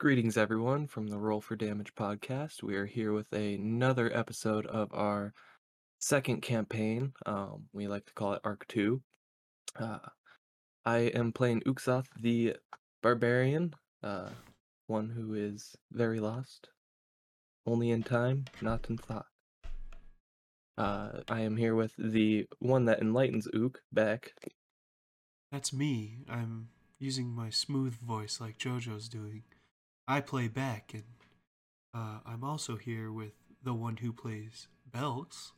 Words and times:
Greetings, 0.00 0.38
everyone, 0.38 0.86
from 0.86 1.08
the 1.08 1.18
Roll 1.18 1.42
for 1.42 1.56
Damage 1.56 1.94
podcast. 1.94 2.62
We 2.62 2.74
are 2.76 2.86
here 2.86 3.12
with 3.12 3.30
another 3.34 4.10
episode 4.16 4.64
of 4.64 4.88
our 4.94 5.34
second 5.98 6.40
campaign. 6.40 7.12
Um, 7.26 7.66
we 7.74 7.86
like 7.86 8.06
to 8.06 8.14
call 8.14 8.32
it 8.32 8.40
Arc 8.42 8.66
2. 8.68 9.02
Uh, 9.78 9.98
I 10.86 10.98
am 11.00 11.32
playing 11.32 11.60
Uxoth 11.66 12.06
the 12.18 12.56
Barbarian, 13.02 13.74
uh, 14.02 14.30
one 14.86 15.10
who 15.10 15.34
is 15.34 15.76
very 15.92 16.18
lost, 16.18 16.70
only 17.66 17.90
in 17.90 18.02
time, 18.02 18.46
not 18.62 18.88
in 18.88 18.96
thought. 18.96 19.26
Uh, 20.78 21.20
I 21.28 21.42
am 21.42 21.58
here 21.58 21.74
with 21.74 21.92
the 21.98 22.46
one 22.58 22.86
that 22.86 23.02
enlightens 23.02 23.48
Ook, 23.54 23.82
Beck. 23.92 24.32
That's 25.52 25.74
me. 25.74 26.20
I'm 26.26 26.70
using 26.98 27.28
my 27.28 27.50
smooth 27.50 28.00
voice 28.00 28.40
like 28.40 28.56
JoJo's 28.56 29.10
doing. 29.10 29.42
I 30.08 30.20
play 30.20 30.48
Beck, 30.48 30.92
and 30.94 31.04
uh, 31.94 32.20
I'm 32.26 32.44
also 32.44 32.76
here 32.76 33.12
with 33.12 33.32
the 33.62 33.74
one 33.74 33.98
who 33.98 34.12
plays 34.12 34.68
Belks. 34.90 35.52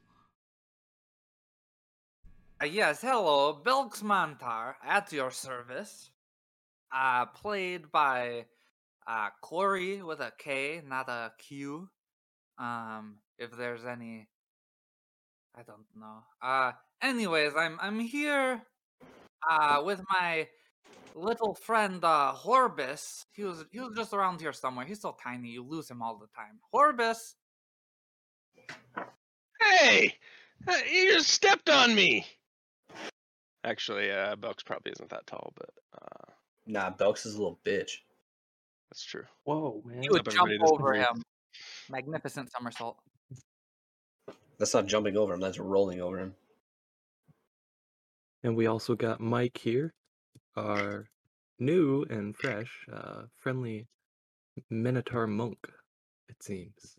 Uh, 2.62 2.66
yes, 2.66 3.00
hello, 3.00 3.52
Belks 3.54 4.02
Mantar 4.02 4.74
at 4.84 5.12
your 5.12 5.30
service. 5.30 6.10
Uh, 6.94 7.26
played 7.26 7.90
by 7.90 8.44
uh, 9.06 9.30
Corey 9.40 10.02
with 10.02 10.20
a 10.20 10.32
K, 10.38 10.82
not 10.86 11.08
a 11.08 11.32
Q. 11.38 11.88
Um, 12.58 13.16
if 13.38 13.50
there's 13.56 13.84
any, 13.84 14.28
I 15.56 15.62
don't 15.62 15.86
know. 15.96 16.22
Uh, 16.40 16.72
anyways, 17.00 17.52
I'm 17.56 17.78
I'm 17.80 17.98
here, 17.98 18.62
uh, 19.50 19.82
with 19.84 20.00
my 20.10 20.46
little 21.14 21.54
friend 21.54 22.04
uh 22.04 22.34
Horbus. 22.36 23.26
He 23.32 23.44
was 23.44 23.64
he 23.70 23.80
was 23.80 23.94
just 23.96 24.12
around 24.12 24.40
here 24.40 24.52
somewhere. 24.52 24.84
He's 24.86 25.00
so 25.00 25.16
tiny, 25.22 25.48
you 25.50 25.62
lose 25.64 25.90
him 25.90 26.02
all 26.02 26.16
the 26.18 26.28
time. 26.36 26.58
Horbus. 26.74 27.34
Hey, 29.60 30.14
uh, 30.66 30.76
you 30.90 31.12
just 31.12 31.28
stepped 31.30 31.68
on 31.70 31.94
me. 31.94 32.26
Actually, 33.64 34.10
uh, 34.10 34.34
Belks 34.36 34.62
probably 34.64 34.92
isn't 34.92 35.10
that 35.10 35.26
tall, 35.26 35.52
but 35.56 35.70
uh, 35.94 36.32
Nah, 36.66 36.90
Belks 36.90 37.26
is 37.26 37.34
a 37.34 37.38
little 37.38 37.60
bitch. 37.64 37.92
that's 38.90 39.04
true. 39.04 39.24
Whoa, 39.44 39.82
man. 39.84 40.02
He 40.02 40.08
would 40.10 40.24
jump 40.24 40.48
everybody? 40.48 40.58
This 40.58 40.66
is 40.68 40.72
over 40.72 40.90
Reed. 40.90 41.00
him. 41.02 41.22
Magnificent 41.90 42.50
somersault. 42.50 42.98
That's 44.58 44.74
not 44.74 44.86
jumping 44.86 45.16
over 45.16 45.34
him. 45.34 45.40
That's 45.40 45.58
rolling 45.58 46.00
over 46.00 46.18
him. 46.18 46.34
And 48.44 48.56
we 48.56 48.66
also 48.66 48.94
got 48.96 49.20
Mike 49.20 49.58
here, 49.58 49.94
our 50.56 51.08
new 51.62 52.04
and 52.10 52.36
fresh, 52.36 52.86
uh, 52.92 53.22
friendly 53.36 53.86
Minotaur 54.68 55.26
monk, 55.26 55.58
it 56.28 56.42
seems. 56.42 56.96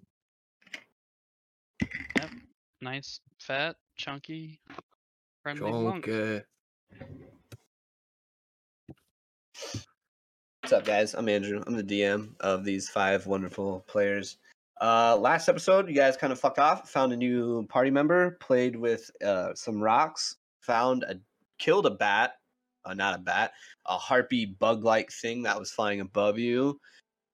Nice, 2.81 3.19
fat, 3.39 3.75
chunky, 3.95 4.59
friendly 5.41 5.71
monk. 5.71 6.05
Jonke. 6.05 6.43
What's 10.61 10.73
up, 10.73 10.85
guys? 10.85 11.13
I'm 11.13 11.29
Andrew. 11.29 11.61
I'm 11.67 11.75
the 11.75 11.83
DM 11.83 12.35
of 12.39 12.63
these 12.63 12.89
five 12.89 13.25
wonderful 13.27 13.85
players. 13.87 14.37
Uh, 14.81 15.15
last 15.17 15.47
episode, 15.47 15.87
you 15.87 15.95
guys 15.95 16.17
kind 16.17 16.33
of 16.33 16.39
fucked 16.39 16.59
off. 16.59 16.89
Found 16.91 17.13
a 17.13 17.17
new 17.17 17.65
party 17.67 17.89
member. 17.89 18.37
Played 18.41 18.75
with 18.75 19.09
uh, 19.23 19.53
some 19.55 19.81
rocks. 19.81 20.37
Found 20.61 21.03
a 21.03 21.15
killed 21.57 21.85
a 21.85 21.91
bat. 21.91 22.33
Uh, 22.85 22.93
not 22.93 23.15
a 23.15 23.19
bat. 23.19 23.53
A 23.85 23.97
harpy 23.97 24.45
bug-like 24.45 25.11
thing 25.11 25.43
that 25.43 25.59
was 25.59 25.71
flying 25.71 26.01
above 26.01 26.37
you. 26.37 26.79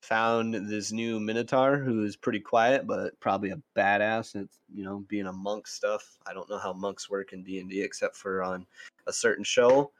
Found 0.03 0.53
this 0.53 0.91
new 0.91 1.19
minotaur 1.19 1.77
who 1.77 2.03
is 2.03 2.15
pretty 2.15 2.39
quiet, 2.39 2.87
but 2.87 3.19
probably 3.19 3.51
a 3.51 3.61
badass. 3.75 4.35
It's 4.35 4.59
you 4.73 4.83
know 4.83 5.03
being 5.07 5.27
a 5.27 5.33
monk 5.33 5.67
stuff. 5.67 6.17
I 6.25 6.33
don't 6.33 6.49
know 6.49 6.57
how 6.57 6.71
monks 6.73 7.09
work 7.09 7.33
in 7.33 7.43
D 7.43 7.59
and 7.59 7.69
D 7.69 7.81
except 7.81 8.15
for 8.15 8.41
on 8.41 8.65
a 9.07 9.13
certain 9.13 9.43
show. 9.43 9.91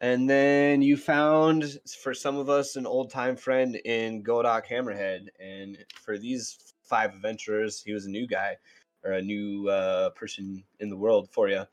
And 0.00 0.28
then 0.28 0.82
you 0.82 0.96
found, 0.96 1.78
for 2.02 2.14
some 2.14 2.36
of 2.36 2.50
us, 2.50 2.76
an 2.76 2.86
old 2.86 3.10
time 3.10 3.36
friend 3.36 3.76
in 3.84 4.22
Godok 4.22 4.66
Hammerhead. 4.66 5.28
And 5.40 5.78
for 6.04 6.18
these 6.18 6.58
five 6.82 7.14
adventurers, 7.14 7.80
he 7.82 7.92
was 7.92 8.06
a 8.06 8.10
new 8.10 8.26
guy 8.26 8.56
or 9.04 9.12
a 9.12 9.22
new 9.22 9.68
uh, 9.68 10.10
person 10.10 10.64
in 10.80 10.90
the 10.90 10.96
world 10.96 11.30
for 11.30 11.48
you. 11.48 11.64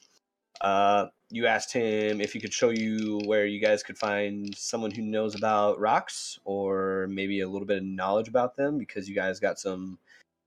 Uh, 0.62 1.08
you 1.32 1.48
asked 1.48 1.72
him 1.72 2.20
if 2.22 2.34
he 2.34 2.40
could 2.40 2.54
show 2.54 2.70
you 2.70 3.22
where 3.26 3.46
you 3.46 3.60
guys 3.60 3.82
could 3.84 3.98
find 3.98 4.56
someone 4.56 4.92
who 4.92 5.02
knows 5.02 5.34
about 5.36 5.80
rocks 5.80 6.38
or 6.44 7.08
maybe 7.10 7.40
a 7.42 7.48
little 7.48 7.66
bit 7.66 7.78
of 7.78 7.84
knowledge 7.86 8.28
about 8.28 8.56
them 8.56 8.78
because 8.78 9.08
you 9.08 9.16
guys 9.16 9.40
got 9.40 9.58
some. 9.60 9.98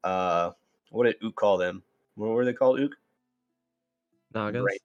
Uh, 0.05 0.51
what 0.91 1.05
did 1.05 1.17
Ook 1.25 1.35
call 1.35 1.57
them? 1.57 1.83
What 2.17 2.29
were 2.31 2.45
they 2.45 2.53
called, 2.53 2.79
Ook? 2.81 2.93
Nagas? 4.35 4.63
Brain- 4.63 4.79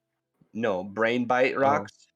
No, 0.54 0.82
brain 0.82 1.26
bite 1.26 1.54
Oh. 1.56 1.60
rocks. 1.60 2.08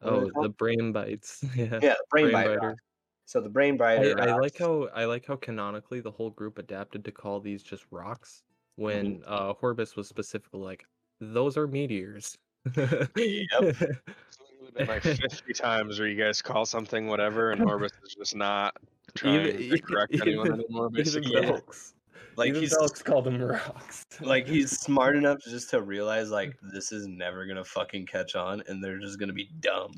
They 0.00 0.08
Oh, 0.08 0.30
the 0.42 0.48
brain 0.48 0.92
bites. 0.92 1.44
yeah. 1.54 1.78
Yeah, 1.82 1.94
brain, 2.10 2.24
Brain 2.24 2.32
bite. 2.32 2.46
biter. 2.46 2.58
rocks. 2.68 2.82
So 3.26 3.40
the 3.40 3.48
brain 3.50 3.74
I, 3.74 3.76
biter. 3.76 4.20
I 4.20 4.34
like 4.34 4.58
how 4.58 4.88
I 4.94 5.04
like 5.04 5.24
how 5.26 5.36
canonically 5.36 6.00
the 6.00 6.10
whole 6.10 6.30
group 6.30 6.58
adapted 6.58 7.04
to 7.04 7.12
call 7.12 7.38
these 7.38 7.62
just 7.62 7.84
rocks 7.90 8.42
when 8.76 9.20
Mm-hmm. 9.20 9.32
uh 9.32 9.54
Horbus 9.54 9.94
was 9.94 10.08
specifically 10.08 10.60
like 10.60 10.84
those 11.20 11.56
are 11.56 11.68
meteors. 11.68 12.36
Yep. 12.76 13.06
It's 13.16 14.70
been 14.76 14.86
like 14.86 15.02
50 15.02 15.52
times 15.54 15.98
where 15.98 16.08
you 16.08 16.22
guys 16.22 16.40
call 16.42 16.64
something 16.64 17.06
whatever, 17.08 17.50
and 17.52 17.60
Horbus 17.66 17.90
is 18.06 18.14
just 18.14 18.36
not 18.36 18.76
trying 19.14 19.46
Even- 19.46 19.70
to 19.70 19.78
correct 19.82 20.14
anyone 20.20 20.46
even- 20.46 20.60
anymore. 20.60 20.90
Basically, 20.90 21.32
Yeah. 21.34 21.40
Belks. 21.52 21.94
like 22.36 22.48
even 22.50 22.60
he's 22.60 22.76
Belks 22.76 23.02
called 23.02 23.24
them 23.24 23.42
rocks. 23.42 24.06
like 24.20 24.46
he's 24.46 24.78
smart 24.78 25.16
enough 25.16 25.38
just 25.42 25.70
to 25.70 25.82
realize 25.82 26.30
like 26.30 26.54
this 26.72 26.92
is 26.92 27.06
never 27.08 27.46
gonna 27.46 27.64
fucking 27.64 28.06
catch 28.06 28.36
on, 28.36 28.62
and 28.68 28.82
they're 28.82 28.98
just 28.98 29.18
gonna 29.18 29.32
be 29.32 29.50
dumb. 29.60 29.92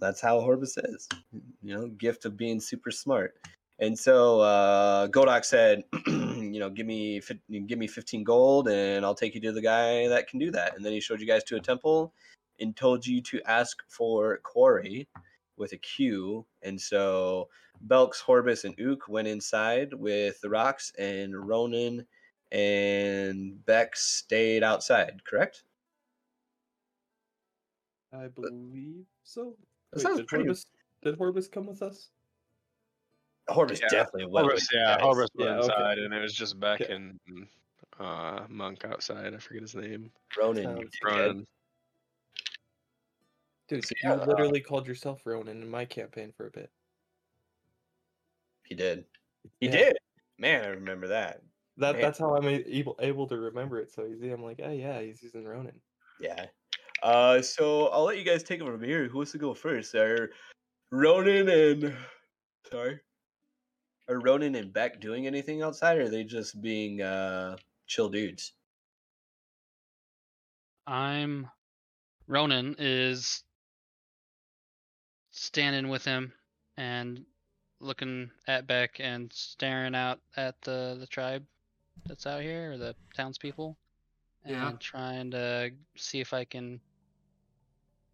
That's 0.00 0.20
how 0.20 0.40
Horbus 0.40 0.78
is, 0.94 1.08
you 1.62 1.74
know, 1.74 1.88
gift 1.88 2.24
of 2.24 2.36
being 2.36 2.60
super 2.60 2.90
smart. 2.90 3.34
And 3.80 3.98
so 3.98 4.40
uh, 4.40 5.08
Godok 5.08 5.44
said, 5.44 5.82
you 6.54 6.60
know, 6.60 6.70
give 6.70 6.86
me 6.86 7.20
give 7.66 7.80
me 7.80 7.88
fifteen 7.88 8.22
gold, 8.22 8.68
and 8.68 9.04
I'll 9.04 9.16
take 9.16 9.34
you 9.34 9.40
to 9.40 9.50
the 9.50 9.60
guy 9.60 10.06
that 10.06 10.28
can 10.28 10.38
do 10.38 10.52
that. 10.52 10.76
And 10.76 10.84
then 10.84 10.92
he 10.92 11.00
showed 11.00 11.20
you 11.20 11.26
guys 11.26 11.42
to 11.44 11.56
a 11.56 11.60
temple, 11.60 12.12
and 12.60 12.76
told 12.76 13.04
you 13.04 13.20
to 13.22 13.42
ask 13.44 13.82
for 13.88 14.38
Quarry 14.44 15.08
with 15.56 15.72
a 15.72 15.78
Q. 15.78 16.46
And 16.62 16.80
so 16.80 17.48
Belks, 17.80 18.22
Horbus, 18.22 18.62
and 18.64 18.80
Ook 18.80 19.08
went 19.08 19.26
inside 19.26 19.92
with 19.94 20.40
the 20.42 20.48
rocks, 20.48 20.92
and 20.96 21.34
Ronan 21.34 22.06
and 22.52 23.64
Beck 23.66 23.96
stayed 23.96 24.62
outside. 24.62 25.24
Correct? 25.24 25.64
I 28.12 28.28
believe 28.28 29.06
so. 29.24 29.56
That 29.92 30.00
sounds 30.02 30.18
did, 30.18 30.28
pretty- 30.28 30.44
Horbus, 30.44 30.66
did 31.02 31.18
Horbus 31.18 31.50
come 31.50 31.66
with 31.66 31.82
us? 31.82 32.10
Horbus 33.48 33.80
Yeah, 33.80 33.88
definitely 33.90 34.26
went. 34.26 34.48
Horbus, 34.48 34.66
yeah, 34.72 34.96
guys. 34.96 35.02
Horbus 35.02 35.28
Yeah, 35.34 35.46
went 35.46 35.58
okay. 35.58 35.64
inside, 35.64 35.98
and 35.98 36.14
it 36.14 36.20
was 36.20 36.34
just 36.34 36.58
Beck 36.58 36.80
Okay. 36.80 36.94
and 36.94 37.18
uh, 38.00 38.44
Monk 38.48 38.84
outside. 38.84 39.34
I 39.34 39.38
forget 39.38 39.62
his 39.62 39.74
name. 39.74 40.10
Ronan. 40.36 40.64
Sounds. 40.64 40.98
Ronan. 41.04 41.46
Dude, 43.68 43.84
So, 43.84 43.94
you 44.02 44.10
yeah, 44.10 44.16
uh, 44.16 44.26
literally 44.26 44.60
called 44.60 44.86
yourself 44.86 45.22
Ronan 45.24 45.62
in 45.62 45.70
my 45.70 45.84
campaign 45.84 46.32
for 46.36 46.46
a 46.46 46.50
bit. 46.50 46.70
He 48.64 48.74
did. 48.74 49.04
He 49.60 49.66
Yeah. 49.66 49.72
did. 49.72 49.96
Man, 50.38 50.64
I 50.64 50.68
remember 50.68 51.08
that. 51.08 51.42
That 51.76 51.92
Man. 51.92 52.02
that's 52.02 52.18
how 52.18 52.36
I'm 52.36 52.46
able 52.46 52.96
able 53.00 53.26
to 53.28 53.36
remember 53.36 53.80
it 53.80 53.90
so 53.90 54.06
easy. 54.06 54.30
I'm 54.30 54.42
like, 54.42 54.60
oh 54.62 54.70
yeah, 54.70 55.00
he's 55.00 55.22
using 55.22 55.44
Ronan. 55.44 55.80
Yeah. 56.18 56.46
Uh, 57.02 57.42
so 57.42 57.88
I'll 57.88 58.04
let 58.04 58.18
you 58.18 58.24
guys 58.24 58.42
take 58.42 58.60
it 58.60 58.64
from 58.64 58.82
here. 58.82 59.08
Who 59.08 59.18
wants 59.18 59.32
to 59.32 59.38
go 59.38 59.54
first? 59.54 59.94
Are 59.94 60.30
Ronan 60.90 61.48
and 61.48 61.96
sorry, 62.70 63.00
are 64.08 64.20
Ronan 64.20 64.54
and 64.54 64.72
Beck 64.72 65.00
doing 65.00 65.26
anything 65.26 65.62
outside, 65.62 65.98
or 65.98 66.02
are 66.02 66.08
they 66.08 66.24
just 66.24 66.60
being 66.60 67.00
uh 67.02 67.56
chill 67.86 68.08
dudes? 68.08 68.52
I'm 70.86 71.48
Ronan 72.26 72.76
is 72.78 73.42
standing 75.30 75.88
with 75.88 76.04
him 76.04 76.32
and 76.76 77.24
looking 77.80 78.30
at 78.46 78.66
Beck 78.66 79.00
and 79.00 79.32
staring 79.32 79.94
out 79.94 80.20
at 80.36 80.60
the 80.62 80.96
the 80.98 81.06
tribe 81.06 81.44
that's 82.06 82.26
out 82.26 82.42
here 82.42 82.72
or 82.72 82.78
the 82.78 82.94
townspeople 83.14 83.76
Yeah. 84.46 84.68
and 84.68 84.80
trying 84.80 85.30
to 85.32 85.72
see 85.96 86.20
if 86.20 86.32
I 86.32 86.44
can 86.44 86.80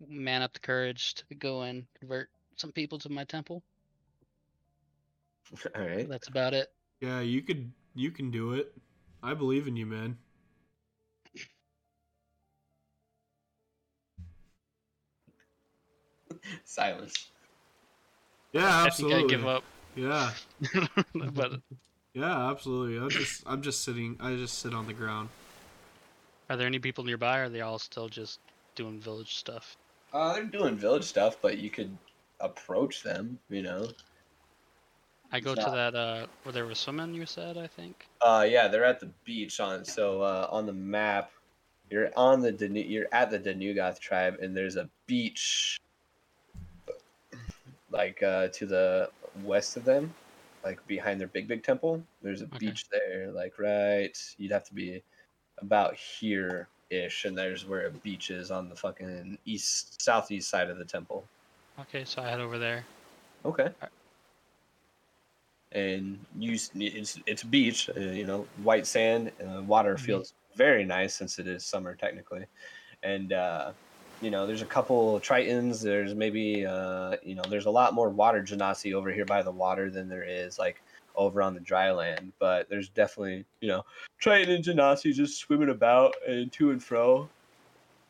man 0.07 0.43
up 0.43 0.53
the 0.53 0.61
courage 0.61 1.15
to 1.15 1.35
go 1.35 1.63
and 1.63 1.87
convert 1.99 2.31
some 2.57 2.73
people 2.73 2.99
to 3.01 3.09
my 3.09 3.25
temple. 3.25 3.63
All 5.76 5.82
right. 5.82 6.08
That's 6.08 6.29
about 6.29 6.55
it. 6.55 6.69
Yeah, 7.00 7.20
you 7.20 7.43
could. 7.43 7.70
You 7.94 8.11
can 8.11 8.31
do 8.31 8.52
it. 8.55 8.73
I 9.23 9.35
believe 9.35 9.67
in 9.67 9.76
you, 9.76 9.87
man. 9.87 10.17
Silence. 16.64 17.31
Yeah, 18.52 18.85
absolutely. 18.85 19.17
I 19.17 19.20
think 19.20 19.32
I 19.32 19.37
give 19.37 19.47
up. 19.47 19.64
Yeah. 19.97 20.31
but 21.32 21.53
Yeah, 22.14 22.50
absolutely. 22.50 22.99
I'm 22.99 23.11
just 23.11 23.43
I'm 23.46 23.62
just 23.62 23.85
sitting 23.85 24.17
I 24.20 24.35
just 24.37 24.58
sit 24.58 24.75
on 24.75 24.87
the 24.87 24.93
ground. 24.93 25.29
are 26.49 26.56
there 26.56 26.67
any 26.67 26.79
people 26.79 27.05
nearby? 27.05 27.41
Or 27.41 27.44
are 27.44 27.49
they 27.49 27.61
all 27.61 27.79
still 27.79 28.08
just 28.08 28.41
doing 28.75 29.00
village 29.00 29.37
stuff? 29.37 29.76
Uh, 30.12 30.35
they're 30.35 30.44
doing 30.44 30.76
village 30.76 31.05
stuff, 31.05 31.37
but 31.41 31.58
you 31.58 31.70
could 31.70 31.96
approach 32.41 33.03
them. 33.03 33.38
You 33.49 33.62
know. 33.62 33.88
I 35.32 35.41
go 35.41 35.55
to 35.55 35.71
that 35.71 35.94
uh 35.94 36.27
where 36.43 36.53
there 36.53 36.67
was 36.67 36.79
swimming. 36.79 37.15
You 37.15 37.27
said 37.27 37.56
I 37.56 37.67
think. 37.67 38.06
Uh, 38.23 38.47
yeah, 38.49 38.69
they're 38.69 38.85
at 38.85 39.00
the 39.00 39.09
beach 39.25 39.61
on. 39.61 39.85
So 39.85 40.21
uh, 40.21 40.47
on 40.50 40.67
the 40.67 40.75
map, 40.75 41.31
you're 41.91 42.11
on 42.17 42.41
the 42.41 42.53
Danu- 42.53 42.81
you're 42.87 43.09
at 43.12 43.31
the 43.31 43.38
Danugoth 43.38 43.99
tribe, 43.99 44.37
and 44.43 44.55
there's 44.55 44.77
a 44.77 44.91
beach, 45.06 45.79
like 47.91 48.23
uh, 48.23 48.49
to 48.49 48.67
the 48.67 49.11
west 49.43 49.77
of 49.77 49.85
them, 49.85 50.12
like 50.65 50.87
behind 50.87 51.19
their 51.21 51.29
big 51.29 51.49
big 51.49 51.62
temple. 51.62 52.03
There's 52.23 52.43
a 52.43 52.44
Okay. 52.47 52.59
beach 52.59 52.85
there, 52.91 53.31
like 53.32 53.59
right. 53.59 54.17
You'd 54.37 54.53
have 54.53 54.65
to 54.65 54.75
be 54.75 55.03
about 55.59 55.94
here 55.94 56.69
ish, 56.91 57.25
and 57.25 57.37
there's 57.38 57.65
where 57.67 57.87
a 57.87 57.91
beach 57.91 58.31
is 58.31 58.50
on 58.50 58.69
the 58.69 58.77
fucking 58.77 59.38
east 59.47 60.03
southeast 60.03 60.50
side 60.50 60.69
of 60.69 60.77
the 60.79 60.85
temple. 60.85 61.25
Okay, 61.81 62.05
so 62.05 62.21
I 62.21 62.29
head 62.29 62.41
over 62.41 62.59
there. 62.59 62.85
Okay. 63.44 63.69
And 65.72 66.25
you, 66.37 66.55
it's 66.75 67.20
it's 67.26 67.43
a 67.43 67.46
beach, 67.46 67.88
uh, 67.96 68.00
you 68.00 68.26
know, 68.26 68.49
white 68.62 68.87
sand, 68.87 69.32
uh, 69.40 69.62
water 69.62 69.96
Mhm. 69.96 69.96
feels 69.96 70.34
very 70.56 70.84
nice 70.84 71.14
since 71.14 71.38
it 71.38 71.46
is 71.46 71.64
summer 71.64 71.94
technically, 71.94 72.46
and 73.02 73.32
uh, 73.32 73.72
you 74.20 74.31
know, 74.31 74.46
there's 74.46 74.62
a 74.62 74.67
couple 74.67 75.19
tritons. 75.20 75.82
There's 75.82 76.14
maybe 76.14 76.67
uh, 76.67 77.17
you 77.22 77.34
know, 77.34 77.49
there's 77.49 77.67
a 77.67 77.70
lot 77.70 77.94
more 77.94 78.11
water 78.11 78.43
genasi 78.43 78.94
over 78.94 79.12
here 79.12 79.25
by 79.26 79.43
the 79.43 79.52
water 79.52 79.90
than 79.90 80.08
there 80.08 80.25
is 80.25 80.58
like 80.58 80.82
over 81.14 81.43
on 81.43 81.55
the 81.55 81.61
dry 81.61 81.93
land. 81.93 82.32
But 82.38 82.69
there's 82.69 82.88
definitely 82.88 83.46
you 83.61 83.69
know, 83.69 83.84
triton 84.19 84.55
and 84.55 84.64
genasi 84.64 85.14
just 85.14 85.38
swimming 85.38 85.70
about 85.70 86.14
and 86.26 86.52
to 86.52 86.70
and 86.72 86.82
fro, 86.82 87.31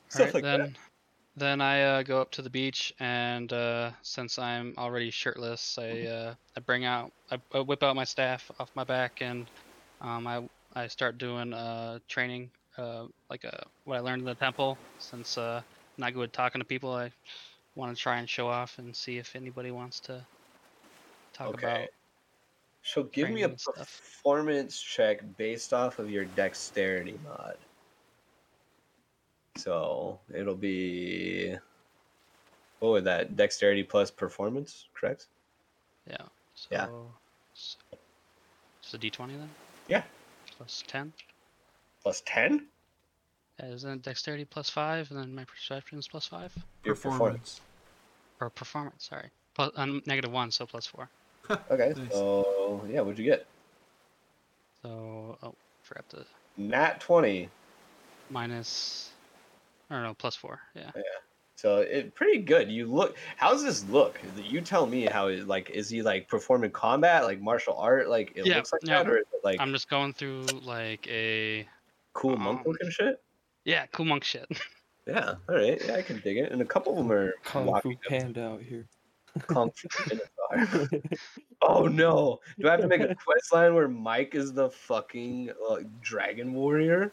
stuff 0.09 0.33
Alright, 0.33 0.35
like 0.35 0.49
then 0.51 0.51
that. 0.51 0.90
Then 1.37 1.61
I 1.61 1.83
uh, 1.83 2.03
go 2.03 2.21
up 2.21 2.31
to 2.33 2.43
the 2.43 2.51
beach 2.51 2.93
and 2.99 3.53
uh, 3.53 3.93
since 4.03 4.39
I'm 4.39 4.75
already 4.79 5.11
shirtless, 5.11 5.79
I 5.79 6.03
uh, 6.03 6.35
I 6.57 6.61
bring 6.61 6.85
out 6.85 7.13
I, 7.31 7.41
I 7.53 7.61
whip 7.61 7.83
out 7.83 7.97
my 7.97 8.05
staff 8.05 8.51
off 8.59 8.71
my 8.75 8.85
back 8.85 9.23
and 9.23 9.51
um, 10.01 10.27
I 10.27 10.49
I 10.75 10.87
start 10.89 11.19
doing 11.19 11.53
uh, 11.53 12.01
training 12.09 12.53
uh, 12.77 13.09
like 13.29 13.45
uh, 13.45 13.65
what 13.85 13.97
I 13.97 14.01
learned 14.01 14.21
in 14.23 14.27
the 14.27 14.35
temple. 14.35 14.83
Since 14.99 15.39
uh, 15.39 15.63
I'm 15.67 15.73
not 15.99 16.15
good 16.15 16.31
at 16.31 16.33
talking 16.33 16.61
to 16.61 16.65
people, 16.67 16.93
I 16.95 17.13
want 17.75 17.97
to 17.97 18.03
try 18.03 18.19
and 18.19 18.29
show 18.31 18.49
off 18.49 18.79
and 18.79 18.97
see 18.97 19.19
if 19.19 19.37
anybody 19.37 19.71
wants 19.73 20.01
to 20.03 20.29
talk 21.33 21.55
Okay. 21.55 21.55
about. 21.55 21.91
So 22.83 23.05
give 23.05 23.31
me 23.31 23.43
a 23.43 23.49
and 23.49 23.61
stuff. 23.61 24.03
performance 24.23 24.81
check 24.81 25.37
based 25.37 25.73
off 25.73 25.99
of 25.99 26.11
your 26.11 26.25
dexterity 26.27 27.19
mod. 27.19 27.67
So 29.57 30.19
it'll 30.35 30.55
be 30.55 31.57
what 32.79 32.91
would 32.93 33.05
that 33.05 33.37
dexterity 33.37 33.83
plus 33.83 34.11
performance, 34.11 34.87
correct? 34.95 35.27
Yeah. 36.09 36.17
So, 36.55 36.69
Yeah. 36.71 36.87
So, 37.55 37.79
just 38.83 38.95
a 38.95 38.99
d20 38.99 39.29
then. 39.39 39.51
Yeah. 39.89 40.03
Plus 40.57 40.83
10. 40.87 41.13
Plus 42.03 42.23
ten? 42.25 42.67
Yeah, 43.59 43.67
isn't 43.67 44.03
dexterity 44.03 44.47
plus 44.47 44.71
five, 44.71 45.11
and 45.11 45.21
then 45.21 45.35
my 45.35 45.45
perception 45.45 45.99
is 45.99 46.09
plus 46.09 46.27
five, 46.27 46.55
Your 46.85 46.95
Performance. 46.95 47.61
or 48.41 48.49
performance? 48.49 49.05
Sorry, 49.07 49.29
plus 49.55 49.71
um, 49.77 50.01
negative 50.07 50.33
one, 50.33 50.51
so 50.51 50.65
plus 50.65 50.87
four. 50.87 51.09
Okay, 51.71 51.93
Nice. 51.95 52.13
so 52.13 52.83
yeah, 52.89 53.01
what'd 53.03 53.19
you 53.19 53.25
get? 53.27 53.45
So 54.83 55.37
oh, 55.43 55.55
forgot 55.83 56.09
to 56.11 56.25
Nat 56.57 57.01
twenty. 57.01 57.51
minus. 58.31 59.10
I 59.91 59.95
don't 59.95 60.03
know, 60.05 60.15
plus 60.15 60.37
four. 60.37 60.61
Yeah. 60.75 60.91
Yeah. 60.95 61.03
So 61.57 61.79
it 61.79 62.15
pretty 62.15 62.39
good. 62.39 62.71
You 62.71 62.87
look. 62.87 63.17
How's 63.37 63.63
this 63.63 63.87
look? 63.91 64.19
You 64.37 64.63
tell 64.63 64.87
me 64.87 65.05
how. 65.05 65.27
It, 65.27 65.47
like, 65.47 65.69
is 65.71 65.91
he 65.91 66.01
like 66.01 66.27
performing 66.27 66.71
combat, 66.71 67.25
like 67.25 67.41
martial 67.41 67.77
art? 67.77 68.09
Like 68.09 68.33
it 68.35 68.47
Yeah, 68.47 68.57
looks 68.57 68.73
like 68.73 68.81
yeah. 68.85 69.03
that, 69.03 69.11
or 69.11 69.19
is 69.19 69.27
it 69.33 69.41
like 69.45 69.61
I'm 69.61 69.73
just 69.73 69.91
going 69.91 70.15
through 70.15 70.47
like 70.63 71.07
a 71.09 71.69
cool 72.15 72.37
monk 72.39 72.61
um, 72.61 72.73
looking 72.73 72.91
shit? 72.91 73.21
yeah, 73.65 73.85
cool 73.93 74.07
monk 74.07 74.25
shit. 74.25 74.47
Yeah, 75.07 75.35
all 75.49 75.57
right. 75.57 75.81
Yeah, 75.85 75.95
I 75.97 76.03
can 76.03 76.21
dig 76.21 76.37
it. 76.37 76.53
And 76.53 76.63
a 76.63 76.65
couple 76.65 76.93
of 76.93 76.99
them 76.99 77.11
are 77.11 77.33
Kung 77.43 77.65
Fu 77.65 77.71
walking 77.71 77.93
up 77.95 78.03
Panda 78.11 78.45
out 78.45 78.63
here. 78.63 78.87
Kung 79.49 79.71
Fu 80.69 80.89
oh 81.63 81.87
no! 81.89 82.39
Do 82.61 82.69
I 82.69 82.73
have 82.73 82.83
to 82.83 82.87
make 82.87 83.01
a 83.01 83.15
quest 83.25 83.53
line 83.53 83.75
where 83.75 83.89
Mike 83.89 84.35
is 84.35 84.53
the 84.53 84.71
fucking 84.71 85.51
uh, 85.69 85.79
dragon 86.01 86.53
warrior? 86.53 87.11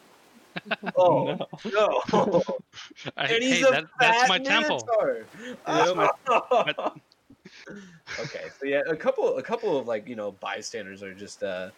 Oh 0.97 1.37
No. 1.65 2.01
no! 2.11 2.43
I, 3.17 3.25
and 3.25 3.43
he's 3.43 3.59
hey, 3.59 3.67
a 3.67 3.71
that, 3.71 3.83
fat 3.83 3.89
that's 3.99 4.29
my 4.29 4.39
temple. 4.39 4.87
Minotaur. 4.99 5.27
That's 5.65 5.95
my- 5.95 6.09
Oh. 7.69 7.73
okay, 8.19 8.45
so 8.59 8.65
yeah, 8.65 8.81
a 8.87 8.95
couple, 8.95 9.37
a 9.37 9.43
couple 9.43 9.77
of 9.77 9.87
like 9.87 10.07
you 10.07 10.15
know 10.15 10.31
bystanders 10.31 11.01
are 11.03 11.13
just 11.13 11.43
uh, 11.43 11.71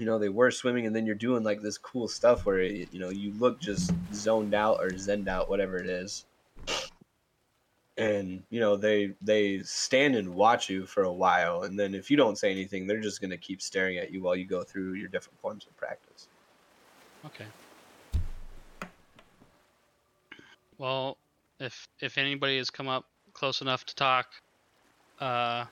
you 0.00 0.06
know, 0.06 0.18
they 0.18 0.30
were 0.30 0.50
swimming, 0.50 0.86
and 0.86 0.96
then 0.96 1.04
you're 1.04 1.14
doing 1.14 1.42
like 1.42 1.60
this 1.60 1.76
cool 1.76 2.08
stuff 2.08 2.46
where 2.46 2.62
you 2.62 2.98
know 2.98 3.10
you 3.10 3.32
look 3.38 3.60
just 3.60 3.92
zoned 4.14 4.54
out 4.54 4.78
or 4.80 4.92
zened 4.92 5.28
out, 5.28 5.50
whatever 5.50 5.76
it 5.76 5.88
is. 5.88 6.24
And 7.98 8.44
you 8.48 8.60
know 8.60 8.76
they 8.76 9.10
they 9.20 9.58
stand 9.62 10.16
and 10.16 10.34
watch 10.34 10.70
you 10.70 10.86
for 10.86 11.02
a 11.02 11.12
while, 11.12 11.64
and 11.64 11.78
then 11.78 11.94
if 11.94 12.10
you 12.10 12.16
don't 12.16 12.38
say 12.38 12.50
anything, 12.50 12.86
they're 12.86 13.00
just 13.00 13.20
gonna 13.20 13.36
keep 13.36 13.60
staring 13.60 13.98
at 13.98 14.10
you 14.10 14.22
while 14.22 14.34
you 14.34 14.46
go 14.46 14.62
through 14.62 14.94
your 14.94 15.08
different 15.08 15.38
forms 15.38 15.66
of 15.66 15.76
practice. 15.76 16.28
Okay. 17.26 17.44
Well, 20.80 21.18
if 21.60 21.88
if 22.00 22.18
anybody 22.18 22.58
has 22.58 22.70
come 22.70 22.88
up 22.88 23.06
close 23.34 23.62
enough 23.62 23.84
to 23.86 23.96
talk, 23.96 24.26
uh, 25.20 25.66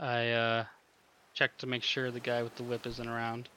I 0.00 0.30
uh, 0.30 0.66
check 1.34 1.58
to 1.58 1.66
make 1.66 1.84
sure 1.84 2.10
the 2.10 2.20
guy 2.20 2.42
with 2.42 2.56
the 2.56 2.64
whip 2.64 2.86
isn't 2.86 3.08
around. 3.08 3.48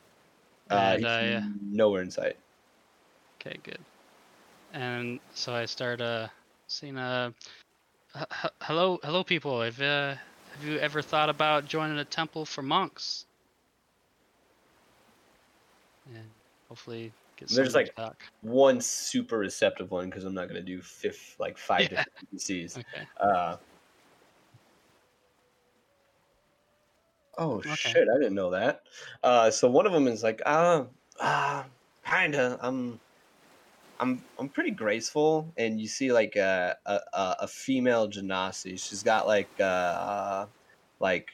Uh, 0.69 0.95
And 0.95 0.99
he's 0.99 1.05
I, 1.05 1.33
uh, 1.33 1.41
nowhere 1.61 2.01
in 2.03 2.11
sight. 2.11 2.37
Okay, 3.41 3.57
good. 3.63 3.85
And 4.73 5.19
so 5.33 5.53
I 5.55 5.65
start 5.65 6.01
uh 6.01 6.29
seeing 6.67 6.97
uh 6.97 7.31
h- 8.15 8.51
hello 8.61 8.99
hello 9.03 9.23
people. 9.23 9.61
Have 9.61 9.81
uh 9.81 10.15
have 10.53 10.63
you 10.63 10.79
ever 10.79 11.01
thought 11.01 11.29
about 11.29 11.65
joining 11.65 11.99
a 11.99 12.05
temple 12.05 12.45
for 12.45 12.61
monks? 12.63 13.25
And 16.07 16.33
hopefully 16.69 17.13
There's, 17.49 17.75
like, 17.75 17.95
to. 17.97 18.31
One 18.41 18.79
super 18.79 19.39
receptive 19.39 19.89
one 19.89 20.05
because 20.09 20.23
I'm 20.23 20.35
not 20.35 20.47
gonna 20.47 20.61
do 20.61 20.79
fifth 20.81 21.35
like 21.39 21.57
five 21.57 21.89
Yeah. 21.89 21.89
different 21.89 22.13
NPCs. 22.31 22.77
Okay. 22.77 23.07
Uh, 23.19 23.57
oh 27.37 27.61
Okay. 27.65 27.95
shit! 27.95 28.07
I 28.13 28.17
didn't 28.19 28.35
know 28.35 28.51
that. 28.51 28.81
Uh, 29.23 29.51
so 29.51 29.69
one 29.69 29.85
of 29.85 29.93
them 29.93 30.07
is 30.07 30.23
like, 30.23 30.41
uh, 30.45 30.85
uh 31.19 31.63
kinda. 32.05 32.57
I'm, 32.61 33.01
I'm, 33.99 34.25
I'm 34.39 34.49
pretty 34.49 34.71
graceful, 34.71 35.53
and 35.57 35.79
you 35.79 35.87
see 35.87 36.11
like 36.13 36.35
a 36.35 36.77
a, 36.85 36.99
a 37.13 37.35
a 37.41 37.47
female 37.47 38.09
genasi. 38.09 38.79
She's 38.79 39.03
got 39.03 39.27
like 39.27 39.59
uh, 39.59 40.47
like 40.99 41.29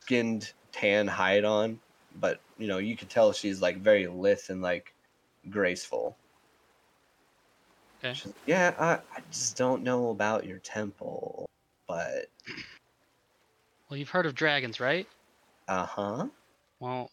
skinned 0.00 0.54
tan 0.72 1.06
hide 1.06 1.44
on, 1.44 1.80
but 2.14 2.40
you 2.58 2.66
know 2.66 2.78
you 2.78 2.96
could 2.96 3.08
tell 3.10 3.32
she's 3.32 3.60
like 3.60 3.78
very 3.78 4.06
lithe 4.06 4.38
and 4.48 4.62
like 4.62 4.94
graceful. 5.50 6.16
Okay. 7.98 8.14
She's, 8.14 8.32
yeah, 8.46 8.74
I, 8.78 8.92
I 9.16 9.20
just 9.30 9.56
don't 9.56 9.82
know 9.82 10.10
about 10.10 10.44
your 10.46 10.58
temple, 10.58 11.48
but 11.88 12.26
Well, 13.88 13.98
you've 13.98 14.10
heard 14.10 14.26
of 14.26 14.34
dragons, 14.34 14.80
right? 14.80 15.08
uh 15.68 15.86
huh. 15.86 16.26
Well, 16.80 17.10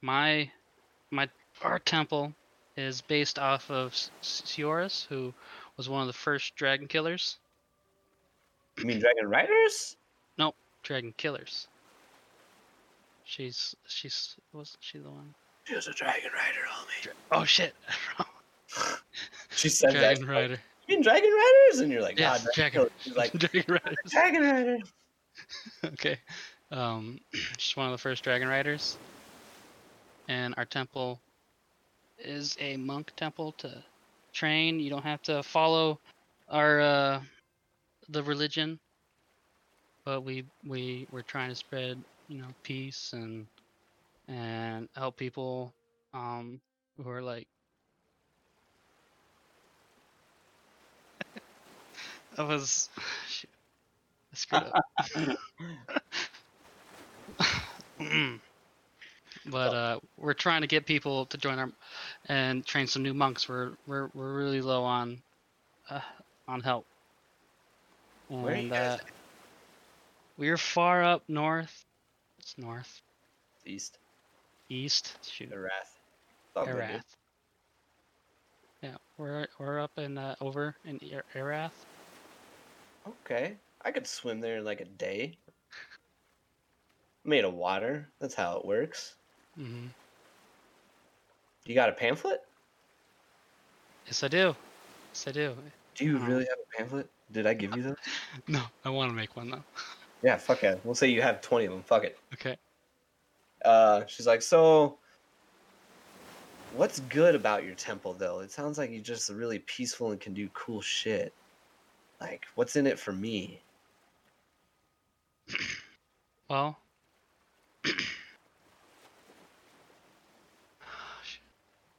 my 0.00 0.50
my 1.10 1.28
our 1.62 1.78
temple 1.78 2.32
is 2.76 3.00
based 3.02 3.38
off 3.38 3.70
of 3.70 3.92
Sioris, 4.22 5.06
who 5.06 5.34
was 5.76 5.88
one 5.88 6.00
of 6.00 6.06
the 6.06 6.12
first 6.12 6.54
dragon 6.56 6.88
killers. 6.88 7.38
You 8.78 8.86
mean 8.86 9.00
dragon 9.00 9.28
riders? 9.28 9.96
Nope, 10.38 10.56
dragon 10.82 11.12
killers. 11.16 11.68
She's 13.32 13.74
she's 13.88 14.36
wasn't 14.52 14.76
she 14.82 14.98
the 14.98 15.08
one? 15.08 15.34
She 15.64 15.74
was 15.74 15.86
a 15.86 15.92
dragon 15.94 16.30
rider, 16.34 16.66
homie. 16.68 17.12
Oh 17.30 17.44
shit! 17.44 17.74
She 19.56 19.70
said 19.70 19.94
that. 19.94 20.00
dragon 20.00 20.16
she's 20.16 20.26
like, 20.28 20.28
rider. 20.36 20.58
You 20.86 20.96
mean 20.96 21.02
dragon 21.02 21.30
riders? 21.30 21.80
And 21.80 21.90
you're 21.90 22.02
like, 22.02 22.18
Yeah, 22.18 22.36
ah, 22.38 22.44
dragon 22.54 22.82
dragon- 22.82 22.90
She's 23.00 23.16
like, 23.22 23.32
dragon 23.32 23.64
riders. 23.68 23.96
dragon 24.10 24.42
rider. 24.42 24.78
okay. 25.86 26.18
Um, 26.70 27.20
she's 27.58 27.74
one 27.74 27.86
of 27.86 27.92
the 27.92 27.98
first 27.98 28.22
dragon 28.22 28.48
riders, 28.48 28.98
and 30.28 30.52
our 30.58 30.66
temple 30.66 31.18
is 32.18 32.54
a 32.60 32.76
monk 32.76 33.12
temple 33.16 33.52
to 33.58 33.82
train. 34.34 34.78
You 34.78 34.90
don't 34.90 35.04
have 35.04 35.22
to 35.22 35.42
follow 35.42 35.98
our 36.50 36.80
uh, 36.82 37.20
the 38.10 38.22
religion. 38.24 38.78
but 40.04 40.20
we 40.22 40.44
we 40.66 41.06
we're 41.10 41.22
trying 41.22 41.48
to 41.48 41.54
spread 41.56 41.96
you 42.32 42.40
know 42.40 42.54
peace 42.62 43.12
and 43.14 43.46
and 44.28 44.88
help 44.96 45.16
people 45.16 45.74
um 46.14 46.60
who 47.02 47.10
are 47.10 47.22
like 47.22 47.48
I 52.38 52.42
was 52.44 52.90
I 54.32 54.36
screwed 54.36 54.64
up. 54.64 54.76
but 59.46 59.72
uh, 59.72 60.00
we're 60.16 60.34
trying 60.34 60.62
to 60.62 60.68
get 60.68 60.86
people 60.86 61.26
to 61.26 61.38
join 61.38 61.58
our 61.58 61.70
and 62.26 62.66
train 62.66 62.86
some 62.86 63.02
new 63.02 63.14
monks. 63.14 63.48
We're 63.48 63.76
we're 63.86 64.08
we're 64.14 64.34
really 64.36 64.62
low 64.62 64.84
on 64.84 65.22
uh, 65.90 66.00
on 66.48 66.60
help. 66.60 66.86
And 68.30 68.40
Where 68.40 68.52
are 68.54 68.56
you 68.56 68.70
guys 68.70 68.96
uh, 68.96 68.98
we're 70.36 70.58
far 70.58 71.02
up 71.04 71.28
north. 71.28 71.86
It's 72.42 72.58
north, 72.58 73.00
East, 73.64 73.98
east. 74.68 75.16
Shoot, 75.24 75.50
the 75.50 75.58
Wrath. 75.60 76.00
It's 76.48 76.56
all 76.56 76.66
good, 76.66 76.72
dude. 76.74 76.80
Arath. 76.82 77.02
Yeah, 78.82 78.96
we're 79.16 79.46
we're 79.60 79.78
up 79.78 79.92
in 79.96 80.18
uh, 80.18 80.34
over 80.40 80.74
in 80.84 80.98
Ar- 81.14 81.24
Arath. 81.40 81.70
Okay, 83.24 83.54
I 83.84 83.92
could 83.92 84.08
swim 84.08 84.40
there 84.40 84.58
in 84.58 84.64
like 84.64 84.80
a 84.80 84.84
day. 84.86 85.38
Made 87.24 87.44
of 87.44 87.54
water. 87.54 88.08
That's 88.18 88.34
how 88.34 88.56
it 88.58 88.64
works. 88.66 89.14
Mm-hmm. 89.56 89.86
You 91.66 91.74
got 91.76 91.88
a 91.90 91.92
pamphlet? 91.92 92.40
Yes, 94.06 94.24
I 94.24 94.28
do. 94.28 94.56
Yes, 95.12 95.28
I 95.28 95.30
do. 95.30 95.54
Do 95.94 96.04
you 96.04 96.16
Um, 96.16 96.26
really 96.26 96.44
have 96.46 96.58
a 96.58 96.76
pamphlet? 96.76 97.08
Did 97.30 97.46
I 97.46 97.54
give 97.54 97.76
you 97.76 97.82
those? 97.84 97.96
No, 98.48 98.62
I 98.84 98.90
want 98.90 99.10
to 99.10 99.14
make 99.14 99.36
one 99.36 99.50
though. 99.52 99.62
Yeah, 100.22 100.36
fuck 100.36 100.62
it. 100.64 100.80
We'll 100.84 100.94
say 100.94 101.08
you 101.08 101.22
have 101.22 101.40
20 101.40 101.66
of 101.66 101.72
them. 101.72 101.82
Fuck 101.82 102.04
it. 102.04 102.18
Okay. 102.34 102.56
Uh, 103.64 104.02
she's 104.06 104.26
like, 104.26 104.42
so 104.42 104.98
what's 106.74 107.00
good 107.00 107.34
about 107.34 107.64
your 107.64 107.74
temple 107.74 108.14
though? 108.14 108.40
It 108.40 108.50
sounds 108.50 108.78
like 108.78 108.90
you're 108.90 109.00
just 109.00 109.28
really 109.30 109.58
peaceful 109.60 110.10
and 110.10 110.20
can 110.20 110.34
do 110.34 110.48
cool 110.54 110.80
shit. 110.80 111.32
Like, 112.20 112.46
what's 112.54 112.76
in 112.76 112.86
it 112.86 112.98
for 112.98 113.12
me? 113.12 113.60
Well, 116.50 116.76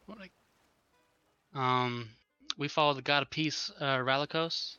what 0.05 0.17
I, 0.19 0.29
um, 1.55 2.09
we 2.59 2.67
follow 2.67 2.93
the 2.93 3.01
god 3.01 3.23
of 3.23 3.31
peace, 3.31 3.71
uh, 3.79 3.97
Ralikos, 3.97 4.75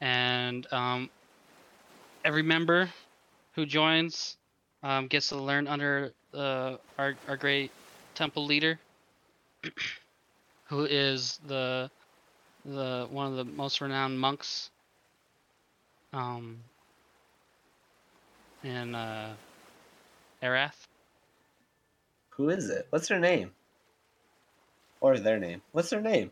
and 0.00 0.66
um, 0.72 1.08
every 2.24 2.42
member 2.42 2.90
who 3.54 3.66
joins 3.66 4.36
um, 4.82 5.06
gets 5.08 5.28
to 5.28 5.36
learn 5.36 5.66
under 5.66 6.12
uh, 6.34 6.76
our 6.98 7.14
our 7.28 7.36
great 7.36 7.70
temple 8.14 8.44
leader, 8.46 8.78
who 10.64 10.84
is 10.84 11.38
the 11.46 11.90
the 12.64 13.06
one 13.10 13.26
of 13.26 13.36
the 13.36 13.44
most 13.44 13.80
renowned 13.80 14.18
monks. 14.18 14.70
Um, 16.12 16.58
in 18.64 18.94
uh, 18.94 19.34
Arath. 20.42 20.86
Who 22.30 22.50
is 22.50 22.70
it? 22.70 22.86
What's 22.90 23.08
her 23.08 23.18
name? 23.18 23.50
Or 25.00 25.18
their 25.18 25.38
name? 25.38 25.62
What's 25.72 25.90
their 25.90 26.00
name? 26.00 26.30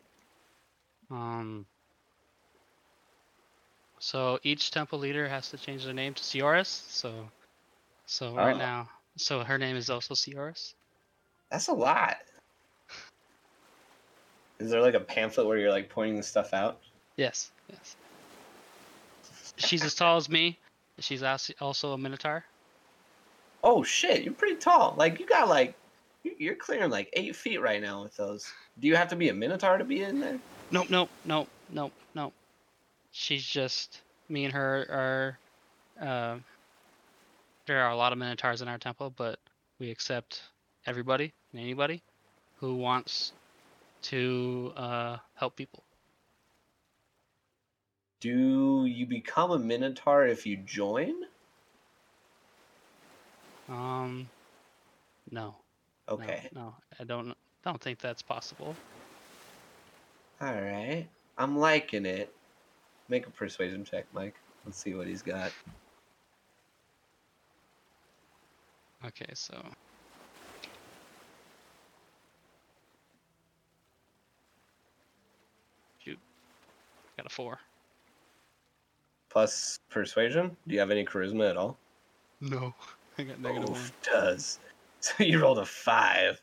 Um, 1.11 1.67
so 4.01 4.39
each 4.43 4.71
temple 4.71 4.99
leader 4.99 5.29
has 5.29 5.51
to 5.51 5.57
change 5.59 5.85
their 5.85 5.95
name 5.95 6.15
to 6.15 6.23
Sioris. 6.23 6.67
So, 6.67 7.29
so 8.07 8.35
right 8.35 8.55
Oh. 8.55 8.59
now, 8.59 8.89
so 9.17 9.41
her 9.45 9.59
name 9.59 9.77
is 9.77 9.91
also 9.91 10.15
Sioris. 10.15 10.75
That's 11.51 11.69
a 11.69 11.73
lot. 11.73 12.17
Is 14.59 14.71
there 14.71 14.81
like 14.83 14.95
a 14.95 15.01
pamphlet 15.01 15.47
where 15.47 15.59
you're 15.59 15.71
like 15.71 15.89
pointing 15.89 16.17
the 16.17 16.23
stuff 16.23 16.53
out? 16.53 16.81
Yes, 17.17 17.51
yes. 17.71 17.97
She's 19.57 19.85
as 19.85 19.95
tall 19.95 20.17
as 20.17 20.29
me. 20.29 20.59
She's 21.01 21.23
also 21.23 21.93
a 21.93 21.99
minotaur. 21.99 22.45
Oh 23.65 23.83
shit, 23.83 24.23
you're 24.23 24.33
pretty 24.35 24.57
tall. 24.57 24.95
Like 24.97 25.19
you 25.21 25.27
got 25.27 25.49
like 25.49 25.75
you- 26.23 26.35
you're 26.39 26.55
clearing 26.55 26.91
like 26.91 27.09
eight 27.15 27.35
feet 27.37 27.61
right 27.61 27.81
now 27.81 28.03
with 28.03 28.17
those. 28.17 28.53
Do 28.79 28.87
you 28.89 28.97
have 28.97 29.09
to 29.09 29.17
be 29.17 29.29
a 29.29 29.35
minotaur 29.35 29.79
to 29.79 29.85
be 29.85 30.03
in 30.03 30.21
there? 30.21 30.39
Nope, 30.71 30.91
nope, 30.91 31.11
nope, 31.25 31.49
nope, 31.71 31.93
nope. 32.15 32.33
She's 33.19 33.45
just 33.45 34.01
me 34.29 34.45
and 34.45 34.55
her 34.55 34.87
are. 36.01 36.07
Uh, 36.09 36.39
there 37.67 37.83
are 37.83 37.91
a 37.91 37.97
lot 37.97 38.13
of 38.13 38.19
minotaurs 38.19 38.63
in 38.63 38.69
our 38.69 38.79
temple, 38.79 39.13
but 39.17 39.41
we 39.81 39.91
accept 39.91 40.41
everybody 40.87 41.33
and 41.53 41.61
anybody 41.61 42.01
who 42.61 42.77
wants 42.77 43.33
to 44.03 44.73
uh, 44.77 45.17
help 45.35 45.57
people. 45.57 45.83
Do 48.21 48.87
you 48.87 49.05
become 49.05 49.51
a 49.51 49.59
minotaur 49.59 50.25
if 50.25 50.47
you 50.47 50.57
join? 50.59 51.15
Um, 53.69 54.29
no. 55.33 55.57
no, 56.09 56.15
Okay. 56.15 56.49
No, 56.55 56.75
I 57.01 57.05
don't. 57.05 57.35
Don't 57.65 57.81
think 57.81 57.99
that's 57.99 58.23
possible. 58.23 58.77
All 60.41 60.55
right. 60.55 61.09
I'm 61.37 61.59
liking 61.59 62.07
it. 62.07 62.33
Make 63.09 63.27
a 63.27 63.31
persuasion 63.31 63.85
check, 63.85 64.07
Mike. 64.13 64.35
Let's 64.65 64.79
see 64.79 64.95
what 64.95 65.07
he's 65.07 65.23
got. 65.23 65.51
Okay, 69.07 69.27
so 69.33 69.55
shoot, 76.01 76.19
got 77.17 77.27
a 77.27 77.29
four. 77.29 77.59
Plus 79.31 79.79
persuasion. 79.89 80.57
Do 80.67 80.75
you 80.75 80.81
have 80.81 80.91
any 80.91 81.05
charisma 81.05 81.49
at 81.51 81.57
all? 81.57 81.79
No, 82.41 82.75
I 83.19 83.23
got 83.23 83.41
negative 83.41 83.71
one. 83.71 83.79
Oof, 83.79 83.93
does. 84.03 84.59
So 85.01 85.23
you 85.23 85.41
rolled 85.41 85.61
a 85.61 85.65
five, 85.65 86.43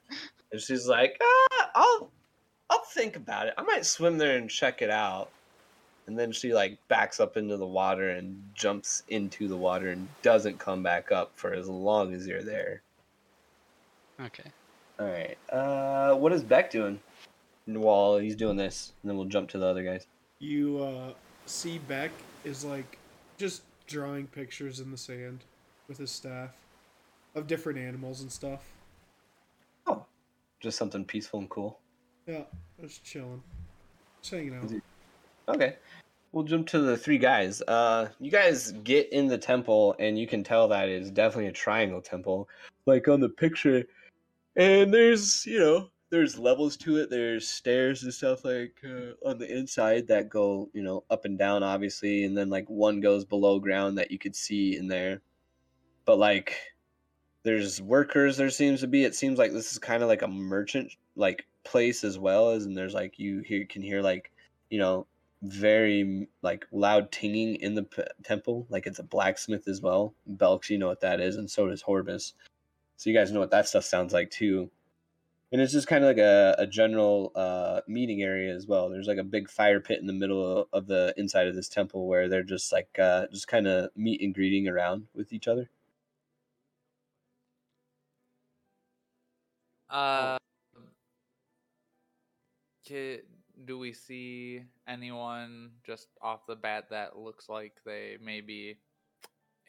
and 0.54 0.62
she's 0.62 0.88
like, 0.88 1.22
ah, 1.22 1.70
"I'll, 1.76 2.10
I'll 2.70 2.86
think 2.86 3.18
about 3.18 3.48
it. 3.48 3.54
I 3.58 3.64
might 3.64 3.86
swim 3.86 4.18
there 4.18 4.38
and 4.38 4.50
check 4.50 4.82
it 4.82 4.90
out." 4.90 5.30
And 6.08 6.18
then 6.18 6.32
she 6.32 6.54
like 6.54 6.78
backs 6.88 7.20
up 7.20 7.36
into 7.36 7.58
the 7.58 7.66
water 7.66 8.10
and 8.12 8.42
jumps 8.54 9.04
into 9.10 9.48
the 9.48 9.58
water 9.58 9.90
and 9.90 10.08
doesn't 10.22 10.60
come 10.60 10.84
back 10.84 11.12
up 11.12 11.32
for 11.36 11.54
as 11.54 11.68
long 11.68 12.14
as 12.14 12.28
you're 12.28 12.44
there. 12.44 12.84
Okay. 14.22 14.52
All 15.00 15.08
right. 15.08 15.38
Uh, 15.50 16.16
what 16.16 16.32
is 16.32 16.44
Beck 16.44 16.70
doing 16.72 17.00
while 17.66 18.18
he's 18.18 18.36
doing 18.36 18.56
this? 18.56 18.94
And 19.02 19.10
then 19.10 19.18
we'll 19.18 19.26
jump 19.28 19.50
to 19.50 19.58
the 19.58 19.66
other 19.66 19.84
guys. 19.84 20.06
You 20.40 20.84
uh, 20.84 21.14
see 21.46 21.80
Beck 21.80 22.12
is 22.44 22.64
like 22.64 22.98
just 23.38 23.64
drawing 23.88 24.28
pictures 24.28 24.80
in 24.80 24.92
the 24.92 24.98
sand 24.98 25.40
with 25.88 25.98
his 25.98 26.12
staff 26.12 26.52
of 27.34 27.48
different 27.48 27.80
animals 27.80 28.22
and 28.22 28.32
stuff. 28.32 28.62
Oh, 29.88 30.06
just 30.60 30.78
something 30.78 31.04
peaceful 31.04 31.40
and 31.40 31.50
cool. 31.50 31.80
Yeah, 32.28 32.44
just 32.82 33.04
chilling, 33.04 33.44
just 34.22 34.34
hanging 34.34 34.56
out. 34.56 34.66
Is 34.66 34.72
he- 34.72 34.82
Okay. 35.48 35.78
We'll 36.32 36.44
jump 36.44 36.68
to 36.68 36.80
the 36.80 36.98
three 36.98 37.18
guys. 37.18 37.62
Uh, 37.62 38.10
you 38.20 38.30
guys 38.30 38.74
get 38.84 39.12
in 39.14 39.28
the 39.28 39.38
temple, 39.38 39.96
and 40.00 40.20
you 40.20 40.28
can 40.28 40.44
tell 40.44 40.68
that 40.68 40.90
is 40.90 41.10
definitely 41.10 41.48
a 41.48 41.54
triangle 41.54 42.02
temple, 42.02 42.50
like 42.86 43.08
on 43.08 43.22
the 43.22 43.30
picture. 43.30 43.86
And 44.58 44.94
there's, 44.94 45.46
you 45.46 45.60
know, 45.60 45.90
there's 46.10 46.38
levels 46.38 46.76
to 46.78 46.98
it. 46.98 47.10
There's 47.10 47.48
stairs 47.48 48.04
and 48.04 48.14
stuff 48.14 48.44
like 48.44 48.76
uh, 48.84 49.28
on 49.28 49.38
the 49.38 49.50
inside 49.50 50.08
that 50.08 50.30
go, 50.30 50.70
you 50.74 50.84
know, 50.84 51.04
up 51.10 51.26
and 51.26 51.38
down, 51.38 51.64
obviously, 51.64 52.26
and 52.26 52.38
then 52.38 52.50
like 52.50 52.70
one 52.70 53.00
goes 53.00 53.24
below 53.24 53.60
ground 53.60 53.98
that 53.98 54.12
you 54.12 54.20
could 54.20 54.36
see 54.36 54.78
in 54.78 54.88
there. 54.88 55.22
But 56.06 56.20
like, 56.20 56.58
there's 57.44 57.82
workers. 57.82 58.38
There 58.38 58.50
seems 58.50 58.82
to 58.82 58.88
be. 58.88 59.04
It 59.04 59.16
seems 59.16 59.40
like 59.40 59.54
this 59.54 59.72
is 59.72 59.80
kind 59.80 60.04
of 60.04 60.10
like 60.10 60.22
a 60.22 60.28
merchant 60.28 60.92
like 61.16 61.46
place 61.64 62.04
as 62.04 62.20
well 62.20 62.52
as, 62.52 62.66
and 62.66 62.78
there's 62.78 62.94
like 62.94 63.20
you 63.20 63.40
hear 63.40 63.66
can 63.66 63.82
hear 63.82 64.02
like, 64.02 64.32
you 64.70 64.80
know, 64.80 65.08
very 65.42 66.28
like 66.42 66.66
loud 66.72 67.12
tinging 67.12 67.56
in 67.56 67.76
the 67.76 67.84
p- 67.84 68.04
temple 68.24 68.66
like 68.70 68.88
it's 68.88 69.00
a 69.00 69.04
blacksmith 69.04 69.68
as 69.68 69.82
well. 69.82 70.14
Belks 70.28 70.70
you 70.70 70.78
know 70.78 70.88
what 70.88 71.02
that 71.02 71.20
is 71.20 71.36
and 71.36 71.50
so 71.50 71.68
does 71.68 71.84
horbus. 71.84 72.34
So 72.98 73.10
you 73.10 73.16
guys 73.16 73.32
know 73.32 73.40
what 73.40 73.52
that 73.52 73.68
stuff 73.68 73.84
sounds 73.86 74.14
like 74.14 74.32
too. 74.32 74.72
And 75.52 75.62
it's 75.62 75.74
just 75.74 75.88
kind 75.88 76.04
of 76.04 76.10
like 76.10 76.18
a, 76.18 76.56
a 76.60 76.68
general 76.68 77.32
uh, 77.36 77.82
meeting 77.88 78.22
area 78.24 78.54
as 78.54 78.68
well. 78.68 78.90
There's 78.90 79.08
like 79.08 79.20
a 79.20 79.24
big 79.24 79.50
fire 79.50 79.80
pit 79.80 80.00
in 80.02 80.08
the 80.08 80.14
middle 80.14 80.60
of, 80.62 80.68
of 80.74 80.88
the 80.88 81.14
inside 81.18 81.48
of 81.48 81.56
this 81.56 81.70
temple 81.70 82.08
where 82.08 82.28
they're 82.28 82.44
just 82.44 82.72
like 82.74 82.90
uh, 83.00 83.28
just 83.32 83.48
kind 83.48 83.68
of 83.68 83.90
meet 83.96 84.22
and 84.22 84.34
greeting 84.34 84.68
around 84.68 85.08
with 85.14 85.32
each 85.32 85.48
other. 85.48 85.70
Uh, 89.90 90.38
ki- 92.84 93.22
do 93.66 93.80
we 93.80 93.94
see 93.94 94.64
anyone 94.88 95.72
just 95.86 96.08
off 96.22 96.46
the 96.48 96.56
bat 96.56 96.90
that 96.90 97.18
looks 97.18 97.48
like 97.48 97.74
they 97.86 98.18
may 98.22 98.42
be 98.42 98.78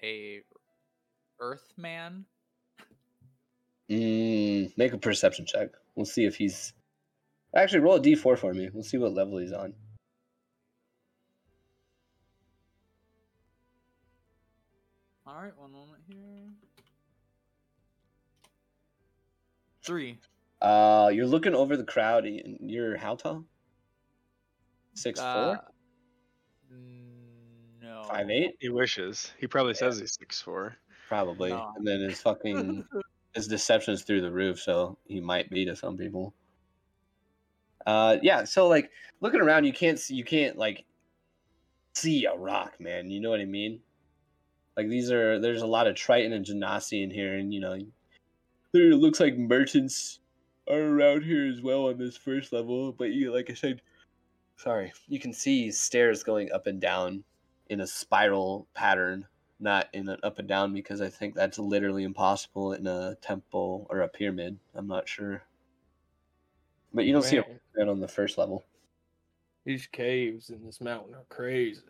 a 0.02 0.43
Earthman. 1.40 2.25
Mm, 3.90 4.76
make 4.76 4.93
a 4.93 4.99
perception 4.99 5.47
check. 5.47 5.71
We'll 5.95 6.07
see 6.07 6.25
if 6.25 6.37
he's. 6.37 6.73
Actually, 7.55 7.81
roll 7.81 7.97
a 7.97 8.00
d4 8.00 8.38
for 8.38 8.52
me. 8.52 8.69
We'll 8.73 8.83
see 8.83 8.99
what 8.99 9.14
level 9.14 9.38
he's 9.38 9.52
on. 9.52 9.73
All 15.26 15.43
right, 15.43 15.57
one 15.57 15.73
moment 15.73 16.02
here. 16.09 16.49
Three. 19.83 20.19
Uh, 20.61 21.11
you're 21.12 21.26
looking 21.26 21.55
over 21.55 21.76
the 21.76 21.85
crowd. 21.85 22.26
And 22.26 22.71
you're 22.71 22.97
how 22.97 23.14
tall? 23.14 23.45
Six 24.97 25.21
Uh, 25.21 25.57
four, 25.57 26.76
no. 27.83 28.03
five 28.09 28.31
eight, 28.31 28.57
He 28.61 28.69
wishes. 28.71 29.33
He 29.38 29.47
probably 29.47 29.73
Yeah. 29.73 29.79
says 29.91 29.99
he's 29.99 30.15
six 30.19 30.41
four. 30.41 30.76
probably. 31.09 31.50
No. 31.50 31.73
And 31.76 31.87
then 31.87 32.00
his 32.00 32.21
fucking 32.21 32.85
his 33.35 33.47
deception's 33.47 34.03
through 34.03 34.23
the 34.23 34.31
roof, 34.33 34.59
so 34.61 34.99
he 35.07 35.21
might 35.21 35.50
be 35.50 35.65
to 35.67 35.76
some 35.76 35.97
people. 35.97 36.35
Uh, 37.87 38.17
yeah. 38.23 38.43
So 38.45 38.67
like 38.69 38.91
looking 39.21 39.41
around, 39.41 39.65
you 39.65 39.73
can't 39.73 39.99
see. 39.99 40.15
You 40.15 40.25
can't 40.25 40.57
like 40.57 40.85
see 41.95 42.25
a 42.25 42.35
rock, 42.35 42.81
man. 42.81 43.11
You 43.11 43.21
know 43.21 43.31
what 43.31 43.41
I 43.41 43.45
mean? 43.45 43.81
Like 44.76 44.88
these 44.88 45.11
are 45.12 45.38
there's 45.38 45.62
a 45.62 45.67
lot 45.67 45.87
of 45.87 45.95
Triton 45.95 46.33
and 46.33 46.45
Genasi 46.45 47.03
in 47.05 47.11
here, 47.11 47.35
and 47.35 47.53
you 47.55 47.61
know, 47.61 47.79
there 48.73 48.95
looks 48.95 49.21
like 49.21 49.37
merchants 49.37 50.21
are 50.69 50.81
around 50.81 51.23
here 51.23 51.47
as 51.47 51.61
well 51.61 51.87
on 51.88 51.99
this 51.99 52.17
first 52.17 52.53
level. 52.53 52.93
But 52.93 53.11
you, 53.12 53.33
like 53.33 53.50
I 53.50 53.55
said, 53.55 53.81
sorry, 54.57 54.93
you 55.09 55.19
can 55.19 55.33
see 55.33 55.71
stairs 55.71 56.23
going 56.23 56.53
up 56.53 56.67
and 56.67 56.81
down 56.81 57.25
in 57.69 57.81
a 57.81 57.87
spiral 57.87 58.67
pattern, 58.75 59.27
not 59.61 59.89
in 59.93 60.09
an 60.09 60.19
up 60.23 60.39
and 60.39 60.49
down 60.49 60.73
because 60.73 61.01
I 61.01 61.09
think 61.09 61.35
that's 61.35 61.59
literally 61.59 62.05
impossible 62.05 62.73
in 62.73 62.87
a 62.87 63.17
temple 63.21 63.87
or 63.91 64.01
a 64.01 64.09
pyramid. 64.09 64.59
I'm 64.75 64.89
not 64.89 65.09
sure, 65.09 65.43
but 66.93 67.05
you 67.05 67.13
don't 67.13 67.23
see 67.23 67.37
Man, 67.37 67.61
it 67.77 67.89
on 67.89 68.01
the 68.01 68.09
first 68.09 68.39
level. 68.39 68.65
These 69.65 69.87
caves 69.89 70.51
in 70.51 70.65
this 70.65 70.81
mountain 70.81 71.15
are 71.15 71.27
crazy. 71.29 71.83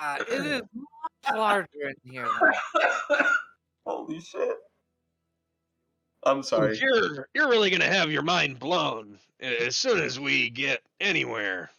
Uh, 0.00 0.16
it 0.20 0.46
is 0.46 0.62
much 0.74 1.36
larger 1.36 1.68
in 2.04 2.10
here. 2.10 2.28
Holy 3.86 4.20
shit! 4.20 4.56
I'm 6.26 6.42
sorry. 6.42 6.78
You're 6.78 7.28
you're 7.34 7.48
really 7.48 7.70
gonna 7.70 7.92
have 7.92 8.10
your 8.10 8.22
mind 8.22 8.58
blown 8.58 9.18
as 9.40 9.76
soon 9.76 10.00
as 10.00 10.18
we 10.18 10.50
get 10.50 10.80
anywhere, 11.00 11.70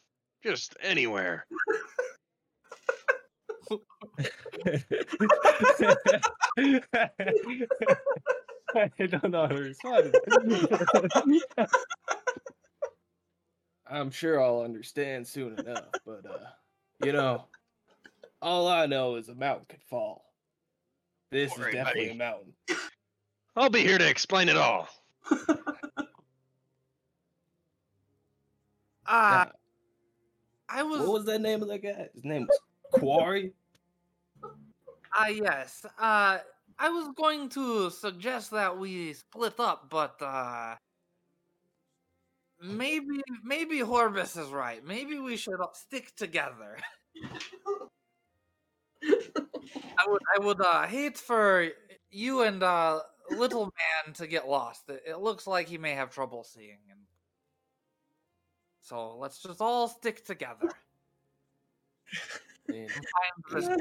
just 0.44 0.76
anywhere. 0.82 1.46
I 8.76 8.90
don't 9.00 9.32
know 9.32 9.42
how 9.42 9.48
to 9.48 9.62
respond. 9.62 10.16
I'm 13.88 14.12
sure 14.12 14.42
I'll 14.44 14.62
understand 14.62 15.28
soon 15.28 15.60
enough, 15.60 15.86
but 16.06 16.26
uh, 16.26 16.48
you 17.04 17.12
know, 17.12 17.46
all 18.42 18.68
I 18.68 18.86
know 18.86 19.16
is 19.16 19.30
a 19.30 19.36
mountain 19.36 19.66
could 19.70 19.84
fall. 19.84 20.26
This 21.32 21.52
Don't 21.52 21.60
is 21.60 21.66
worry, 21.66 21.74
definitely 21.74 22.02
buddy. 22.08 22.16
a 22.16 22.18
mountain. 22.18 22.54
I'll 23.56 23.70
be 23.70 23.82
here 23.82 23.98
to 23.98 24.08
explain 24.08 24.50
it 24.50 24.58
all. 24.58 24.88
Uh, 29.08 29.46
I 30.68 30.84
was. 30.84 31.02
what 31.02 31.14
was 31.14 31.26
that 31.26 31.42
name 31.42 31.62
of 31.62 31.68
that 31.68 31.84
guy? 31.84 32.10
His 32.14 32.26
name 32.26 32.48
was 32.48 32.60
Quarry. 33.00 33.54
Ah, 35.14 35.28
yes. 35.28 35.86
Uh, 36.00 36.40
I 36.78 36.90
was 36.90 37.14
going 37.16 37.50
to 37.50 37.90
suggest 37.92 38.52
that 38.52 38.78
we 38.78 39.14
split 39.14 39.60
up, 39.60 39.90
but 39.90 40.20
uh, 40.22 40.76
maybe 42.62 43.22
maybe 43.44 43.80
Horbus 43.80 44.38
is 44.42 44.50
right. 44.50 44.84
Maybe 44.84 45.20
we 45.20 45.38
should 45.38 45.60
stick 45.74 46.16
together. 46.16 46.78
I 49.04 50.08
would 50.08 50.22
I 50.36 50.40
would 50.40 50.62
uh, 50.62 50.88
hate 50.88 51.18
for 51.18 51.70
you 52.10 52.42
and 52.42 52.64
uh, 52.64 53.02
little 53.32 53.66
man 54.06 54.14
to 54.16 54.28
get 54.28 54.48
lost. 54.48 54.90
It, 54.90 55.04
it 55.08 55.20
looks 55.20 55.48
like 55.48 55.68
he 55.68 55.78
may 55.78 55.92
have 55.94 56.12
trouble 56.12 56.44
seeing, 56.44 56.80
and 56.90 57.00
so 58.82 59.18
let's 59.18 59.42
just 59.42 59.62
all 59.62 59.88
stick 59.88 60.24
together. 60.26 60.70
and 62.68 62.90
Find 62.92 63.78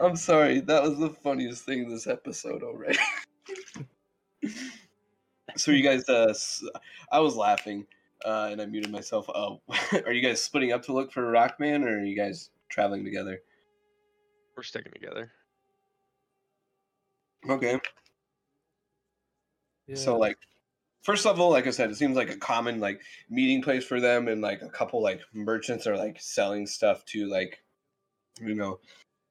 I'm 0.00 0.16
sorry. 0.16 0.60
That 0.60 0.82
was 0.82 0.98
the 0.98 1.10
funniest 1.10 1.64
thing 1.64 1.88
this 1.88 2.06
episode 2.06 2.62
already. 2.62 2.98
so 5.56 5.70
you 5.70 5.82
guys, 5.82 6.08
uh, 6.08 6.26
s- 6.30 6.64
I 7.12 7.20
was 7.20 7.36
laughing, 7.36 7.86
uh, 8.24 8.48
and 8.50 8.60
I 8.60 8.66
muted 8.66 8.90
myself. 8.90 9.28
Uh, 9.32 9.54
are 10.04 10.12
you 10.12 10.20
guys 10.22 10.42
splitting 10.42 10.72
up 10.72 10.82
to 10.84 10.92
look 10.92 11.12
for 11.12 11.22
Rockman, 11.22 11.84
or 11.84 12.00
are 12.00 12.04
you 12.04 12.16
guys 12.16 12.50
traveling 12.68 13.04
together? 13.04 13.40
We're 14.60 14.64
sticking 14.64 14.92
together. 14.92 15.32
Okay. 17.48 17.80
So 19.94 20.18
like, 20.18 20.36
first 21.02 21.24
level, 21.24 21.48
like 21.48 21.66
I 21.66 21.70
said, 21.70 21.90
it 21.90 21.96
seems 21.96 22.14
like 22.14 22.28
a 22.28 22.36
common 22.36 22.78
like 22.78 23.00
meeting 23.30 23.62
place 23.62 23.84
for 23.84 24.00
them, 24.00 24.28
and 24.28 24.42
like 24.42 24.60
a 24.60 24.68
couple 24.68 25.02
like 25.02 25.22
merchants 25.32 25.86
are 25.86 25.96
like 25.96 26.20
selling 26.20 26.66
stuff 26.66 27.02
to 27.06 27.26
like, 27.26 27.62
you 28.38 28.54
know, 28.54 28.80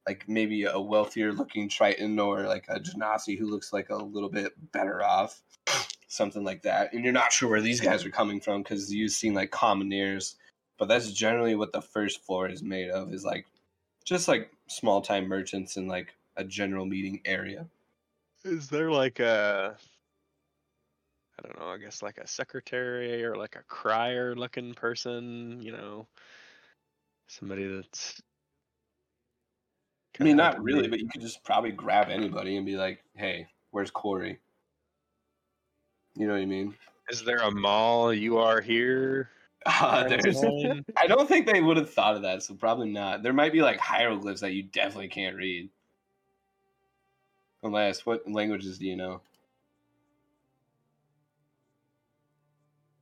like 0.08 0.28
maybe 0.28 0.64
a 0.64 0.80
wealthier 0.80 1.32
looking 1.32 1.70
Triton 1.70 2.18
or 2.18 2.48
like 2.48 2.66
a 2.68 2.80
Genasi 2.80 3.38
who 3.38 3.52
looks 3.52 3.72
like 3.72 3.92
a 3.92 3.96
little 3.96 4.30
bit 4.30 4.54
better 4.72 5.04
off, 5.04 5.44
something 6.08 6.44
like 6.44 6.64
that. 6.64 6.92
And 6.92 7.04
you're 7.04 7.14
not 7.14 7.32
sure 7.32 7.48
where 7.48 7.62
these 7.62 7.82
guys 7.82 8.04
are 8.04 8.10
coming 8.10 8.42
from 8.42 8.64
because 8.64 8.92
you've 8.92 9.12
seen 9.12 9.36
like 9.36 9.52
commoneers, 9.52 10.38
but 10.80 10.88
that's 10.88 11.12
generally 11.12 11.54
what 11.54 11.72
the 11.72 11.84
first 11.84 12.26
floor 12.26 12.50
is 12.50 12.64
made 12.64 12.90
of. 12.90 13.14
Is 13.14 13.24
like 13.24 13.46
just 14.10 14.28
like 14.28 14.52
small 14.68 15.02
time 15.02 15.28
merchants 15.28 15.78
in 15.78 15.88
like 15.88 16.16
a 16.36 16.44
general 16.44 16.86
meeting 16.86 17.22
area. 17.26 17.68
Is 18.44 18.68
there 18.68 18.92
like 18.92 19.20
a 19.20 19.78
I 21.38 21.48
don't 21.48 21.60
know, 21.60 21.68
I 21.68 21.78
guess 21.78 22.02
like 22.02 22.18
a 22.18 22.28
secretary 22.28 23.24
or 23.24 23.36
like 23.36 23.56
a 23.56 23.64
crier 23.68 24.36
looking 24.36 24.74
person, 24.74 25.62
you 25.62 25.72
know, 25.72 26.08
somebody 27.28 27.68
that's 27.68 28.20
I 30.20 30.24
mean, 30.24 30.36
not 30.36 30.62
really, 30.62 30.88
but 30.88 31.00
you 31.00 31.08
could 31.08 31.22
just 31.22 31.44
probably 31.46 31.72
grab 31.72 32.10
anybody 32.10 32.58
and 32.58 32.66
be 32.66 32.76
like, 32.76 33.02
"Hey, 33.16 33.48
where's 33.72 33.92
Corey?" 33.92 34.40
You 36.16 36.28
know 36.28 36.34
what 36.34 36.42
I 36.42 36.46
mean? 36.46 36.76
Is 37.10 37.24
there 37.24 37.38
a 37.38 37.52
mall 37.52 38.14
you 38.14 38.38
are 38.40 38.60
here? 38.60 39.30
Uh, 39.66 40.08
there's. 40.08 40.44
I 40.98 41.08
don't 41.08 41.28
think 41.28 41.46
they 41.46 41.62
would 41.62 41.78
have 41.78 41.94
thought 41.94 42.16
of 42.16 42.22
that, 42.24 42.44
so 42.44 42.54
probably 42.54 42.90
not. 42.90 43.24
There 43.24 43.34
might 43.34 43.52
be 43.52 43.62
like 43.62 43.80
hieroglyphs 43.80 44.42
that 44.42 44.54
you 44.54 44.64
definitely 44.64 45.10
can't 45.10 45.36
read. 45.36 45.70
Unless, 47.64 48.06
what 48.06 48.30
languages 48.30 48.78
do 48.78 48.86
you 48.86 48.96
know? 48.96 49.22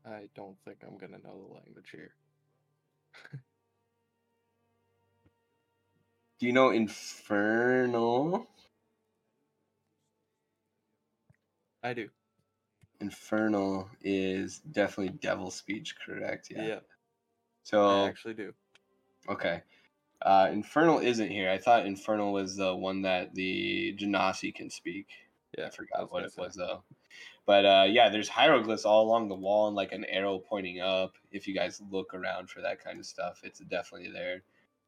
I 0.05 0.29
don't 0.35 0.57
think 0.65 0.77
I'm 0.83 0.97
gonna 0.97 1.19
know 1.23 1.47
the 1.47 1.53
language 1.53 1.89
here. 1.91 2.11
Do 6.39 6.45
you 6.45 6.53
know 6.53 6.69
Infernal? 6.69 8.47
I 11.83 11.93
do. 11.93 12.09
Infernal 12.99 13.89
is 14.01 14.59
definitely 14.59 15.17
devil 15.21 15.51
speech, 15.51 15.95
correct? 16.05 16.49
Yeah, 16.49 16.67
Yeah. 16.67 16.79
So 17.63 18.05
I 18.05 18.07
actually 18.07 18.33
do. 18.33 18.53
Okay. 19.29 19.61
Uh, 20.21 20.49
Infernal 20.51 20.99
isn't 20.99 21.29
here. 21.29 21.49
I 21.49 21.57
thought 21.57 21.85
Infernal 21.85 22.33
was 22.33 22.55
the 22.55 22.75
one 22.75 23.01
that 23.03 23.35
the 23.35 23.95
Genasi 23.99 24.53
can 24.53 24.69
speak. 24.69 25.07
Yeah, 25.57 25.67
I 25.67 25.69
forgot 25.69 26.11
what 26.11 26.23
it 26.23 26.33
say. 26.33 26.41
was 26.41 26.55
though. 26.55 26.83
But 27.45 27.65
uh, 27.65 27.85
yeah, 27.87 28.09
there's 28.09 28.27
hieroglyphs 28.27 28.83
all 28.83 29.05
along 29.05 29.29
the 29.29 29.35
wall 29.35 29.67
and 29.67 29.75
like 29.75 29.91
an 29.91 30.05
arrow 30.05 30.39
pointing 30.39 30.81
up. 30.81 31.13
If 31.31 31.47
you 31.47 31.53
guys 31.53 31.81
look 31.91 32.13
around 32.13 32.49
for 32.49 32.61
that 32.61 32.83
kind 32.83 32.99
of 32.99 33.05
stuff, 33.05 33.41
it's 33.43 33.59
definitely 33.59 34.11
there. 34.11 34.43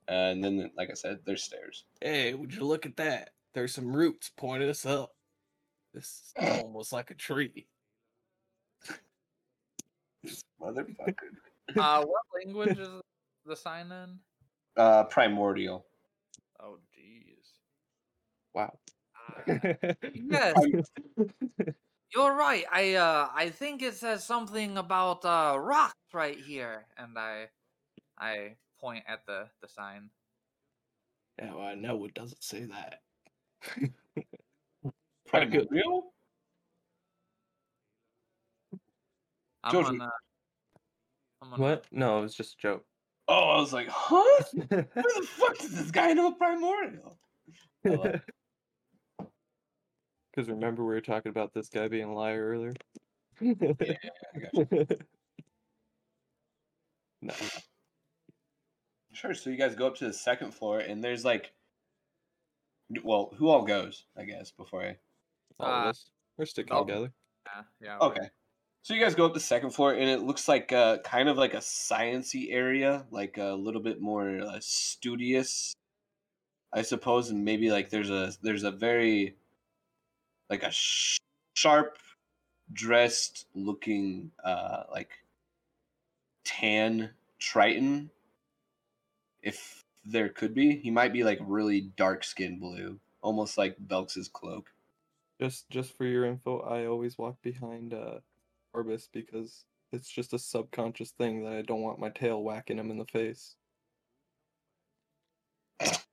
and 0.08 0.44
then, 0.44 0.72
like 0.76 0.90
I 0.90 0.96
said, 0.96 1.20
there's 1.26 1.44
stairs. 1.44 1.86
Hey, 2.02 2.34
would 2.34 2.54
you 2.54 2.66
look 2.66 2.86
at 2.86 2.98
that? 2.98 3.32
There's 3.54 3.74
some 3.74 3.96
roots 3.96 4.32
pointing 4.36 4.70
us 4.70 4.86
up. 4.86 5.12
This 5.94 6.34
is 6.38 6.60
almost 6.62 6.92
like 6.92 7.12
a 7.12 7.16
tree. 7.16 7.68
Motherfucker. 10.62 11.32
Uh, 11.78 12.06
what 12.06 12.22
language 12.36 12.78
is 12.78 13.02
the 13.46 13.56
sign 13.56 13.92
in? 13.92 14.20
Uh, 14.78 15.04
primordial. 15.06 15.86
Oh, 16.60 16.78
jeez. 16.98 17.60
Wow. 18.54 18.78
Uh, 19.48 19.94
yes. 20.14 20.56
You're 22.16 22.34
right. 22.34 22.66
I 22.72 22.96
uh 22.96 23.30
I 23.36 23.50
think 23.50 23.84
it 23.84 23.94
says 23.94 24.24
something 24.24 24.78
about 24.80 25.24
uh 25.24 25.60
rocks 25.60 25.94
right 26.12 26.38
here, 26.38 26.88
and 26.98 27.16
I 27.16 27.50
I 28.18 28.56
point 28.80 29.04
at 29.08 29.28
the 29.28 29.48
the 29.62 29.68
sign. 29.68 30.10
Yeah, 31.38 31.54
well, 31.54 31.68
I 31.68 31.76
know 31.76 32.04
it 32.06 32.16
doesn't 32.16 32.44
say 32.44 32.66
that. 32.66 33.02
Probably 35.28 35.68
good. 39.64 39.74
real. 39.74 39.80
I'm 39.80 39.86
Jojo- 39.86 39.98
gonna. 40.00 40.12
I'm 41.42 41.50
gonna 41.52 41.62
What? 41.64 41.86
No, 41.92 42.20
it 42.20 42.22
was 42.24 42.36
just 42.36 42.56
a 42.56 42.62
joke. 42.62 42.86
Oh, 43.28 43.50
I 43.50 43.60
was 43.60 43.72
like, 43.74 43.88
huh? 43.90 44.44
Where 44.68 44.88
the 44.94 45.28
fuck 45.28 45.58
does 45.58 45.72
this 45.72 45.92
guy 45.92 46.14
know 46.14 46.28
a 46.30 46.36
primordial? 46.36 47.20
I 47.86 47.90
love 47.90 48.06
it. 48.06 48.22
Because 50.32 50.50
remember 50.50 50.84
we 50.84 50.94
were 50.94 51.02
talking 51.02 51.30
about 51.30 51.54
this 51.54 51.70
guy 51.70 51.88
being 51.88 52.06
a 52.06 52.14
liar 52.14 52.44
earlier. 52.48 52.74
I 53.42 53.54
got 53.54 54.54
no, 57.22 57.34
Sure. 59.14 59.34
So 59.34 59.50
you 59.50 59.58
guys 59.58 59.76
go 59.76 59.88
up 59.88 59.96
to 59.98 60.06
the 60.06 60.14
second 60.14 60.54
floor, 60.54 60.80
and 60.80 61.04
there's 61.04 61.26
like, 61.26 61.52
well, 63.04 63.34
who 63.38 63.50
all 63.50 63.64
goes? 63.64 64.06
I 64.18 64.24
guess 64.24 64.52
before 64.52 64.84
I. 64.84 64.98
all 65.60 65.68
of 65.68 65.86
Uh, 65.86 65.90
us. 65.90 66.10
We're 66.38 66.46
sticking 66.46 66.76
together. 66.78 67.12
Yeah, 67.46 67.62
yeah. 67.82 67.98
we're- 68.00 68.12
Okay. 68.12 68.30
So 68.90 68.96
you 68.96 69.02
guys 69.02 69.14
go 69.14 69.28
up 69.28 69.36
the 69.36 69.40
second 69.40 69.70
floor, 69.70 69.94
and 69.94 70.10
it 70.10 70.24
looks 70.24 70.48
like 70.48 70.74
uh, 70.74 70.98
kind 71.04 71.30
of 71.30 71.38
like 71.38 71.54
a 71.54 71.58
sciency 71.58 72.48
area, 72.52 73.06
like 73.12 73.38
a 73.38 73.54
little 73.54 73.82
bit 73.82 74.02
more 74.02 74.42
uh, 74.42 74.58
studious, 74.62 75.76
I 76.74 76.82
suppose, 76.82 77.30
and 77.30 77.46
maybe 77.46 77.70
like 77.70 77.92
there's 77.92 78.10
a 78.10 78.34
there's 78.42 78.64
a 78.64 78.72
very 78.72 79.36
like 80.50 80.64
a 80.64 80.72
sh- 80.72 81.20
sharp 81.54 82.00
dressed 82.74 83.46
looking 83.54 84.32
uh 84.44 84.86
like 84.92 85.12
tan 86.44 87.12
triton 87.38 88.10
if 89.44 89.86
there 90.04 90.30
could 90.30 90.56
be. 90.56 90.78
He 90.78 90.90
might 90.90 91.14
be 91.14 91.24
like 91.24 91.38
really 91.44 91.82
dark 91.96 92.24
skin 92.24 92.58
blue 92.58 93.00
almost 93.22 93.56
like 93.56 93.76
belks's 93.78 94.28
cloak. 94.28 94.72
Just 95.40 95.70
just 95.70 95.96
for 95.96 96.06
your 96.06 96.26
info, 96.26 96.62
I 96.62 96.88
always 96.88 97.20
walk 97.20 97.40
behind 97.44 97.94
uh 97.94 98.22
Horbus 98.76 99.08
because 99.12 99.66
it's 99.92 100.10
just 100.10 100.34
a 100.34 100.40
subconscious 100.40 101.12
thing 101.12 101.44
that 101.44 101.54
I 101.54 101.62
don't 101.62 101.82
want 101.82 102.00
my 102.00 102.10
tail 102.10 102.44
whacking 102.44 102.78
him 102.78 102.92
in 102.92 102.98
the 102.98 103.06
face. 103.06 103.56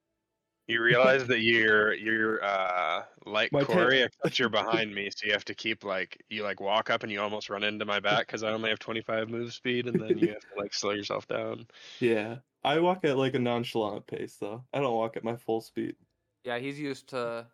You 0.68 0.82
realize 0.82 1.28
that 1.28 1.42
you're 1.42 1.94
you're 1.94 2.42
uh 2.42 3.04
like 3.24 3.52
My 3.52 3.60
ta- 3.60 3.66
Corey, 3.72 4.02
except 4.24 4.36
you're 4.40 4.48
behind 4.48 4.92
me, 4.92 5.08
so 5.14 5.24
you 5.24 5.32
have 5.32 5.44
to 5.44 5.54
keep 5.54 5.84
like 5.84 6.20
you 6.28 6.42
like 6.42 6.60
walk 6.60 6.90
up 6.90 7.04
and 7.04 7.12
you 7.12 7.20
almost 7.20 7.48
run 7.48 7.62
into 7.62 7.84
my 7.84 8.00
back 8.00 8.26
because 8.26 8.42
I 8.42 8.50
only 8.50 8.70
have 8.70 8.80
25 8.80 9.30
move 9.30 9.52
speed, 9.52 9.86
and 9.86 10.00
then 10.00 10.18
you 10.18 10.30
have 10.30 10.40
to 10.40 10.48
like 10.60 10.74
slow 10.74 10.90
yourself 10.90 11.28
down. 11.28 11.68
Yeah. 12.00 12.38
I 12.64 12.80
walk 12.80 13.04
at 13.04 13.16
like 13.16 13.34
a 13.34 13.38
nonchalant 13.38 14.08
pace 14.08 14.38
though. 14.40 14.64
I 14.74 14.80
don't 14.80 14.92
walk 14.92 15.16
at 15.16 15.22
my 15.22 15.36
full 15.36 15.60
speed. 15.60 15.94
Yeah, 16.42 16.58
he's 16.58 16.80
used 16.80 17.10
to. 17.10 17.46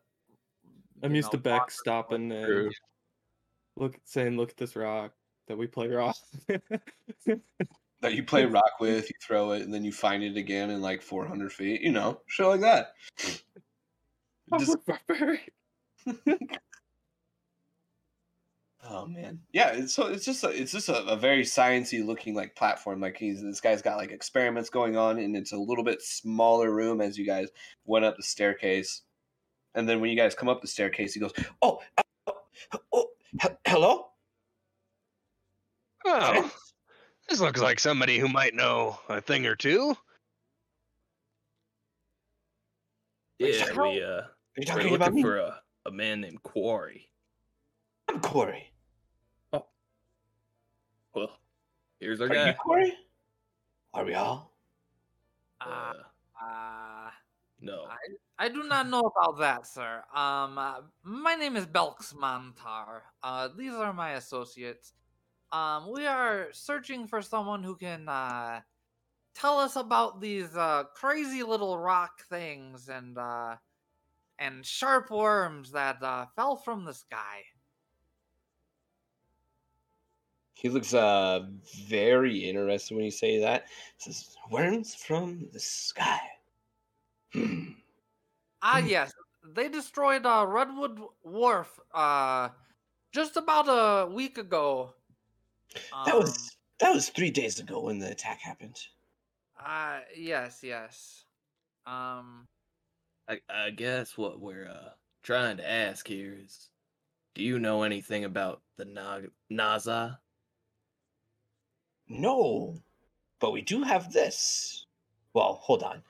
I'm 1.03 1.15
used 1.15 1.33
to 1.33 1.37
know, 1.37 1.43
Beck 1.43 1.61
walking 1.61 1.71
stopping 1.75 2.29
with- 2.31 2.39
and 2.39 2.47
True. 2.47 2.71
Look 3.77 3.99
saying, 4.05 4.37
"Look 4.37 4.51
at 4.51 4.57
this 4.57 4.77
rock 4.77 5.13
that 5.49 5.57
we 5.57 5.67
play 5.67 5.89
rock." 5.89 6.17
that 8.03 8.15
you 8.15 8.23
play 8.25 8.45
rock 8.45 8.81
with, 8.81 9.09
you 9.09 9.15
throw 9.23 9.53
it, 9.53 9.63
and 9.63 9.73
then 9.73 9.85
you 9.85 9.93
find 9.93 10.23
it 10.23 10.37
again 10.37 10.71
in 10.71 10.83
like 10.83 11.01
400 11.03 11.53
feet. 11.53 11.81
You 11.81 11.93
know, 11.93 12.21
shit 12.27 12.47
like 12.47 12.61
that. 12.61 12.93
Just- 13.19 13.43
I'm 14.53 14.63
a 14.63 14.77
barbarian. 15.09 15.41
oh 18.91 19.07
man, 19.07 19.41
yeah. 19.53 19.69
It's, 19.69 19.95
so 19.95 20.09
it's 20.09 20.25
just 20.27 20.45
a, 20.45 20.49
it's 20.51 20.73
just 20.73 20.89
a, 20.91 21.05
a 21.05 21.17
very 21.17 21.43
sciency 21.43 22.05
looking 22.05 22.35
like 22.35 22.55
platform. 22.55 23.01
Like 23.01 23.17
he's 23.17 23.41
this 23.41 23.61
guy's 23.61 23.81
got 23.81 23.97
like 23.97 24.11
experiments 24.11 24.69
going 24.69 24.97
on, 24.97 25.19
and 25.19 25.37
it's 25.37 25.53
a 25.53 25.57
little 25.57 25.85
bit 25.85 26.03
smaller 26.03 26.71
room 26.71 27.01
as 27.01 27.17
you 27.17 27.25
guys 27.25 27.49
went 27.87 28.05
up 28.05 28.17
the 28.17 28.23
staircase. 28.23 29.03
And 29.75 29.89
then 29.89 30.01
when 30.01 30.11
you 30.11 30.17
guys 30.17 30.35
come 30.35 30.51
up 30.51 30.61
the 30.61 30.69
staircase, 30.69 31.15
he 31.15 31.21
goes, 31.21 31.33
"Oh, 31.63 31.81
uh, 31.97 32.33
oh, 32.93 33.07
he- 33.41 33.49
hello." 33.67 34.09
Oh, 36.05 36.51
this 37.29 37.41
looks 37.41 37.61
like 37.61 37.79
somebody 37.79 38.19
who 38.19 38.29
might 38.29 38.55
know 38.55 38.99
a 39.09 39.21
thing 39.21 39.47
or 39.47 39.55
two. 39.57 39.97
Yeah, 43.39 43.73
How- 43.75 43.91
we 43.91 44.03
uh 44.03 44.07
Are 44.07 44.23
you 44.23 44.25
we're 44.59 44.65
talking 44.65 44.95
about 44.95 45.01
looking 45.09 45.15
me? 45.17 45.23
for 45.23 45.39
a, 45.39 45.61
a 45.87 45.91
man 45.91 46.21
named 46.21 46.43
Quarry. 46.43 47.09
I'm 48.09 48.21
Corey. 48.21 48.69
Well, 51.15 51.39
here's 52.01 52.21
our 52.23 52.29
Are 52.29 52.35
you 52.35 52.53
guy. 52.53 52.53
Corey? 52.55 52.95
Are 53.93 54.05
we 54.05 54.15
all? 54.15 54.55
Uh, 55.61 55.93
Uh, 56.41 56.45
uh, 56.45 57.11
no. 57.61 57.85
I 57.85 57.97
do 58.49 58.63
not 58.65 58.89
know 58.89 59.01
about 59.01 59.39
that, 59.39 59.67
sir. 59.67 60.03
Um, 60.15 60.59
uh, 60.59 60.81
my 61.05 61.35
name 61.35 61.57
is 61.57 61.67
Belks. 61.67 62.15
Uh, 63.23 63.49
these 63.57 63.73
are 63.73 63.93
my 63.93 64.13
associates. 64.13 64.93
Um, 65.53 65.93
we 65.93 66.07
are 66.07 66.49
searching 66.53 67.07
for 67.07 67.21
someone 67.21 67.63
who 67.63 67.77
can 67.77 68.09
uh, 68.09 68.61
tell 69.35 69.59
us 69.59 69.77
about 69.77 70.21
these 70.21 70.57
uh, 70.57 70.85
crazy 70.95 71.43
little 71.43 71.79
rock 71.79 72.23
things 72.29 72.89
and 72.89 73.19
uh, 73.19 73.57
and 74.39 74.65
sharp 74.65 75.11
worms 75.11 75.73
that 75.73 76.03
uh, 76.03 76.27
fell 76.35 76.57
from 76.57 76.85
the 76.85 76.95
sky. 76.95 77.43
He 80.55 80.69
looks 80.69 80.95
uh 80.95 81.47
very 81.89 82.49
interested 82.49 82.95
when 82.95 83.05
you 83.05 83.11
say 83.11 83.41
that. 83.41 83.67
says 83.99 84.37
worms 84.51 84.95
from 84.95 85.49
the 85.53 85.59
sky. 85.59 86.21
Hmm. 87.33 87.73
Ah, 88.63 88.79
Hmm. 88.79 88.87
yes, 88.87 89.13
they 89.45 89.69
destroyed 89.69 90.25
uh, 90.25 90.47
Redwood 90.49 91.01
Wharf 91.25 91.81
uh, 91.93 92.51
just 93.13 93.37
about 93.37 93.67
a 93.69 94.07
week 94.11 94.39
ago. 94.39 94.95
that 95.75 95.93
Um, 95.93 96.21
was 96.21 96.57
that 96.79 96.95
was 96.95 97.09
three 97.09 97.31
days 97.31 97.59
ago 97.59 97.81
when 97.81 97.99
the 97.99 98.11
attack 98.11 98.41
happened. 98.41 98.79
Uh 99.59 100.01
yes, 100.17 100.63
yes. 100.63 101.25
Um 101.87 102.45
I, 103.29 103.41
I 103.49 103.71
guess 103.71 104.19
what 104.19 104.41
we're 104.41 104.69
uh 104.69 104.91
trying 105.23 105.57
to 105.59 105.69
ask 105.71 106.07
here 106.07 106.35
is, 106.35 106.71
do 107.35 107.43
you 107.43 107.59
know 107.59 107.83
anything 107.83 108.25
about 108.25 108.63
the 108.77 108.85
Na- 108.85 109.21
Naza? 109.51 110.19
No, 112.09 112.75
but 113.41 113.53
we 113.53 113.63
do 113.63 113.83
have 113.83 114.13
this. 114.13 114.85
Well, 115.35 115.55
hold 115.55 115.83
on. 115.83 116.03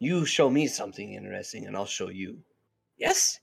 You 0.00 0.26
show 0.26 0.50
me 0.50 0.66
something 0.66 1.12
interesting, 1.14 1.64
and 1.64 1.76
I'll 1.76 1.86
show 1.86 2.08
you. 2.08 2.42
Yes. 2.96 3.40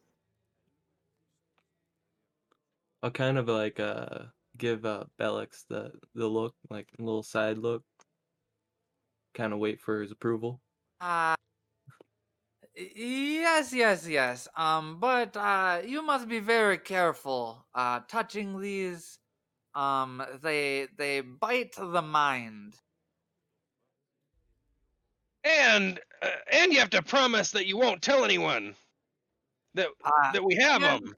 I'll 3.01 3.09
kind 3.11 3.37
of 3.39 3.47
like 3.47 3.79
uh 3.79 4.27
give 4.55 4.85
uh 4.85 5.05
Bellix 5.19 5.65
the 5.67 5.99
the 6.13 6.27
look, 6.27 6.55
like 6.69 6.91
a 6.99 7.01
little 7.01 7.23
side 7.23 7.57
look. 7.57 7.83
Kind 9.33 9.53
of 9.53 9.59
wait 9.59 9.79
for 9.79 10.01
his 10.01 10.11
approval. 10.11 10.61
uh 11.01 11.35
yes, 12.75 13.73
yes, 13.73 14.07
yes. 14.07 14.47
Um 14.55 14.99
but 14.99 15.35
uh 15.35 15.81
you 15.85 16.01
must 16.01 16.27
be 16.27 16.39
very 16.39 16.77
careful 16.77 17.67
uh 17.73 18.01
touching 18.07 18.59
these 18.59 19.19
um 19.75 20.23
they 20.41 20.87
they 20.97 21.21
bite 21.21 21.75
the 21.77 22.01
mind. 22.03 22.81
And 25.43 25.99
uh, 26.21 26.29
and 26.51 26.73
you 26.73 26.79
have 26.79 26.89
to 26.91 27.01
promise 27.01 27.51
that 27.51 27.67
you 27.67 27.77
won't 27.77 28.01
tell 28.01 28.23
anyone 28.23 28.75
that 29.73 29.87
Uh 30.03 30.31
that 30.33 30.43
we 30.43 30.55
have 30.55 30.81
yeah. 30.81 30.99
them. 30.99 31.15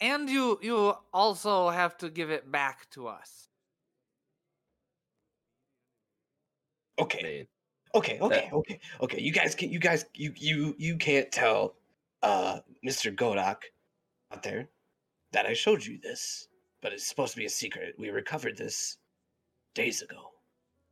and 0.00 0.28
you 0.30 0.58
you 0.62 0.94
also 1.12 1.68
have 1.70 1.96
to 1.98 2.10
give 2.10 2.30
it 2.30 2.50
back 2.50 2.88
to 2.90 3.08
us. 3.08 3.48
Okay. 6.98 7.46
Okay. 7.94 8.18
Okay. 8.20 8.50
Okay. 8.52 8.80
Okay. 9.00 9.20
You 9.20 9.32
guys 9.32 9.54
can. 9.54 9.70
You 9.70 9.78
guys. 9.78 10.04
You 10.14 10.32
you 10.36 10.74
you 10.78 10.96
can't 10.96 11.30
tell, 11.32 11.74
uh, 12.22 12.60
Mr. 12.86 13.14
Godok, 13.14 13.62
out 14.32 14.42
there, 14.42 14.68
that 15.32 15.46
I 15.46 15.54
showed 15.54 15.84
you 15.84 15.98
this, 15.98 16.48
but 16.82 16.92
it's 16.92 17.06
supposed 17.06 17.32
to 17.32 17.38
be 17.38 17.46
a 17.46 17.50
secret. 17.50 17.94
We 17.98 18.10
recovered 18.10 18.56
this 18.56 18.98
days 19.74 20.02
ago. 20.02 20.30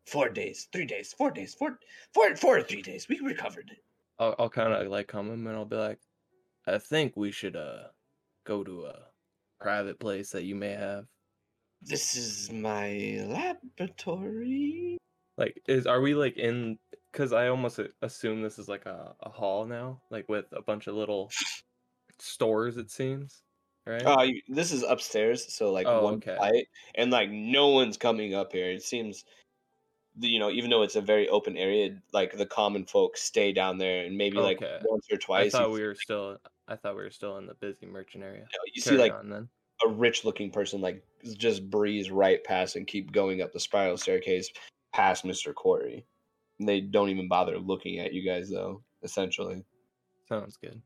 Four 0.07 0.29
days, 0.31 0.69
three 0.73 0.87
days, 0.87 1.13
four 1.13 1.31
days, 1.31 1.55
four, 1.55 1.79
four, 2.15 2.35
four 2.37 2.59
or 2.59 2.63
three 2.63 2.83
days. 2.83 3.09
We 3.09 3.19
recovered 3.21 3.71
it. 3.73 3.83
I'll 4.19 4.35
I'll 4.39 4.49
kind 4.51 4.73
of 4.73 4.87
like 4.89 5.09
come 5.09 5.29
him 5.31 5.47
and 5.47 5.57
I'll 5.57 5.65
be 5.65 5.77
like, 5.77 5.99
I 6.67 6.79
think 6.79 7.17
we 7.17 7.33
should 7.33 7.57
uh 7.57 7.89
go 8.45 8.63
to 8.65 8.87
a 8.87 9.09
private 9.61 9.99
place 9.99 10.31
that 10.31 10.45
you 10.45 10.55
may 10.55 10.73
have. 10.73 11.07
This 11.83 12.15
is 12.17 12.51
my 12.53 13.21
laboratory. 13.27 14.97
Like, 15.37 15.61
is 15.69 15.87
are 15.87 16.01
we 16.01 16.15
like 16.15 16.37
in? 16.39 16.79
Because 17.13 17.33
I 17.33 17.49
almost 17.49 17.81
assume 18.03 18.43
this 18.43 18.59
is 18.59 18.69
like 18.69 18.87
a, 18.87 19.15
a 19.21 19.29
hall 19.31 19.67
now, 19.67 20.01
like 20.11 20.29
with 20.29 20.47
a 20.53 20.63
bunch 20.63 20.87
of 20.87 20.95
little 20.95 21.31
stores. 22.19 22.77
It 22.77 22.91
seems. 22.91 23.43
right? 23.87 24.05
Uh, 24.05 24.27
this 24.49 24.73
is 24.73 24.83
upstairs, 24.83 25.53
so 25.55 25.73
like 25.73 25.87
Oh, 25.87 26.03
one 26.05 26.15
okay. 26.15 26.37
flight, 26.37 26.67
and 26.95 27.11
like 27.11 27.31
no 27.31 27.69
one's 27.69 27.97
coming 27.97 28.35
up 28.35 28.53
here. 28.53 28.71
It 28.71 28.83
seems, 28.83 29.25
the- 29.25 29.31
you 30.19 30.39
know, 30.39 30.51
even 30.51 30.71
though 30.71 30.83
it's 30.83 30.97
a 30.97 31.01
very 31.01 31.29
open 31.29 31.57
area, 31.57 31.97
like 32.13 32.37
the 32.37 32.47
common 32.47 32.85
folk 32.87 33.17
stay 33.17 33.53
down 33.53 33.79
there, 33.79 34.05
and 34.05 34.17
maybe 34.17 34.39
like 34.39 34.59
Okay. 34.63 34.79
once 34.85 35.07
or 35.11 35.19
twice. 35.19 35.55
I 35.55 35.59
thought 35.59 35.71
we 35.73 35.83
were 35.83 35.95
still. 35.95 36.39
I 36.69 36.77
thought 36.77 36.97
we 36.97 37.03
were 37.03 37.11
still 37.11 37.39
in 37.39 37.47
the 37.47 37.55
busy 37.55 37.87
merchant 37.87 38.25
area. 38.25 38.47
you, 38.75 38.83
see 38.83 38.97
like 38.97 39.13
on 39.13 39.29
then. 39.29 39.49
a 39.85 39.89
rich-looking 39.89 40.51
person 40.51 40.81
like 40.81 41.05
just 41.37 41.69
breeze 41.71 42.11
right 42.11 42.43
past 42.43 42.77
and 42.77 42.87
keep 42.87 43.13
going 43.13 43.43
up 43.43 43.53
the 43.53 43.61
spiral 43.61 43.97
staircase 43.97 44.51
past 44.93 45.25
Mister 45.25 45.53
Corey. 45.53 46.05
And 46.59 46.69
they 46.69 46.81
don't 46.81 47.11
even 47.11 47.29
bother 47.29 47.59
looking 47.59 47.99
at 47.99 48.15
you 48.15 48.25
guys 48.25 48.51
though. 48.51 48.83
Essentially, 49.03 49.65
Sounds 50.29 50.57
good. 50.57 50.81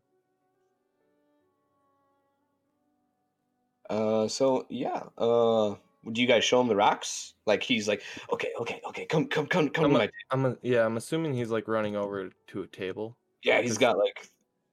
uh, 3.89 4.29
so 4.29 4.67
yeah, 4.69 5.05
uh. 5.17 5.77
Do 6.13 6.21
you 6.21 6.27
guys 6.27 6.45
show 6.45 6.61
him 6.61 6.69
the 6.69 6.77
rocks? 6.77 7.35
Like 7.47 7.63
he's 7.63 7.87
like, 7.87 8.03
okay, 8.33 8.51
okay, 8.61 8.81
okay, 8.89 9.05
come, 9.07 9.27
come, 9.27 9.47
come, 9.47 9.69
come 9.69 9.85
I'm 9.85 9.91
to 9.91 9.97
a- 9.97 9.99
my 10.01 10.11
I'm 10.31 10.47
a, 10.47 10.57
yeah. 10.63 10.85
I'm 10.87 10.97
assuming 10.97 11.35
he's 11.35 11.51
like 11.51 11.69
running 11.69 11.97
over 11.97 12.31
to 12.49 12.63
a 12.63 12.67
table. 12.67 13.17
Yeah, 13.43 13.61
he's 13.61 13.77
got 13.79 13.99
like 13.99 14.29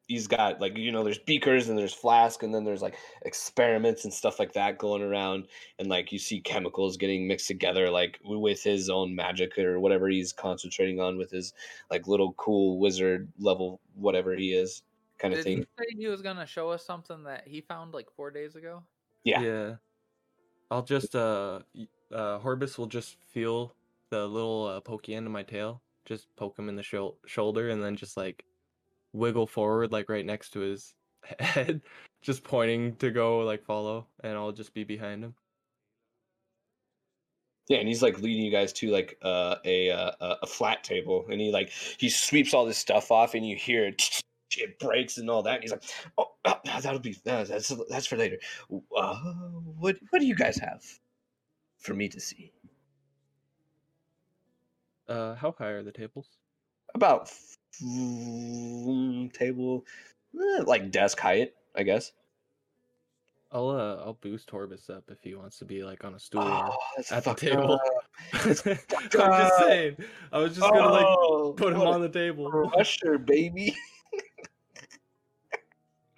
he's 0.07 0.25
got 0.25 0.61
like 0.61 0.77
you 0.77 0.89
know 0.89 1.03
there's 1.03 1.19
beakers 1.19 1.67
and 1.67 1.77
there's 1.77 1.93
flask 1.93 2.41
and 2.43 2.53
then 2.55 2.63
there's 2.63 2.81
like 2.81 2.95
experiments 3.25 4.05
and 4.05 4.13
stuff 4.13 4.39
like 4.39 4.53
that 4.53 4.77
going 4.77 5.01
around 5.01 5.47
and 5.79 5.89
like 5.89 6.13
you 6.13 6.17
see 6.19 6.39
chemicals 6.39 6.95
getting 6.95 7.27
mixed 7.27 7.47
together 7.47 7.89
like 7.89 8.17
with 8.23 8.63
his 8.63 8.89
own 8.89 9.13
magic 9.13 9.57
or 9.59 9.81
whatever 9.81 10.07
he's 10.07 10.31
concentrating 10.31 11.01
on 11.01 11.17
with 11.17 11.29
his 11.29 11.53
like 11.91 12.07
little 12.07 12.31
cool 12.33 12.79
wizard 12.79 13.27
level 13.37 13.81
whatever 13.95 14.33
he 14.33 14.53
is 14.53 14.81
kind 15.17 15.33
of 15.33 15.39
Did 15.43 15.45
he 15.49 15.55
thing. 15.57 15.65
say 15.77 15.85
he 15.97 16.07
was 16.07 16.21
gonna 16.21 16.45
show 16.45 16.69
us 16.69 16.85
something 16.85 17.23
that 17.25 17.45
he 17.45 17.59
found 17.59 17.93
like 17.93 18.07
four 18.15 18.31
days 18.31 18.55
ago? 18.55 18.83
Yeah. 19.25 19.41
Yeah. 19.41 19.75
I'll 20.71 20.84
just 20.84 21.15
uh 21.15 21.60
uh 22.12 22.39
Horbus 22.39 22.77
will 22.77 22.88
just 22.88 23.17
feel 23.25 23.73
the 24.10 24.25
little 24.27 24.65
uh, 24.65 24.80
pokey 24.82 25.15
end 25.15 25.25
of 25.27 25.34
my 25.34 25.43
tail, 25.43 25.82
just 26.06 26.34
poke 26.36 26.58
him 26.58 26.69
in 26.69 26.75
the 26.75 26.84
shou- 26.84 27.15
shoulder, 27.25 27.69
and 27.69 27.84
then 27.84 27.95
just 27.95 28.15
like 28.17 28.45
wiggle 29.13 29.47
forward, 29.47 29.91
like 29.91 30.10
right 30.10 30.25
next 30.25 30.51
to 30.51 30.60
his 30.62 30.93
head, 31.39 31.82
just 32.21 32.43
pointing 32.43 32.95
to 32.97 33.12
go 33.12 33.39
like 33.39 33.63
follow, 33.63 34.08
and 34.23 34.34
I'll 34.38 34.51
just 34.53 34.73
be 34.73 34.84
behind 34.84 35.23
him. 35.23 35.36
Yeah, 37.67 37.80
and 37.80 37.88
he's 37.88 38.01
like 38.01 38.19
leading 38.21 38.45
you 38.45 38.51
guys 38.51 38.71
to 38.73 38.89
like 38.91 39.17
uh, 39.21 39.58
a 39.65 39.91
uh, 39.91 40.12
a- 40.21 40.38
a 40.43 40.47
flat 40.47 40.84
table, 40.86 41.25
and 41.30 41.41
he 41.41 41.51
like 41.51 41.69
he 41.69 42.10
sweeps 42.10 42.53
all 42.53 42.65
this 42.65 42.77
stuff 42.77 43.12
off, 43.12 43.34
and 43.36 43.45
you 43.45 43.58
hear 43.58 43.86
it, 43.88 44.21
it 44.58 44.80
breaks 44.80 45.17
and 45.17 45.30
all 45.30 45.43
that. 45.43 45.56
And 45.56 45.63
he's 45.63 45.71
like, 45.71 45.84
"Oh, 46.17 46.32
uh, 46.47 46.79
that'll 46.81 46.99
be 46.99 47.15
uh, 47.25 47.43
that's 47.43 47.73
that's 47.89 48.07
for 48.07 48.17
later." 48.17 48.38
Uh, 48.95 49.15
what 49.79 49.97
what 50.10 50.19
do 50.19 50.25
you 50.25 50.36
guys 50.36 50.57
have 50.57 50.83
for 51.77 51.93
me 51.93 52.10
to 52.10 52.19
see? 52.19 52.51
Uh, 55.07 55.36
how 55.36 55.55
high 55.57 55.69
are 55.69 55.83
the 55.83 55.91
tables? 55.91 56.29
About 56.95 57.31
mm, 57.83 59.31
table, 59.33 59.86
eh, 60.36 60.63
like 60.65 60.91
desk 60.91 61.19
height, 61.19 61.53
I 61.75 61.83
guess. 61.83 62.12
I'll 63.51 63.69
uh 63.69 63.95
I'll 64.03 64.17
boost 64.19 64.49
Horbus 64.49 64.89
up 64.89 65.05
if 65.10 65.21
he 65.23 65.33
wants 65.33 65.57
to 65.60 65.65
be 65.65 65.83
like 65.83 66.03
on 66.03 66.15
a 66.15 66.19
stool. 66.19 66.43
Oh, 66.43 66.75
at 67.12 67.23
the 67.23 67.33
table. 67.33 67.79
I'm 68.33 68.41
just 68.43 69.57
saying. 69.60 69.95
I 70.33 70.39
was 70.39 70.55
just 70.55 70.62
gonna 70.69 70.91
like 70.91 71.05
Oh, 71.07 71.53
put 71.55 71.73
him 71.73 71.81
on 71.81 72.01
the 72.01 72.10
table. 72.10 72.69
crusher, 72.73 73.17
baby. 73.17 73.73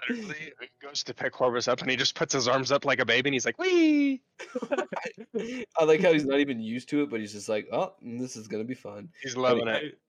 Literally 0.10 0.70
goes 0.82 1.04
to 1.04 1.14
pick 1.14 1.34
Horbus 1.34 1.68
up 1.68 1.82
and 1.82 1.90
he 1.90 1.96
just 1.96 2.16
puts 2.16 2.34
his 2.34 2.48
arms 2.48 2.72
up 2.72 2.84
like 2.84 3.00
a 3.00 3.06
baby 3.06 3.30
and 3.30 3.34
he's 3.34 3.46
like, 3.46 3.60
wee! 3.60 4.22
I 5.78 5.84
like 5.84 6.02
how 6.02 6.12
he's 6.12 6.26
not 6.26 6.40
even 6.40 6.60
used 6.60 6.90
to 6.90 7.04
it, 7.04 7.10
but 7.10 7.20
he's 7.20 7.34
just 7.34 7.50
like, 7.50 7.68
oh, 7.72 7.94
this 8.02 8.36
is 8.36 8.48
gonna 8.48 8.64
be 8.64 8.74
fun. 8.74 9.10
He's 9.22 9.38
loving 9.38 9.68
I, 9.68 9.76
it. 9.76 10.00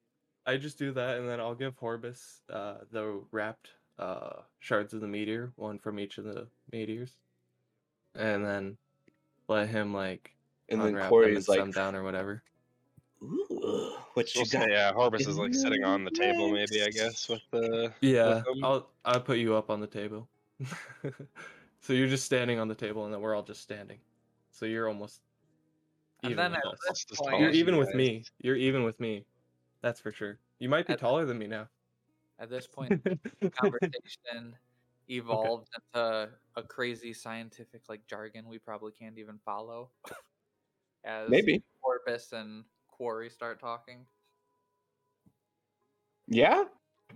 I 0.46 0.56
just 0.56 0.78
do 0.78 0.92
that, 0.92 1.18
and 1.18 1.28
then 1.28 1.38
I'll 1.38 1.54
give 1.54 1.78
Horbus 1.78 2.40
uh, 2.50 2.78
the 2.90 3.20
wrapped 3.30 3.68
uh, 3.98 4.40
shards 4.58 4.94
of 4.94 5.00
the 5.00 5.06
meteor, 5.06 5.52
one 5.56 5.78
from 5.78 5.98
each 5.98 6.18
of 6.18 6.24
the 6.24 6.46
meteors, 6.72 7.12
and 8.14 8.44
then 8.44 8.76
let 9.48 9.68
him 9.68 9.92
like 9.92 10.34
And 10.68 10.80
then 10.80 10.88
unwrap 10.88 11.10
them 11.10 11.22
and 11.24 11.36
is 11.36 11.46
set 11.46 11.72
down 11.72 11.94
or 11.94 12.02
whatever. 12.02 12.42
Ooh, 13.22 13.92
what 14.14 14.34
you 14.34 14.40
We'll 14.40 14.46
say, 14.46 14.58
got? 14.60 14.70
yeah, 14.70 14.92
Horbus 14.92 15.26
is 15.28 15.36
like 15.36 15.54
sitting 15.54 15.84
on 15.84 16.04
the 16.04 16.10
table, 16.10 16.50
maybe 16.50 16.82
I 16.82 16.88
guess, 16.88 17.28
with 17.28 17.42
the. 17.50 17.92
Yeah, 18.00 18.42
them? 18.46 18.64
I'll 18.64 18.90
I'll 19.04 19.20
put 19.20 19.38
you 19.38 19.54
up 19.54 19.68
on 19.70 19.80
the 19.80 19.86
table. 19.86 20.28
so 21.80 21.92
you're 21.92 22.08
just 22.08 22.24
standing 22.24 22.58
on 22.58 22.68
the 22.68 22.74
table, 22.74 23.04
and 23.04 23.12
then 23.12 23.20
we're 23.20 23.34
all 23.34 23.42
just 23.42 23.60
standing. 23.60 23.98
So 24.52 24.66
you're 24.66 24.88
almost 24.88 25.20
And 26.22 26.32
even 26.32 26.52
then 26.52 26.52
with 26.52 26.60
at 26.60 26.90
us. 26.90 27.04
this 27.08 27.18
point, 27.18 27.40
You're 27.40 27.50
as 27.50 27.56
you 27.56 27.60
even 27.60 27.76
with 27.76 27.94
me. 27.94 28.24
You're 28.40 28.56
even 28.56 28.84
with 28.84 28.98
me. 29.00 29.24
That's 29.82 30.00
for 30.00 30.12
sure. 30.12 30.38
You 30.58 30.68
might 30.68 30.86
be 30.86 30.94
At- 30.94 30.98
taller 31.00 31.24
than 31.24 31.38
me 31.38 31.46
now. 31.46 31.68
at 32.38 32.48
this 32.50 32.66
point, 32.74 33.02
the 33.40 33.50
conversation 33.50 34.56
evolved 35.08 35.68
into 35.94 36.30
a 36.56 36.62
crazy 36.62 37.12
scientific 37.12 37.82
like 37.88 38.06
jargon 38.06 38.46
we 38.48 38.58
probably 38.58 38.92
can't 38.92 39.18
even 39.18 39.38
follow. 39.44 39.90
As 41.04 41.28
Maybe. 41.30 41.62
Horbus 41.84 42.32
and 42.32 42.64
Quarry 43.00 43.30
start 43.30 43.58
talking. 43.58 44.04
Yeah. 46.28 46.64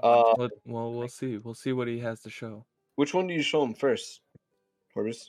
Uh, 0.03 0.33
Well, 0.39 0.49
well, 0.65 0.93
we'll 0.95 1.09
see. 1.09 1.37
We'll 1.37 1.53
see 1.53 1.75
what 1.75 1.89
he 1.89 1.99
has 1.99 2.23
to 2.23 2.31
show. 2.31 2.65
which 2.95 3.13
one 3.13 3.27
do 3.27 3.35
you 3.35 3.43
show 3.43 3.63
him 3.63 3.75
first, 3.75 4.23
Horbus? 4.97 5.27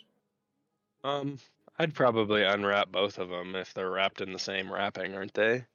Um, 1.03 1.39
I'd 1.77 1.93
probably 1.93 2.43
unwrap 2.43 2.89
both 2.89 3.17
of 3.19 3.27
them 3.27 3.53
if 3.57 3.73
they're 3.73 3.91
wrapped 3.91 4.21
in 4.21 4.31
the 4.31 4.39
same 4.39 4.71
wrapping, 4.71 5.13
aren't 5.13 5.33
they? 5.33 5.65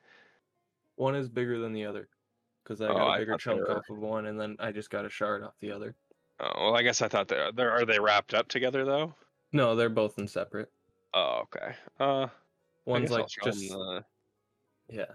One 0.97 1.15
is 1.15 1.29
bigger 1.29 1.59
than 1.59 1.75
the 1.75 1.85
other, 1.85 2.09
because 2.65 2.81
I 2.81 2.87
Oh, 2.87 2.95
got 2.95 3.07
a 3.07 3.11
I 3.11 3.19
bigger 3.19 3.37
chunk 3.37 3.69
off 3.69 3.85
of 3.91 3.99
one, 3.99 4.25
and 4.29 4.41
then 4.41 4.57
I 4.61 4.73
just 4.73 4.89
got 4.89 5.05
a 5.05 5.11
shard 5.11 5.43
off 5.43 5.59
the 5.61 5.73
other. 5.73 5.95
Oh, 6.41 6.53
well, 6.57 6.75
I 6.75 6.81
guess 6.83 7.03
I 7.03 7.09
thought 7.09 7.29
they 7.29 7.51
they're 7.55 7.71
are 7.71 7.85
they 7.85 7.99
wrapped 8.01 8.33
up 8.33 8.49
together 8.49 8.87
though? 8.87 9.15
No, 9.53 9.77
they're 9.77 9.91
both 9.91 10.19
in 10.19 10.27
separate. 10.27 10.73
Oh, 11.13 11.43
okay. 11.43 11.75
Uh, 11.99 12.29
One's 12.87 13.11
like 13.11 13.27
just 13.45 13.61
the, 13.61 14.03
yeah. 14.91 15.07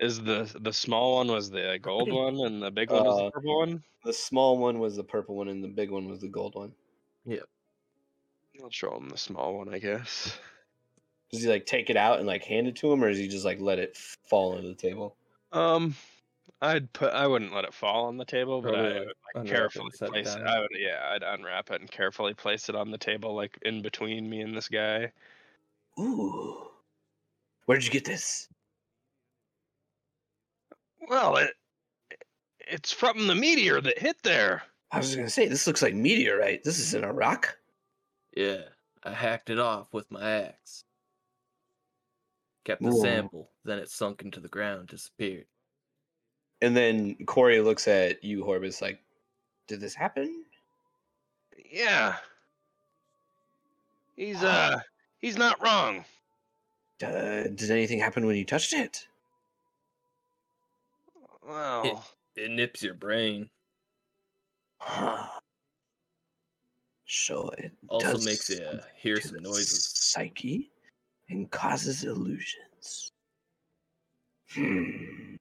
is 0.00 0.22
the 0.22 0.50
the 0.60 0.72
small 0.72 1.16
one 1.16 1.28
was 1.28 1.50
the 1.50 1.78
gold 1.80 2.12
one 2.12 2.40
and 2.46 2.62
the 2.62 2.70
big 2.70 2.90
one 2.90 3.04
was 3.04 3.20
Uh, 3.20 3.24
the 3.26 3.30
purple 3.32 3.58
one. 3.58 3.84
The 4.04 4.12
small 4.12 4.58
one 4.58 4.78
was 4.78 4.96
the 4.96 5.04
purple 5.04 5.36
one, 5.36 5.48
and 5.48 5.62
the 5.62 5.68
big 5.68 5.90
one 5.90 6.08
was 6.08 6.20
the 6.20 6.28
gold 6.28 6.54
one. 6.54 6.74
Yep. 7.24 7.48
I'll 8.62 8.70
show 8.70 8.96
him 8.96 9.08
the 9.08 9.16
small 9.18 9.56
one, 9.58 9.72
I 9.72 9.78
guess. 9.78 10.38
Does 11.30 11.42
he 11.42 11.48
like 11.48 11.66
take 11.66 11.88
it 11.90 11.96
out 11.96 12.18
and 12.18 12.26
like 12.26 12.44
hand 12.44 12.68
it 12.68 12.76
to 12.76 12.92
him, 12.92 13.02
or 13.02 13.08
does 13.08 13.18
he 13.18 13.28
just 13.28 13.44
like 13.44 13.60
let 13.60 13.78
it 13.78 13.96
fall 13.96 14.56
into 14.56 14.68
the 14.68 14.74
table? 14.74 15.16
Um, 15.52 15.94
I'd 16.60 16.92
put 16.92 17.12
I 17.14 17.26
wouldn't 17.26 17.54
let 17.54 17.64
it 17.64 17.74
fall 17.74 18.06
on 18.06 18.16
the 18.18 18.24
table, 18.24 18.62
but 18.62 18.74
Probably, 18.74 18.92
I 18.92 18.98
like, 18.98 19.06
would 19.06 19.16
unwrap 19.34 19.74
like, 19.74 19.82
it 19.82 19.86
carefully 19.86 19.90
set 19.92 20.12
it 20.12 20.12
place 20.12 20.34
it. 20.34 20.38
down. 20.38 20.46
I 20.46 20.60
would 20.60 20.70
yeah, 20.78 21.10
I'd 21.12 21.22
unwrap 21.22 21.70
it 21.70 21.80
and 21.80 21.90
carefully 21.90 22.34
place 22.34 22.68
it 22.68 22.74
on 22.76 22.90
the 22.90 22.98
table, 22.98 23.34
like 23.34 23.58
in 23.62 23.82
between 23.82 24.28
me 24.28 24.40
and 24.42 24.56
this 24.56 24.68
guy. 24.68 25.12
Ooh, 25.98 26.70
where 27.66 27.78
did 27.78 27.86
you 27.86 27.92
get 27.92 28.04
this? 28.04 28.48
Well, 31.08 31.36
it 31.36 31.54
it's 32.60 32.92
from 32.92 33.26
the 33.26 33.34
meteor 33.34 33.80
that 33.80 33.98
hit 33.98 34.16
there. 34.22 34.62
I 34.90 34.98
was 34.98 35.14
gonna 35.14 35.28
say 35.28 35.48
this 35.48 35.66
looks 35.66 35.82
like 35.82 35.94
meteorite. 35.94 36.64
This 36.64 36.78
isn't 36.78 37.04
a 37.04 37.12
rock. 37.12 37.56
Yeah, 38.36 38.62
I 39.04 39.12
hacked 39.12 39.50
it 39.50 39.58
off 39.58 39.92
with 39.92 40.10
my 40.10 40.22
axe. 40.22 40.84
Kept 42.64 42.82
the 42.82 42.90
Whoa. 42.90 43.02
sample, 43.02 43.50
then 43.64 43.78
it 43.78 43.90
sunk 43.90 44.22
into 44.22 44.38
the 44.38 44.48
ground, 44.48 44.88
disappeared. 44.88 45.46
And 46.60 46.76
then 46.76 47.16
Corey 47.26 47.60
looks 47.60 47.88
at 47.88 48.22
you, 48.22 48.44
Horbus, 48.44 48.80
like, 48.80 49.00
did 49.66 49.80
this 49.80 49.94
happen? 49.94 50.44
Yeah. 51.70 52.16
He's 54.16 54.42
uh 54.42 54.78
he's 55.20 55.36
not 55.36 55.60
wrong. 55.62 56.04
Uh, 57.02 57.48
did 57.48 57.70
anything 57.70 57.98
happen 57.98 58.26
when 58.26 58.36
you 58.36 58.44
touched 58.44 58.72
it? 58.72 59.08
Well, 61.46 62.04
It 62.36 62.50
nips 62.50 62.82
your 62.82 62.94
brain. 62.94 63.50
Huh. 64.80 65.28
So 67.06 67.50
it 67.58 67.72
Also 67.88 68.12
does 68.14 68.24
makes 68.24 68.48
you 68.48 68.64
uh, 68.64 68.80
hear 68.96 69.20
some 69.20 69.34
the 69.34 69.40
noises. 69.42 69.84
Psyche 69.94 70.70
and 71.28 71.50
causes 71.50 72.04
illusions. 72.04 73.12
Hmm. 74.54 75.34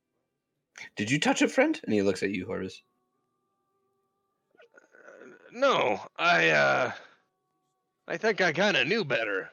Did 0.95 1.09
you 1.09 1.19
touch 1.19 1.41
it, 1.41 1.51
friend? 1.51 1.79
And 1.83 1.93
he 1.93 2.01
looks 2.01 2.23
at 2.23 2.31
you, 2.31 2.45
Horbus. 2.45 2.81
no, 5.53 5.99
I 6.17 6.49
uh 6.49 6.91
I 8.07 8.17
think 8.17 8.41
I 8.41 8.51
kind 8.51 8.75
of 8.75 8.87
knew 8.87 9.05
better. 9.05 9.49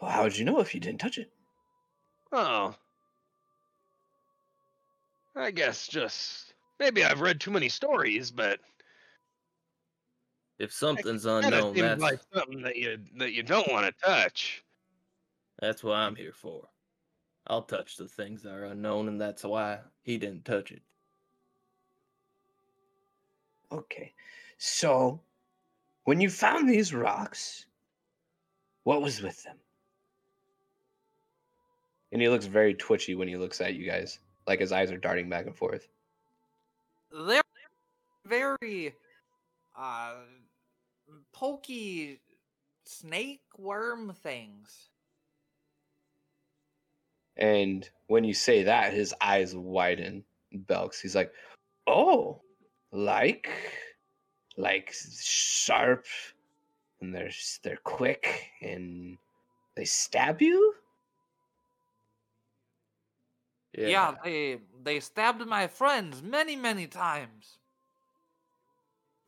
Well, 0.00 0.10
how 0.10 0.22
would 0.22 0.36
you 0.36 0.44
know 0.44 0.60
if 0.60 0.74
you 0.74 0.80
didn't 0.80 1.00
touch 1.00 1.18
it? 1.18 1.32
Oh. 2.30 2.74
I 5.36 5.52
guess 5.52 5.86
just 5.86 6.54
maybe 6.80 7.04
I've 7.04 7.20
read 7.20 7.40
too 7.40 7.52
many 7.52 7.68
stories, 7.68 8.32
but 8.32 8.60
If 10.58 10.72
something's 10.72 11.26
Kinda 11.40 11.62
unknown, 11.62 11.78
that's 11.78 12.00
like 12.00 12.18
something 12.32 12.62
that 12.62 12.74
you 12.76 13.04
that 13.18 13.32
you 13.32 13.42
don't 13.44 13.70
want 13.70 13.86
to 13.86 14.04
touch. 14.04 14.64
that's 15.58 15.82
what 15.82 15.96
I'm 15.96 16.14
here 16.16 16.32
for. 16.32 16.70
I'll 17.46 17.62
touch 17.64 17.96
the 17.96 18.08
things 18.08 18.42
that 18.44 18.54
are 18.54 18.64
unknown, 18.66 19.08
and 19.08 19.20
that's 19.20 19.44
why 19.44 19.84
he 20.02 20.18
didn't 20.18 20.44
touch 20.44 20.72
it. 20.72 20.82
Okay. 23.70 24.14
So, 24.56 25.20
when 26.04 26.20
you 26.20 26.30
found 26.30 26.68
these 26.68 26.94
rocks, 26.94 27.66
what 28.84 29.02
was 29.02 29.20
with 29.20 29.42
them? 29.42 29.60
And 32.10 32.22
he 32.22 32.30
looks 32.30 32.46
very 32.46 32.72
twitchy 32.72 33.14
when 33.14 33.28
he 33.28 33.36
looks 33.36 33.60
at 33.60 33.74
you 33.74 33.84
guys, 33.84 34.18
like 34.46 34.60
his 34.60 34.72
eyes 34.72 34.90
are 34.90 34.98
darting 34.98 35.28
back 35.28 35.46
and 35.46 35.56
forth. 35.56 35.88
They're 37.12 37.42
very 38.26 38.94
uh 39.76 40.14
pokey 41.32 42.20
snake 42.84 43.42
worm 43.58 44.12
things. 44.22 44.88
And 47.36 47.88
when 48.06 48.24
you 48.24 48.34
say 48.34 48.62
that, 48.64 48.92
his 48.92 49.14
eyes 49.20 49.54
widen. 49.54 50.24
Belks. 50.52 51.00
He's 51.00 51.16
like, 51.16 51.32
"Oh, 51.88 52.40
like, 52.92 53.48
like 54.56 54.94
sharp, 55.20 56.06
and 57.00 57.12
they're 57.12 57.32
they're 57.64 57.80
quick, 57.82 58.50
and 58.62 59.18
they 59.74 59.84
stab 59.84 60.40
you." 60.40 60.73
Yeah. 63.76 64.14
they 64.22 64.58
they 64.82 65.00
stabbed 65.00 65.44
my 65.46 65.66
friends 65.66 66.22
many 66.22 66.56
many 66.56 66.86
times. 66.86 67.58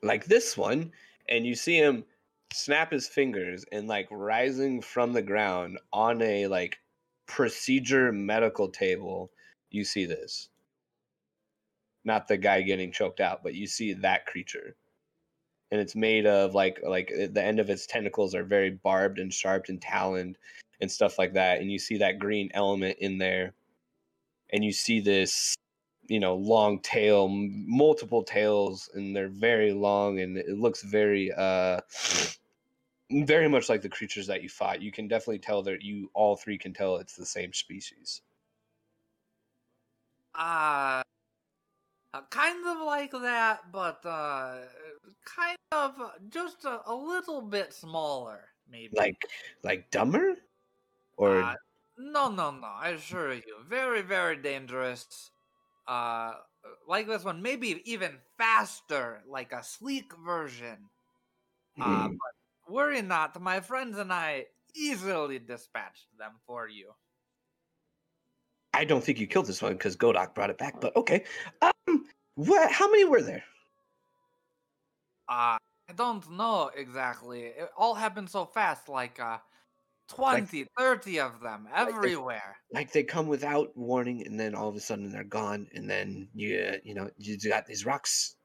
like 0.02 0.26
this 0.26 0.56
one, 0.56 0.92
and 1.28 1.46
you 1.46 1.54
see 1.54 1.76
him 1.76 2.04
snap 2.52 2.92
his 2.92 3.08
fingers 3.08 3.64
and 3.72 3.88
like 3.88 4.08
rising 4.10 4.80
from 4.80 5.12
the 5.12 5.22
ground 5.22 5.78
on 5.92 6.22
a 6.22 6.46
like 6.46 6.78
procedure 7.26 8.12
medical 8.12 8.68
table. 8.68 9.30
You 9.70 9.84
see 9.84 10.06
this. 10.06 10.48
Not 12.04 12.28
the 12.28 12.36
guy 12.36 12.62
getting 12.62 12.92
choked 12.92 13.20
out, 13.20 13.42
but 13.42 13.54
you 13.54 13.66
see 13.66 13.92
that 13.94 14.26
creature. 14.26 14.76
And 15.72 15.80
it's 15.80 15.96
made 15.96 16.26
of 16.26 16.54
like 16.54 16.80
like 16.86 17.12
uh, 17.12 17.26
the 17.32 17.42
end 17.42 17.58
of 17.58 17.70
its 17.70 17.86
tentacles 17.86 18.34
are 18.34 18.44
very 18.44 18.70
barbed 18.70 19.18
and 19.18 19.32
sharp 19.32 19.66
and 19.68 19.82
taloned 19.82 20.38
and 20.80 20.90
stuff 20.90 21.18
like 21.18 21.32
that. 21.34 21.60
And 21.60 21.70
you 21.72 21.78
see 21.78 21.98
that 21.98 22.20
green 22.20 22.50
element 22.54 22.98
in 23.00 23.18
there. 23.18 23.54
And 24.52 24.64
you 24.64 24.72
see 24.72 25.00
this 25.00 25.54
you 26.08 26.20
know 26.20 26.36
long 26.36 26.78
tail 26.80 27.24
m- 27.24 27.64
multiple 27.68 28.22
tails 28.22 28.88
and 28.94 29.14
they're 29.14 29.28
very 29.28 29.72
long 29.72 30.20
and 30.20 30.36
it 30.38 30.56
looks 30.56 30.82
very 30.82 31.32
uh 31.32 31.80
very 33.10 33.48
much 33.48 33.68
like 33.68 33.82
the 33.82 33.88
creatures 33.88 34.26
that 34.26 34.42
you 34.42 34.48
fought. 34.48 34.82
You 34.82 34.90
can 34.92 35.08
definitely 35.08 35.38
tell 35.38 35.62
that 35.62 35.82
you 35.82 36.10
all 36.14 36.36
three 36.36 36.58
can 36.58 36.72
tell 36.72 36.96
it's 36.96 37.16
the 37.16 37.26
same 37.26 37.52
species. 37.52 38.22
Uh, 40.34 41.02
uh 42.12 42.20
kind 42.30 42.66
of 42.66 42.78
like 42.84 43.12
that, 43.12 43.70
but 43.72 44.04
uh 44.04 44.58
kind 45.24 45.56
of 45.72 46.00
uh, 46.00 46.10
just 46.28 46.64
a, 46.64 46.80
a 46.86 46.94
little 46.94 47.42
bit 47.42 47.72
smaller, 47.72 48.48
maybe. 48.68 48.96
like 48.96 49.16
like 49.62 49.90
dumber? 49.90 50.36
Or 51.16 51.40
Uh, 51.40 51.54
no, 51.98 52.30
no, 52.30 52.50
no. 52.50 52.66
I 52.66 52.90
assure 52.90 53.32
you, 53.34 53.64
very, 53.66 54.02
very 54.02 54.36
dangerous. 54.36 55.30
Uh, 55.86 56.34
like 56.86 57.06
this 57.06 57.24
one, 57.24 57.42
maybe 57.42 57.82
even 57.90 58.20
faster, 58.38 59.22
like 59.26 59.52
a 59.52 59.62
sleek 59.62 60.12
version. 60.16 60.90
Uh, 61.80 62.08
Hmm. 62.08 62.16
but 62.66 62.72
worry 62.74 63.02
not, 63.02 63.40
my 63.40 63.60
friends 63.60 63.98
and 63.98 64.12
I 64.12 64.46
easily 64.74 65.38
dispatched 65.38 66.08
them 66.18 66.40
for 66.46 66.68
you. 66.68 66.94
i 68.74 68.84
don't 68.84 69.02
think 69.02 69.18
you 69.18 69.26
killed 69.26 69.46
this 69.46 69.62
one 69.62 69.72
because 69.72 69.96
godok 69.96 70.34
brought 70.34 70.50
it 70.50 70.58
back 70.58 70.80
but 70.80 70.94
okay 70.96 71.24
um 71.62 72.06
what 72.34 72.70
how 72.70 72.90
many 72.90 73.04
were 73.04 73.22
there 73.22 73.44
Uh, 75.28 75.58
I 75.88 75.92
don't 75.94 76.28
know 76.30 76.68
exactly. 76.68 77.44
It 77.46 77.70
all 77.76 77.94
happened 77.94 78.30
so 78.30 78.44
fast, 78.44 78.88
like 78.88 79.18
uh, 79.20 79.38
20, 80.08 80.66
30 80.78 81.20
of 81.20 81.40
them 81.40 81.66
they- 81.74 81.80
everywhere. 81.82 82.56
like 82.72 82.92
they 82.92 83.02
come 83.02 83.26
without 83.26 83.76
warning 83.76 84.24
and 84.26 84.38
then 84.38 84.54
all 84.54 84.68
of 84.68 84.76
a 84.76 84.80
sudden 84.80 85.10
they're 85.10 85.24
gone 85.24 85.66
and 85.74 85.88
then 85.90 86.28
you 86.34 86.78
you 86.84 86.94
know 86.94 87.10
you 87.18 87.36
got 87.48 87.66
these 87.66 87.84
rocks 87.84 88.36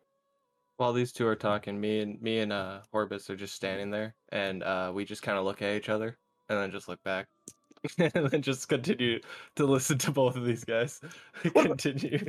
While 0.78 0.94
these 0.94 1.12
two 1.12 1.28
are 1.28 1.36
talking, 1.36 1.80
me 1.80 2.00
and 2.02 2.20
me 2.22 2.40
and 2.40 2.52
uh 2.52 2.82
Horbus 2.94 3.30
are 3.30 3.36
just 3.36 3.54
standing 3.56 3.92
there, 3.92 4.16
and 4.30 4.64
uh 4.64 4.92
we 4.94 5.06
just 5.06 5.22
kind 5.22 5.38
of 5.38 5.46
look 5.46 5.62
at 5.62 5.76
each 5.76 5.90
other, 5.90 6.18
and 6.50 6.58
then 6.58 6.72
just 6.72 6.88
look 6.88 7.04
back, 7.04 7.28
and 8.00 8.12
then 8.32 8.42
just 8.42 8.68
continue 8.68 9.20
to 9.58 9.66
listen 9.66 9.98
to 10.00 10.12
both 10.12 10.36
of 10.36 10.44
these 10.46 10.64
guys. 10.64 11.00
continue. 11.44 12.26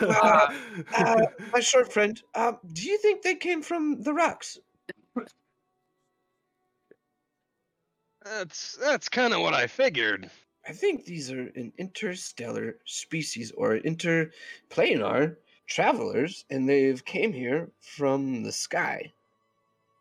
Uh, 0.00 0.54
uh, 0.94 1.26
my 1.52 1.60
short 1.60 1.92
friend 1.92 2.22
uh, 2.36 2.52
do 2.72 2.82
you 2.86 2.98
think 2.98 3.22
they 3.22 3.34
came 3.34 3.60
from 3.62 4.00
the 4.02 4.12
rocks 4.14 4.58
That's 8.28 8.76
that's 8.76 9.08
kind 9.08 9.32
of 9.32 9.40
what 9.40 9.54
I 9.54 9.68
figured. 9.68 10.28
I 10.68 10.72
think 10.72 11.04
these 11.04 11.30
are 11.30 11.42
an 11.54 11.72
interstellar 11.78 12.78
species 12.84 13.52
or 13.56 13.78
interplanar 13.78 15.36
travelers, 15.68 16.44
and 16.50 16.68
they've 16.68 17.04
came 17.04 17.32
here 17.32 17.70
from 17.80 18.42
the 18.42 18.50
sky. 18.50 19.12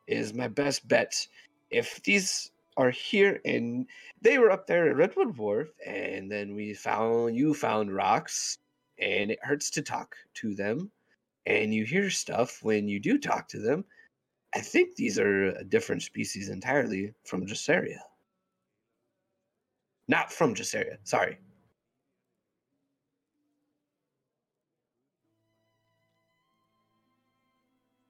Is 0.08 0.34
my 0.34 0.48
best 0.48 0.88
bet. 0.88 1.28
If 1.70 2.02
these 2.02 2.52
are 2.78 2.90
here 2.90 3.42
and 3.46 3.86
they 4.22 4.40
were 4.40 4.50
up 4.50 4.66
there 4.66 4.90
at 4.90 4.96
Redwood 4.96 5.38
Wharf, 5.38 5.70
and 5.86 6.32
then 6.32 6.56
we 6.56 6.74
found 6.74 7.36
you 7.36 7.54
found 7.54 7.96
rocks, 7.96 8.58
and 8.98 9.30
it 9.30 9.40
hurts 9.44 9.70
to 9.72 9.84
talk 9.84 10.16
to 10.36 10.56
them, 10.56 10.90
and 11.46 11.76
you 11.76 11.86
hear 11.86 12.10
stuff 12.10 12.64
when 12.64 12.88
you 12.88 13.00
do 13.00 13.20
talk 13.20 13.48
to 13.50 13.60
them. 13.60 13.86
I 14.56 14.62
think 14.62 14.96
these 14.96 15.20
are 15.20 15.50
a 15.50 15.64
different 15.64 16.02
species 16.02 16.50
entirely 16.50 17.14
from 17.24 17.46
Gesseria. 17.46 18.00
Not 20.08 20.32
from 20.32 20.54
Gesseria, 20.54 20.98
sorry. 21.04 21.38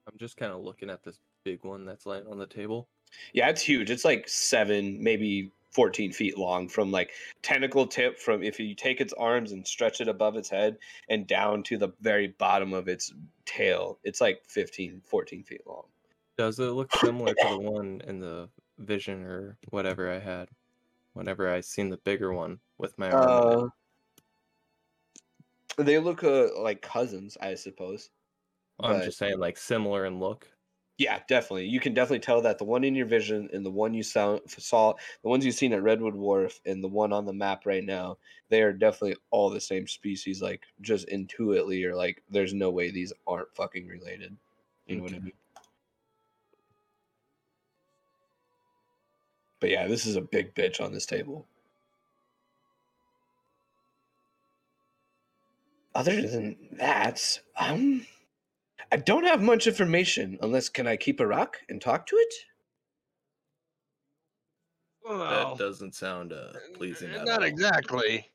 I'm 0.06 0.18
just 0.18 0.36
kind 0.36 0.52
of 0.52 0.62
looking 0.62 0.90
at 0.90 1.02
this 1.02 1.20
big 1.44 1.64
one 1.64 1.84
that's 1.84 2.06
laying 2.06 2.26
on 2.26 2.38
the 2.38 2.46
table. 2.46 2.88
Yeah, 3.32 3.48
it's 3.48 3.62
huge. 3.62 3.90
It's 3.90 4.04
like 4.04 4.28
seven, 4.28 5.02
maybe 5.02 5.50
14 5.72 6.10
feet 6.12 6.38
long 6.38 6.68
from 6.68 6.90
like 6.90 7.10
tentacle 7.42 7.86
tip 7.86 8.18
from 8.18 8.42
if 8.42 8.58
you 8.58 8.74
take 8.74 9.00
its 9.00 9.12
arms 9.12 9.52
and 9.52 9.66
stretch 9.66 10.00
it 10.00 10.08
above 10.08 10.36
its 10.36 10.48
head 10.48 10.78
and 11.10 11.26
down 11.26 11.62
to 11.64 11.76
the 11.76 11.90
very 12.00 12.28
bottom 12.28 12.72
of 12.72 12.88
its 12.88 13.12
tail. 13.44 13.98
It's 14.02 14.20
like 14.20 14.40
15, 14.46 15.02
14 15.04 15.42
feet 15.42 15.66
long. 15.66 15.84
Does 16.38 16.58
it 16.58 16.64
look 16.64 16.94
similar 16.96 17.34
to 17.34 17.48
the 17.50 17.58
one 17.58 18.00
in 18.06 18.20
the 18.20 18.48
vision 18.78 19.24
or 19.24 19.58
whatever 19.70 20.10
I 20.10 20.18
had? 20.18 20.48
Whenever 21.16 21.50
I 21.50 21.62
seen 21.62 21.88
the 21.88 21.96
bigger 21.96 22.34
one 22.34 22.60
with 22.76 22.98
my 22.98 23.10
arm. 23.10 23.72
Uh, 25.78 25.82
they 25.82 25.98
look 25.98 26.22
uh, 26.22 26.48
like 26.60 26.82
cousins, 26.82 27.38
I 27.40 27.54
suppose. 27.54 28.10
I'm 28.80 29.00
just 29.00 29.16
saying, 29.16 29.38
like 29.38 29.56
similar 29.56 30.04
in 30.04 30.20
look. 30.20 30.46
Yeah, 30.98 31.20
definitely. 31.26 31.68
You 31.68 31.80
can 31.80 31.94
definitely 31.94 32.18
tell 32.18 32.42
that 32.42 32.58
the 32.58 32.64
one 32.64 32.84
in 32.84 32.94
your 32.94 33.06
vision 33.06 33.48
and 33.54 33.64
the 33.64 33.70
one 33.70 33.94
you 33.94 34.02
saw, 34.02 34.38
saw 34.46 34.92
the 35.22 35.28
ones 35.30 35.46
you've 35.46 35.54
seen 35.54 35.72
at 35.72 35.82
Redwood 35.82 36.14
Wharf 36.14 36.60
and 36.66 36.84
the 36.84 36.88
one 36.88 37.14
on 37.14 37.24
the 37.24 37.32
map 37.32 37.64
right 37.64 37.84
now, 37.84 38.18
they 38.50 38.60
are 38.60 38.72
definitely 38.74 39.16
all 39.30 39.48
the 39.48 39.60
same 39.60 39.86
species. 39.86 40.42
Like 40.42 40.64
just 40.82 41.08
intuitively, 41.08 41.82
or 41.84 41.96
like, 41.96 42.22
there's 42.28 42.52
no 42.52 42.70
way 42.70 42.90
these 42.90 43.14
aren't 43.26 43.54
fucking 43.54 43.86
related. 43.86 44.36
You 44.86 44.96
know 44.96 45.02
what 45.04 45.14
I 45.14 45.18
mean? 45.20 45.32
But 49.66 49.72
yeah, 49.72 49.88
this 49.88 50.06
is 50.06 50.14
a 50.14 50.20
big 50.20 50.54
bitch 50.54 50.80
on 50.80 50.92
this 50.92 51.06
table. 51.06 51.44
Other 55.92 56.22
than 56.22 56.56
that, 56.78 57.40
um, 57.58 58.06
I 58.92 58.96
don't 58.98 59.24
have 59.24 59.42
much 59.42 59.66
information 59.66 60.38
unless 60.40 60.68
can 60.68 60.86
I 60.86 60.94
keep 60.94 61.18
a 61.18 61.26
rock 61.26 61.56
and 61.68 61.82
talk 61.82 62.06
to 62.06 62.16
it? 62.16 62.34
Well, 65.04 65.56
That 65.56 65.58
doesn't 65.58 65.96
sound 65.96 66.32
uh, 66.32 66.52
pleasing 66.74 67.10
at 67.10 67.24
not 67.24 67.40
all. 67.40 67.48
exactly. 67.48 68.30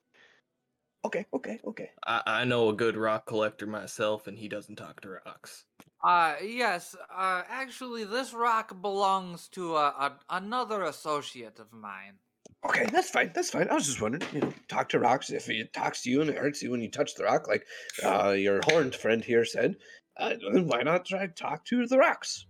Okay, 1.06 1.26
okay, 1.34 1.62
okay. 1.64 1.92
I, 2.06 2.24
I 2.26 2.44
know 2.44 2.68
a 2.68 2.74
good 2.74 2.98
rock 2.98 3.26
collector 3.26 3.68
myself, 3.68 4.28
and 4.28 4.38
he 4.38 4.50
doesn't 4.50 4.76
talk 4.76 5.00
to 5.00 5.22
rocks. 5.26 5.64
Uh, 6.04 6.36
yes, 6.44 6.96
uh, 7.14 7.44
actually, 7.48 8.04
this 8.04 8.34
rock 8.34 8.82
belongs 8.82 9.48
to 9.50 9.76
uh, 9.76 10.10
a, 10.30 10.36
another 10.38 10.84
associate 10.84 11.60
of 11.60 11.72
mine. 11.72 12.18
Okay, 12.66 12.86
that's 12.92 13.10
fine. 13.10 13.32
That's 13.34 13.50
fine. 13.50 13.70
I 13.70 13.74
was 13.76 13.86
just 13.88 14.02
wondering, 14.02 14.24
you 14.34 14.42
know, 14.42 14.54
talk 14.68 14.90
to 14.90 15.00
rocks. 15.00 15.32
If 15.32 15.50
it 15.50 15.74
talks 15.74 16.02
to 16.04 16.10
you 16.12 16.22
and 16.22 16.30
it 16.30 16.38
hurts 16.38 16.62
you 16.62 16.72
when 16.72 16.82
you 16.82 16.90
touch 16.90 17.16
the 17.16 17.24
rock, 17.24 17.48
like 17.48 17.66
uh, 18.04 18.32
your 18.32 18.62
horned 18.66 18.96
friend 18.96 19.24
here 19.24 19.46
said, 19.46 19.78
uh, 20.18 20.36
then 20.54 20.68
why 20.68 20.82
not 20.84 21.06
try 21.06 21.26
to 21.28 21.34
talk 21.34 21.66
to 21.66 21.86
the 21.88 21.98
rocks? 21.98 22.46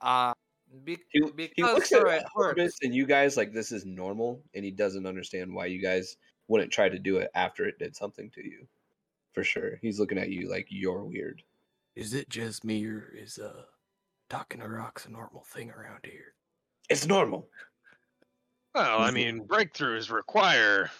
Uh, 0.00 0.32
be- 0.84 0.98
He, 1.10 1.20
he 1.20 1.46
because 1.56 1.74
looks 1.74 1.88
sir, 1.88 2.06
at 2.08 2.22
it 2.22 2.28
hurts. 2.34 2.78
and 2.82 2.94
you 2.94 3.06
guys 3.06 3.36
like 3.36 3.52
this 3.52 3.70
is 3.72 3.84
normal, 3.84 4.42
and 4.54 4.64
he 4.64 4.70
doesn't 4.70 5.06
understand 5.06 5.52
why 5.52 5.66
you 5.66 5.80
guys 5.82 6.16
wouldn't 6.48 6.72
try 6.72 6.88
to 6.88 6.98
do 6.98 7.18
it 7.18 7.30
after 7.34 7.66
it 7.66 7.78
did 7.78 7.94
something 7.96 8.30
to 8.30 8.42
you. 8.44 8.66
For 9.32 9.44
sure, 9.44 9.78
he's 9.82 10.00
looking 10.00 10.18
at 10.18 10.30
you 10.30 10.48
like 10.50 10.66
you're 10.70 11.04
weird. 11.04 11.42
Is 11.96 12.14
it 12.14 12.28
just 12.28 12.64
me 12.64 12.84
or 12.86 13.12
is 13.14 13.38
uh 13.38 13.62
talking 14.28 14.60
to 14.60 14.68
rocks 14.68 15.06
a 15.06 15.10
normal 15.10 15.44
thing 15.44 15.70
around 15.70 16.00
here? 16.04 16.34
It's 16.88 17.06
normal. 17.06 17.48
Well, 18.74 19.00
I 19.00 19.10
mean, 19.10 19.46
breakthroughs 19.46 20.10
require, 20.10 20.90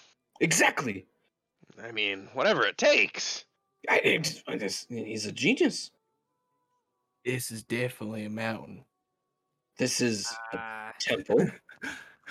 Exactly. 0.40 1.06
I 1.82 1.92
mean, 1.92 2.28
whatever 2.34 2.64
it 2.66 2.78
takes. 2.78 3.44
I, 3.88 3.98
it- 3.98 4.42
I 4.48 4.56
just- 4.56 4.88
he's 4.90 5.26
a 5.26 5.32
genius. 5.32 5.90
This 7.24 7.50
is 7.50 7.62
definitely 7.62 8.24
a 8.24 8.30
mountain. 8.30 8.84
This 9.78 10.00
is 10.00 10.26
a 10.52 10.58
Uh, 10.58 10.92
temple. 11.00 11.48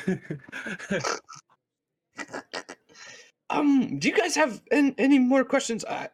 Um, 3.49 3.97
do 3.97 4.07
you 4.07 4.15
guys 4.15 4.35
have 4.35 4.61
any, 4.71 4.93
any 4.97 5.19
more 5.19 5.43
questions? 5.43 5.83
I 5.87 6.09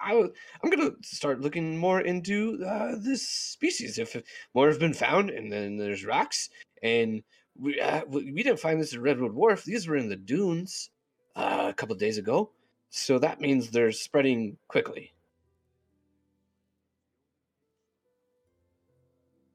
I'm 0.00 0.70
gonna 0.70 0.92
start 1.02 1.40
looking 1.40 1.76
more 1.78 2.00
into 2.00 2.64
uh, 2.64 2.96
this 2.98 3.26
species. 3.28 3.98
If 3.98 4.16
more 4.54 4.68
have 4.68 4.78
been 4.78 4.94
found, 4.94 5.30
and 5.30 5.52
then 5.52 5.76
there's 5.76 6.04
rocks, 6.04 6.48
and 6.82 7.22
we 7.58 7.80
uh, 7.80 8.02
we 8.06 8.32
we 8.32 8.42
didn't 8.42 8.60
find 8.60 8.80
this 8.80 8.94
at 8.94 9.00
Redwood 9.00 9.32
Wharf. 9.32 9.64
These 9.64 9.88
were 9.88 9.96
in 9.96 10.08
the 10.08 10.16
dunes 10.16 10.90
uh, 11.34 11.66
a 11.68 11.74
couple 11.74 11.96
days 11.96 12.18
ago, 12.18 12.52
so 12.90 13.18
that 13.18 13.40
means 13.40 13.70
they're 13.70 13.92
spreading 13.92 14.56
quickly, 14.68 15.12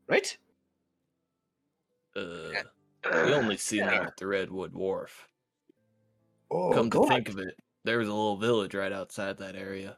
right? 0.08 0.38
uh, 2.16 2.52
we 3.26 3.34
only 3.34 3.58
seen 3.58 3.86
them 3.86 4.06
at 4.06 4.18
the 4.18 4.28
Redwood 4.28 4.74
Wharf. 4.74 5.28
Oh, 6.52 6.70
Come 6.72 6.91
to 6.91 6.99
Godok, 6.99 7.08
think 7.08 7.30
of 7.30 7.39
it, 7.39 7.60
there 7.84 7.97
was 7.99 8.08
a 8.08 8.14
little 8.14 8.38
village 8.38 8.76
right 8.76 8.91
outside 8.91 9.38
that 9.39 9.56
area. 9.56 9.97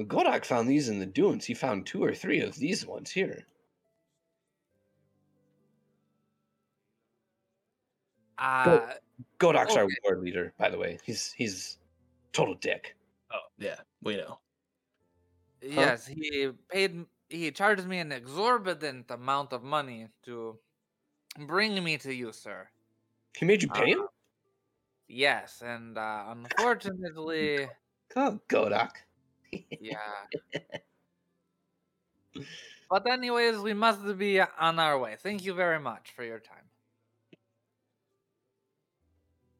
Godok 0.00 0.46
found 0.46 0.70
these 0.70 0.88
in 0.88 1.00
the 1.00 1.04
dunes. 1.04 1.44
He 1.44 1.52
found 1.52 1.86
two 1.86 2.02
or 2.02 2.14
three 2.14 2.40
of 2.40 2.54
these 2.54 2.86
ones 2.86 3.10
here. 3.10 3.44
uh, 8.38 8.94
Godok's 9.38 9.76
our 9.76 9.86
Okay. 9.86 9.96
war 10.04 10.18
leader, 10.18 10.52
by 10.58 10.68
the 10.70 10.78
way. 10.78 10.98
He's 11.04 11.32
he's 11.32 11.78
total 12.32 12.54
dick. 12.54 12.96
Oh 13.32 13.40
yeah, 13.58 13.80
we 14.02 14.16
know. 14.16 14.40
yes, 15.60 16.06
he 16.06 16.50
paid. 16.68 17.06
He 17.28 17.50
charged 17.50 17.86
me 17.86 17.98
an 17.98 18.12
exorbitant 18.12 19.10
amount 19.10 19.52
of 19.52 19.62
money 19.62 20.08
to 20.22 20.58
bring 21.46 21.82
me 21.84 21.98
to 21.98 22.14
you, 22.14 22.32
sir. 22.32 22.70
He 23.38 23.44
made 23.46 23.62
you 23.62 23.70
pay 23.70 23.92
him? 23.92 24.00
Uh, 24.00 24.06
Yes, 25.08 25.62
and 25.62 25.98
uh, 25.98 26.24
unfortunately, 26.28 27.70
Oh, 28.16 28.40
Godok. 28.48 28.96
yeah. 29.78 30.26
But 32.88 33.08
anyways, 33.08 33.58
we 33.58 33.74
must 33.74 34.18
be 34.18 34.40
on 34.40 34.80
our 34.80 34.98
way. 34.98 35.14
Thank 35.16 35.44
you 35.44 35.54
very 35.54 35.78
much 35.78 36.10
for 36.10 36.24
your 36.24 36.40
time. 36.40 36.70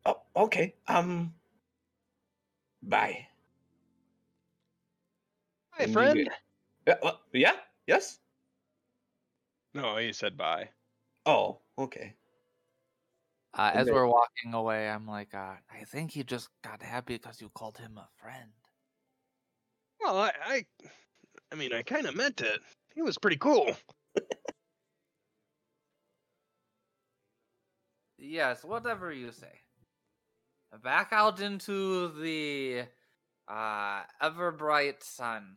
Oh, 0.06 0.22
okay. 0.34 0.76
Um. 0.88 1.34
Bye. 2.82 3.28
Hi, 5.74 5.84
And 5.84 5.92
friend. 5.92 6.28
Yeah. 6.86 6.96
well, 7.02 7.20
yeah. 7.32 7.60
Yes. 7.86 8.20
No, 9.74 9.96
he 9.98 10.12
said 10.12 10.36
bye. 10.36 10.72
Oh. 11.26 11.60
Okay. 11.78 12.16
Uh, 13.56 13.70
as 13.72 13.88
we're 13.90 14.06
walking 14.06 14.52
away, 14.52 14.88
I'm 14.88 15.06
like, 15.06 15.34
uh, 15.34 15.54
I 15.72 15.84
think 15.86 16.10
he 16.10 16.22
just 16.22 16.50
got 16.62 16.82
happy 16.82 17.14
because 17.14 17.40
you 17.40 17.48
called 17.54 17.78
him 17.78 17.96
a 17.96 18.06
friend. 18.20 18.50
Well, 19.98 20.18
I, 20.18 20.32
I, 20.44 20.66
I 21.50 21.54
mean, 21.54 21.72
I 21.72 21.80
kind 21.80 22.06
of 22.06 22.14
meant 22.14 22.42
it. 22.42 22.60
He 22.94 23.00
was 23.00 23.16
pretty 23.16 23.38
cool. 23.38 23.74
Yes, 28.18 28.64
whatever 28.64 29.12
you 29.12 29.30
say. 29.30 29.60
Back 30.82 31.08
out 31.12 31.40
into 31.40 32.08
the 32.20 32.82
uh, 33.48 34.02
ever 34.20 34.52
bright 34.52 35.02
sun. 35.02 35.56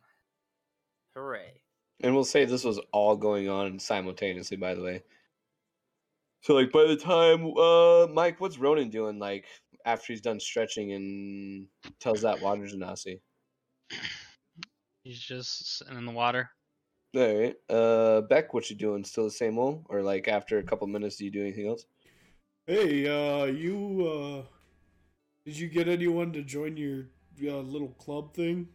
Hooray. 1.14 1.62
And 2.00 2.14
we'll 2.14 2.24
say 2.24 2.44
this 2.44 2.64
was 2.64 2.80
all 2.92 3.16
going 3.16 3.48
on 3.48 3.78
simultaneously, 3.78 4.56
by 4.56 4.74
the 4.74 4.82
way. 4.82 5.02
So, 6.42 6.54
like, 6.54 6.72
by 6.72 6.84
the 6.84 6.96
time, 6.96 7.52
uh, 7.56 8.06
Mike, 8.12 8.40
what's 8.40 8.58
Ronan 8.58 8.88
doing? 8.88 9.18
Like, 9.18 9.46
after 9.84 10.12
he's 10.12 10.20
done 10.20 10.40
stretching 10.40 10.92
and 10.92 11.66
tells 11.98 12.22
that 12.22 12.40
water 12.40 12.62
Genasi. 12.62 13.20
He's 15.02 15.18
just 15.20 15.78
sitting 15.78 15.96
in 15.96 16.06
the 16.06 16.12
water. 16.12 16.50
All 17.16 17.22
right. 17.22 17.56
Uh, 17.68 18.20
Beck, 18.22 18.54
what 18.54 18.70
you 18.70 18.76
doing? 18.76 19.04
Still 19.04 19.24
the 19.24 19.30
same 19.30 19.58
old, 19.58 19.84
or 19.88 20.02
like 20.02 20.28
after 20.28 20.58
a 20.58 20.62
couple 20.62 20.86
minutes, 20.86 21.16
do 21.16 21.24
you 21.24 21.30
do 21.30 21.42
anything 21.42 21.66
else? 21.68 21.84
Hey, 22.66 23.08
uh, 23.08 23.46
you, 23.46 24.06
uh, 24.06 24.42
did 25.44 25.58
you 25.58 25.68
get 25.68 25.88
anyone 25.88 26.32
to 26.32 26.42
join 26.42 26.76
your 26.76 27.06
uh, 27.42 27.60
little 27.60 27.88
club 27.88 28.34
thing? 28.34 28.68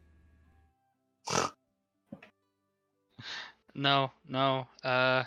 No, 3.77 4.11
no. 4.25 4.67
Uh, 4.85 5.25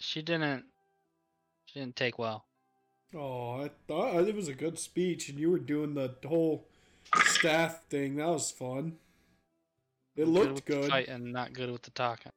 she 0.00 0.20
didn't. 0.20 0.64
She 1.76 1.80
didn't 1.80 1.96
take 1.96 2.18
well. 2.18 2.46
Oh, 3.14 3.60
I 3.60 3.70
thought 3.86 4.26
it 4.26 4.34
was 4.34 4.48
a 4.48 4.54
good 4.54 4.78
speech, 4.78 5.28
and 5.28 5.38
you 5.38 5.50
were 5.50 5.58
doing 5.58 5.92
the 5.92 6.14
whole 6.26 6.66
staff 7.26 7.82
thing. 7.90 8.16
That 8.16 8.28
was 8.28 8.50
fun. 8.50 8.96
It 10.16 10.24
Good 10.24 10.28
looked 10.28 10.52
with 10.54 10.64
the 10.64 10.72
good. 10.72 10.90
fighting, 10.90 11.32
not 11.32 11.52
good 11.52 11.70
with 11.70 11.82
the 11.82 11.90
talking. 11.90 12.32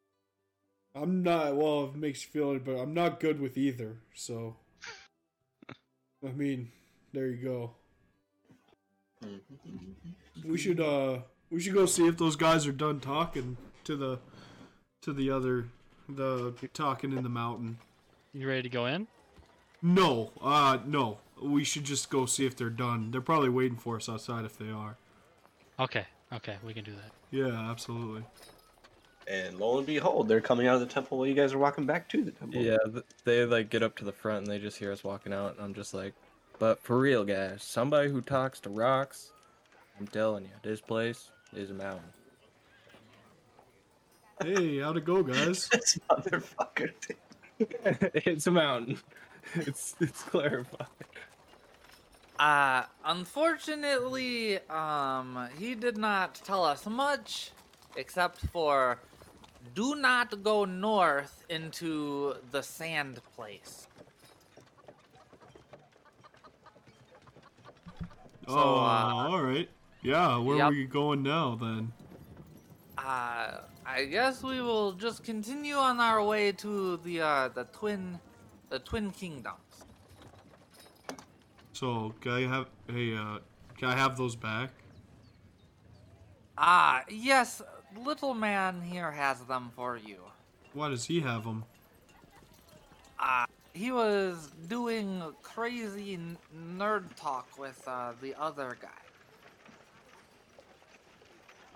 I'm 0.94 1.24
not. 1.24 1.56
Well, 1.56 1.86
it 1.86 1.96
makes 1.96 2.26
you 2.26 2.32
feel 2.32 2.52
it, 2.52 2.66
but 2.66 2.76
I'm 2.76 2.94
not 2.94 3.22
good 3.22 3.40
with 3.40 3.58
either. 3.58 3.96
So, 4.14 4.58
I 6.28 6.32
mean, 6.34 6.74
there 7.14 7.28
you 7.28 7.38
go. 7.38 7.72
We 10.44 10.58
should 10.58 10.82
uh, 10.82 11.20
we 11.50 11.62
should 11.62 11.76
go 11.76 11.86
see 11.86 12.08
if 12.08 12.18
those 12.18 12.36
guys 12.36 12.68
are 12.68 12.74
done 12.74 13.00
talking 13.00 13.56
to 13.86 13.96
the, 13.96 14.20
to 15.04 15.14
the 15.14 15.32
other, 15.32 15.70
the 16.10 16.54
talking 16.74 17.14
in 17.14 17.24
the 17.24 17.30
mountain. 17.30 17.78
You 18.34 18.46
ready 18.46 18.64
to 18.64 18.70
go 18.70 18.86
in? 18.86 19.08
No, 19.82 20.32
uh, 20.42 20.80
no. 20.86 21.20
We 21.42 21.64
should 21.64 21.86
just 21.86 22.10
go 22.10 22.26
see 22.26 22.46
if 22.46 22.56
they're 22.56 22.70
done. 22.70 23.12
They're 23.12 23.22
probably 23.22 23.50
waiting 23.50 23.78
for 23.78 23.96
us 23.96 24.10
outside 24.10 24.46
if 24.46 24.58
they 24.58 24.70
are. 24.70 24.98
Okay, 25.80 26.06
okay, 26.34 26.58
we 26.66 26.74
can 26.74 26.84
do 26.84 26.92
that. 26.92 27.12
Yeah, 27.32 27.70
absolutely. 27.70 28.24
And 29.28 29.58
lo 29.58 29.78
and 29.78 29.88
behold, 29.88 30.28
they're 30.28 30.42
coming 30.42 30.68
out 30.68 30.76
of 30.76 30.82
the 30.82 30.88
temple 30.88 31.20
while 31.20 31.28
you 31.28 31.36
guys 31.36 31.54
are 31.54 31.58
walking 31.60 31.86
back 31.86 32.10
to 32.10 32.24
the 32.24 32.32
temple. 32.32 32.62
Yeah, 32.62 32.78
th- 32.92 33.06
they 33.24 33.46
like 33.46 33.70
get 33.70 33.84
up 33.84 33.96
to 33.98 34.06
the 34.06 34.12
front 34.12 34.40
and 34.40 34.48
they 34.48 34.60
just 34.60 34.78
hear 34.78 34.92
us 34.92 35.04
walking 35.04 35.32
out, 35.32 35.56
and 35.56 35.64
I'm 35.64 35.74
just 35.74 35.94
like, 35.94 36.14
but 36.58 36.82
for 36.82 37.00
real, 37.00 37.24
guys, 37.24 37.64
somebody 37.64 38.10
who 38.10 38.22
talks 38.22 38.60
to 38.62 38.70
rocks, 38.70 39.32
I'm 40.00 40.08
telling 40.08 40.44
you, 40.44 40.52
this 40.62 40.82
place 40.82 41.32
is 41.56 41.72
a 41.72 41.74
mountain. 41.74 42.12
Hey, 44.44 44.80
how'd 44.80 44.98
it 44.98 45.06
go, 45.06 45.22
guys? 45.22 45.70
this 45.72 46.00
motherfucker. 46.10 46.92
it's 47.60 48.48
a 48.48 48.52
mountain. 48.52 48.98
It's 49.56 49.96
it's 50.00 50.22
clarified. 50.24 50.88
Uh, 52.38 52.84
unfortunately, 53.04 54.60
um, 54.70 55.50
he 55.58 55.76
did 55.76 55.98
not 55.98 56.36
tell 56.36 56.64
us 56.64 56.86
much, 56.86 57.52
except 57.98 58.40
for 58.48 59.00
do 59.76 59.96
not 59.96 60.42
go 60.44 60.64
north 60.66 61.44
into 61.50 62.36
the 62.52 62.62
sand 62.62 63.20
place. 63.36 63.88
oh, 68.48 68.76
uh, 68.78 69.14
all 69.14 69.42
right. 69.44 69.70
Yeah, 70.02 70.38
where 70.38 70.58
yep. 70.58 70.68
are 70.68 70.72
we 70.72 70.86
going 70.86 71.24
now 71.24 71.56
then? 71.56 71.92
Uh, 72.98 73.62
I 73.86 74.06
guess 74.06 74.44
we 74.44 74.62
will 74.62 74.94
just 74.94 75.24
continue 75.24 75.76
on 75.76 76.00
our 76.00 76.24
way 76.24 76.52
to 76.54 76.98
the 76.98 77.22
uh, 77.22 77.48
the 77.50 77.66
twin, 77.66 78.20
the 78.70 78.80
twin 78.80 79.12
kingdoms. 79.12 79.86
So, 81.74 82.14
can 82.22 82.32
I 82.32 82.42
have? 82.42 82.68
Hey, 82.88 83.16
uh, 83.16 83.40
can 83.78 83.90
I 83.90 83.96
have 83.96 84.18
those 84.18 84.36
back? 84.36 84.72
Ah, 86.58 87.04
yes, 87.10 87.62
little 87.98 88.34
man 88.34 88.82
here 88.82 89.12
has 89.12 89.40
them 89.46 89.72
for 89.76 89.98
you. 89.98 90.18
Why 90.74 90.90
does 90.90 91.06
he 91.06 91.22
have 91.22 91.46
them? 91.46 91.64
Uh, 93.18 93.46
he 93.74 93.92
was 93.92 94.52
doing 94.68 95.24
crazy 95.42 96.16
n- 96.16 96.38
nerd 96.54 97.16
talk 97.16 97.58
with 97.58 97.82
uh, 97.88 98.14
the 98.22 98.36
other 98.36 98.78
guy. 98.82 98.90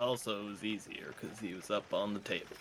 Also, 0.00 0.42
it 0.42 0.44
was 0.44 0.64
easier 0.64 1.14
because 1.18 1.38
he 1.38 1.54
was 1.54 1.70
up 1.70 1.94
on 1.94 2.12
the 2.12 2.20
table. 2.20 2.56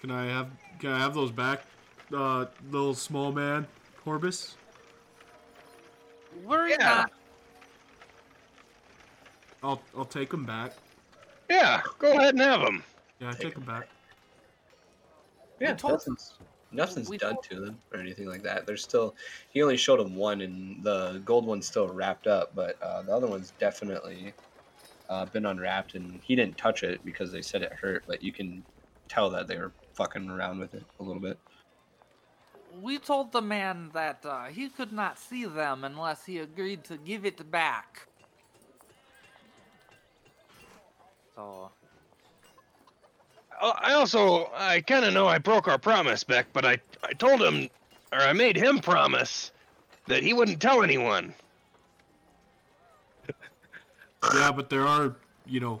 Can 0.00 0.10
I 0.10 0.26
have 0.26 0.50
can 0.78 0.90
I 0.90 0.98
have 0.98 1.14
those 1.14 1.30
back, 1.30 1.62
uh, 2.14 2.46
little 2.70 2.94
small 2.94 3.32
man, 3.32 3.66
Corbus? 4.04 4.54
We're 6.44 6.68
Yeah. 6.68 6.76
not. 6.78 7.12
I'll 9.62 9.82
I'll 9.96 10.04
take 10.04 10.32
him 10.32 10.44
back. 10.44 10.72
Yeah, 11.50 11.82
go 11.98 12.12
ahead 12.12 12.34
and 12.34 12.40
have 12.40 12.60
him. 12.60 12.82
Yeah, 13.20 13.30
I 13.30 13.32
take 13.32 13.54
him 13.56 13.64
back. 13.64 13.88
Yeah, 15.60 15.74
told- 15.74 15.94
nothing's 15.94 16.34
nothing's 16.70 17.08
done 17.08 17.32
told- 17.34 17.44
to 17.44 17.60
them 17.60 17.80
or 17.92 17.98
anything 17.98 18.26
like 18.28 18.42
that. 18.42 18.66
There's 18.66 18.84
still 18.84 19.16
he 19.50 19.62
only 19.62 19.76
showed 19.76 19.98
him 20.00 20.14
one, 20.14 20.42
and 20.42 20.82
the 20.84 21.20
gold 21.24 21.44
one's 21.46 21.66
still 21.66 21.88
wrapped 21.88 22.26
up, 22.28 22.54
but 22.54 22.80
uh, 22.82 23.02
the 23.02 23.12
other 23.12 23.26
one's 23.26 23.52
definitely 23.58 24.32
uh, 25.08 25.24
been 25.26 25.46
unwrapped, 25.46 25.94
and 25.94 26.20
he 26.22 26.36
didn't 26.36 26.56
touch 26.56 26.82
it 26.84 27.04
because 27.04 27.32
they 27.32 27.42
said 27.42 27.62
it 27.62 27.72
hurt. 27.72 28.04
But 28.06 28.22
you 28.22 28.30
can 28.30 28.62
tell 29.08 29.28
that 29.30 29.48
they 29.48 29.56
were 29.58 29.72
fucking 29.94 30.30
around 30.30 30.58
with 30.60 30.74
it 30.74 30.84
a 31.00 31.02
little 31.02 31.20
bit. 31.22 31.38
We 32.80 32.98
told 32.98 33.32
the 33.32 33.42
man 33.42 33.90
that 33.94 34.24
uh, 34.24 34.44
he 34.44 34.68
could 34.68 34.92
not 34.92 35.18
see 35.18 35.44
them 35.44 35.84
unless 35.84 36.24
he 36.24 36.38
agreed 36.38 36.84
to 36.84 36.96
give 36.96 37.24
it 37.24 37.50
back. 37.50 38.06
So, 41.34 41.70
Oh, 43.60 43.72
I 43.76 43.92
also, 43.94 44.50
I 44.54 44.80
kind 44.80 45.04
of 45.04 45.12
know 45.12 45.26
I 45.26 45.38
broke 45.38 45.66
our 45.66 45.78
promise, 45.78 46.22
Beck, 46.22 46.46
but 46.52 46.64
I, 46.64 46.78
I 47.02 47.12
told 47.14 47.42
him, 47.42 47.68
or 48.12 48.20
I 48.20 48.32
made 48.32 48.56
him 48.56 48.78
promise 48.78 49.50
that 50.06 50.22
he 50.22 50.32
wouldn't 50.32 50.60
tell 50.60 50.82
anyone. 50.82 51.34
Yeah, 54.34 54.50
but 54.50 54.68
there 54.68 54.84
are, 54.84 55.14
you 55.46 55.60
know, 55.60 55.80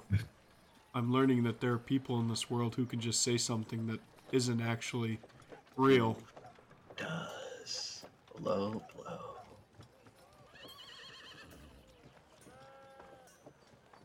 I'm 0.94 1.12
learning 1.12 1.42
that 1.42 1.60
there 1.60 1.72
are 1.72 1.78
people 1.78 2.20
in 2.20 2.28
this 2.28 2.48
world 2.48 2.76
who 2.76 2.86
can 2.86 3.00
just 3.00 3.20
say 3.22 3.36
something 3.36 3.88
that 3.88 3.98
isn't 4.30 4.60
actually 4.60 5.18
real. 5.76 6.16
Does 6.98 8.04
low 8.40 8.82
blow? 8.94 9.18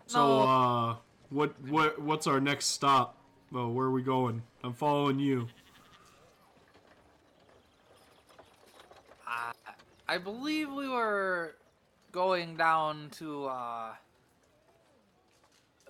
So, 0.06 0.42
uh, 0.42 0.96
what 1.30 1.60
what 1.68 2.00
what's 2.00 2.28
our 2.28 2.40
next 2.40 2.68
stop? 2.68 3.18
Well, 3.52 3.72
where 3.72 3.88
are 3.88 3.92
we 3.92 4.04
going? 4.04 4.44
I'm 4.64 4.74
following 4.74 5.20
you. 5.20 5.48
uh, 9.28 9.54
I 10.08 10.18
believe 10.18 10.72
we 10.72 10.88
were 10.88 11.56
going 12.12 12.56
down 12.56 13.10
to 13.18 13.46
uh, 13.46 13.94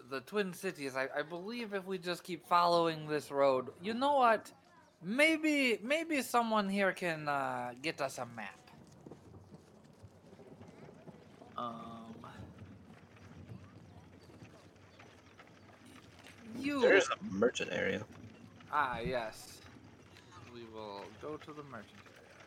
the 0.09 0.21
Twin 0.21 0.53
Cities. 0.53 0.95
I, 0.95 1.07
I 1.17 1.21
believe 1.21 1.73
if 1.73 1.85
we 1.85 1.97
just 1.97 2.23
keep 2.23 2.47
following 2.47 3.07
this 3.07 3.31
road, 3.31 3.69
you 3.81 3.93
know 3.93 4.15
what? 4.15 4.51
Maybe 5.03 5.79
maybe 5.83 6.21
someone 6.21 6.69
here 6.69 6.93
can 6.93 7.27
uh, 7.27 7.73
get 7.81 7.99
us 7.99 8.17
a 8.17 8.25
map. 8.25 8.57
Um, 11.57 12.15
you 16.57 16.81
There's 16.81 17.09
a 17.09 17.23
merchant 17.33 17.71
area. 17.73 18.03
ah 18.71 18.99
yes. 18.99 19.59
We 20.53 20.61
will 20.73 21.03
go 21.21 21.35
to 21.37 21.51
the 21.51 21.63
merchant 21.63 21.99
area. 22.05 22.45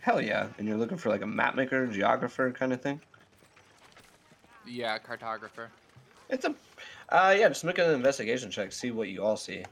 Hell 0.00 0.20
yeah! 0.20 0.48
And 0.58 0.68
you're 0.68 0.76
looking 0.76 0.98
for 0.98 1.08
like 1.08 1.22
a 1.22 1.26
map 1.26 1.54
maker, 1.54 1.86
geographer 1.86 2.50
kind 2.50 2.72
of 2.72 2.82
thing. 2.82 3.00
Yeah, 4.66 4.98
cartographer. 4.98 5.68
It's 6.28 6.44
a, 6.44 6.54
uh, 7.08 7.34
yeah. 7.38 7.48
Just 7.48 7.64
make 7.64 7.78
an 7.78 7.90
investigation 7.92 8.50
check. 8.50 8.72
See 8.72 8.90
what 8.90 9.08
you 9.08 9.22
all 9.24 9.36
see. 9.36 9.64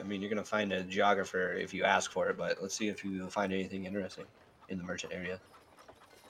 I 0.00 0.02
mean, 0.04 0.20
you're 0.20 0.30
gonna 0.30 0.44
find 0.44 0.72
a 0.72 0.82
geographer 0.82 1.52
if 1.54 1.72
you 1.74 1.84
ask 1.84 2.10
for 2.10 2.28
it, 2.28 2.36
but 2.36 2.60
let's 2.62 2.74
see 2.76 2.88
if 2.88 3.04
you 3.04 3.28
find 3.30 3.52
anything 3.52 3.84
interesting 3.86 4.26
in 4.68 4.78
the 4.78 4.84
merchant 4.84 5.12
area. 5.12 5.40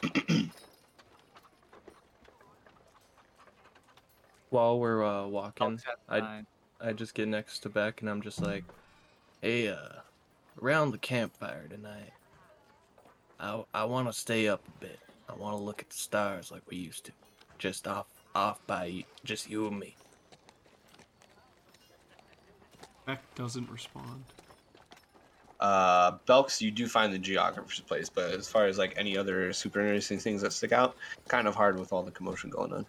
While 4.51 4.79
we're 4.81 5.03
uh, 5.05 5.27
walking, 5.27 5.81
I. 6.09 6.43
I 6.85 6.93
just 6.93 7.15
get 7.15 7.29
next 7.29 7.61
to 7.61 7.69
Beck 7.69 8.01
and 8.01 8.11
I'm 8.11 8.21
just 8.23 8.43
like, 8.43 8.65
"Hey, 9.41 9.69
uh, 9.69 10.01
around 10.61 10.91
the 10.91 10.99
campfire 10.99 11.69
tonight, 11.69 12.11
I 13.39 13.63
I 13.73 13.85
want 13.85 14.09
to 14.09 14.13
stay 14.13 14.49
up 14.49 14.67
a 14.67 14.73
bit. 14.81 14.99
I 15.29 15.35
want 15.37 15.57
to 15.57 15.63
look 15.63 15.81
at 15.81 15.91
the 15.91 15.97
stars 15.97 16.51
like 16.51 16.63
we 16.69 16.77
used 16.77 17.05
to, 17.05 17.13
just 17.59 17.87
off 17.87 18.09
off 18.35 18.67
by 18.67 18.87
y- 18.87 19.05
just 19.25 19.49
you 19.49 19.69
and 19.69 19.79
me." 19.79 19.95
Beck 23.07 23.35
doesn't 23.35 23.69
respond. 23.71 24.25
Uh, 25.59 26.13
Belks, 26.27 26.61
you 26.61 26.71
do 26.71 26.89
find 26.89 27.13
the 27.13 27.19
geographer's 27.19 27.81
place, 27.81 28.09
but 28.09 28.33
as 28.33 28.49
far 28.49 28.67
as 28.67 28.79
like 28.79 28.95
any 28.97 29.17
other 29.17 29.53
super 29.53 29.81
interesting 29.81 30.19
things 30.19 30.43
that 30.43 30.53
stick 30.53 30.73
out, 30.73 30.97
kind 31.29 31.47
of 31.47 31.55
hard 31.55 31.79
with 31.79 31.93
all 31.93 32.03
the 32.03 32.11
commotion 32.11 32.51
going 32.51 32.73
on. 32.73 32.87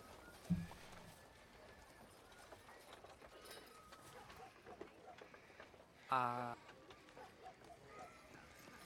Uh, 6.12 6.54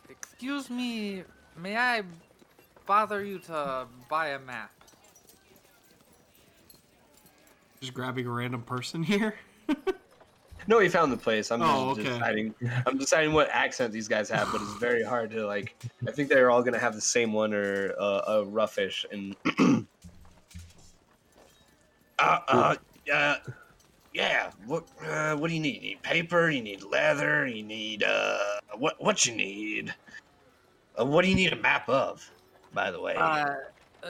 excuse 0.09 0.69
me, 0.69 1.23
may 1.57 1.75
I 1.77 2.03
bother 2.85 3.23
you 3.23 3.39
to 3.39 3.85
buy 4.09 4.29
a 4.29 4.39
map? 4.39 4.71
Just 7.79 7.93
grabbing 7.93 8.25
a 8.25 8.31
random 8.31 8.63
person 8.63 9.03
here. 9.03 9.35
No, 10.67 10.79
he 10.79 10.89
found 10.89 11.13
the 11.13 11.17
place. 11.17 11.49
I'm 11.49 11.61
Oh, 11.61 11.95
just 11.95 12.01
okay. 12.01 12.19
deciding. 12.19 12.53
I'm 12.85 12.97
deciding 12.97 13.33
what 13.33 13.49
accent 13.49 13.93
these 13.93 14.09
guys 14.09 14.29
have, 14.29 14.51
but 14.51 14.61
it's 14.61 14.73
very 14.73 15.01
hard 15.03 15.31
to 15.31 15.47
like. 15.47 15.75
I 16.05 16.11
think 16.11 16.27
they're 16.29 16.51
all 16.51 16.61
gonna 16.61 16.77
have 16.77 16.93
the 16.93 17.01
same 17.01 17.31
one 17.31 17.53
or 17.53 17.93
uh, 17.97 18.21
a 18.27 18.45
roughish 18.45 19.05
and. 19.11 19.35
uh, 22.19 22.39
uh, 22.49 22.75
uh, 23.13 23.35
yeah. 24.13 24.51
What? 24.65 24.83
Uh, 25.01 25.37
what 25.37 25.47
do 25.47 25.53
you 25.53 25.61
need? 25.61 25.75
You 25.75 25.81
need 25.81 26.01
paper? 26.01 26.49
You 26.49 26.61
need 26.61 26.83
leather? 26.83 27.47
You 27.47 27.63
need 27.63 28.03
uh, 28.03 28.37
what? 28.77 29.01
What 29.01 29.25
you 29.25 29.35
need? 29.35 29.95
Uh, 30.99 31.05
what 31.05 31.23
do 31.23 31.29
you 31.29 31.35
need 31.35 31.53
a 31.53 31.57
map 31.57 31.87
of? 31.87 32.29
By 32.73 32.91
the 32.91 32.99
way. 32.99 33.15
Uh, 33.15 33.55
uh 34.03 34.09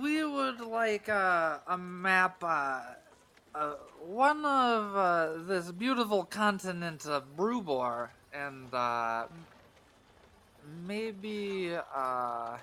we 0.00 0.24
would 0.24 0.60
like 0.60 1.08
uh, 1.08 1.58
a 1.68 1.78
map. 1.78 2.42
Uh, 2.42 2.80
uh, 3.54 3.74
one 4.00 4.44
of 4.44 4.96
uh, 4.96 5.32
this 5.46 5.70
beautiful 5.72 6.24
continent 6.24 7.06
of 7.06 7.36
Brubor, 7.36 8.10
and 8.32 8.72
uh, 8.72 9.26
maybe 10.86 11.76
uh, 11.94 12.56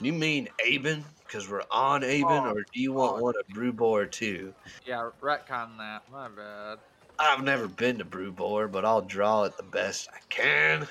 you 0.00 0.12
mean 0.12 0.48
Aben? 0.66 1.04
Because 1.26 1.48
we're 1.48 1.62
on 1.70 2.02
Aben, 2.04 2.26
Oh, 2.26 2.50
or 2.50 2.62
do 2.72 2.80
you 2.80 2.92
want 2.92 3.18
oh. 3.18 3.22
one 3.22 3.34
of 3.38 3.46
Brewbor 3.48 4.10
too? 4.10 4.52
yeah, 4.86 5.08
retcon 5.20 5.78
that. 5.78 6.02
My 6.10 6.28
bad. 6.28 6.78
I've 7.18 7.42
never 7.44 7.68
been 7.68 7.98
to 7.98 8.04
Brewbor, 8.04 8.70
but 8.70 8.84
I'll 8.84 9.00
draw 9.02 9.44
it 9.44 9.56
the 9.56 9.62
best 9.62 10.08
I 10.12 10.18
can. 10.28 10.88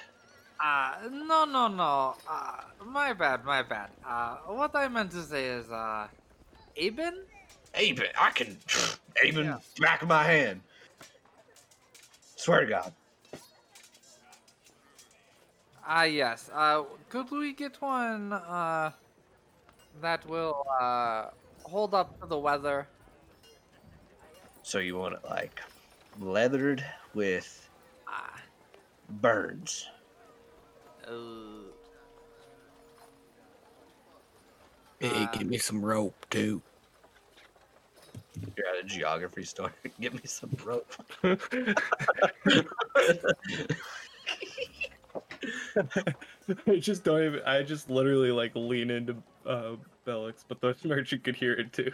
Uh, 0.64 0.94
no, 1.12 1.46
no, 1.46 1.68
no. 1.68 2.16
Uh, 2.30 2.62
my 2.86 3.14
bad, 3.14 3.44
my 3.44 3.64
bad. 3.64 3.90
Uh, 4.06 4.38
what 4.48 4.76
I 4.76 4.88
meant 4.88 5.12
to 5.12 5.24
say 5.24 5.46
is, 5.48 5.70
uh, 5.70 6.08
Aben? 6.78 7.16
Aben, 7.74 8.08
I 8.20 8.32
can. 8.32 8.58
Aben, 9.24 9.46
Yeah. 9.46 9.58
back 9.80 10.02
of 10.02 10.08
my 10.08 10.24
hand. 10.24 10.62
Swear 12.36 12.62
to 12.62 12.66
God. 12.68 12.94
Ah, 15.86 16.04
yes. 16.04 16.50
Uh, 16.54 16.84
could 17.10 17.30
we 17.32 17.54
get 17.54 17.82
one, 17.82 18.32
uh, 18.34 18.92
that 20.02 20.26
will, 20.28 20.66
uh, 20.80 21.26
hold 21.64 21.94
up 21.94 22.20
to 22.22 22.28
the 22.28 22.38
weather? 22.38 22.88
So 24.64 24.80
you 24.80 24.96
want 24.98 25.16
it 25.16 25.24
like 25.26 25.62
leathered 26.20 26.86
with 27.14 27.70
Ah, 28.08 28.42
birds. 29.10 29.88
uh, 31.08 31.12
Hey, 35.00 35.24
Uh, 35.24 35.32
give 35.38 35.48
me 35.48 35.58
some 35.58 35.84
rope 35.84 36.26
too. 36.30 36.62
You're 38.58 38.68
at 38.68 38.84
a 38.84 38.84
geography 38.84 39.44
store. 39.44 39.74
Get 40.00 40.14
me 40.14 40.22
some 40.26 40.56
rope. 40.64 40.94
I 46.68 46.80
just 46.80 47.04
don't 47.04 47.24
even. 47.24 47.42
I 47.46 47.64
just 47.64 47.90
literally 47.90 48.32
like 48.32 48.52
lean 48.56 48.90
into 48.90 49.16
uh, 49.46 49.76
Bellix, 50.06 50.44
but 50.48 50.62
the 50.62 50.76
merchant 50.86 51.24
could 51.26 51.36
hear 51.36 51.54
it 51.54 51.74
too. 51.74 51.92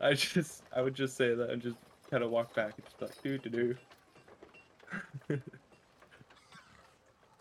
I 0.00 0.14
just, 0.14 0.62
I 0.74 0.82
would 0.82 0.94
just 0.94 1.16
say 1.16 1.34
that 1.34 1.50
and 1.50 1.62
just 1.62 1.76
kind 2.10 2.22
of 2.22 2.30
walk 2.30 2.54
back 2.54 2.74
and 2.76 2.84
just 2.84 3.00
like, 3.00 3.22
do 3.22 3.38
do 3.38 3.76
do. 5.28 5.40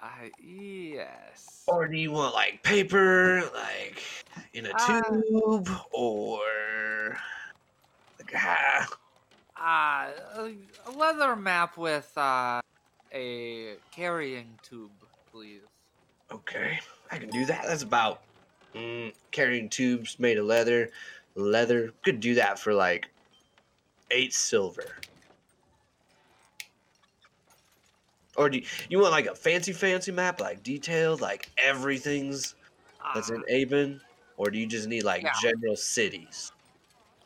I, 0.06 0.32
yes. 0.38 1.64
or 1.68 1.88
do 1.88 1.98
you 1.98 2.12
want 2.12 2.34
like 2.36 2.62
paper, 2.64 3.50
like 3.54 4.02
in 4.54 4.66
a 4.68 4.74
Uh, 4.74 5.02
tube, 5.32 5.70
or 5.92 7.18
like 8.20 8.32
ah, 8.36 8.88
Uh, 9.58 10.12
a 10.36 10.58
a 10.86 10.92
leather 10.92 11.36
map 11.36 11.78
with 11.78 12.12
uh, 12.18 12.62
a 13.12 13.78
carrying 13.92 14.60
tube, 14.62 15.06
please. 15.32 15.64
Okay, 16.32 16.80
I 17.12 17.18
can 17.20 17.30
do 17.30 17.46
that. 17.46 17.66
That's 17.66 17.84
about 17.84 18.22
mm, 18.74 19.14
carrying 19.32 19.70
tubes 19.70 20.20
made 20.20 20.38
of 20.38 20.46
leather. 20.46 20.90
Leather 21.36 21.94
could 22.04 22.20
do 22.20 22.36
that 22.36 22.60
for 22.60 22.74
like 22.74 23.10
eight 24.12 24.34
silver. 24.34 24.98
Or 28.36 28.50
do 28.50 28.58
you, 28.58 28.66
you 28.90 29.00
want 29.00 29.12
like 29.12 29.28
a 29.28 29.36
fancy, 29.36 29.72
fancy 29.74 30.12
map, 30.12 30.42
like 30.42 30.64
detailed, 30.64 31.22
like 31.22 31.50
everything's 31.58 32.56
that's 33.14 33.30
in 33.30 33.38
Uh, 33.38 33.54
Aben? 33.54 34.02
Or 34.38 34.50
do 34.52 34.58
you 34.60 34.68
just 34.68 34.88
need 34.88 35.04
like 35.04 35.26
general 35.42 35.76
cities? 35.76 36.52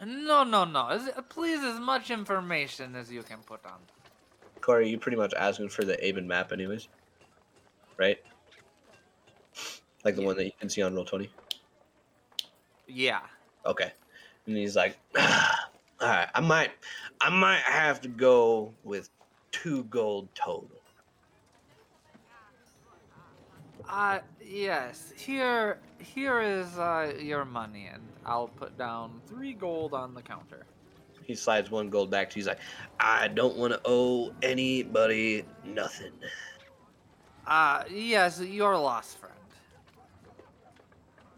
no, 0.05 0.43
no, 0.43 0.63
no. 0.65 0.87
As- 0.89 1.09
Please, 1.29 1.63
as 1.63 1.79
much 1.79 2.11
information 2.11 2.95
as 2.95 3.11
you 3.11 3.23
can 3.23 3.39
put 3.39 3.65
on. 3.65 3.79
Corey, 4.61 4.89
you 4.89 4.97
pretty 4.97 5.17
much 5.17 5.33
asking 5.33 5.69
for 5.69 5.83
the 5.83 5.97
Aben 6.05 6.27
map, 6.27 6.51
anyways, 6.51 6.87
right? 7.97 8.17
Like 10.05 10.15
the 10.15 10.21
Yeah. 10.21 10.27
one 10.27 10.37
that 10.37 10.45
you 10.45 10.51
can 10.59 10.69
see 10.69 10.81
on 10.81 10.95
Roll 10.95 11.05
Twenty. 11.05 11.29
Yeah. 12.87 13.21
Okay. 13.65 13.91
And 14.45 14.55
he's 14.57 14.75
like, 14.75 14.97
all 15.17 15.23
right, 16.01 16.29
I 16.33 16.39
might, 16.41 16.71
I 17.21 17.29
might 17.29 17.61
have 17.61 18.01
to 18.01 18.07
go 18.07 18.73
with 18.83 19.09
two 19.51 19.83
gold 19.85 20.29
total. 20.35 20.78
Uh, 23.89 24.19
yes. 24.45 25.11
Here, 25.17 25.79
here 25.97 26.41
is 26.41 26.77
uh, 26.77 27.13
your 27.19 27.43
money, 27.43 27.89
and 27.91 28.03
I'll 28.25 28.47
put 28.47 28.77
down 28.77 29.19
three 29.27 29.53
gold 29.53 29.93
on 29.93 30.13
the 30.13 30.21
counter. 30.21 30.65
He 31.25 31.35
slides 31.35 31.71
one 31.71 31.89
gold 31.89 32.11
back 32.11 32.29
to 32.31 32.35
you. 32.35 32.41
He's 32.41 32.47
like, 32.47 32.59
I 32.99 33.27
don't 33.27 33.57
want 33.57 33.73
to 33.73 33.81
owe 33.85 34.31
anybody 34.41 35.43
nothing. 35.65 36.11
Uh, 37.47 37.83
yes, 37.89 38.39
your 38.39 38.77
lost 38.77 39.17
friend. 39.17 39.33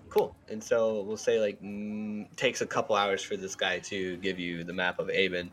Cool. 0.09 0.35
And 0.49 0.61
so 0.61 1.03
we'll 1.03 1.15
say 1.15 1.39
like 1.39 1.61
mm, 1.61 2.25
takes 2.35 2.59
a 2.59 2.65
couple 2.65 2.97
hours 2.97 3.23
for 3.23 3.37
this 3.37 3.55
guy 3.55 3.79
to 3.79 4.17
give 4.17 4.39
you 4.39 4.65
the 4.65 4.73
map 4.73 4.99
of 4.99 5.09
Aben. 5.09 5.49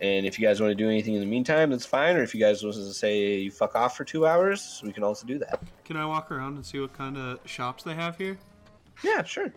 And 0.00 0.24
if 0.24 0.38
you 0.38 0.46
guys 0.46 0.60
want 0.60 0.70
to 0.70 0.74
do 0.74 0.88
anything 0.88 1.14
in 1.14 1.20
the 1.20 1.26
meantime, 1.26 1.70
that's 1.70 1.84
fine. 1.84 2.16
Or 2.16 2.22
if 2.22 2.34
you 2.34 2.40
guys 2.40 2.62
want 2.62 2.74
to 2.74 2.92
say 2.94 3.36
you 3.36 3.50
fuck 3.50 3.74
off 3.74 3.96
for 3.96 4.04
two 4.04 4.26
hours, 4.26 4.80
we 4.84 4.92
can 4.92 5.02
also 5.02 5.26
do 5.26 5.38
that. 5.38 5.60
Can 5.84 5.96
I 5.96 6.06
walk 6.06 6.30
around 6.30 6.56
and 6.56 6.64
see 6.64 6.80
what 6.80 6.94
kind 6.94 7.18
of 7.18 7.38
shops 7.44 7.82
they 7.82 7.94
have 7.94 8.16
here? 8.16 8.38
Yeah, 9.02 9.22
sure. 9.24 9.52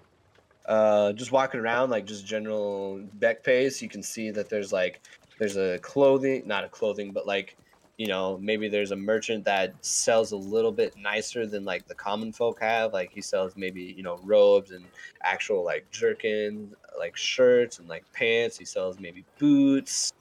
Uh, 0.66 1.14
just 1.14 1.32
walking 1.32 1.60
around, 1.60 1.90
like 1.90 2.06
just 2.06 2.26
general 2.26 3.02
Beck 3.16 3.44
pace, 3.44 3.82
you 3.82 3.90
can 3.90 4.04
see 4.04 4.32
that 4.32 4.50
there's 4.50 4.72
like 4.72 5.02
there's 5.40 5.58
a 5.58 5.80
clothing, 5.80 6.44
not 6.46 6.64
a 6.64 6.70
clothing, 6.70 7.12
but 7.12 7.28
like 7.28 7.58
you 7.98 8.08
know 8.08 8.38
maybe 8.42 8.68
there's 8.70 8.92
a 8.92 8.96
merchant 8.96 9.46
that 9.46 9.74
sells 9.86 10.32
a 10.32 10.38
little 10.38 10.72
bit 10.72 10.96
nicer 10.98 11.46
than 11.46 11.64
like 11.66 11.88
the 11.88 11.96
common 11.96 12.32
folk 12.32 12.62
have. 12.62 12.94
Like 12.94 13.12
he 13.12 13.22
sells 13.22 13.56
maybe 13.56 13.82
you 13.82 14.04
know 14.04 14.20
robes 14.24 14.72
and 14.72 14.86
actual 15.22 15.64
like 15.64 15.90
jerkins, 15.92 16.74
like 16.98 17.16
shirts 17.18 17.80
and 17.80 17.88
like 17.88 18.06
pants. 18.14 18.58
He 18.58 18.66
sells 18.66 19.00
maybe 19.00 19.26
boots. 19.38 20.14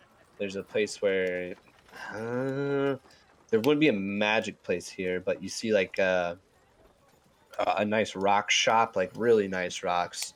There's 0.42 0.56
a 0.56 0.62
place 0.62 1.00
where 1.00 1.54
uh, 2.10 2.96
there 3.50 3.60
wouldn't 3.60 3.80
be 3.80 3.88
a 3.88 3.92
magic 3.92 4.62
place 4.62 4.88
here, 4.88 5.20
but 5.20 5.42
you 5.42 5.48
see 5.48 5.72
like. 5.72 5.98
Uh, 5.98 6.34
a 7.58 7.74
a 7.78 7.84
nice 7.84 8.16
rock 8.16 8.50
shop, 8.50 8.96
like 8.96 9.12
really 9.16 9.48
nice 9.48 9.82
rocks. 9.82 10.34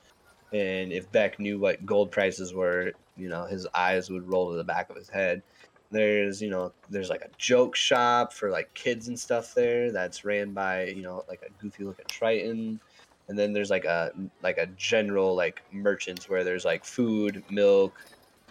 And 0.52 0.92
if 0.92 1.10
Beck 1.12 1.38
knew 1.38 1.58
what 1.58 1.84
gold 1.84 2.10
prices 2.10 2.54
were, 2.54 2.92
you 3.16 3.28
know, 3.28 3.44
his 3.44 3.66
eyes 3.74 4.10
would 4.10 4.28
roll 4.28 4.50
to 4.50 4.56
the 4.56 4.64
back 4.64 4.90
of 4.90 4.96
his 4.96 5.08
head. 5.08 5.42
There's, 5.90 6.42
you 6.42 6.50
know, 6.50 6.72
there's 6.90 7.10
like 7.10 7.22
a 7.22 7.30
joke 7.38 7.76
shop 7.76 8.32
for 8.32 8.50
like 8.50 8.72
kids 8.74 9.08
and 9.08 9.18
stuff 9.18 9.54
there 9.54 9.92
that's 9.92 10.24
ran 10.24 10.52
by, 10.52 10.86
you 10.86 11.02
know, 11.02 11.24
like 11.28 11.42
a 11.42 11.62
goofy 11.62 11.84
looking 11.84 12.06
Triton. 12.08 12.80
And 13.28 13.38
then 13.38 13.52
there's 13.52 13.70
like 13.70 13.84
a 13.84 14.12
like 14.42 14.58
a 14.58 14.66
general 14.76 15.34
like 15.34 15.62
merchants 15.72 16.28
where 16.28 16.44
there's 16.44 16.64
like 16.64 16.84
food, 16.84 17.42
milk, 17.50 17.94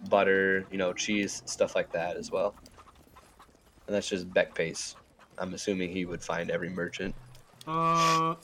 butter, 0.10 0.66
you 0.72 0.78
know, 0.78 0.94
cheese, 0.94 1.42
stuff 1.46 1.76
like 1.76 1.92
that 1.92 2.18
as 2.18 2.32
well. 2.32 2.56
And 3.88 3.96
that's 3.96 4.10
just 4.10 4.32
Beck 4.34 4.54
pace. 4.56 4.96
I'm 5.38 5.54
assuming 5.54 5.92
he 5.92 6.06
would 6.06 6.24
find 6.24 6.50
every 6.50 6.70
merchant. 6.70 7.14
Uh, 7.68 8.36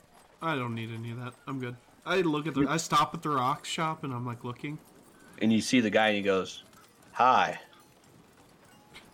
I 0.42 0.56
don't 0.56 0.76
need 0.76 0.90
any 0.94 1.12
of 1.12 1.18
that. 1.20 1.34
I'm 1.48 1.60
good. 1.60 1.76
I 2.06 2.22
look 2.22 2.48
at 2.48 2.54
the. 2.54 2.66
I 2.68 2.78
stop 2.78 3.14
at 3.14 3.22
the 3.22 3.30
rock 3.30 3.66
shop 3.66 4.04
and 4.04 4.14
I'm 4.14 4.26
like 4.26 4.44
looking. 4.44 4.78
and 5.42 5.52
you 5.54 5.62
see 5.62 5.80
the 5.80 5.90
guy 5.90 6.08
and 6.08 6.18
he 6.18 6.22
goes, 6.24 6.64
"Hi." 7.14 7.60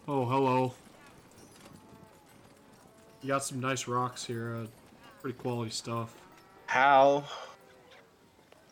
Oh, 0.07 0.25
hello. 0.25 0.73
You 3.21 3.27
got 3.27 3.43
some 3.43 3.59
nice 3.59 3.87
rocks 3.87 4.25
here. 4.25 4.55
Uh, 4.55 4.67
pretty 5.21 5.37
quality 5.37 5.71
stuff. 5.71 6.15
How 6.67 7.25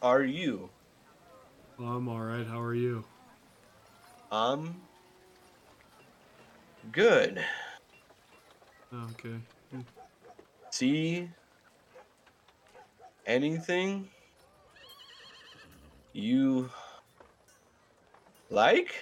are 0.01 0.23
you? 0.23 0.69
Well, 1.78 1.89
I'm 1.89 2.07
all 2.07 2.21
right. 2.21 2.45
How 2.47 2.61
are 2.61 2.76
you? 2.76 3.03
Um 4.32 4.82
good. 6.91 7.43
Okay. 8.93 9.36
See 10.71 11.30
anything 13.26 14.09
you 16.13 16.69
like? 18.49 18.93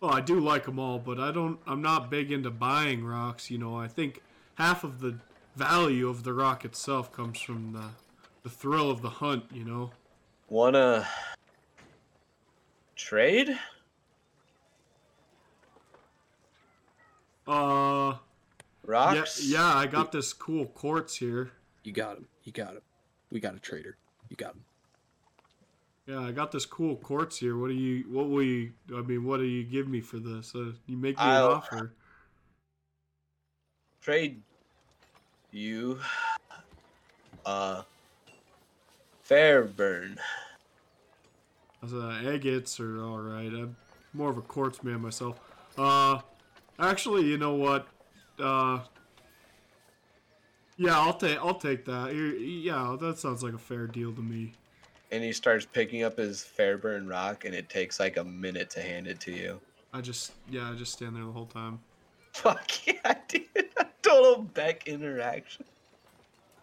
Well, 0.00 0.12
I 0.12 0.20
do 0.20 0.40
like 0.40 0.64
them 0.64 0.78
all, 0.78 0.98
but 0.98 1.18
I 1.18 1.30
don't. 1.32 1.58
I'm 1.66 1.80
not 1.80 2.10
big 2.10 2.30
into 2.30 2.50
buying 2.50 3.04
rocks. 3.04 3.50
You 3.50 3.58
know, 3.58 3.76
I 3.76 3.88
think 3.88 4.20
half 4.54 4.84
of 4.84 5.00
the 5.00 5.18
value 5.56 6.08
of 6.08 6.24
the 6.24 6.32
rock 6.32 6.64
itself 6.64 7.12
comes 7.12 7.40
from 7.40 7.72
the 7.72 7.90
the 8.42 8.50
thrill 8.50 8.90
of 8.90 9.00
the 9.02 9.10
hunt. 9.10 9.44
You 9.52 9.64
know. 9.64 9.90
Wanna 10.48 11.08
trade? 12.96 13.58
Uh, 17.46 18.14
yeah, 18.14 18.16
Rocks? 18.84 19.44
yeah. 19.44 19.76
I 19.76 19.86
got 19.86 20.12
this 20.12 20.32
cool 20.32 20.66
quartz 20.66 21.16
here. 21.16 21.52
You 21.82 21.92
got 21.92 22.16
him. 22.16 22.26
You 22.44 22.52
got 22.52 22.72
him. 22.74 22.80
We 23.30 23.40
got 23.40 23.54
a 23.54 23.58
trader. 23.58 23.96
You 24.28 24.36
got 24.36 24.52
him. 24.54 24.64
Yeah, 26.06 26.20
I 26.20 26.32
got 26.32 26.52
this 26.52 26.66
cool 26.66 26.96
quartz 26.96 27.38
here. 27.38 27.56
What 27.56 27.68
do 27.68 27.74
you? 27.74 28.04
What 28.10 28.28
will 28.28 28.42
you? 28.42 28.72
I 28.94 29.00
mean, 29.00 29.24
what 29.24 29.38
do 29.38 29.44
you 29.44 29.64
give 29.64 29.88
me 29.88 30.00
for 30.00 30.18
this? 30.18 30.54
Uh, 30.54 30.72
you 30.86 30.96
make 30.96 31.16
me 31.16 31.22
an 31.24 31.28
I'll- 31.30 31.52
offer. 31.52 31.92
Trade 34.02 34.42
you 35.50 35.98
uh 37.46 37.82
Fairburn. 39.22 40.18
I 41.82 41.86
said, 41.86 42.26
agates 42.26 42.78
are 42.80 43.02
all 43.02 43.18
right. 43.18 43.46
I'm 43.46 43.76
more 44.12 44.30
of 44.30 44.36
a 44.36 44.42
quartz 44.42 44.82
man 44.82 45.00
myself. 45.00 45.40
Uh, 45.78 46.20
actually, 46.78 47.24
you 47.26 47.38
know 47.38 47.54
what? 47.54 47.86
Uh, 48.38 48.80
yeah, 50.76 50.98
I'll 50.98 51.14
take 51.14 51.38
I'll 51.38 51.54
take 51.54 51.84
that. 51.86 52.14
Yeah, 52.14 52.96
that 53.00 53.18
sounds 53.18 53.42
like 53.42 53.54
a 53.54 53.58
fair 53.58 53.86
deal 53.86 54.12
to 54.12 54.22
me. 54.22 54.54
and 55.12 55.22
he 55.22 55.32
starts 55.32 55.64
picking 55.66 56.02
up 56.02 56.18
his 56.18 56.42
Fairburn 56.42 57.06
rock, 57.06 57.44
and 57.44 57.54
it 57.54 57.68
takes 57.68 58.00
like 58.00 58.16
a 58.16 58.24
minute 58.24 58.70
to 58.70 58.82
hand 58.82 59.06
it 59.06 59.20
to 59.20 59.32
you. 59.32 59.60
I 59.92 60.00
just 60.00 60.32
yeah, 60.48 60.70
I 60.70 60.74
just 60.74 60.92
stand 60.92 61.14
there 61.16 61.24
the 61.24 61.32
whole 61.32 61.46
time. 61.46 61.80
Fuck 62.32 62.86
yeah, 62.86 63.14
dude! 63.28 63.46
Total 64.02 64.42
Beck 64.42 64.88
interaction. 64.88 65.64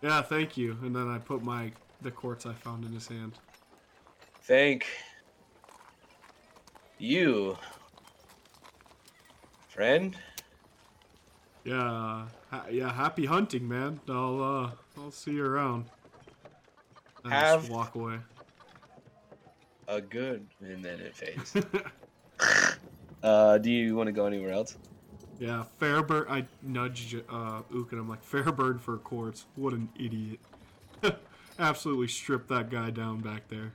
Yeah, 0.02 0.22
thank 0.22 0.58
you. 0.58 0.78
And 0.82 0.96
then 0.96 1.08
I 1.08 1.20
put 1.20 1.44
my 1.44 1.72
the 2.02 2.12
quartz 2.12 2.46
I 2.46 2.54
found 2.54 2.84
in 2.86 2.92
his 2.92 3.08
hand. 3.08 3.40
Thank 4.44 4.88
you, 6.98 7.58
friend. 9.76 10.16
Yeah, 11.64 12.26
ha- 12.50 12.66
yeah. 12.70 12.92
Happy 12.92 13.26
hunting, 13.26 13.68
man. 13.68 14.00
I'll 14.10 14.42
uh, 14.44 14.72
I'll 15.02 15.12
see 15.12 15.32
you 15.32 15.46
around. 15.46 15.86
I 17.24 17.30
Have- 17.30 17.62
just 17.62 17.72
walk 17.72 17.96
away. 17.96 18.18
A 19.88 20.00
good, 20.02 20.46
and 20.62 20.84
then 20.84 21.00
it 21.00 21.16
fades. 21.16 21.54
uh, 23.24 23.58
do 23.58 23.70
you 23.70 23.96
want 23.96 24.08
to 24.08 24.14
go 24.14 24.26
anywhere 24.26 24.52
else? 24.54 24.78
Yeah, 25.38 25.64
Fairburn. 25.80 26.28
I 26.30 26.46
nudged 26.62 27.16
uh, 27.30 27.62
Ook 27.74 27.92
and 27.92 28.00
I'm 28.00 28.08
like, 28.08 28.24
Fairburn 28.24 28.80
for 28.80 28.96
a 28.96 29.00
quartz. 29.00 29.46
What 29.56 29.74
an 29.74 29.90
idiot. 30.00 30.40
Absolutely 31.60 32.08
stripped 32.08 32.48
that 32.50 32.70
guy 32.70 32.90
down 32.92 33.20
back 33.20 33.48
there. 33.50 33.74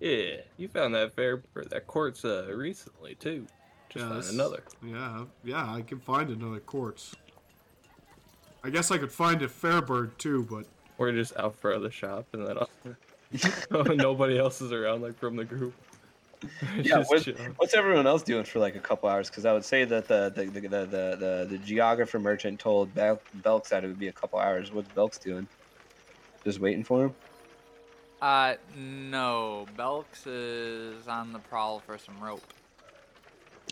Yeah, 0.00 0.42
you 0.58 0.68
found 0.68 0.94
that 0.94 1.16
fair 1.16 1.42
or 1.56 1.64
that 1.64 1.86
quartz 1.86 2.24
uh, 2.24 2.46
recently 2.54 3.14
too. 3.14 3.46
Just 3.94 4.02
Yeah, 4.04 4.08
found 4.08 4.22
this- 4.22 4.32
another. 4.32 4.62
Yeah, 4.84 5.24
yeah, 5.44 5.72
I 5.72 5.82
can 5.82 6.00
find 6.00 6.28
another 6.30 6.58
quartz. 6.60 7.14
I 8.64 8.70
guess 8.70 8.90
I 8.90 8.98
could 8.98 9.12
find 9.12 9.40
a 9.42 9.48
Fairburn 9.48 10.12
too, 10.18 10.46
but 10.50 10.66
We're 10.98 11.12
just 11.12 11.36
out 11.36 11.56
for 11.56 11.76
the 11.78 11.90
shop, 11.90 12.24
and 12.32 12.46
then 12.46 12.56
I'll... 12.58 12.70
nobody 13.96 14.38
else 14.38 14.60
is 14.62 14.70
around, 14.72 15.02
like 15.02 15.18
from 15.18 15.36
the 15.36 15.44
group. 15.44 15.74
Yeah, 16.76 16.98
Just 16.98 17.10
what- 17.10 17.22
chilling. 17.22 17.54
What's 17.56 17.74
everyone 17.74 18.06
else 18.06 18.22
doing 18.22 18.44
for 18.44 18.58
like 18.58 18.76
a 18.76 18.80
couple 18.80 19.08
hours? 19.08 19.28
Because 19.30 19.44
I 19.46 19.52
would 19.52 19.64
say 19.64 19.84
that 19.86 20.06
the 20.08 20.30
the 20.34 20.44
the, 20.44 20.60
the, 20.60 20.68
the, 20.68 20.86
the, 20.86 21.46
the 21.50 21.58
geographer 21.58 22.18
merchant 22.18 22.60
told 22.60 22.94
Bel- 22.94 23.20
Belks 23.42 23.70
that 23.70 23.82
it 23.82 23.86
would 23.88 23.98
be 23.98 24.08
a 24.08 24.12
couple 24.12 24.38
hours. 24.38 24.70
What's 24.72 24.88
Belks 24.92 25.18
doing? 25.18 25.48
Just 26.44 26.58
waiting 26.60 26.84
for 26.84 27.04
him? 27.06 27.14
Uh, 28.20 28.54
no. 28.76 29.66
Belks 29.76 30.26
is 30.26 31.08
on 31.08 31.32
the 31.32 31.38
prowl 31.38 31.80
for 31.80 31.96
some 31.98 32.20
rope. 32.20 32.42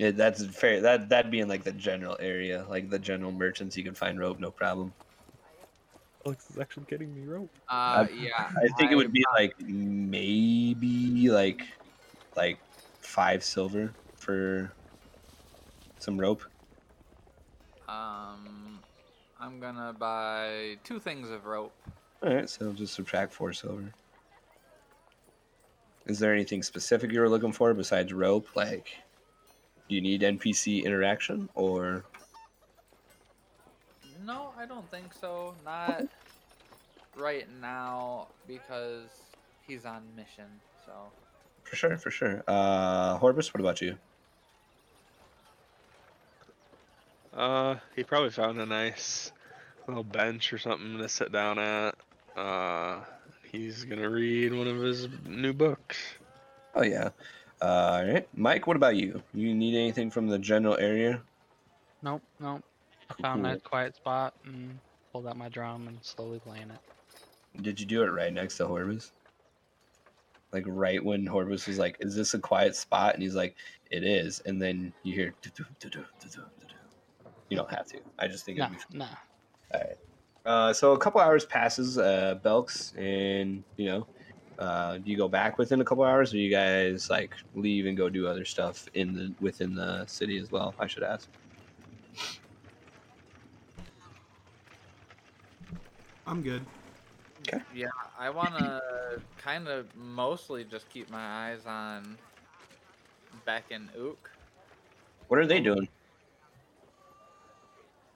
Yeah, 0.03 0.11
that's 0.11 0.45
fair. 0.45 0.81
That 0.81 1.11
that'd 1.11 1.31
be 1.31 1.39
in 1.39 1.49
like 1.49 1.63
the 1.63 1.71
general 1.71 2.17
area, 2.19 2.67
like 2.69 2.91
the 2.91 2.99
general 2.99 3.31
merchants. 3.31 3.77
You 3.77 3.85
can 3.85 3.95
find 3.95 4.19
rope, 4.19 4.41
no 4.41 4.51
problem. 4.51 4.93
Alex 6.27 6.51
is 6.51 6.59
actually 6.59 6.87
getting 6.91 7.15
me 7.15 7.25
rope. 7.25 7.51
Uh, 7.69 8.09
yeah. 8.13 8.51
I 8.61 8.67
think 8.77 8.91
it 8.91 8.97
would 8.97 9.13
be 9.13 9.23
prob- 9.23 9.37
like 9.37 9.61
maybe 9.61 11.31
like 11.31 11.63
like 12.37 12.59
five 12.99 13.45
silver 13.45 13.95
for 14.17 14.73
some 16.01 16.19
rope. 16.19 16.43
Um, 17.89 18.81
I'm 19.39 19.61
gonna 19.61 19.95
buy 19.97 20.79
two 20.83 20.99
things 20.99 21.31
of 21.31 21.47
rope. 21.47 21.77
All 22.25 22.35
right, 22.35 22.51
so 22.51 22.73
just 22.73 22.95
subtract 22.95 23.33
four 23.33 23.53
silver. 23.53 23.95
Is 26.07 26.19
there 26.19 26.35
anything 26.35 26.65
specific 26.65 27.13
you 27.13 27.21
were 27.21 27.29
looking 27.29 27.53
for 27.53 27.73
besides 27.73 28.13
rope? 28.13 28.49
Like, 28.57 28.97
do 29.89 29.95
you 29.95 30.01
need 30.01 30.23
NPC 30.23 30.85
interaction 30.85 31.49
or? 31.55 32.05
No, 34.25 34.53
I 34.59 34.67
don't 34.67 34.89
think 34.91 35.13
so. 35.13 35.55
Not 35.65 36.05
right 37.17 37.47
now 37.61 38.29
because 38.47 39.09
he's 39.67 39.85
on 39.85 40.03
mission. 40.17 40.47
So 40.87 40.93
For 41.65 41.77
sure, 41.77 41.97
for 41.99 42.11
sure. 42.11 42.43
Uh, 42.47 43.19
Horbus, 43.19 43.53
what 43.53 43.61
about 43.61 43.81
you? 43.81 43.97
Uh, 47.35 47.77
he 47.97 48.05
probably 48.05 48.31
found 48.31 48.61
a 48.61 48.67
nice 48.67 49.33
little 49.89 50.05
bench 50.05 50.53
or 50.53 50.59
something 50.59 50.99
to 50.99 51.09
sit 51.09 51.33
down 51.33 51.59
at. 51.59 51.95
Uh, 52.37 53.01
he's 53.51 53.85
gonna 53.85 54.09
read 54.09 54.53
one 54.53 54.69
of 54.69 54.81
his 54.81 55.09
new 55.27 55.53
books. 55.53 55.99
Oh 56.75 56.83
yeah. 56.83 57.11
All 57.63 58.05
right, 58.05 58.29
Mike. 58.37 58.67
What 58.67 58.77
about 58.77 58.97
you? 58.97 59.23
You 59.33 59.55
need 59.55 59.77
anything 59.77 60.11
from 60.11 60.27
the 60.27 60.39
general 60.39 60.77
area? 60.79 61.23
Nope, 62.03 62.23
nope. 62.41 62.65
I 63.09 63.15
found 63.23 63.45
Cool. 63.45 63.53
that 63.53 63.63
quiet 63.63 63.95
spot 63.95 64.35
and 64.45 64.81
pulled 65.13 65.29
out 65.29 65.37
my 65.37 65.49
drum 65.49 65.87
and 65.87 65.99
slowly 66.03 66.41
playing 66.41 66.71
it. 66.71 67.63
Did 67.63 67.79
you 67.79 67.87
do 67.87 68.03
it 68.03 68.09
right 68.09 68.33
next 68.33 68.57
to 68.57 68.65
Horbus? 68.65 69.13
Like 70.53 70.65
right 70.67 71.03
when 71.05 71.25
Horbus 71.25 71.69
was 71.69 71.79
like, 71.79 71.97
"Is 72.01 72.17
this 72.17 72.35
a 72.35 72.41
quiet 72.41 72.75
spot?" 72.75 73.15
and 73.15 73.23
he's 73.23 73.37
like, 73.37 73.55
"It 73.93 74.03
is," 74.03 74.41
and 74.41 74.61
then 74.61 74.93
you 75.05 75.15
hear, 75.15 75.35
you 77.49 77.57
don't 77.57 77.71
have 77.71 77.87
to. 77.87 78.01
I 78.19 78.27
just 78.27 78.45
think 78.45 78.59
Nah, 78.59 78.67
it'd 78.67 78.79
be 78.91 78.99
nah. 78.99 79.07
All 79.73 79.81
right. 79.81 79.99
Uh, 80.45 80.73
so 80.73 80.93
a 80.93 80.99
couple 80.99 81.21
hours 81.21 81.45
passes, 81.45 81.97
uh, 81.97 82.35
Belks, 82.43 82.93
and 82.99 83.63
you 83.77 83.87
know, 83.87 84.07
uh, 84.59 84.99
do 84.99 85.11
you 85.11 85.17
go 85.17 85.29
back 85.29 85.59
within 85.59 85.81
a 85.81 85.85
couple 85.85 86.05
hours, 86.05 86.33
or 86.33 86.39
you 86.39 86.51
guys 86.51 87.09
like 87.11 87.35
leave 87.55 87.87
and 87.87 87.97
go 87.97 88.09
do 88.09 88.27
other 88.27 88.45
stuff 88.45 88.89
in 88.95 89.15
the 89.15 89.35
within 89.41 89.75
the 89.75 90.07
city 90.07 90.39
as 90.39 90.51
well? 90.51 90.75
I 90.79 90.87
should 90.87 91.03
ask. 91.03 91.29
I'm 96.27 96.43
good. 96.43 96.65
yeah, 97.75 97.89
I 98.19 98.31
wanna 98.31 98.81
kind 99.39 99.69
of 99.69 99.87
mostly 99.97 100.65
just 100.65 100.89
keep 100.89 101.11
my 101.11 101.51
eyes 101.51 101.67
on 101.67 102.17
Beck 103.45 103.65
and 103.71 103.89
Ook. 103.99 104.31
What 105.29 105.41
are 105.41 105.47
they 105.47 105.61
doing? 105.61 105.89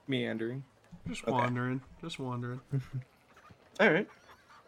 Meandering. 0.07 0.63
Just 1.07 1.27
Okay. 1.27 1.31
wandering. 1.31 1.81
Just 2.01 2.19
wandering. 2.19 2.61
All 3.79 3.91
right. 3.91 4.07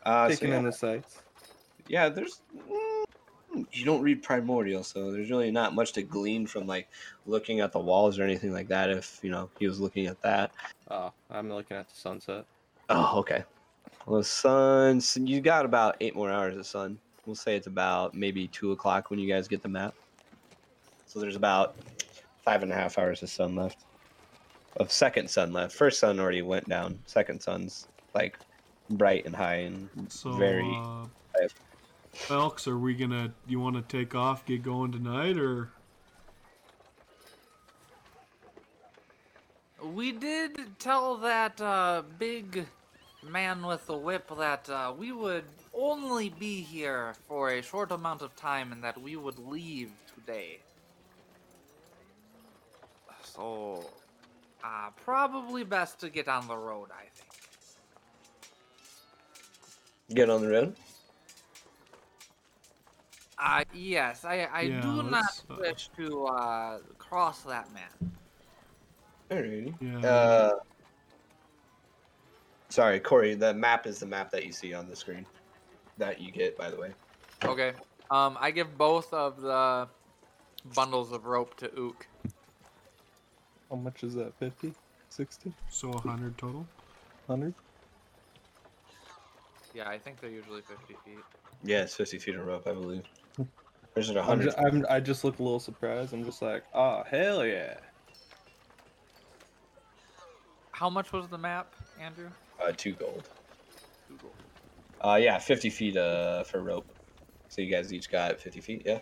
Uh, 0.04 0.28
so 0.28 0.34
Taking 0.36 0.50
yeah, 0.50 0.58
in 0.58 0.66
the 0.66 0.72
sights. 0.72 1.22
Yeah, 1.90 2.08
there's. 2.10 2.42
mm, 2.56 3.66
You 3.72 3.84
don't 3.86 4.02
read 4.02 4.24
Primordial, 4.24 4.84
so 4.84 5.12
there's 5.12 5.30
really 5.30 5.52
not 5.52 5.74
much 5.76 5.92
to 5.94 6.04
glean 6.04 6.48
from 6.48 6.66
like 6.68 6.88
looking 7.26 7.60
at 7.60 7.72
the 7.74 7.80
walls 7.80 8.18
or 8.20 8.24
anything 8.24 8.54
like 8.54 8.68
that. 8.70 8.90
If 8.90 9.20
you 9.24 9.32
know 9.32 9.50
he 9.60 9.68
was 9.68 9.80
looking 9.80 10.06
at 10.08 10.22
that. 10.22 10.52
Oh, 10.90 11.12
I'm 11.30 11.50
looking 11.52 11.76
at 11.78 11.90
the 11.90 11.96
sunset. 11.96 12.46
Oh, 12.90 13.20
okay. 13.20 13.44
Well, 14.06 14.20
the 14.20 14.24
sun. 14.26 15.02
so 15.02 15.20
You 15.20 15.42
got 15.42 15.66
about 15.66 15.98
eight 16.00 16.16
more 16.16 16.32
hours 16.32 16.56
of 16.56 16.66
sun. 16.66 16.98
We'll 17.26 17.36
say 17.36 17.56
it's 17.56 17.68
about 17.68 18.16
maybe 18.16 18.48
two 18.48 18.72
o'clock 18.72 19.10
when 19.10 19.20
you 19.20 19.28
guys 19.32 19.48
get 19.48 19.62
the 19.62 19.70
map. 19.70 19.94
So 21.06 21.20
there's 21.20 21.36
about 21.36 21.76
five 22.46 22.64
and 22.64 22.72
a 22.72 22.76
half 22.76 22.98
hours 22.98 23.22
of 23.24 23.30
sun 23.30 23.56
left. 23.56 23.86
Of 24.78 24.92
second 24.92 25.30
sun 25.30 25.52
left. 25.54 25.76
First 25.76 26.00
sun 26.00 26.20
already 26.20 26.42
went 26.42 26.68
down. 26.70 27.00
Second 27.06 27.42
sun's 27.42 27.88
like 28.16 28.38
bright 28.92 29.26
and 29.26 29.36
high 29.36 29.56
and 29.68 29.90
So, 30.08 30.32
very. 30.32 30.64
uh, 30.72 31.04
I've- 31.04 31.10
Elks, 32.30 32.68
are 32.68 32.78
we 32.78 32.94
gonna? 32.94 33.34
You 33.48 33.60
want 33.60 33.76
to 33.76 33.82
take 33.82 34.16
off, 34.16 34.46
get 34.46 34.64
going 34.64 34.92
tonight, 34.92 35.38
or? 35.38 35.70
We 39.94 40.12
did 40.12 40.80
tell 40.80 41.18
that 41.18 41.60
uh, 41.62 42.04
big 42.18 42.66
man 43.28 43.66
with 43.66 43.86
the 43.88 43.98
whip 43.98 44.30
that 44.38 44.70
uh, 44.70 44.94
we 44.98 45.12
would 45.12 45.46
only 45.74 46.30
be 46.30 46.62
here 46.62 47.14
for 47.28 47.52
a 47.52 47.62
short 47.62 47.92
amount 47.92 48.22
of 48.22 48.36
time 48.36 48.72
and 48.72 48.84
that 48.84 49.02
we 49.02 49.16
would 49.16 49.40
leave 49.40 49.92
today. 50.16 50.60
So, 53.24 53.86
uh, 54.64 54.90
probably 55.04 55.64
best 55.64 56.00
to 56.02 56.10
get 56.10 56.28
on 56.28 56.48
the 56.48 56.58
road, 56.58 56.90
I 56.92 57.04
think. 57.14 57.30
Get 60.16 60.30
on 60.30 60.42
the 60.42 60.50
road. 60.50 60.76
Uh, 63.40 63.64
yes, 63.74 64.26
I, 64.26 64.48
I 64.52 64.62
Yeah, 64.62 64.82
do 64.82 65.04
not 65.04 65.44
uh, 65.50 65.56
wish 65.60 65.90
to 65.98 66.26
uh, 66.26 66.80
cross 66.98 67.42
that 67.44 67.68
man. 67.74 68.12
Alrighty. 69.32 69.74
Yeah. 69.80 70.10
Uh, 70.10 70.52
sorry, 72.70 73.00
Corey. 73.00 73.36
The 73.36 73.54
map 73.54 73.88
is 73.88 74.00
the 74.00 74.06
map 74.06 74.32
that 74.32 74.46
you 74.46 74.52
see 74.52 74.74
on 74.74 74.90
the 74.90 74.96
screen. 74.96 75.26
That 75.98 76.20
you 76.20 76.32
get, 76.32 76.58
by 76.58 76.70
the 76.70 76.78
way. 76.78 76.92
Okay. 77.46 77.74
Um, 78.12 78.38
I 78.40 78.52
give 78.52 78.78
both 78.78 79.14
of 79.14 79.42
the 79.42 79.88
bundles 80.76 81.12
of 81.12 81.26
rope 81.26 81.56
to 81.58 81.74
Ook. 81.76 82.08
How 83.70 83.76
much 83.76 84.04
is 84.04 84.16
that? 84.16 84.34
50? 84.40 84.74
60? 85.10 85.54
so 85.70 85.92
a 85.92 86.00
hundred 86.00 86.38
total. 86.38 86.66
100? 87.28 87.54
Yeah, 89.74 89.88
I 89.88 89.98
think 90.00 90.20
they're 90.20 90.30
usually 90.30 90.62
50 90.62 90.96
feet. 91.06 91.20
Yeah, 91.64 91.84
it's 91.84 91.96
50 91.96 92.18
feet 92.18 92.36
of 92.36 92.46
rope, 92.46 92.68
I 92.68 92.74
believe. 92.74 93.04
There's 93.94 94.10
it 94.10 94.18
I'm 94.18 94.26
100. 94.28 94.44
just, 94.46 94.58
I'm, 94.60 94.86
I 94.90 95.00
just 95.00 95.24
look 95.24 95.40
a 95.40 95.44
little 95.44 95.60
surprised. 95.60 96.14
I'm 96.14 96.24
just 96.24 96.42
like, 96.42 96.64
oh, 96.74 97.04
hell 97.10 97.46
yeah. 97.46 97.78
How 100.72 100.90
much 100.90 101.12
was 101.12 101.28
the 101.28 101.38
map, 101.38 101.74
Andrew? 102.00 102.30
Uh, 102.64 102.72
two 102.76 102.94
gold. 102.94 103.28
Two 104.08 104.18
gold. 104.22 104.34
Uh, 105.02 105.16
yeah, 105.18 105.38
50 105.38 105.70
feet 105.70 105.98
uh, 105.98 106.44
for 106.44 106.62
rope. 106.62 106.88
So 107.50 107.62
you 107.62 107.70
guys 107.72 107.92
each 107.94 108.10
got 108.10 108.40
50 108.40 108.62
feet, 108.62 108.84
yeah? 108.86 109.00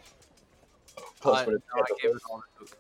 Plus 1.22 1.42
Uh, 1.42 1.46
what 1.46 1.54
it- 1.56 1.64
no, 1.76 1.82
I 1.84 2.02
gave 2.02 2.16
it 2.16 2.22
all 2.30 2.42
to 2.42 2.64
Ook. 2.64 2.78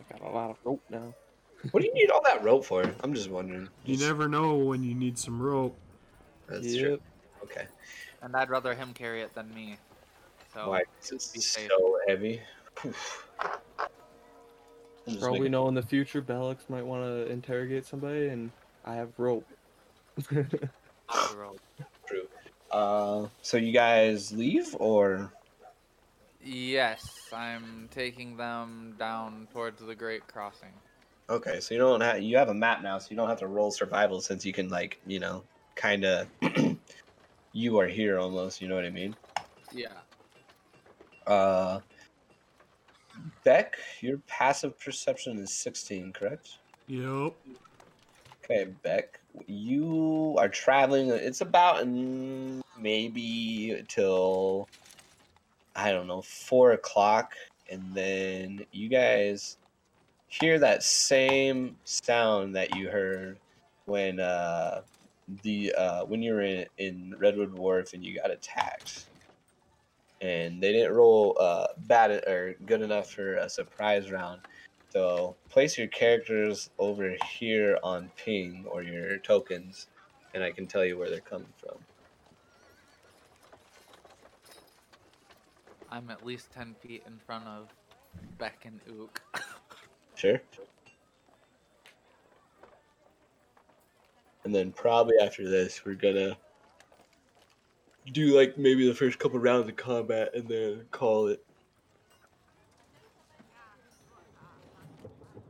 I 0.00 0.18
got 0.18 0.28
a 0.28 0.30
lot 0.32 0.50
of 0.50 0.56
rope 0.64 0.82
now. 0.90 1.14
What 1.70 1.80
do 1.82 1.86
you 1.86 1.94
need 1.94 2.10
all 2.10 2.22
that 2.24 2.42
rope 2.42 2.64
for? 2.64 2.84
I'm 3.02 3.14
just 3.14 3.30
wondering. 3.30 3.68
You 3.84 3.94
Just- 3.96 4.06
never 4.06 4.28
know 4.28 4.56
when 4.56 4.82
you 4.82 4.94
need 4.94 5.18
some 5.18 5.40
rope. 5.40 5.76
That's 6.46 6.66
Yep. 6.66 6.84
true. 6.84 7.00
Okay. 7.44 7.66
And 8.22 8.34
I'd 8.36 8.50
rather 8.50 8.74
him 8.74 8.92
carry 8.94 9.22
it 9.22 9.34
than 9.34 9.52
me. 9.54 9.76
So, 10.52 10.70
Why? 10.70 10.84
'Cause 11.00 11.32
be 11.32 11.38
it's 11.38 11.46
safe. 11.46 11.68
so 11.68 11.98
heavy. 12.06 12.40
Poof. 12.74 13.28
I'm 13.38 13.48
just 15.06 15.20
Probably 15.20 15.48
know 15.48 15.68
in 15.68 15.74
the 15.74 15.82
future 15.82 16.22
Bellix 16.22 16.68
might 16.70 16.84
want 16.84 17.04
to 17.04 17.30
interrogate 17.30 17.84
somebody, 17.84 18.28
and 18.28 18.50
I 18.84 18.94
have 18.94 19.12
rope. 19.18 19.46
off 20.18 20.28
the 20.28 21.36
road. 21.36 21.60
True. 22.06 22.28
Uh, 22.70 23.28
so 23.42 23.56
you 23.56 23.72
guys 23.72 24.32
leave 24.32 24.74
or? 24.78 25.32
Yes, 26.42 27.28
I'm 27.32 27.88
taking 27.90 28.36
them 28.36 28.94
down 28.98 29.48
towards 29.52 29.80
the 29.82 29.94
Great 29.94 30.26
Crossing. 30.28 30.72
Okay, 31.28 31.58
so 31.60 31.74
you 31.74 31.80
don't 31.80 32.02
have 32.02 32.20
you 32.22 32.36
have 32.36 32.50
a 32.50 32.54
map 32.54 32.82
now, 32.82 32.98
so 32.98 33.08
you 33.10 33.16
don't 33.16 33.28
have 33.28 33.38
to 33.38 33.46
roll 33.46 33.70
survival 33.70 34.20
since 34.20 34.44
you 34.44 34.52
can 34.52 34.68
like 34.68 35.00
you 35.06 35.20
know 35.20 35.42
kind 35.74 36.04
of 36.04 36.28
you 37.52 37.78
are 37.78 37.86
here 37.86 38.18
almost. 38.18 38.60
You 38.60 38.68
know 38.68 38.74
what 38.74 38.84
I 38.84 38.90
mean? 38.90 39.16
Yeah. 39.72 39.94
Uh, 41.26 41.80
Beck, 43.42 43.76
your 44.00 44.18
passive 44.26 44.78
perception 44.78 45.38
is 45.38 45.50
sixteen, 45.50 46.12
correct? 46.12 46.58
Yep. 46.88 47.34
Okay, 48.44 48.70
Beck, 48.82 49.20
you 49.46 50.36
are 50.38 50.50
traveling. 50.50 51.08
It's 51.08 51.40
about 51.40 51.86
maybe 52.78 53.82
till 53.88 54.68
I 55.74 55.90
don't 55.90 56.06
know 56.06 56.20
four 56.20 56.72
o'clock, 56.72 57.32
and 57.70 57.94
then 57.94 58.66
you 58.72 58.90
guys 58.90 59.56
hear 60.40 60.58
that 60.58 60.82
same 60.82 61.76
sound 61.84 62.56
that 62.56 62.74
you 62.74 62.88
heard 62.88 63.38
when 63.86 64.18
uh, 64.18 64.82
the 65.42 65.72
uh, 65.74 66.04
when 66.04 66.22
you 66.22 66.32
were 66.32 66.42
in, 66.42 66.66
in 66.78 67.14
Redwood 67.18 67.56
Wharf 67.56 67.92
and 67.92 68.04
you 68.04 68.16
got 68.16 68.30
attacked. 68.30 69.06
And 70.20 70.62
they 70.62 70.72
didn't 70.72 70.94
roll 70.94 71.36
uh, 71.38 71.66
bad 71.86 72.10
or 72.10 72.54
good 72.66 72.80
enough 72.80 73.10
for 73.10 73.34
a 73.34 73.48
surprise 73.48 74.10
round. 74.10 74.40
So 74.88 75.36
place 75.50 75.76
your 75.76 75.88
characters 75.88 76.70
over 76.78 77.16
here 77.38 77.78
on 77.82 78.10
ping 78.16 78.64
or 78.68 78.82
your 78.82 79.18
tokens, 79.18 79.88
and 80.32 80.42
I 80.42 80.50
can 80.50 80.66
tell 80.66 80.84
you 80.84 80.96
where 80.96 81.10
they're 81.10 81.20
coming 81.20 81.52
from. 81.58 81.78
I'm 85.90 86.10
at 86.10 86.24
least 86.24 86.50
10 86.52 86.74
feet 86.80 87.02
in 87.06 87.18
front 87.18 87.46
of 87.46 87.68
Beck 88.38 88.64
and 88.64 88.80
Ook. 88.98 89.20
Sure. 90.14 90.40
And 94.44 94.54
then 94.54 94.72
probably 94.72 95.14
after 95.20 95.48
this, 95.48 95.84
we're 95.84 95.94
gonna 95.94 96.36
do 98.12 98.36
like 98.36 98.58
maybe 98.58 98.86
the 98.86 98.94
first 98.94 99.18
couple 99.18 99.38
rounds 99.40 99.68
of 99.68 99.76
combat 99.76 100.34
and 100.34 100.46
then 100.46 100.84
call 100.90 101.28
it. 101.28 101.44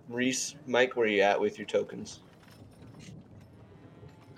Reese, 0.09 0.55
Mike, 0.67 0.97
where 0.97 1.07
are 1.07 1.11
you 1.11 1.23
at 1.23 1.41
with 1.41 1.59
your 1.59 1.67
tokens? 1.67 2.21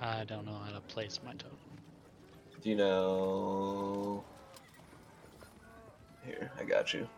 I 0.01 0.25
don't 0.25 0.47
know 0.47 0.59
how 0.65 0.73
to 0.73 0.81
place 0.81 1.21
my 1.25 1.33
token. 1.33 1.59
Do 2.63 2.71
you 2.71 2.77
know? 2.77 4.25
Here, 6.25 6.51
I 6.59 6.65
got 6.65 6.95
you. 6.95 7.09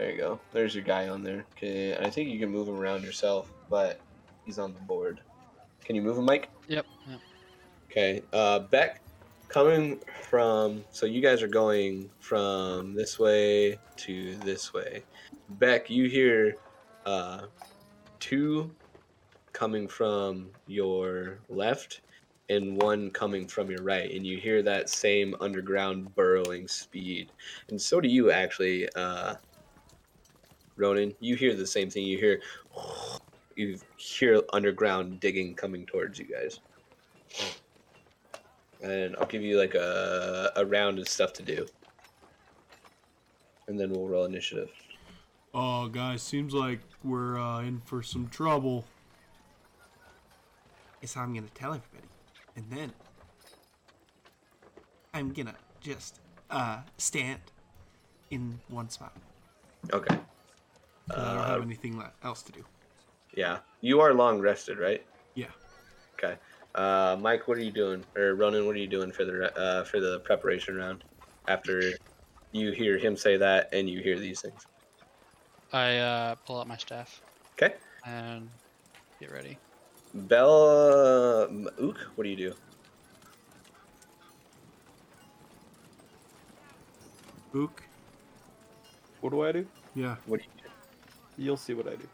There 0.00 0.10
you 0.10 0.16
go. 0.16 0.40
There's 0.54 0.74
your 0.74 0.82
guy 0.82 1.10
on 1.10 1.22
there. 1.22 1.44
Okay, 1.58 1.94
I 1.94 2.08
think 2.08 2.30
you 2.30 2.38
can 2.38 2.48
move 2.48 2.66
him 2.66 2.80
around 2.80 3.04
yourself, 3.04 3.52
but 3.68 4.00
he's 4.46 4.58
on 4.58 4.72
the 4.72 4.80
board. 4.80 5.20
Can 5.84 5.94
you 5.94 6.00
move 6.00 6.16
him, 6.16 6.24
Mike? 6.24 6.48
Yep. 6.68 6.86
yep. 7.06 7.20
Okay. 7.90 8.22
Uh, 8.32 8.60
Beck, 8.60 9.02
coming 9.48 10.00
from. 10.22 10.82
So 10.90 11.04
you 11.04 11.20
guys 11.20 11.42
are 11.42 11.48
going 11.48 12.08
from 12.18 12.94
this 12.94 13.18
way 13.18 13.78
to 13.96 14.36
this 14.36 14.72
way. 14.72 15.02
Beck, 15.50 15.90
you 15.90 16.08
hear 16.08 16.54
uh, 17.04 17.42
two 18.20 18.70
coming 19.52 19.86
from 19.86 20.48
your 20.66 21.40
left 21.50 22.00
and 22.48 22.80
one 22.80 23.10
coming 23.10 23.46
from 23.46 23.70
your 23.70 23.82
right, 23.82 24.10
and 24.10 24.26
you 24.26 24.38
hear 24.38 24.62
that 24.62 24.88
same 24.88 25.36
underground 25.40 26.14
burrowing 26.14 26.66
speed. 26.68 27.32
And 27.68 27.78
so 27.78 28.00
do 28.00 28.08
you, 28.08 28.30
actually, 28.30 28.88
uh, 28.96 29.34
Ronan. 30.80 31.14
You 31.20 31.36
hear 31.36 31.54
the 31.54 31.66
same 31.66 31.90
thing. 31.90 32.04
You 32.04 32.18
hear. 32.18 32.40
You 33.56 33.78
hear 33.96 34.40
underground 34.52 35.20
digging 35.20 35.54
coming 35.54 35.84
towards 35.84 36.18
you 36.18 36.24
guys 36.24 36.60
and 38.82 39.16
I'll 39.16 39.26
give 39.26 39.42
you 39.42 39.58
like 39.58 39.74
a, 39.74 40.52
a 40.56 40.64
round 40.64 40.98
of 40.98 41.08
stuff 41.08 41.32
to 41.34 41.42
do. 41.42 41.66
And 43.68 43.78
then 43.78 43.90
we'll 43.90 44.08
roll 44.08 44.24
initiative. 44.24 44.70
Oh, 45.52 45.88
guys, 45.88 46.22
seems 46.22 46.54
like 46.54 46.80
we're 47.04 47.38
uh, 47.38 47.60
in 47.60 47.80
for 47.84 48.02
some 48.02 48.28
trouble. 48.28 48.84
Guess 51.00 51.16
I'm 51.16 51.34
gonna 51.34 51.46
tell 51.54 51.74
everybody, 51.74 52.08
and 52.56 52.66
then 52.70 52.92
I'm 55.14 55.32
gonna 55.32 55.54
just 55.80 56.20
uh, 56.50 56.80
stand 56.98 57.40
in 58.30 58.60
one 58.68 58.90
spot. 58.90 59.16
Okay. 59.92 60.18
'Cause 61.10 61.24
I 61.24 61.34
don't 61.34 61.46
have 61.46 61.60
Uh, 61.60 61.64
anything 61.64 61.98
le- 61.98 62.14
else 62.22 62.42
to 62.44 62.52
do. 62.52 62.64
yeah. 63.32 63.60
You 63.80 64.00
are 64.00 64.14
long 64.14 64.40
rested, 64.40 64.78
right? 64.78 65.06
Yeah. 65.34 65.52
Okay. 66.18 66.38
Uh, 66.74 67.16
Mike, 67.20 67.48
what 67.48 67.56
are 67.58 67.62
you 67.62 67.72
doing? 67.72 68.04
Or 68.16 68.34
Ronan, 68.34 68.66
what 68.66 68.76
are 68.76 68.78
you 68.80 68.88
doing 68.88 69.12
for 69.12 69.24
the 69.24 69.52
uh, 69.58 69.84
for 69.84 70.00
the 70.00 70.20
preparation 70.20 70.76
round? 70.76 71.04
After 71.48 71.92
you 72.52 72.72
hear 72.72 72.98
him 72.98 73.16
say 73.16 73.36
that 73.38 73.68
and 73.72 73.88
you 73.88 74.00
hear 74.02 74.18
these 74.18 74.40
things. 74.40 74.66
I 75.72 75.96
uh, 75.98 76.34
pull 76.46 76.60
out 76.60 76.68
my 76.68 76.76
staff 76.76 77.22
Okay. 77.60 77.74
and 78.04 78.50
get 79.20 79.30
ready. 79.30 79.58
Bella 80.14 81.48
Ook, 81.78 81.98
what 82.16 82.24
do 82.24 82.30
you 82.30 82.36
do? 82.36 82.54
Ook. 87.54 87.82
What 89.20 89.30
do 89.30 89.42
I 89.42 89.52
do? 89.52 89.66
Yeah. 89.94 90.16
What 90.26 90.40
do 90.40 90.44
you 90.44 90.59
do? 90.59 90.59
You'll 91.40 91.56
see 91.56 91.72
what 91.72 91.88
I 91.88 91.96
do. 91.96 92.06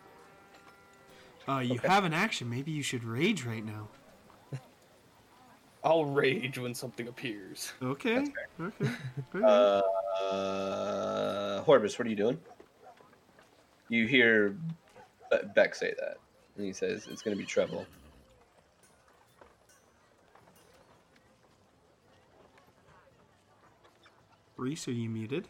Uh, 1.49 1.59
you 1.59 1.75
Okay. 1.75 1.89
have 1.89 2.05
an 2.05 2.13
action. 2.15 2.49
Maybe 2.49 2.71
you 2.71 2.83
should 2.83 3.03
rage 3.03 3.45
right 3.45 3.65
now. 3.65 3.89
I'll 5.83 6.05
rage 6.05 6.59
when 6.59 6.75
something 6.75 7.09
appears. 7.09 7.73
Okay. 7.83 8.25
Okay. 8.61 8.89
okay. 9.35 9.73
Uh, 10.19 11.63
Horbus, 11.65 11.99
what 11.99 12.07
are 12.07 12.11
you 12.11 12.17
doing? 12.17 12.41
You 13.89 14.07
hear 14.07 14.57
Be- 15.31 15.37
Beck 15.55 15.75
say 15.75 15.93
that, 16.01 16.17
and 16.57 16.65
he 16.65 16.73
says 16.73 17.07
it's 17.11 17.21
going 17.23 17.37
to 17.37 17.39
be 17.41 17.45
trouble. 17.47 17.87
Reese, 24.57 24.89
are 24.89 24.93
you 24.93 25.09
muted? 25.11 25.49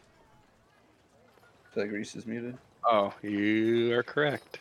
I 1.65 1.73
feel 1.73 1.83
like 1.83 1.91
Reese 1.93 2.15
is 2.15 2.25
muted. 2.25 2.57
Oh, 2.89 3.13
you 3.21 3.93
are 3.93 4.03
correct. 4.03 4.59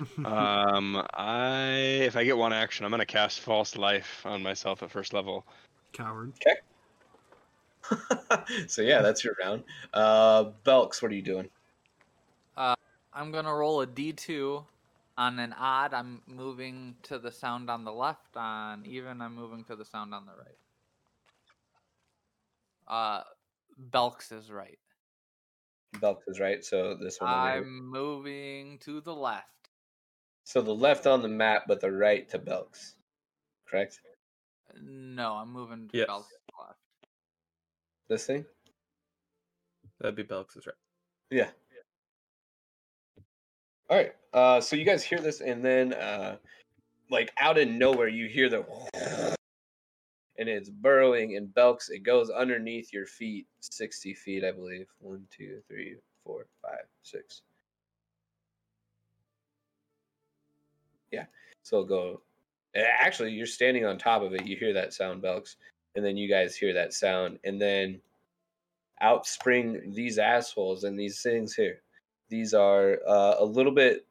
um, 0.24 1.02
I 1.14 1.70
if 2.02 2.16
I 2.16 2.24
get 2.24 2.36
one 2.36 2.52
action, 2.52 2.84
I'm 2.84 2.90
gonna 2.90 3.06
cast 3.06 3.40
False 3.40 3.76
Life 3.76 4.26
on 4.26 4.42
myself 4.42 4.82
at 4.82 4.90
first 4.90 5.12
level. 5.12 5.44
Coward. 5.92 6.32
Okay. 6.46 6.56
so 8.66 8.82
yeah, 8.82 9.00
that's 9.00 9.24
your 9.24 9.36
round. 9.42 9.64
Uh, 9.94 10.50
Belks, 10.64 11.02
what 11.02 11.10
are 11.12 11.14
you 11.14 11.22
doing? 11.22 11.48
I'm 13.12 13.30
gonna 13.30 13.54
roll 13.54 13.82
a 13.82 13.86
d2. 13.86 14.64
On 15.18 15.38
an 15.38 15.52
odd, 15.52 15.92
I'm 15.92 16.22
moving 16.26 16.96
to 17.02 17.18
the 17.18 17.30
sound 17.30 17.68
on 17.68 17.84
the 17.84 17.92
left. 17.92 18.34
On 18.36 18.84
even, 18.86 19.20
I'm 19.20 19.34
moving 19.34 19.62
to 19.64 19.76
the 19.76 19.84
sound 19.84 20.14
on 20.14 20.24
the 20.24 20.32
right. 20.32 20.56
Uh, 22.88 23.22
Belks 23.78 24.32
is 24.32 24.50
right. 24.50 24.78
Belks 26.00 26.26
is 26.26 26.40
right. 26.40 26.64
So 26.64 26.94
this 26.94 27.20
one. 27.20 27.30
I'm 27.30 27.90
moving 27.90 28.78
to 28.80 29.00
the 29.00 29.14
left. 29.14 29.46
So 30.44 30.60
the 30.60 30.74
left 30.74 31.06
on 31.06 31.22
the 31.22 31.28
map, 31.28 31.64
but 31.68 31.80
the 31.80 31.92
right 31.92 32.28
to 32.30 32.38
Belks. 32.38 32.94
Correct. 33.68 34.00
No, 34.82 35.34
I'm 35.34 35.52
moving 35.52 35.88
to 35.88 35.98
Yes. 35.98 36.06
Belks 36.06 36.28
left. 36.58 36.78
This 38.08 38.26
thing. 38.26 38.44
That'd 40.00 40.16
be 40.16 40.22
Belks 40.24 40.56
is 40.56 40.66
right. 40.66 40.74
Yeah. 41.30 41.50
All 43.88 43.96
right. 43.98 44.12
Uh, 44.32 44.60
so 44.60 44.74
you 44.76 44.84
guys 44.84 45.04
hear 45.04 45.18
this, 45.18 45.40
and 45.40 45.64
then, 45.64 45.92
uh, 45.92 46.36
like 47.10 47.30
out 47.38 47.58
of 47.58 47.68
nowhere, 47.68 48.08
you 48.08 48.26
hear 48.26 48.48
the, 48.48 49.36
and 50.38 50.48
it's 50.48 50.70
burrowing 50.70 51.36
and 51.36 51.52
Belks. 51.54 51.90
It 51.90 52.00
goes 52.00 52.30
underneath 52.30 52.92
your 52.92 53.06
feet, 53.06 53.46
sixty 53.60 54.14
feet, 54.14 54.44
I 54.44 54.52
believe. 54.52 54.86
One, 55.00 55.26
two, 55.36 55.60
three, 55.68 55.96
four, 56.24 56.46
five, 56.62 56.86
six. 57.02 57.42
Yeah. 61.10 61.24
So 61.62 61.76
it'll 61.76 61.88
go. 61.88 62.22
eh, 62.74 62.84
Actually, 63.00 63.32
you're 63.32 63.46
standing 63.46 63.84
on 63.84 63.98
top 63.98 64.22
of 64.22 64.32
it. 64.34 64.46
You 64.46 64.56
hear 64.56 64.72
that 64.72 64.92
sound, 64.94 65.22
Belks, 65.22 65.56
and 65.94 66.04
then 66.04 66.16
you 66.16 66.28
guys 66.28 66.56
hear 66.56 66.72
that 66.72 66.94
sound, 66.94 67.38
and 67.44 67.60
then 67.60 68.00
out 69.00 69.26
spring 69.26 69.92
these 69.94 70.18
assholes 70.18 70.84
and 70.84 70.98
these 70.98 71.22
things 71.22 71.54
here. 71.54 71.82
These 72.28 72.54
are 72.54 72.98
uh, 73.06 73.34
a 73.38 73.44
little 73.44 73.72
bit 73.72 74.06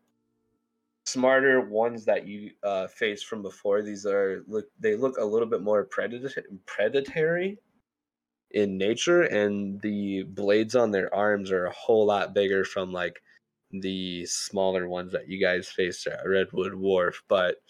smarter 1.05 1.61
ones 1.61 2.05
that 2.05 2.27
you 2.27 2.51
uh, 2.63 2.87
faced 2.87 3.25
from 3.25 3.41
before. 3.41 3.81
These 3.81 4.05
are 4.05 4.43
look 4.47 4.65
they 4.79 4.95
look 4.95 5.17
a 5.17 5.25
little 5.25 5.47
bit 5.47 5.61
more 5.61 5.83
predator 5.83 6.43
predatory 6.65 7.59
in 8.51 8.77
nature, 8.77 9.23
and 9.23 9.81
the 9.81 10.23
blades 10.23 10.75
on 10.75 10.91
their 10.91 11.13
arms 11.13 11.51
are 11.51 11.65
a 11.65 11.71
whole 11.71 12.05
lot 12.05 12.33
bigger 12.33 12.63
from 12.63 12.91
like 12.91 13.21
the 13.71 14.25
smaller 14.25 14.87
ones 14.87 15.11
that 15.13 15.29
you 15.29 15.39
guys 15.39 15.67
faced 15.67 16.07
at 16.07 16.27
Redwood 16.27 16.73
Wharf. 16.73 17.23
But 17.27 17.61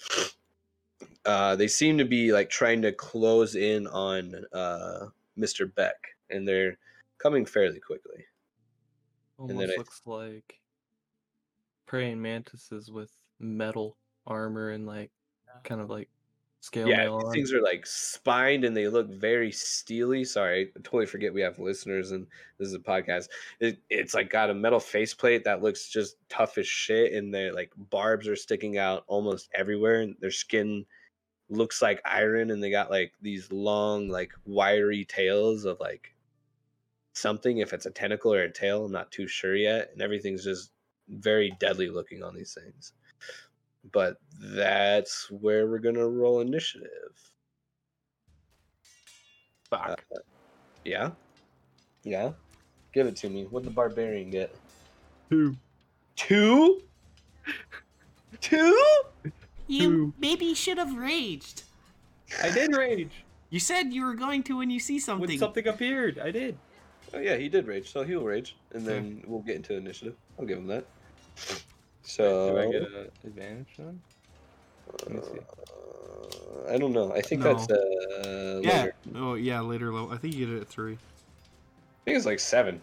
uh, 1.25 1.55
they 1.55 1.67
seem 1.67 1.97
to 1.97 2.05
be 2.05 2.31
like 2.31 2.49
trying 2.49 2.81
to 2.81 2.91
close 2.91 3.55
in 3.55 3.87
on 3.87 4.33
uh, 4.53 5.07
Mr. 5.37 5.73
Beck, 5.73 5.95
and 6.29 6.47
they're 6.47 6.77
coming 7.19 7.45
fairly 7.45 7.79
quickly. 7.79 8.25
Almost 9.37 9.73
I- 9.73 9.77
looks 9.77 10.01
like 10.05 10.59
praying 11.85 12.21
mantises 12.21 12.89
with 12.89 13.11
metal 13.41 13.97
armor 14.25 14.69
and 14.69 14.85
like 14.85 15.11
kind 15.63 15.81
of 15.81 15.89
like 15.89 16.09
scale 16.61 16.87
yeah, 16.87 16.97
mail 16.97 17.19
these 17.19 17.33
things 17.33 17.53
are 17.53 17.61
like 17.61 17.85
spined 17.85 18.63
and 18.63 18.77
they 18.77 18.87
look 18.87 19.09
very 19.09 19.51
steely. 19.51 20.23
Sorry, 20.23 20.71
I 20.75 20.79
totally 20.79 21.07
forget 21.07 21.33
we 21.33 21.41
have 21.41 21.59
listeners 21.59 22.11
and 22.11 22.27
this 22.57 22.67
is 22.67 22.73
a 22.73 22.79
podcast. 22.79 23.27
It, 23.59 23.79
it's 23.89 24.13
like 24.13 24.29
got 24.29 24.49
a 24.49 24.53
metal 24.53 24.79
faceplate 24.79 25.43
that 25.43 25.61
looks 25.61 25.89
just 25.89 26.15
tough 26.29 26.57
as 26.57 26.67
shit, 26.67 27.13
and 27.13 27.33
the 27.33 27.51
like 27.53 27.71
barbs 27.75 28.27
are 28.27 28.35
sticking 28.35 28.77
out 28.77 29.03
almost 29.07 29.49
everywhere, 29.53 30.01
and 30.01 30.15
their 30.19 30.31
skin 30.31 30.85
looks 31.49 31.81
like 31.81 32.01
iron, 32.05 32.51
and 32.51 32.63
they 32.63 32.71
got 32.71 32.91
like 32.91 33.13
these 33.21 33.51
long, 33.51 34.07
like 34.07 34.31
wiry 34.45 35.03
tails 35.05 35.65
of 35.65 35.79
like 35.79 36.13
something. 37.13 37.57
If 37.57 37.73
it's 37.73 37.87
a 37.87 37.91
tentacle 37.91 38.33
or 38.33 38.43
a 38.43 38.51
tail, 38.51 38.85
I'm 38.85 38.91
not 38.91 39.11
too 39.11 39.27
sure 39.27 39.55
yet, 39.55 39.89
and 39.93 40.01
everything's 40.01 40.43
just 40.43 40.71
very 41.09 41.51
deadly 41.59 41.89
looking 41.89 42.23
on 42.23 42.33
these 42.35 42.53
things 42.53 42.93
but 43.91 44.17
that's 44.39 45.29
where 45.31 45.67
we're 45.67 45.79
gonna 45.79 46.07
roll 46.07 46.41
initiative. 46.41 46.89
Fuck. 49.69 50.03
Uh, 50.13 50.19
yeah, 50.85 51.11
yeah. 52.03 52.31
Give 52.93 53.07
it 53.07 53.15
to 53.17 53.29
me. 53.29 53.45
What 53.45 53.63
the 53.63 53.69
barbarian 53.69 54.29
get? 54.29 54.53
Two. 55.29 55.55
Two. 56.15 56.81
Two. 58.41 58.85
You 59.67 59.89
Two. 59.89 60.13
maybe 60.19 60.53
should 60.53 60.77
have 60.77 60.97
raged. 60.97 61.63
I 62.43 62.49
did 62.49 62.75
rage 62.75 63.23
You 63.49 63.59
said 63.59 63.93
you 63.93 64.05
were 64.05 64.13
going 64.15 64.43
to 64.43 64.57
when 64.57 64.69
you 64.69 64.79
see 64.79 64.99
something. 64.99 65.27
when 65.27 65.37
something 65.37 65.67
appeared. 65.67 66.19
I 66.19 66.31
did. 66.31 66.57
Oh 67.13 67.19
yeah, 67.19 67.35
he 67.37 67.49
did 67.49 67.67
rage, 67.67 67.91
so 67.91 68.03
he'll 68.03 68.23
rage, 68.23 68.55
and 68.73 68.85
then 68.85 69.23
we'll 69.27 69.41
get 69.41 69.55
into 69.57 69.75
initiative. 69.75 70.15
I'll 70.39 70.45
give 70.45 70.57
him 70.57 70.67
that. 70.67 70.85
Do 72.03 72.07
So 72.09 72.57
I 72.57 72.71
get 72.71 72.81
an 72.83 73.09
advantage 73.25 73.67
then? 73.77 74.01
Let 75.05 75.11
me 75.11 75.21
see. 75.21 75.39
uh, 75.39 76.73
I 76.73 76.77
don't 76.77 76.93
know. 76.93 77.13
I 77.13 77.21
think 77.21 77.41
No. 77.43 77.53
that's 77.53 77.69
uh, 77.71 78.59
yeah. 78.63 78.71
later. 78.83 78.95
Oh 79.15 79.33
yeah, 79.35 79.59
later 79.61 79.93
low. 79.93 80.11
I 80.11 80.17
think 80.17 80.35
you 80.35 80.45
get 80.45 80.55
it 80.57 80.61
at 80.61 80.67
three. 80.67 80.93
I 80.93 80.97
think 82.05 82.17
it's 82.17 82.25
like 82.25 82.39
seven 82.39 82.81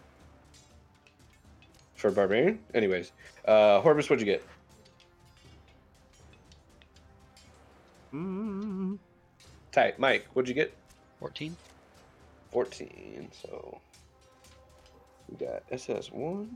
for 1.97 2.11
barbarian. 2.11 2.61
Anyways, 2.75 3.13
uh, 3.47 3.81
Horbus, 3.83 4.09
what'd 4.09 4.21
you 4.21 4.27
get? 4.27 4.45
Mm. 8.15 8.99
Tight. 9.73 9.99
Mike, 9.99 10.27
what'd 10.33 10.49
you 10.49 10.55
get? 10.55 10.73
14. 11.21 11.55
14. 12.53 13.29
So 13.43 13.81
we 15.29 15.45
got 15.45 15.69
SS1. 15.71 16.49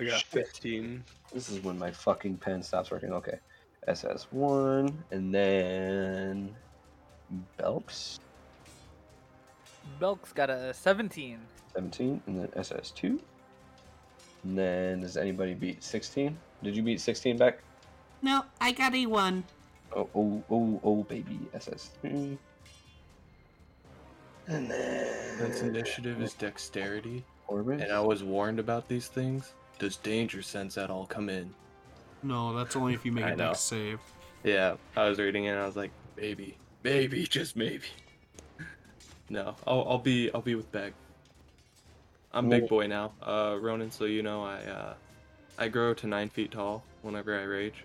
I 0.00 0.04
got 0.04 0.20
Shit. 0.20 0.46
15. 0.46 1.04
This 1.32 1.50
is 1.50 1.62
when 1.62 1.78
my 1.78 1.90
fucking 1.90 2.36
pen 2.36 2.62
stops 2.62 2.90
working. 2.90 3.12
Okay. 3.12 3.38
SS1. 3.88 4.92
And 5.10 5.34
then. 5.34 6.54
Belks. 7.58 8.18
Belk's 9.98 10.32
got 10.32 10.50
a 10.50 10.72
17. 10.72 11.38
17. 11.74 12.22
And 12.26 12.38
then 12.38 12.48
SS2. 12.48 13.18
And 14.44 14.58
then 14.58 15.00
does 15.00 15.16
anybody 15.16 15.54
beat 15.54 15.82
16? 15.82 16.36
Did 16.62 16.76
you 16.76 16.82
beat 16.82 17.00
16 17.00 17.36
Beck? 17.36 17.58
No, 18.22 18.44
I 18.60 18.72
got 18.72 18.94
a 18.94 19.06
one. 19.06 19.44
Oh, 19.94 20.08
oh, 20.14 20.42
oh, 20.50 20.80
oh, 20.84 21.02
baby. 21.04 21.38
SS3. 21.54 22.38
And 24.48 24.70
then. 24.70 25.38
Since 25.38 25.60
initiative 25.62 26.20
is 26.20 26.34
dexterity, 26.34 27.24
Horbus. 27.48 27.82
and 27.82 27.92
I 27.92 28.00
was 28.00 28.24
warned 28.24 28.58
about 28.58 28.88
these 28.88 29.08
things, 29.08 29.54
does 29.78 29.96
danger 29.96 30.42
sense 30.42 30.76
at 30.78 30.90
all 30.90 31.06
come 31.06 31.28
in? 31.28 31.54
No, 32.22 32.56
that's 32.56 32.76
only 32.76 32.94
if 32.94 33.04
you 33.04 33.12
make 33.12 33.24
I 33.24 33.30
a 33.30 33.36
know. 33.36 33.48
dex 33.48 33.60
save. 33.60 34.00
Yeah, 34.44 34.76
I 34.96 35.08
was 35.08 35.18
reading 35.18 35.44
it 35.44 35.50
and 35.50 35.58
I 35.58 35.66
was 35.66 35.76
like, 35.76 35.90
maybe, 36.16 36.56
maybe, 36.82 37.24
just 37.30 37.56
maybe. 37.56 37.86
No, 39.30 39.54
I'll, 39.66 39.86
I'll 39.88 39.98
be 39.98 40.30
I'll 40.32 40.40
be 40.40 40.54
with 40.54 40.70
Beck. 40.72 40.92
I'm 42.32 42.48
big 42.48 42.68
boy 42.68 42.86
now, 42.86 43.12
uh, 43.22 43.56
Ronan. 43.60 43.90
So 43.90 44.04
you 44.04 44.22
know 44.22 44.42
I 44.44 44.56
uh, 44.62 44.94
I 45.58 45.68
grow 45.68 45.94
to 45.94 46.06
nine 46.06 46.28
feet 46.28 46.50
tall 46.52 46.82
whenever 47.02 47.38
I 47.38 47.42
rage, 47.42 47.84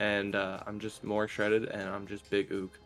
and 0.00 0.34
uh, 0.34 0.60
I'm 0.66 0.80
just 0.80 1.04
more 1.04 1.28
shredded 1.28 1.66
and 1.66 1.88
I'm 1.88 2.06
just 2.06 2.28
big 2.30 2.52
ook. 2.52 2.78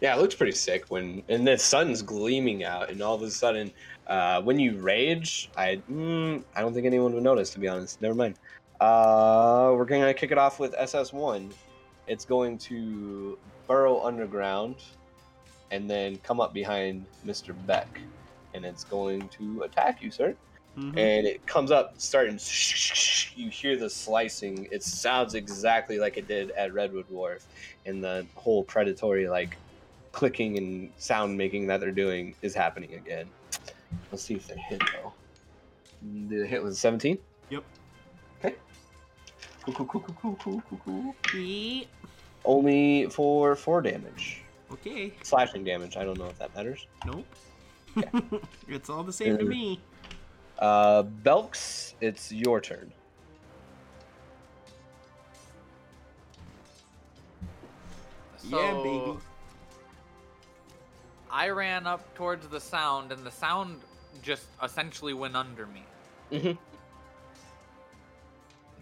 Yeah, 0.00 0.14
it 0.14 0.20
looks 0.20 0.34
pretty 0.34 0.52
sick 0.52 0.84
when 0.88 1.22
and 1.28 1.46
the 1.46 1.56
sun's 1.56 2.02
gleaming 2.02 2.64
out, 2.64 2.90
and 2.90 3.00
all 3.02 3.14
of 3.14 3.22
a 3.22 3.30
sudden, 3.30 3.72
uh, 4.06 4.42
when 4.42 4.58
you 4.58 4.76
rage, 4.78 5.50
I 5.56 5.80
mm, 5.90 6.42
I 6.54 6.60
don't 6.60 6.74
think 6.74 6.86
anyone 6.86 7.14
would 7.14 7.22
notice. 7.22 7.50
To 7.50 7.58
be 7.58 7.68
honest, 7.68 8.02
never 8.02 8.14
mind. 8.14 8.36
Uh, 8.80 9.72
we're 9.74 9.86
gonna 9.86 10.12
kick 10.12 10.32
it 10.32 10.38
off 10.38 10.60
with 10.60 10.74
SS 10.76 11.12
one. 11.12 11.50
It's 12.06 12.24
going 12.24 12.58
to 12.58 13.38
burrow 13.66 14.00
underground, 14.02 14.76
and 15.70 15.88
then 15.90 16.18
come 16.18 16.40
up 16.40 16.52
behind 16.52 17.06
Mister 17.24 17.54
Beck, 17.54 18.00
and 18.52 18.64
it's 18.66 18.84
going 18.84 19.28
to 19.30 19.62
attack 19.62 20.02
you, 20.02 20.10
sir 20.10 20.36
Mhm. 20.76 20.88
and 20.98 21.26
it 21.26 21.46
comes 21.46 21.70
up 21.70 21.94
starting 21.96 22.38
you 23.34 23.48
hear 23.48 23.76
the 23.78 23.88
slicing 23.88 24.68
it 24.70 24.82
sounds 24.82 25.34
exactly 25.34 25.98
like 25.98 26.18
it 26.18 26.28
did 26.28 26.50
at 26.50 26.74
redwood 26.74 27.08
wharf 27.08 27.46
and 27.86 28.04
the 28.04 28.26
whole 28.34 28.62
predatory 28.62 29.26
like 29.26 29.56
clicking 30.16 30.56
and 30.56 30.90
sound 30.96 31.36
making 31.36 31.66
that 31.66 31.78
they're 31.78 31.90
doing 31.90 32.34
is 32.40 32.54
happening 32.54 32.94
again. 32.94 33.28
Let's 34.10 34.24
see 34.24 34.34
if 34.34 34.48
they 34.48 34.56
hit 34.56 34.80
though. 34.94 35.12
The 36.30 36.46
hit 36.46 36.62
was 36.62 36.78
17? 36.78 37.18
Yep. 37.50 37.62
Okay. 38.38 38.54
Cool, 39.66 39.74
cool, 39.74 39.86
cool, 39.86 40.00
cool, 40.00 40.36
cool, 40.40 40.62
cool, 40.70 40.80
cool. 40.86 41.14
Yeah. 41.38 41.84
Only 42.46 43.08
for 43.10 43.54
four 43.56 43.82
damage. 43.82 44.42
Okay. 44.72 45.12
Slashing 45.22 45.64
damage. 45.64 45.98
I 45.98 46.04
don't 46.04 46.18
know 46.18 46.28
if 46.28 46.38
that 46.38 46.54
matters. 46.56 46.86
Nope. 47.04 47.26
It's 48.68 48.88
all 48.88 49.02
the 49.02 49.12
same 49.12 49.32
and, 49.32 49.38
to 49.40 49.44
me. 49.44 49.80
Uh, 50.58 51.02
Belks, 51.02 51.92
it's 52.00 52.32
your 52.32 52.62
turn. 52.62 52.90
So, 58.38 58.58
yeah, 58.58 58.72
baby. 58.82 59.18
I 61.36 61.50
ran 61.50 61.86
up 61.86 62.14
towards 62.14 62.48
the 62.48 62.58
sound, 62.58 63.12
and 63.12 63.22
the 63.22 63.30
sound 63.30 63.78
just 64.22 64.46
essentially 64.62 65.12
went 65.12 65.36
under 65.36 65.66
me. 65.66 65.82
Mhm. 66.32 66.56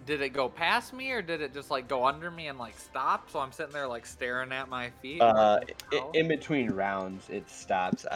Did 0.06 0.20
it 0.20 0.28
go 0.28 0.48
past 0.48 0.92
me, 0.92 1.10
or 1.10 1.20
did 1.20 1.40
it 1.40 1.52
just 1.52 1.68
like 1.72 1.88
go 1.88 2.06
under 2.06 2.30
me 2.30 2.46
and 2.46 2.56
like 2.56 2.78
stop? 2.78 3.28
So 3.28 3.40
I'm 3.40 3.50
sitting 3.50 3.72
there 3.72 3.88
like 3.88 4.06
staring 4.06 4.52
at 4.52 4.68
my 4.68 4.90
feet. 5.02 5.20
Uh, 5.20 5.58
i- 5.92 6.04
in 6.14 6.28
between 6.28 6.70
rounds, 6.70 7.28
it 7.28 7.50
stops 7.50 8.06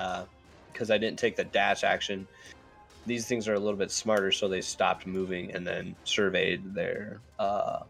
because 0.72 0.92
I 0.92 0.98
didn't 0.98 1.18
take 1.18 1.34
the 1.34 1.42
dash 1.44 1.82
action. 1.82 2.28
These 3.06 3.26
things 3.26 3.48
are 3.48 3.54
a 3.54 3.58
little 3.58 3.78
bit 3.78 3.90
smarter, 3.90 4.30
so 4.30 4.46
they 4.46 4.60
stopped 4.60 5.04
moving 5.04 5.50
and 5.52 5.66
then 5.66 5.96
surveyed 6.04 6.74
their 6.74 7.20
uh, 7.40 7.80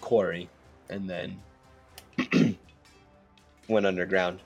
quarry 0.00 0.48
and 0.90 1.10
then 1.10 1.42
went 3.68 3.84
underground. 3.84 4.38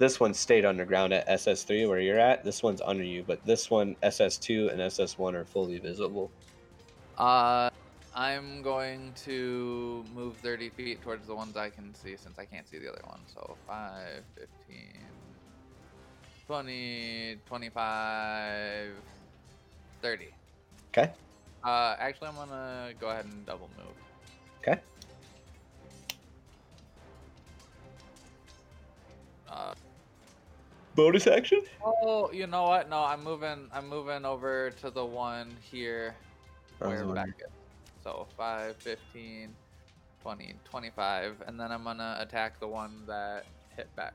This 0.00 0.18
one 0.18 0.32
stayed 0.32 0.64
underground 0.64 1.12
at 1.12 1.28
SS3 1.28 1.86
where 1.86 2.00
you're 2.00 2.18
at. 2.18 2.42
This 2.42 2.62
one's 2.62 2.80
under 2.80 3.04
you, 3.04 3.22
but 3.22 3.44
this 3.44 3.68
one, 3.68 3.96
SS2 4.02 4.72
and 4.72 4.80
SS1 4.80 5.34
are 5.34 5.44
fully 5.44 5.78
visible. 5.78 6.30
Uh, 7.18 7.68
I'm 8.16 8.62
going 8.62 9.12
to 9.26 10.02
move 10.14 10.36
30 10.38 10.70
feet 10.70 11.02
towards 11.02 11.26
the 11.26 11.34
ones 11.34 11.54
I 11.58 11.68
can 11.68 11.94
see 11.94 12.16
since 12.16 12.38
I 12.38 12.46
can't 12.46 12.66
see 12.66 12.78
the 12.78 12.90
other 12.90 13.02
one. 13.04 13.20
So 13.26 13.58
5, 13.66 14.22
15, 14.36 14.86
20, 16.46 17.36
25, 17.44 18.88
30. 20.00 20.28
Okay. 20.88 21.12
Uh, 21.62 21.96
actually, 21.98 22.28
I'm 22.28 22.36
gonna 22.36 22.94
go 22.98 23.10
ahead 23.10 23.26
and 23.26 23.44
double 23.44 23.68
move. 23.76 23.94
Okay. 24.62 24.80
Uh, 29.46 29.74
Bonus 30.94 31.26
action? 31.26 31.62
oh, 31.84 32.30
you 32.32 32.46
know 32.46 32.64
what? 32.64 32.90
No, 32.90 33.04
I'm 33.04 33.22
moving. 33.22 33.68
I'm 33.72 33.88
moving 33.88 34.24
over 34.24 34.70
to 34.82 34.90
the 34.90 35.04
one 35.04 35.56
here 35.62 36.14
where 36.78 37.04
Uh, 37.04 37.12
Beck 37.12 37.28
is. 37.28 37.52
So 38.02 38.26
5, 38.36 38.76
15, 38.76 39.54
20, 40.22 40.54
25, 40.64 41.42
and 41.46 41.60
then 41.60 41.70
I'm 41.70 41.84
gonna 41.84 42.16
attack 42.20 42.58
the 42.58 42.66
one 42.66 43.04
that 43.06 43.44
hit 43.76 43.94
Beck. 43.94 44.14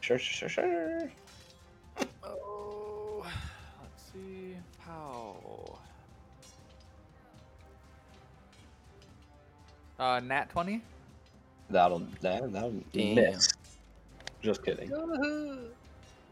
Sure, 0.00 0.18
sure, 0.18 0.48
sure, 0.48 0.64
sure. 0.64 1.12
Oh, 2.24 3.24
let's 3.80 4.02
see. 4.12 4.56
How? 4.78 5.78
Uh, 9.98 10.20
nat 10.20 10.48
20? 10.50 10.82
That'll, 11.70 12.00
that, 12.22 12.52
that'll 12.52 12.74
Damn. 12.92 13.14
miss. 13.14 13.48
Just 14.42 14.64
kidding. 14.64 14.90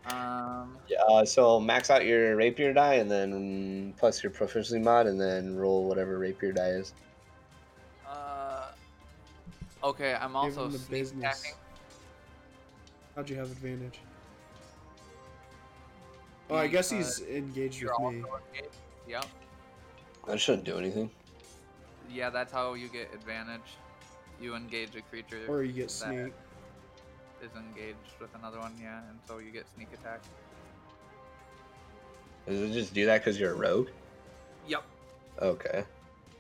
Um, 0.07 0.77
Yeah, 0.89 1.03
uh, 1.09 1.25
so 1.25 1.61
max 1.61 1.91
out 1.91 2.05
your 2.05 2.35
rapier 2.37 2.73
die 2.73 2.95
and 2.95 3.11
then 3.11 3.95
plus 3.99 4.23
your 4.23 4.31
proficiency 4.33 4.79
mod 4.79 5.07
and 5.07 5.21
then 5.21 5.57
roll 5.57 5.87
whatever 5.87 6.19
rapier 6.19 6.53
die 6.53 6.71
is. 6.71 6.95
uh, 8.09 8.69
Okay, 9.85 10.15
I'm 10.15 10.37
also 10.37 10.69
sneak 10.71 11.07
attacking. 11.19 11.53
How'd 13.17 13.29
you 13.31 13.37
have 13.37 13.51
advantage? 13.51 13.99
Oh, 16.51 16.57
I 16.57 16.67
guess 16.67 16.91
he's 16.91 17.21
engaged 17.23 17.83
with 17.83 17.93
me. 18.01 18.07
engaged. 18.07 18.75
Yep. 19.09 19.25
That 20.27 20.41
shouldn't 20.41 20.65
do 20.65 20.79
anything. 20.79 21.11
Yeah, 22.13 22.29
that's 22.31 22.53
how 22.53 22.75
you 22.75 22.89
get 22.89 23.13
advantage. 23.15 23.77
You 24.41 24.55
engage 24.57 24.97
a 24.97 25.03
creature 25.03 25.41
Or 25.49 25.63
you 25.63 25.73
get 25.73 25.89
that 25.89 25.93
sneak. 25.93 26.33
Is 27.43 27.51
engaged 27.57 27.97
with 28.21 28.35
another 28.35 28.59
one, 28.59 28.75
yeah, 28.81 29.01
and 29.09 29.19
so 29.27 29.39
you 29.39 29.51
get 29.51 29.67
sneak 29.75 29.89
attack. 29.93 30.21
Does 32.49 32.59
it 32.61 32.73
just 32.73 32.95
do 32.95 33.07
that 33.07 33.19
because 33.19 33.39
you're 33.39 33.53
a 33.53 33.57
rogue? 33.57 33.89
Yep. 34.67 34.83
Okay. 35.41 35.85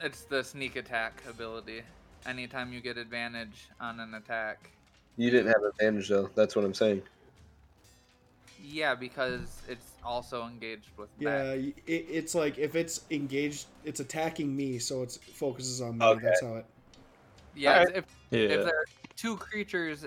It's 0.00 0.22
the 0.22 0.42
sneak 0.42 0.76
attack 0.76 1.22
ability. 1.28 1.82
Anytime 2.26 2.72
you 2.72 2.80
get 2.80 2.98
advantage 2.98 3.68
on 3.80 4.00
an 4.00 4.14
attack. 4.14 4.70
You 5.16 5.30
didn't 5.30 5.48
have 5.48 5.62
advantage 5.62 6.08
though. 6.08 6.30
That's 6.34 6.56
what 6.56 6.64
I'm 6.64 6.74
saying. 6.74 7.02
Yeah, 8.62 8.94
because 8.94 9.62
it's 9.68 9.92
also 10.04 10.46
engaged 10.46 10.90
with 10.96 11.08
Yeah, 11.18 11.52
it, 11.52 11.74
it's 11.86 12.34
like 12.34 12.58
if 12.58 12.74
it's 12.76 13.02
engaged, 13.10 13.66
it's 13.84 14.00
attacking 14.00 14.54
me, 14.54 14.78
so 14.78 15.02
it 15.02 15.18
focuses 15.34 15.80
on 15.80 15.98
me. 15.98 16.04
Okay. 16.04 16.24
That's 16.24 16.40
how 16.42 16.54
it. 16.56 16.66
Yeah, 17.54 17.70
Alright. 17.70 17.88
it's- 17.88 18.04
if, 18.30 18.38
Yeah. 18.38 18.56
if 18.56 18.64
there 18.64 18.76
are 18.76 18.84
two 19.16 19.36
creatures, 19.36 20.06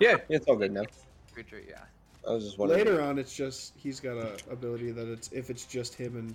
Yeah, 0.00 0.16
it's 0.28 0.46
all 0.46 0.56
good 0.56 0.72
now. 0.72 0.84
creature, 1.32 1.62
yeah. 1.66 1.82
I 2.26 2.32
was 2.32 2.44
just 2.44 2.58
wondering. 2.58 2.84
Later 2.84 3.00
on, 3.00 3.18
it's 3.18 3.34
just 3.34 3.72
he's 3.76 4.00
got 4.00 4.16
a 4.16 4.36
ability 4.50 4.90
that 4.92 5.08
it's 5.08 5.30
if 5.32 5.50
it's 5.50 5.64
just 5.64 5.94
him 5.94 6.16
and 6.16 6.34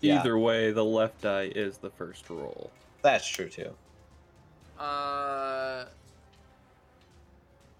Yeah. 0.00 0.20
Either 0.20 0.38
way, 0.38 0.70
the 0.70 0.84
left 0.84 1.24
eye 1.24 1.50
is 1.54 1.78
the 1.78 1.90
first 1.90 2.28
roll. 2.28 2.70
That's 3.02 3.26
true 3.26 3.48
too. 3.48 3.74
Uh, 4.78 5.84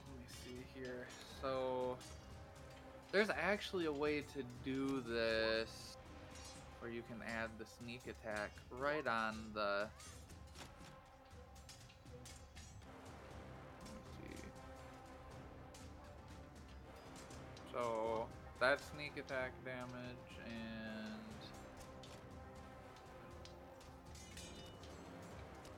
let 0.09 0.18
me 0.18 0.25
see 0.45 0.81
here. 0.81 1.07
So, 1.43 1.97
there's 3.12 3.31
actually 3.31 3.87
a 3.87 3.93
way 3.93 4.20
to 4.20 4.43
do 4.64 5.03
this 5.07 5.97
where 6.81 6.91
you 6.91 7.03
can 7.09 7.20
add 7.27 7.51
the 7.59 7.64
sneak 7.64 8.03
attack 8.03 8.51
right 8.70 9.07
on 9.07 9.37
the. 9.55 9.87
So, 17.75 18.27
that's 18.61 18.85
sneak 18.95 19.12
attack 19.16 19.53
damage 19.64 20.39
and. 20.47 21.20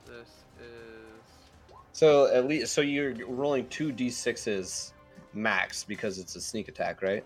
This 0.06 0.28
is 0.60 1.24
So 1.92 2.26
at 2.32 2.46
least, 2.46 2.74
so 2.74 2.82
you're 2.82 3.14
rolling 3.26 3.66
two 3.68 3.92
d6s 3.92 4.92
max 5.32 5.84
because 5.84 6.18
it's 6.18 6.36
a 6.36 6.40
sneak 6.40 6.68
attack, 6.68 7.00
right? 7.02 7.24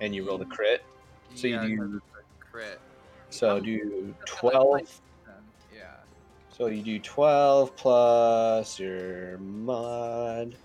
And 0.00 0.14
you 0.14 0.26
roll 0.26 0.38
the 0.38 0.44
crit. 0.44 0.84
So 1.34 1.46
you 1.46 1.58
do- 1.58 2.00
crit. 2.52 2.80
So 3.30 3.58
do 3.60 4.14
that's 4.18 4.40
kinda 4.40 4.62
like 4.62 4.86
twelve. 4.86 5.00
Yeah. 5.74 5.96
So 6.50 6.66
you 6.66 6.82
do 6.82 6.98
twelve 7.00 7.76
plus 7.76 8.78
your 8.78 9.38
mod, 9.38 10.56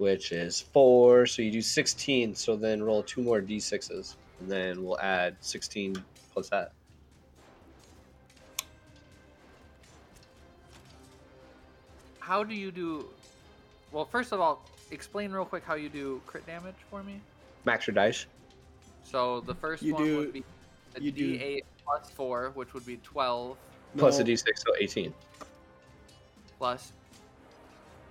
which 0.00 0.32
is 0.32 0.58
four. 0.58 1.26
So 1.26 1.42
you 1.42 1.52
do 1.52 1.60
sixteen. 1.60 2.34
So 2.34 2.56
then 2.56 2.82
roll 2.82 3.02
two 3.02 3.20
more 3.22 3.40
d6s, 3.42 4.16
and 4.40 4.50
then 4.50 4.82
we'll 4.82 4.98
add 4.98 5.36
sixteen 5.40 5.94
plus 6.32 6.48
that. 6.48 6.72
How 12.20 12.44
do 12.44 12.54
you 12.54 12.70
do? 12.70 13.06
Well, 13.92 14.04
first 14.04 14.32
of 14.32 14.40
all, 14.40 14.64
explain 14.90 15.32
real 15.32 15.44
quick 15.44 15.64
how 15.64 15.74
you 15.74 15.88
do 15.88 16.20
crit 16.26 16.46
damage 16.46 16.74
for 16.90 17.02
me. 17.02 17.20
Max 17.64 17.86
your 17.86 17.94
dice. 17.94 18.26
So 19.02 19.40
the 19.40 19.54
first 19.54 19.82
You 19.82 19.94
one 19.94 20.04
do- 20.04 20.18
would 20.18 20.32
be 20.32 20.44
a 20.96 21.00
you 21.00 21.12
D8 21.12 21.62
plus 21.84 22.10
four, 22.10 22.50
which 22.54 22.74
would 22.74 22.86
be 22.86 22.96
twelve 22.98 23.56
Plus 23.96 24.20
a 24.20 24.24
No, 24.24 24.30
d6, 24.30 24.44
so 24.56 24.72
18. 24.78 25.12
plus. 26.58 26.92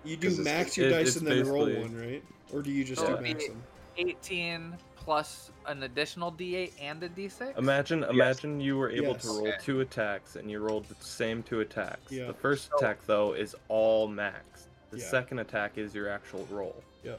You 0.04 0.16
do 0.18 0.36
max 0.44 0.78
your 0.78 0.88
it- 0.88 0.92
dice 0.92 1.16
and 1.18 1.28
then 1.28 1.48
roll 1.48 1.66
one, 1.70 1.96
right? 2.00 2.24
Or 2.54 2.62
do 2.62 2.72
you 2.72 2.84
just 2.84 3.02
So 3.02 3.16
do 3.18 3.22
max 3.22 3.48
them? 3.48 3.62
18 3.98 4.78
plus 4.96 5.52
an 5.66 5.84
additional 5.84 6.32
D8 6.32 6.72
and 6.82 7.04
a 7.04 7.10
D6. 7.10 7.58
Imagine, 7.58 8.04
imagine 8.06 8.60
you 8.62 8.78
were 8.78 8.90
able 8.90 9.14
Yes. 9.14 9.22
to 9.24 9.28
roll 9.30 9.48
Okay. 9.48 9.58
two 9.62 9.80
attacks 9.82 10.36
and 10.36 10.50
you 10.50 10.60
rolled 10.60 10.86
the 10.88 10.96
same 11.04 11.44
two 11.44 11.60
attacks. 11.62 12.12
Yeah. 12.12 12.28
The 12.28 12.34
first 12.34 12.70
So- 12.70 12.78
attack 12.78 13.06
though 13.06 13.34
is 13.34 13.56
all 13.68 14.08
max. 14.08 14.68
The 14.92 14.98
Yeah. 15.00 15.06
second 15.10 15.40
attack 15.40 15.78
is 15.78 15.94
your 15.94 16.10
actual 16.10 16.46
roll. 16.50 16.82
Yeah. 17.04 17.16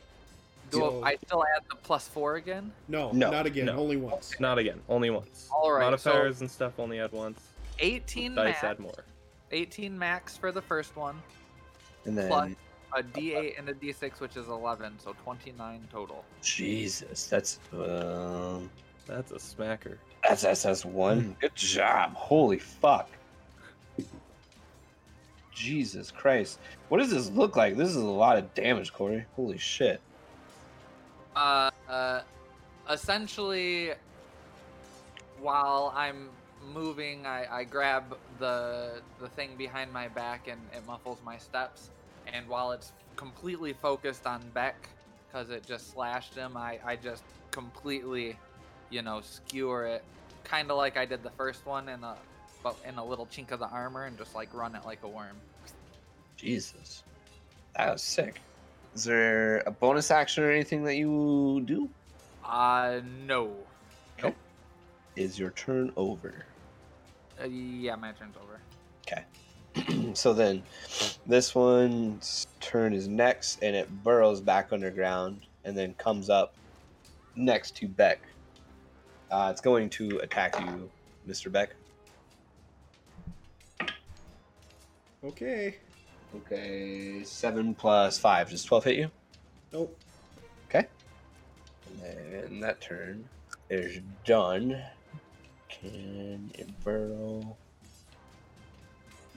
Do 0.70 0.78
So- 0.78 1.02
I 1.04 1.16
still 1.16 1.44
add 1.56 1.62
the 1.68 1.76
plus 1.76 2.06
four 2.08 2.36
again? 2.36 2.72
No, 2.88 3.10
No, 3.12 3.30
not 3.30 3.46
again. 3.46 3.66
no. 3.66 3.76
Only 3.78 3.96
once. 3.96 4.38
Not 4.40 4.58
again, 4.58 4.80
only 4.88 5.10
once. 5.10 5.48
All 5.52 5.72
right, 5.72 5.80
so- 6.00 6.10
Modifiers 6.10 6.40
and 6.40 6.50
stuff 6.50 6.78
only 6.78 7.00
add 7.00 7.12
once. 7.12 7.40
18 7.80 8.34
Dice 8.34 8.52
max. 8.54 8.64
add 8.64 8.78
more. 8.78 9.04
18 9.52 9.98
max 9.98 10.36
for 10.36 10.52
the 10.52 10.62
first 10.62 10.94
one. 10.96 11.20
And 12.04 12.16
then, 12.16 12.28
Plus- 12.28 12.52
A 12.94 13.02
D8 13.14 13.58
and 13.58 13.68
a 13.68 13.74
D6, 13.74 14.20
which 14.20 14.36
is 14.36 14.48
11, 14.48 14.98
so 14.98 15.14
29 15.24 15.88
total. 15.92 16.24
Jesus, 16.42 17.26
that's 17.26 17.58
um, 17.72 18.70
That's 19.06 19.32
a 19.32 19.36
smacker. 19.36 19.96
that's 20.26 20.44
SS 20.44 20.84
one. 20.84 21.36
Good 21.40 21.54
job. 21.54 22.14
Holy 22.14 22.58
fuck. 22.58 23.08
Jesus 25.52 26.10
Christ. 26.10 26.58
What 26.88 26.98
does 26.98 27.10
this 27.10 27.28
look 27.30 27.56
like? 27.56 27.76
This 27.76 27.90
is 27.90 27.96
a 27.96 28.00
lot 28.04 28.38
of 28.38 28.52
damage, 28.54 28.92
Corey. 28.92 29.26
Holy 29.36 29.58
shit. 29.58 30.00
Uh, 31.36 31.70
uh, 31.88 32.22
essentially, 32.88 33.92
while 35.40 35.92
I'm 35.94 36.30
moving, 36.72 37.26
I, 37.26 37.46
I 37.58 37.64
grab 37.64 38.16
the 38.38 39.02
the 39.20 39.28
thing 39.28 39.56
behind 39.56 39.92
my 39.92 40.08
back 40.08 40.48
and 40.48 40.60
it 40.74 40.86
muffles 40.86 41.18
my 41.24 41.36
steps. 41.38 41.90
And 42.26 42.48
while 42.48 42.72
it's 42.72 42.92
completely 43.16 43.72
focused 43.72 44.26
on 44.26 44.42
Beck, 44.54 44.88
because 45.26 45.50
it 45.50 45.66
just 45.66 45.90
slashed 45.90 46.34
him, 46.34 46.56
I, 46.56 46.78
I 46.84 46.96
just 46.96 47.22
completely, 47.50 48.38
you 48.90 49.02
know, 49.02 49.20
skewer 49.20 49.86
it, 49.86 50.04
kind 50.44 50.70
of 50.70 50.76
like 50.76 50.96
I 50.96 51.04
did 51.04 51.22
the 51.22 51.30
first 51.30 51.66
one 51.66 51.88
in 51.88 52.02
a 52.04 52.16
but 52.62 52.76
in 52.86 52.98
a 52.98 53.04
little 53.04 53.26
chink 53.26 53.52
of 53.52 53.58
the 53.58 53.68
armor 53.68 54.04
and 54.04 54.18
just 54.18 54.34
like 54.34 54.52
run 54.52 54.74
it 54.74 54.84
like 54.84 55.02
a 55.02 55.08
worm. 55.08 55.36
Jesus. 56.36 57.02
That 57.76 57.92
was 57.92 58.02
sick. 58.02 58.40
Is 58.94 59.04
there 59.04 59.62
a 59.66 59.70
bonus 59.70 60.10
action 60.10 60.44
or 60.44 60.50
anything 60.50 60.84
that 60.84 60.96
you 60.96 61.62
do? 61.64 61.88
Uh, 62.44 63.00
no. 63.26 63.52
Nope. 64.22 64.34
Is 65.16 65.38
your 65.38 65.50
turn 65.50 65.92
over? 65.96 66.44
Uh, 67.40 67.46
yeah, 67.46 67.94
my 67.94 68.12
turn's 68.12 68.36
over. 68.36 68.60
so 70.14 70.32
then, 70.32 70.62
this 71.26 71.54
one's 71.54 72.46
turn 72.60 72.92
is 72.92 73.08
next, 73.08 73.62
and 73.62 73.76
it 73.76 73.88
burrows 74.02 74.40
back 74.40 74.72
underground 74.72 75.40
and 75.64 75.76
then 75.76 75.94
comes 75.94 76.30
up 76.30 76.54
next 77.36 77.76
to 77.76 77.88
Beck. 77.88 78.20
Uh, 79.30 79.48
it's 79.50 79.60
going 79.60 79.88
to 79.90 80.18
attack 80.18 80.58
you, 80.60 80.90
Mr. 81.28 81.50
Beck. 81.50 81.74
Okay. 85.22 85.76
Okay, 86.34 87.22
seven 87.24 87.74
plus 87.74 88.18
five. 88.18 88.50
Does 88.50 88.64
twelve 88.64 88.84
hit 88.84 88.96
you? 88.96 89.10
Nope. 89.72 89.96
Okay. 90.68 90.86
And 92.04 92.62
that 92.62 92.80
turn 92.80 93.28
is 93.68 94.00
done. 94.24 94.80
Can 95.68 96.50
it 96.54 96.68
burrow? 96.84 97.56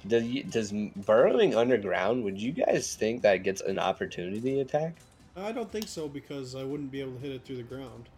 Does, 0.07 0.23
does 0.49 0.71
burrowing 0.71 1.55
underground? 1.55 2.23
Would 2.23 2.41
you 2.41 2.51
guys 2.51 2.95
think 2.95 3.21
that 3.21 3.37
gets 3.43 3.61
an 3.61 3.79
opportunity 3.79 4.59
attack? 4.59 4.95
I 5.35 5.51
don't 5.51 5.71
think 5.71 5.87
so 5.87 6.07
because 6.07 6.55
I 6.55 6.63
wouldn't 6.63 6.91
be 6.91 7.01
able 7.01 7.13
to 7.13 7.19
hit 7.19 7.31
it 7.31 7.45
through 7.45 7.57
the 7.57 7.63
ground. 7.63 8.09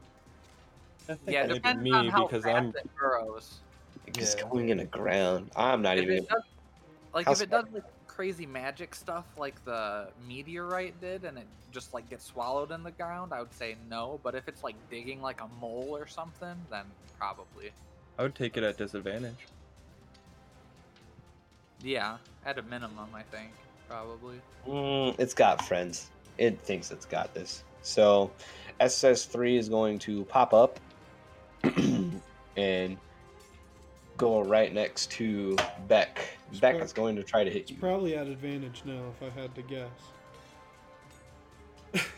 Yeah, 1.27 1.43
it 1.43 1.53
depends 1.53 1.81
me 1.83 1.91
on 1.93 2.07
how 2.09 2.25
because 2.27 2.43
fast 2.43 2.55
I'm 2.57 2.69
it 2.69 2.89
burrows. 2.99 3.59
It's 4.07 4.35
Yeah. 4.35 4.49
going 4.49 4.69
in 4.69 4.77
the 4.77 4.85
ground. 4.85 5.51
I'm 5.55 5.81
not 5.81 5.97
If 5.97 6.03
even. 6.03 6.25
does, 6.25 6.43
like 7.13 7.29
if 7.29 7.41
it 7.41 7.49
does 7.49 7.65
like 7.71 7.83
crazy 8.07 8.45
magic 8.45 8.95
stuff 8.95 9.25
like 9.37 9.63
the 9.65 10.07
meteorite 10.27 10.99
did 11.01 11.25
and 11.25 11.37
it 11.37 11.45
just 11.71 11.93
like 11.93 12.09
gets 12.09 12.25
swallowed 12.25 12.71
in 12.71 12.81
the 12.83 12.91
ground, 12.91 13.33
I 13.33 13.39
would 13.39 13.53
say 13.53 13.75
no. 13.89 14.19
But 14.23 14.35
if 14.35 14.47
it's 14.47 14.63
like 14.63 14.75
digging 14.89 15.21
like 15.21 15.41
a 15.41 15.47
mole 15.59 15.95
or 15.95 16.07
something, 16.07 16.55
then 16.71 16.85
probably. 17.19 17.71
I 18.17 18.23
would 18.23 18.35
take 18.35 18.57
it 18.57 18.63
at 18.63 18.77
disadvantage. 18.77 19.47
Yeah, 21.83 22.17
at 22.45 22.57
a 22.57 22.63
minimum, 22.63 23.07
I 23.13 23.21
think 23.23 23.51
probably. 23.87 24.41
Mm, 24.67 25.15
it's 25.19 25.33
got 25.33 25.63
friends. 25.65 26.09
It 26.37 26.59
thinks 26.61 26.91
it's 26.91 27.05
got 27.05 27.33
this. 27.33 27.63
So, 27.81 28.31
SS3 28.79 29.57
is 29.57 29.69
going 29.69 29.99
to 29.99 30.25
pop 30.25 30.53
up 30.53 30.79
and 32.57 32.97
go 34.17 34.41
right 34.43 34.73
next 34.73 35.11
to 35.11 35.55
Beck. 35.87 36.19
It's 36.51 36.59
Beck 36.59 36.75
prob- 36.75 36.85
is 36.85 36.93
going 36.93 37.15
to 37.17 37.23
try 37.23 37.43
to 37.43 37.49
hit 37.51 37.63
It's 37.63 37.71
you. 37.71 37.77
probably 37.77 38.15
at 38.15 38.27
advantage 38.27 38.81
now 38.85 39.01
if 39.21 39.31
I 39.37 39.39
had 39.41 39.53
to 39.55 39.61
guess. 39.61 39.89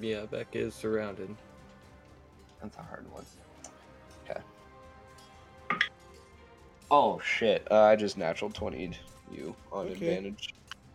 Yeah, 0.00 0.26
Beck 0.26 0.46
is 0.54 0.74
surrounded. 0.76 1.34
That's 2.62 2.76
a 2.76 2.82
hard 2.82 3.04
one. 3.12 3.24
Oh 6.90 7.18
shit! 7.20 7.66
Uh, 7.70 7.82
I 7.82 7.96
just 7.96 8.16
natural 8.16 8.50
20'd 8.50 8.96
you 9.30 9.54
on 9.72 9.86
Okay. 9.86 9.92
advantage. 9.94 10.54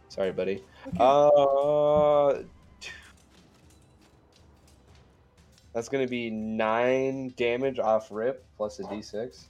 Sorry, 0.10 0.32
buddy. 0.32 0.64
Okay. 0.88 0.98
Uh, 1.00 2.44
that's 5.74 5.90
gonna 5.90 6.08
be 6.08 6.30
nine 6.30 7.34
damage 7.38 7.80
off 7.80 8.10
rip 8.12 8.46
plus 8.58 8.80
a 8.80 8.84
d6. 8.84 9.46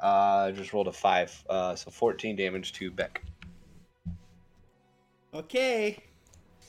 Uh, 0.00 0.46
I 0.48 0.52
just 0.52 0.72
rolled 0.72 0.88
a 0.88 0.92
five, 0.92 1.44
uh, 1.50 1.74
so 1.74 1.90
14 1.90 2.36
damage 2.36 2.72
to 2.74 2.90
Beck. 2.90 3.22
okay. 5.34 5.98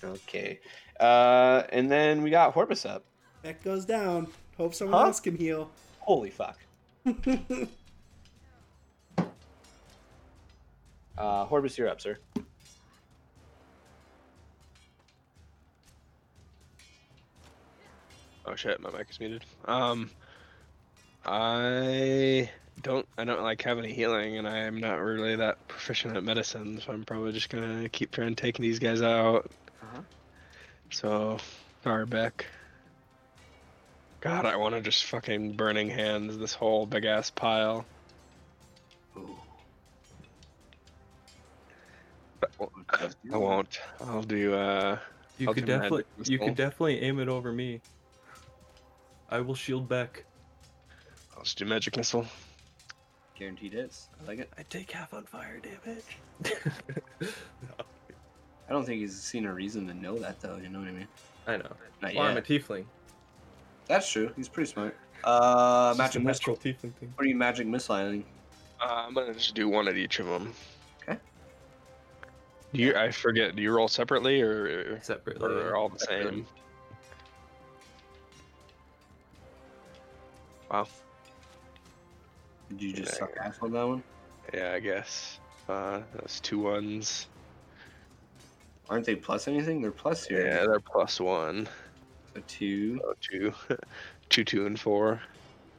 Okay. 0.03 0.59
Uh, 0.99 1.63
and 1.71 1.91
then 1.91 2.23
we 2.23 2.29
got 2.29 2.55
Horbus 2.55 2.89
up. 2.89 3.05
Beck 3.43 3.63
goes 3.63 3.85
down. 3.85 4.27
Hope 4.57 4.73
someone 4.73 4.99
Huh? 4.99 5.07
else 5.07 5.19
can 5.19 5.35
heal. 5.35 5.69
Holy 5.99 6.29
fuck. 6.29 6.57
Uh, 11.19 11.45
Horbus, 11.45 11.77
you're 11.77 11.89
up, 11.89 11.99
sir. 11.99 12.17
Oh 18.45 18.55
shit, 18.55 18.79
my 18.79 18.89
mic 18.89 19.09
is 19.09 19.19
muted. 19.19 19.43
Um, 19.65 20.09
I 21.25 22.49
don't, 22.81 23.05
I 23.17 23.25
don't 23.25 23.41
like 23.41 23.61
have 23.63 23.77
any 23.77 23.91
healing, 23.91 24.37
and 24.37 24.47
I 24.47 24.59
am 24.59 24.79
not 24.79 24.95
really 25.01 25.35
that 25.35 25.67
proficient 25.67 26.15
at 26.15 26.23
medicine, 26.23 26.79
so 26.79 26.93
I'm 26.93 27.03
probably 27.03 27.33
just 27.33 27.49
gonna 27.49 27.89
keep 27.89 28.11
trying 28.11 28.35
taking 28.35 28.63
these 28.63 28.79
guys 28.79 29.01
out. 29.01 29.51
Uh-huh. 29.83 30.01
So, 30.89 31.37
sorry, 31.83 32.05
Beck. 32.05 32.45
God, 34.21 34.45
I 34.45 34.55
want 34.55 34.75
to 34.75 34.81
just 34.81 35.03
fucking 35.03 35.53
burning 35.53 35.89
hands 35.89 36.37
this 36.37 36.53
whole 36.53 36.85
big 36.85 37.03
ass 37.05 37.29
pile. 37.29 37.85
I 43.33 43.37
won't. 43.37 43.79
I'll 44.01 44.23
do. 44.23 44.53
uh 44.53 44.97
You 45.37 45.47
I'll 45.47 45.53
could 45.53 45.65
do 45.65 45.71
magic 45.77 45.81
definitely 45.83 46.03
you 46.17 46.37
missile. 46.37 46.47
could 46.47 46.55
definitely 46.55 47.01
aim 47.01 47.19
it 47.19 47.27
over 47.29 47.51
me. 47.51 47.81
I 49.29 49.39
will 49.41 49.55
shield 49.55 49.87
back. 49.87 50.25
I'll 51.37 51.43
just 51.43 51.57
do 51.57 51.65
magic 51.65 51.95
missile. 51.97 52.25
Guaranteed 53.37 53.73
hits. 53.73 54.09
I 54.21 54.27
like 54.27 54.39
it. 54.39 54.49
I 54.57 54.63
take 54.63 54.91
half 54.91 55.13
on 55.13 55.23
fire 55.23 55.59
damage. 55.61 56.17
I 58.67 58.71
don't 58.71 58.85
think 58.85 58.99
he's 59.01 59.19
seen 59.19 59.45
a 59.45 59.53
reason 59.53 59.87
to 59.87 59.93
know 59.93 60.17
that, 60.19 60.39
though. 60.41 60.57
You 60.57 60.69
know 60.69 60.79
what 60.79 60.89
I 60.89 60.91
mean? 60.91 61.07
I 61.47 61.57
know. 61.57 61.71
Not 62.01 62.13
Well, 62.15 62.23
I'm 62.25 62.31
a 62.33 62.35
yet. 62.35 62.45
tiefling. 62.45 62.85
That's 63.87 64.11
true. 64.11 64.31
He's 64.35 64.49
pretty 64.49 64.69
smart. 64.69 64.95
Uh, 65.23 65.89
It's 65.91 65.97
just 65.99 66.15
a 66.15 66.19
magic 66.19 66.23
missile. 66.23 66.53
natural 66.53 66.57
tiefling 66.57 66.93
thing. 66.95 67.13
What 67.15 67.23
are 67.25 67.27
you 67.27 67.35
magic 67.35 67.65
missiling? 67.67 68.23
Uh, 68.81 69.05
I'm 69.07 69.13
gonna 69.13 69.33
just 69.33 69.55
do 69.55 69.67
one 69.69 69.87
at 69.87 69.95
each 69.97 70.19
of 70.19 70.27
them. 70.27 70.53
Okay. 72.69 72.77
Do 72.77 72.83
you? 72.83 72.95
I 72.95 73.11
forget. 73.11 73.55
Do 73.55 73.61
you 73.61 73.71
roll 73.71 73.87
separately 73.87 74.41
or 74.41 74.99
Separately. 75.01 75.47
or 75.47 75.75
all 75.75 75.89
the 75.89 75.99
same? 75.99 76.45
Wow. 80.71 80.87
Did 82.69 82.81
you 82.81 82.93
just 82.93 83.13
Yeah. 83.13 83.19
suck 83.19 83.37
ass 83.37 83.57
on 83.61 83.71
that 83.71 83.87
one? 83.87 84.03
Yeah, 84.53 84.73
I 84.73 84.79
guess. 84.79 85.39
Uh, 85.67 86.01
those 86.13 86.39
two 86.41 86.59
ones. 86.59 87.27
Aren't 88.89 89.05
they 89.05 89.15
plus 89.15 89.47
anything? 89.47 89.81
They're 89.81 89.91
plus 89.91 90.25
here. 90.25 90.45
Yeah, 90.45 90.61
they're 90.65 90.79
plus 90.79 91.19
one. 91.19 91.67
So 92.35 92.41
two. 92.47 92.99
So 92.99 93.15
two, 93.21 93.53
two, 94.29 94.43
two, 94.43 94.65
and 94.67 94.79
four. 94.79 95.21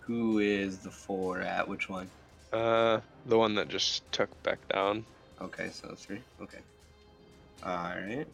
Who 0.00 0.40
is 0.40 0.78
the 0.78 0.90
four 0.90 1.40
at? 1.40 1.68
Which 1.68 1.88
one? 1.88 2.10
Uh, 2.52 3.00
the 3.26 3.38
one 3.38 3.54
that 3.54 3.68
just 3.68 4.10
took 4.10 4.30
Beck 4.42 4.58
down. 4.68 5.04
Okay, 5.40 5.70
so 5.70 5.94
three. 5.96 6.20
Okay. 6.42 6.58
All 7.64 7.74
right. 7.74 8.26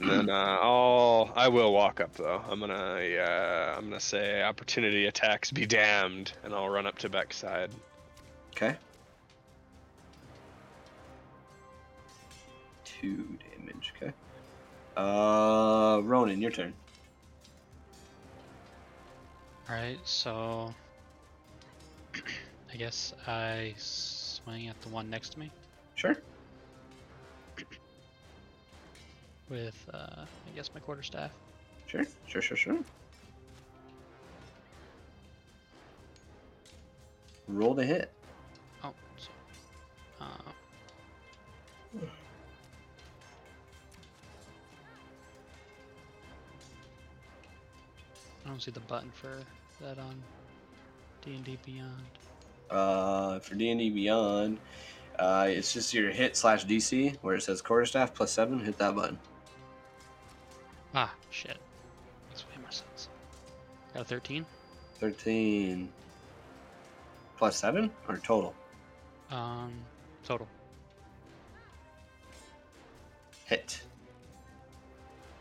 And 0.00 0.10
then 0.10 0.30
uh, 0.30 0.58
I'll 0.60 1.32
I 1.36 1.48
will 1.48 1.72
walk 1.72 2.00
up 2.00 2.14
though. 2.14 2.42
I'm 2.48 2.60
gonna 2.60 3.00
yeah 3.02 3.74
I'm 3.76 3.84
gonna 3.84 4.00
say 4.00 4.42
opportunity 4.42 5.06
attacks 5.06 5.50
be 5.50 5.66
damned, 5.66 6.32
and 6.44 6.54
I'll 6.54 6.68
run 6.68 6.86
up 6.86 6.98
to 6.98 7.08
Beck's 7.08 7.36
side. 7.36 7.70
Okay. 8.52 8.76
Two 12.84 13.28
damage. 13.58 13.92
Okay. 13.96 14.12
Uh, 14.96 16.00
Ronan, 16.02 16.40
your 16.40 16.50
turn. 16.50 16.72
Alright, 19.68 19.98
so 20.04 20.72
I 22.72 22.76
guess 22.76 23.12
I 23.26 23.74
swing 23.76 24.68
at 24.68 24.80
the 24.80 24.88
one 24.88 25.10
next 25.10 25.30
to 25.30 25.40
me 25.40 25.50
Sure. 25.96 26.16
With 29.48 29.88
uh 29.92 30.24
I 30.24 30.56
guess 30.56 30.70
my 30.74 30.80
quarterstaff. 30.80 31.30
Sure. 31.86 32.04
Sure. 32.26 32.42
Sure. 32.42 32.56
Sure. 32.56 32.78
Roll 37.48 37.74
the 37.74 37.84
hit. 37.84 38.12
Oh, 38.82 38.92
so, 39.16 39.28
uh, 40.20 40.24
I 48.44 48.48
don't 48.48 48.60
see 48.60 48.72
the 48.72 48.80
button 48.80 49.10
for 49.14 49.38
that 49.80 49.98
on 49.98 50.22
D 51.24 51.34
and 51.34 51.44
D 51.44 51.58
Beyond. 51.64 52.02
Uh, 52.68 53.38
for 53.38 53.54
D 53.54 53.70
and 53.70 53.78
D 53.78 53.90
Beyond, 53.90 54.58
uh, 55.18 55.46
it's 55.48 55.72
just 55.72 55.94
your 55.94 56.10
hit 56.10 56.36
slash 56.36 56.66
DC 56.66 57.16
where 57.22 57.36
it 57.36 57.42
says 57.42 57.62
quarterstaff 57.62 58.12
plus 58.12 58.32
seven. 58.32 58.58
Hit 58.58 58.78
that 58.78 58.94
button. 58.96 59.18
Ah, 60.98 61.12
shit. 61.30 61.58
That's 62.30 62.44
way 62.48 62.54
more 62.62 62.70
sense. 62.70 63.10
Got 63.92 64.02
a 64.02 64.04
13. 64.06 64.46
Thirteen. 64.98 65.90
Plus 67.36 67.54
seven 67.58 67.90
or 68.08 68.16
total? 68.16 68.54
Um, 69.30 69.74
total. 70.24 70.48
Hit. 73.44 73.82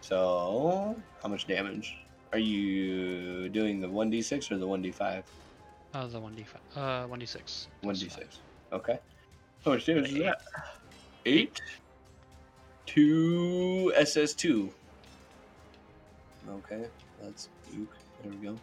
So, 0.02 0.94
how 1.24 1.30
much 1.30 1.48
damage? 1.48 1.96
Are 2.34 2.38
you 2.38 3.48
doing 3.48 3.80
the 3.80 3.88
1d6 3.88 4.52
or 4.52 4.58
the 4.58 4.68
1d5? 4.68 5.24
Uh, 5.94 6.08
the 6.08 6.20
1d5. 6.20 6.46
Uh, 6.76 7.08
1d6. 7.08 7.68
plus 7.82 8.04
1d6. 8.04 8.12
five. 8.12 8.38
Okay. 8.74 9.00
How 9.64 9.72
much 9.72 9.86
damage 9.86 10.12
is 10.12 10.18
that? 10.20 10.42
8 11.26 11.62
to 12.88 13.94
SS2. 13.98 14.70
Okay, 16.50 16.86
that's 17.22 17.50
Duke. 17.72 17.96
There 18.22 18.32
we 18.32 18.38
go. 18.38 18.60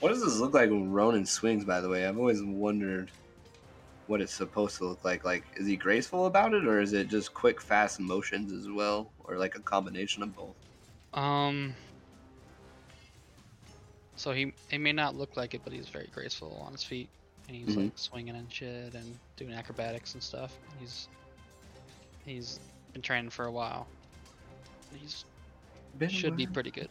What 0.00 0.10
does 0.10 0.22
this 0.22 0.38
look 0.38 0.54
like 0.54 0.70
when 0.70 0.90
Ronan 0.92 1.26
swings, 1.26 1.64
by 1.64 1.80
the 1.80 1.88
way? 1.88 2.06
I've 2.06 2.18
always 2.18 2.42
wondered 2.42 3.10
what 4.06 4.20
it's 4.20 4.34
supposed 4.34 4.76
to 4.78 4.84
look 4.84 5.04
like. 5.04 5.24
Like, 5.24 5.44
is 5.56 5.66
he 5.66 5.76
graceful 5.76 6.26
about 6.26 6.54
it, 6.54 6.66
or 6.66 6.80
is 6.80 6.92
it 6.92 7.08
just 7.08 7.34
quick, 7.34 7.60
fast 7.60 7.98
motions 7.98 8.52
as 8.52 8.68
well? 8.70 9.10
Or 9.24 9.36
like 9.38 9.56
a 9.56 9.60
combination 9.60 10.22
of 10.22 10.34
both? 10.34 10.54
Um. 11.14 11.74
So 14.16 14.32
he 14.32 14.52
he 14.70 14.78
may 14.78 14.92
not 14.92 15.14
look 15.16 15.36
like 15.36 15.54
it, 15.54 15.62
but 15.64 15.72
he's 15.72 15.88
very 15.88 16.08
graceful 16.12 16.62
on 16.64 16.72
his 16.72 16.82
feet, 16.82 17.08
and 17.48 17.56
he's 17.56 17.74
Mhm. 17.74 17.76
like 17.76 17.98
swinging 17.98 18.36
and 18.36 18.52
shit 18.52 18.94
and 18.94 19.18
doing 19.36 19.52
acrobatics 19.52 20.14
and 20.14 20.22
stuff. 20.22 20.56
He's 20.78 21.08
he's 22.24 22.60
been 22.92 23.02
training 23.02 23.30
for 23.30 23.46
a 23.46 23.52
while. 23.52 23.86
He's 24.94 25.24
Been 25.98 26.08
should 26.08 26.36
be 26.36 26.46
pretty 26.46 26.70
good. 26.70 26.88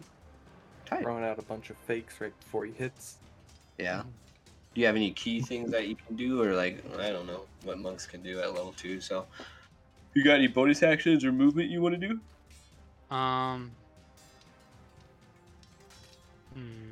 Tight. 0.85 1.01
Throwing 1.01 1.23
out 1.23 1.39
a 1.39 1.41
bunch 1.41 1.69
of 1.69 1.77
fakes 1.87 2.21
right 2.21 2.37
before 2.39 2.65
he 2.65 2.71
hits. 2.73 3.17
Yeah. 3.77 4.03
Do 4.73 4.81
you 4.81 4.87
have 4.87 4.95
any 4.95 5.11
key 5.11 5.41
things 5.41 5.71
that 5.71 5.87
you 5.87 5.95
can 5.95 6.15
do, 6.15 6.41
or 6.41 6.53
like 6.53 6.83
I 6.99 7.09
don't 7.09 7.25
know 7.25 7.45
what 7.63 7.79
monks 7.79 8.05
can 8.05 8.21
do 8.21 8.39
at 8.39 8.53
level 8.53 8.73
two? 8.77 9.01
So, 9.01 9.25
you 10.13 10.23
got 10.23 10.35
any 10.35 10.47
bonus 10.47 10.83
actions 10.83 11.23
or 11.23 11.31
movement 11.31 11.69
you 11.69 11.81
want 11.81 11.99
to 11.99 12.07
do? 12.07 13.15
Um. 13.15 13.71
Hmm. 16.53 16.85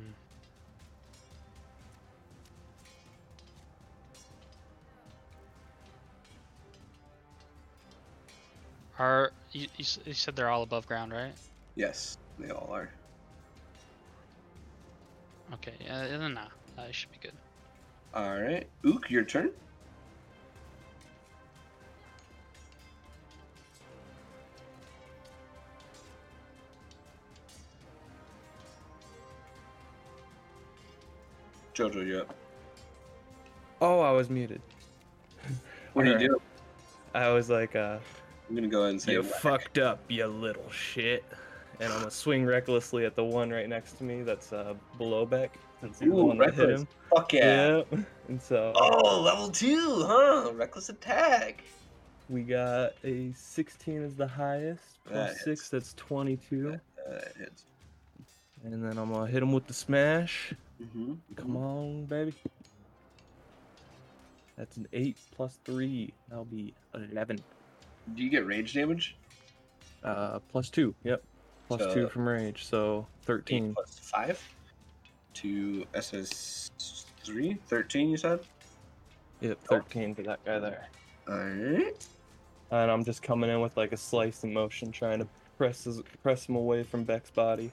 Are 8.98 9.32
you, 9.52 9.66
you, 9.76 9.84
you 10.04 10.14
said 10.14 10.36
they're 10.36 10.48
all 10.48 10.62
above 10.62 10.86
ground, 10.86 11.12
right? 11.12 11.32
Yes, 11.74 12.16
they 12.38 12.50
all 12.50 12.70
are. 12.72 12.90
Okay, 15.52 15.74
yeah, 15.84 16.06
then 16.08 16.34
nah, 16.34 16.46
that 16.76 16.94
should 16.94 17.12
be 17.12 17.18
good. 17.20 17.34
All 18.14 18.40
right, 18.40 18.66
Ook, 18.84 19.10
your 19.10 19.24
turn. 19.24 19.50
Jojo, 31.74 32.06
you 32.06 32.20
up? 32.20 32.34
Oh, 33.80 34.00
I 34.00 34.12
was 34.12 34.30
muted. 34.30 34.62
What 35.92 36.04
do 36.04 36.12
you 36.12 36.18
do? 36.18 36.40
I 37.14 37.30
was 37.30 37.50
like, 37.50 37.76
uh, 37.76 37.98
I'm 38.48 38.54
gonna 38.54 38.68
go 38.68 38.80
ahead 38.82 38.90
and 38.90 39.02
say 39.02 39.12
you 39.12 39.22
whack. 39.22 39.40
fucked 39.40 39.78
up, 39.78 40.00
you 40.08 40.26
little 40.26 40.70
shit. 40.70 41.24
And 41.80 41.92
I'm 41.92 41.98
gonna 42.00 42.10
swing 42.10 42.46
recklessly 42.46 43.04
at 43.04 43.14
the 43.16 43.24
one 43.24 43.50
right 43.50 43.68
next 43.68 43.92
to 43.98 44.04
me 44.04 44.22
that's 44.22 44.52
uh, 44.52 44.74
below 44.98 45.26
Beck. 45.26 45.58
Since 45.80 45.98
he's 45.98 46.08
the 46.10 46.14
Ooh, 46.16 46.24
one 46.26 46.38
that 46.38 46.54
hit 46.54 46.70
him. 46.70 46.88
Fuck 47.14 47.32
yeah. 47.32 47.82
Yeah. 47.92 47.98
And 48.28 48.40
so 48.40 48.72
Oh, 48.74 49.20
level 49.20 49.50
two, 49.50 50.02
huh? 50.06 50.50
Reckless 50.54 50.88
attack. 50.88 51.62
we 52.30 52.40
got 52.42 52.92
a 53.04 53.32
16 53.36 54.02
is 54.02 54.14
the 54.14 54.26
highest. 54.26 54.82
Plus 55.04 55.34
That 55.34 55.44
6, 55.44 55.68
that's 55.68 55.92
22. 55.94 56.78
Uh, 57.06 57.12
hits. 57.38 57.64
And 58.64 58.82
then 58.82 58.96
I'm 58.96 59.12
gonna 59.12 59.26
hit 59.30 59.42
him 59.42 59.52
with 59.52 59.66
the 59.66 59.74
smash. 59.74 60.54
Mm-hmm. 60.82 61.14
Come 61.36 61.56
on, 61.58 62.06
baby. 62.06 62.32
That's 64.56 64.76
an 64.78 64.86
8 64.92 65.16
plus 65.36 65.58
3. 65.64 66.12
That'll 66.30 66.44
be 66.46 66.72
11. 66.94 67.40
Do 68.14 68.22
you 68.22 68.30
get 68.30 68.46
rage 68.46 68.72
damage? 68.72 69.16
Uh, 70.02 70.38
plus 70.50 70.70
2. 70.70 70.94
Yep. 71.04 71.22
Plus 71.68 71.80
So, 71.80 71.94
2 71.94 72.08
from 72.08 72.28
rage. 72.28 72.64
So 72.64 73.06
13. 73.22 73.74
plus 73.74 73.98
five 73.98 74.40
to 75.34 75.84
SS3. 75.94 77.58
13, 77.66 78.10
you 78.10 78.16
said? 78.16 78.40
Yep, 79.40 79.58
13 79.64 80.14
for 80.14 80.22
that 80.22 80.44
guy 80.44 80.58
there. 80.58 80.88
Alright. 81.28 82.06
And 82.70 82.90
I'm 82.90 83.04
just 83.04 83.22
coming 83.22 83.50
in 83.50 83.60
with 83.60 83.76
like 83.76 83.92
a 83.92 83.96
slice 83.96 84.44
in 84.44 84.52
motion, 84.52 84.90
trying 84.92 85.18
to 85.20 85.26
press 85.56 85.84
his, 85.84 86.02
press 86.22 86.46
him 86.48 86.56
away 86.56 86.82
from 86.82 87.04
Beck's 87.04 87.30
body. 87.30 87.70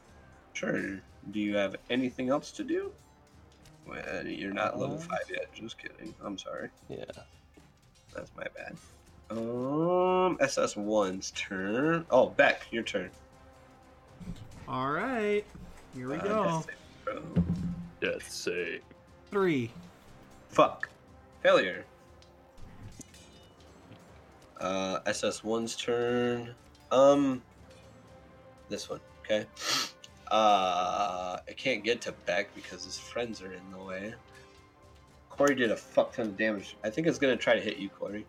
Sure. 0.53 0.99
Do 1.31 1.39
you 1.39 1.55
have 1.55 1.75
anything 1.89 2.29
else 2.29 2.51
to 2.51 2.63
do? 2.63 2.91
Well, 3.87 4.25
you're 4.25 4.53
not 4.53 4.79
level 4.79 4.95
Uh, 4.97 5.01
5 5.01 5.17
yet. 5.29 5.53
Just 5.53 5.77
kidding. 5.77 6.13
I'm 6.23 6.37
sorry. 6.37 6.69
Yeah. 6.89 7.03
That's 8.13 8.31
my 8.35 8.45
bad. 8.55 8.75
Um, 9.29 10.37
SS1's 10.39 11.31
turn. 11.31 12.05
Oh, 12.11 12.29
Beck, 12.29 12.63
your 12.71 12.83
turn. 12.83 13.09
All 14.71 14.89
right. 14.89 15.43
Here 15.93 16.07
we 16.09 16.15
Uh, 16.15 16.23
go. 16.23 16.63
death 17.99 18.31
saving 18.31 18.79
throw. 18.79 18.79
Save. 18.79 18.81
Three. 19.29 19.71
Fuck. 20.47 20.87
Failure. 21.43 21.85
Uh, 24.61 24.99
SS1's 25.01 25.75
turn. 25.75 26.55
Um, 26.91 27.41
this 28.69 28.89
one, 28.89 29.01
okay? 29.25 29.45
Uh, 30.29 31.37
I 31.45 31.51
can't 31.57 31.83
get 31.83 31.99
to 32.01 32.13
Beck 32.25 32.53
because 32.55 32.85
his 32.85 32.97
friends 32.97 33.41
are 33.41 33.51
in 33.51 33.71
the 33.71 33.77
way. 33.77 34.13
Corey 35.29 35.55
did 35.55 35.71
a 35.71 35.75
fuck 35.75 36.13
ton 36.13 36.27
of 36.27 36.37
damage. 36.37 36.77
I 36.83 36.89
think 36.89 37.07
it's 37.07 37.17
gonna 37.19 37.35
try 37.35 37.55
to 37.55 37.61
hit 37.61 37.77
you, 37.77 37.89
Corey. 37.89 38.25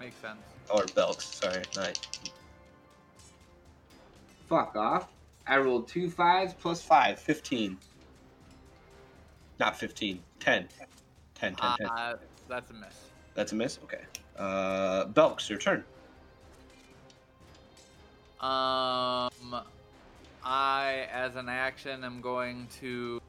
Makes 0.00 0.16
sense. 0.16 0.38
Or 0.70 0.84
Belks, 0.94 1.24
sorry. 1.26 1.62
Nice. 1.76 2.00
Fuck 4.48 4.76
off. 4.76 5.08
I 5.46 5.58
rolled 5.58 5.88
two 5.88 6.10
fives 6.10 6.54
plus 6.54 6.82
five. 6.82 7.18
15. 7.18 7.76
Not 9.60 9.76
15. 9.78 10.20
10. 10.40 10.68
10, 11.34 11.54
10, 11.54 11.76
10. 11.78 11.86
Uh, 11.86 12.16
that's 12.48 12.70
a 12.70 12.74
miss. 12.74 12.94
That's 13.34 13.52
a 13.52 13.54
miss? 13.54 13.78
Okay. 13.84 14.02
Uh, 14.36 15.06
Belks, 15.06 15.48
your 15.48 15.58
turn. 15.58 15.84
Um, 18.40 19.62
I, 20.44 21.08
as 21.10 21.36
an 21.36 21.48
action, 21.48 22.04
am 22.04 22.20
going 22.20 22.68
to 22.80 23.20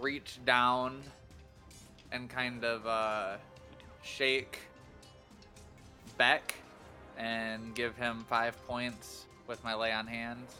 reach 0.00 0.38
down 0.44 1.02
and 2.12 2.28
kind 2.28 2.64
of 2.64 2.86
uh, 2.86 3.36
shake 4.02 4.58
Beck 6.18 6.54
and 7.18 7.74
give 7.74 7.96
him 7.96 8.24
five 8.28 8.56
points 8.66 9.26
with 9.46 9.62
my 9.64 9.74
lay 9.74 9.92
on 9.92 10.06
hands. 10.06 10.54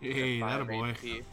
Hey, 0.00 0.40
that 0.40 0.60
a 0.60 0.64
boy. 0.64 0.92
HP. 0.92 1.24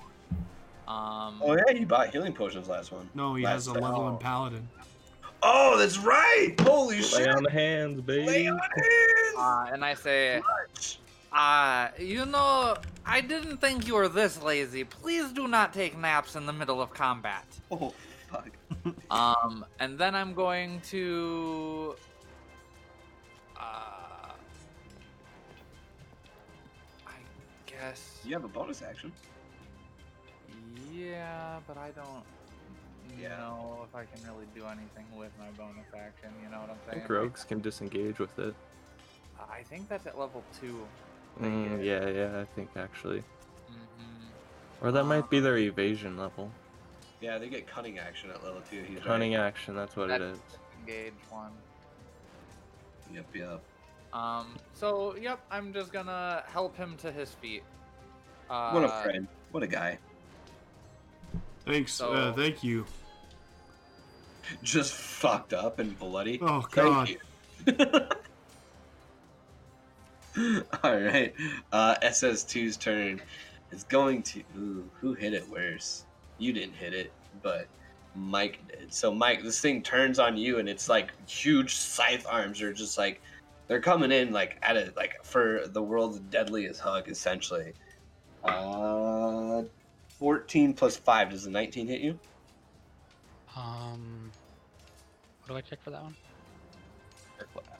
Um, 0.88 1.41
Oh, 1.41 1.55
yeah, 1.57 1.73
you 1.77 1.85
bought 1.85 2.09
healing 2.11 2.34
potions 2.34 2.67
last 2.69 2.91
one. 2.91 3.09
No, 3.13 3.35
he 3.35 3.43
Last 3.43 3.53
has 3.53 3.67
a 3.67 3.73
time. 3.73 3.84
level 3.84 4.09
in 4.09 4.17
paladin. 4.17 4.67
Oh, 5.43 5.77
that's 5.77 5.97
right! 5.99 6.53
Holy 6.61 6.95
Lay 6.97 7.01
shit! 7.01 7.27
on 7.27 7.43
the 7.43 7.51
hands, 7.51 7.97
Lay 8.07 8.25
baby. 8.25 8.47
on 8.47 8.57
hands! 8.57 9.35
uh, 9.38 9.65
and 9.71 9.85
I 9.85 9.93
say, 9.93 10.41
uh, 11.31 11.89
you 11.99 12.25
know, 12.25 12.75
I 13.05 13.21
didn't 13.21 13.57
think 13.57 13.85
you 13.88 13.93
were 13.95 14.07
this 14.09 14.41
lazy. 14.41 14.84
Please 14.84 15.31
do 15.31 15.47
not 15.47 15.73
take 15.73 15.97
naps 15.97 16.35
in 16.35 16.45
the 16.45 16.53
middle 16.53 16.81
of 16.81 16.89
combat. 16.91 17.45
oh, 17.71 17.93
fuck. 18.31 18.49
Um, 19.11 19.63
and 19.79 19.97
then 19.99 20.15
I'm 20.15 20.34
going 20.34 20.81
to. 20.89 21.95
Uh, 23.59 24.34
I 27.07 27.11
guess. 27.65 28.19
You 28.23 28.34
have 28.34 28.43
a 28.43 28.47
bonus 28.47 28.81
action. 28.81 29.11
Yeah, 30.91 31.59
but 31.67 31.77
I 31.77 31.91
don't 31.91 32.23
Yeah. 33.19 33.38
know 33.38 33.85
if 33.88 33.95
I 33.95 34.03
can 34.05 34.23
really 34.31 34.45
do 34.53 34.65
anything 34.65 35.05
with 35.15 35.31
my 35.39 35.49
bonus 35.51 35.88
action. 35.95 36.29
You 36.43 36.49
know 36.49 36.61
what 36.61 36.69
I'm 36.69 36.77
saying? 36.85 36.89
I 36.89 36.91
saying? 36.93 37.01
think 37.01 37.09
rogues 37.09 37.43
can 37.43 37.61
disengage 37.61 38.19
with 38.19 38.38
it. 38.39 38.55
I 39.49 39.61
think 39.63 39.88
that's 39.89 40.05
at 40.07 40.17
level 40.17 40.43
two. 40.59 40.88
Mm, 41.41 41.84
yeah, 41.84 42.07
yeah, 42.09 42.39
I 42.41 42.45
think 42.55 42.69
actually. 42.75 43.19
hmm 43.67 44.85
Or 44.85 44.91
that 44.91 45.03
might 45.05 45.29
be 45.29 45.39
their 45.39 45.57
evasion 45.57 46.17
level. 46.17 46.51
Yeah, 47.21 47.38
they 47.38 47.49
get 47.49 47.67
cunning 47.67 47.97
action 47.97 48.29
at 48.29 48.43
level 48.43 48.61
2. 48.69 48.84
He's 48.84 48.99
Cunning 48.99 49.34
right. 49.34 49.41
action, 49.41 49.75
that's 49.75 49.95
what 49.95 50.09
it 50.11 50.21
is. 50.21 50.38
Engage 50.79 51.13
one. 51.31 51.51
Yep, 53.13 53.25
yep. 53.35 53.61
Um. 54.13 54.55
So, 54.73 55.15
yep. 55.15 55.39
I'm 55.51 55.73
just 55.73 55.91
gonna 55.91 56.43
help 56.47 56.75
him 56.77 56.95
to 56.97 57.11
his 57.11 57.31
feet. 57.31 57.63
Uh, 58.49 58.71
What 58.71 58.84
a 58.84 58.89
friend. 59.03 59.27
What 59.51 59.63
a 59.63 59.67
guy. 59.67 59.99
Thanks. 61.65 61.99
uh, 61.99 62.34
thank 62.35 62.63
you. 62.63 62.85
Just 64.63 64.93
fucked 64.93 65.53
up 65.53 65.79
and 65.79 65.97
bloody. 65.99 66.39
Oh 66.41 66.61
Thank 66.61 66.73
God. 66.73 67.09
you. 67.09 67.17
All 70.84 70.97
right. 70.99 71.34
Uh, 71.71 71.95
SS2's 72.03 72.77
turn 72.77 73.21
is 73.71 73.84
going 73.84 74.21
to. 74.23 74.43
Ooh, 74.57 74.89
who 75.01 75.13
hit 75.13 75.34
it 75.34 75.47
worse? 75.49 76.05
You 76.38 76.53
didn't 76.53 76.75
hit 76.75 76.93
it, 76.93 77.11
but 77.41 77.67
Mike 78.18 78.60
did. 78.68 78.94
So, 78.94 79.14
Mike, 79.14 79.44
this 79.44 79.61
thing 79.61 79.84
turns 79.84 80.19
on 80.19 80.38
you, 80.38 80.60
and 80.60 80.68
it's 80.68 80.89
like 80.89 81.11
huge 81.30 81.76
scythe 81.76 82.26
arms 82.27 82.61
are 82.61 82.73
just 82.73 82.98
like 82.98 83.22
they're 83.68 83.81
coming 83.81 84.11
in 84.11 84.31
like 84.34 84.57
at 84.64 84.76
it 84.76 84.95
like 84.98 85.14
for 85.23 85.68
the 85.68 85.81
world's 85.81 86.19
deadliest 86.19 86.81
hug, 86.81 87.10
essentially. 87.10 87.73
Uh, 88.44 89.64
14 90.19 90.73
plus 90.73 90.98
5. 90.98 91.30
Does 91.30 91.44
the 91.44 91.52
19 91.52 91.88
hit 91.88 92.02
you? 92.02 92.19
Um, 93.56 94.31
what 95.41 95.49
do 95.49 95.57
I 95.57 95.61
check 95.61 95.81
for 95.84 95.91
that 95.91 96.02
one? 96.02 96.15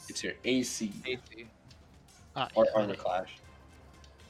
It's 0.10 0.24
your 0.24 0.34
AC 0.46 0.92
AC. 1.06 1.48
Ah, 2.36 2.48
or 2.56 2.66
yeah, 2.66 2.72
armor 2.76 2.92
okay. 2.92 3.02
class. 3.02 3.28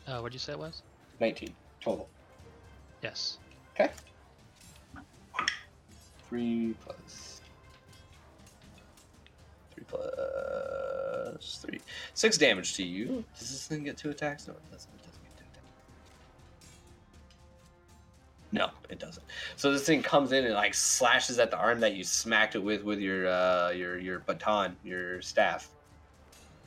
Uh, 0.08 0.20
what'd 0.20 0.34
you 0.34 0.40
say 0.40 0.54
it 0.54 0.60
was? 0.60 0.82
19 1.20 1.54
total. 1.82 2.08
Yes. 3.02 3.38
Okay. 3.76 3.92
Three 6.30 6.76
plus 6.84 7.42
three 9.74 9.86
plus 9.88 11.58
three. 11.62 11.80
Six 12.14 12.38
damage 12.38 12.76
to 12.76 12.84
you. 12.84 13.24
Does 13.38 13.52
this 13.52 13.68
thing 13.68 13.84
get 13.84 13.98
two 13.98 14.10
attacks? 14.10 14.48
No, 14.48 14.54
it 14.54 14.72
doesn't. 14.72 14.92
It 14.94 15.06
doesn't 15.06 15.24
get 15.24 15.38
two 15.38 15.44
attacks. 15.52 15.68
No, 18.52 18.70
it 18.90 19.00
doesn't. 19.00 19.26
So 19.56 19.72
this 19.72 19.86
thing 19.86 20.02
comes 20.02 20.34
in 20.34 20.44
and 20.46 20.54
like 20.54 20.74
slashes 20.74 21.40
at 21.40 21.50
the 21.52 21.58
arm 21.58 21.80
that 21.80 21.96
you 21.96 22.04
smacked 22.04 22.56
it 22.56 22.60
with 22.64 22.84
with 22.84 23.00
your 23.00 23.28
uh 23.28 23.70
your 23.70 23.98
your 23.98 24.20
baton, 24.20 24.76
your 24.84 25.22
staff. 25.22 25.70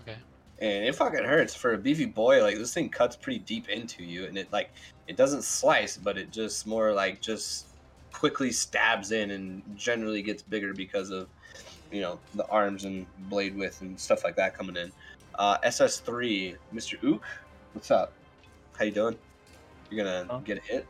Okay. 0.02 0.16
And 0.60 0.84
it 0.84 0.94
fucking 0.94 1.24
hurts 1.24 1.54
for 1.54 1.74
a 1.74 1.78
beefy 1.78 2.06
boy. 2.06 2.42
Like 2.42 2.56
this 2.56 2.72
thing 2.72 2.88
cuts 2.88 3.16
pretty 3.16 3.40
deep 3.40 3.68
into 3.68 4.04
you, 4.04 4.24
and 4.24 4.38
it 4.38 4.50
like 4.52 4.70
it 5.06 5.16
doesn't 5.16 5.42
slice, 5.42 5.98
but 5.98 6.16
it 6.16 6.30
just 6.30 6.66
more 6.66 6.92
like 6.92 7.20
just 7.20 7.66
quickly 8.12 8.50
stabs 8.50 9.12
in 9.12 9.30
and 9.30 9.62
generally 9.76 10.22
gets 10.22 10.42
bigger 10.42 10.72
because 10.74 11.10
of 11.10 11.28
you 11.90 12.00
know 12.00 12.20
the 12.34 12.46
arms 12.46 12.84
and 12.84 13.06
blade 13.28 13.56
width 13.56 13.80
and 13.80 13.98
stuff 13.98 14.24
like 14.24 14.36
that 14.36 14.56
coming 14.56 14.76
in. 14.76 14.92
Uh, 15.36 15.56
SS3, 15.64 16.56
Mr. 16.74 17.02
Ook, 17.04 17.24
what's 17.72 17.90
up? 17.90 18.12
How 18.78 18.84
you 18.84 18.90
doing? 18.92 19.16
You're 19.90 20.04
gonna 20.04 20.30
Huh? 20.30 20.40
get 20.44 20.58
a 20.58 20.60
hit, 20.62 20.86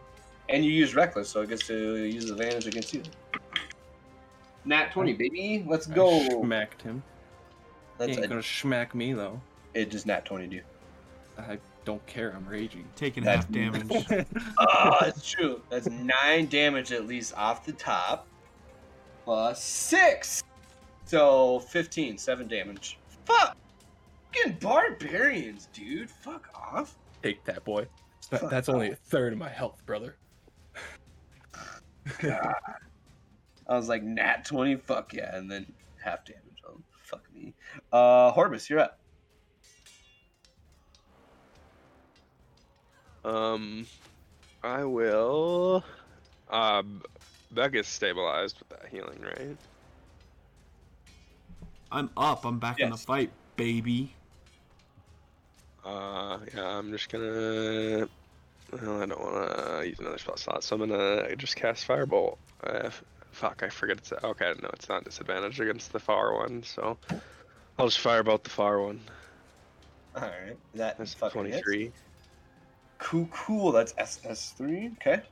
And 0.49 0.65
you 0.65 0.73
use 0.73 0.95
reckless, 0.95 1.29
so 1.29 1.43
it 1.43 1.49
gets 1.49 1.67
to 1.69 1.97
use 2.05 2.31
advantage 2.31 2.67
against 2.67 2.93
you. 2.93 3.03
Nat 4.65 4.93
20, 4.93 5.15
baby. 5.15 5.65
Let's 5.67 5.87
I 5.91 5.95
go. 5.95 6.43
Smacked 6.43 6.83
him. 6.83 7.03
He 8.05 8.13
That's 8.13 8.19
ain't 8.19 8.27
a, 8.27 8.29
gonna 8.29 8.43
smack 8.43 8.95
me 8.95 9.13
though. 9.13 9.41
it 9.75 9.91
just 9.91 10.07
nat 10.07 10.25
20 10.25 10.47
do. 10.49 10.61
I 11.39 11.59
don't 11.85 12.05
care. 12.07 12.33
I'm 12.37 12.47
raging. 12.47 12.85
Taking 12.97 13.25
That's- 13.25 13.45
half 13.45 13.53
damage. 13.53 14.27
Oh, 14.59 14.97
that's 15.01 15.29
true. 15.29 15.63
That's 15.71 15.89
nine 15.89 16.47
damage 16.49 16.93
at 16.93 17.07
least 17.07 17.35
off 17.37 17.65
the 17.65 17.73
top. 17.73 18.27
Plus 19.25 19.63
six. 19.63 20.43
So 21.07 21.61
15, 21.61 22.19
seven 22.19 22.47
damage. 22.49 22.99
Fuck. 23.25 23.57
Fucking 24.33 24.59
barbarians, 24.61 25.69
dude. 25.73 26.09
Fuck 26.11 26.49
off. 26.55 26.97
Take 27.23 27.45
that, 27.45 27.65
boy. 27.65 27.87
That- 28.31 28.43
Fuck 28.43 28.51
That's 28.51 28.69
only 28.69 28.91
a 28.91 28.95
third 28.95 29.33
of 29.33 29.39
my 29.39 29.49
health, 29.49 29.83
brother. 29.87 30.17
God. 32.21 32.55
I 33.69 33.77
was 33.77 33.89
like, 33.89 34.03
nat 34.03 34.45
20, 34.45 34.77
fuck 34.77 35.13
yeah. 35.13 35.35
And 35.37 35.51
then 35.51 35.67
half 36.03 36.25
damage. 36.25 36.63
Oh, 36.67 36.81
fuck 37.03 37.23
me. 37.35 37.55
Uh, 37.93 38.33
Horbus, 38.33 38.69
you're 38.69 38.79
up. 38.81 39.00
Um, 43.25 43.87
I 44.63 44.85
will. 44.85 45.85
Uh, 46.49 46.83
B- 46.83 47.01
Beck 47.53 47.75
is 47.75 47.87
stabilized 47.87 48.59
with 48.59 48.69
that 48.71 48.89
healing, 48.91 49.21
right? 49.23 49.57
I'm 51.93 52.11
up. 52.17 52.45
I'm 52.45 52.59
back 52.59 52.79
in 52.81 52.91
the 52.91 52.97
fight, 52.97 53.31
baby. 53.57 54.15
Uh, 55.85 56.39
yeah, 56.55 56.79
I'm 56.79 56.91
just 56.93 57.09
gonna. 57.09 58.09
Well, 58.73 59.03
I 59.03 59.07
don't 59.07 59.21
want 59.21 59.81
to 59.83 59.89
use 59.89 59.99
another 59.99 60.19
spell 60.19 60.37
slot, 60.37 60.63
so 60.63 60.77
I'm 60.77 60.89
gonna 60.89 61.35
just 61.37 61.57
cast 61.57 61.89
Firebolt. 61.89 62.37
Uh, 62.63 62.91
fuck, 63.33 63.63
I 63.65 63.69
forget 63.69 63.99
it's 63.99 64.13
okay. 64.13 64.55
No, 64.63 64.71
it's 64.73 64.89
not 64.89 65.05
disadvantage 65.05 65.59
against 65.59 65.93
the 65.93 65.99
far 65.99 66.35
one, 66.35 66.63
so 66.63 66.97
I'll 67.79 67.89
just 67.89 68.03
Firebolt 68.03 68.45
the 68.45 68.51
far 68.51 68.81
one. 68.81 69.01
Alright. 70.15 70.57
That 70.75 70.99
That's 70.99 71.15
fucking 71.15 71.47
hits. 71.47 71.93
23. 73.01 73.29
Cool, 73.29 73.29
cool. 73.33 73.73
That's 73.73 73.93
SS3. 73.95 74.93
Okay. 74.95 75.23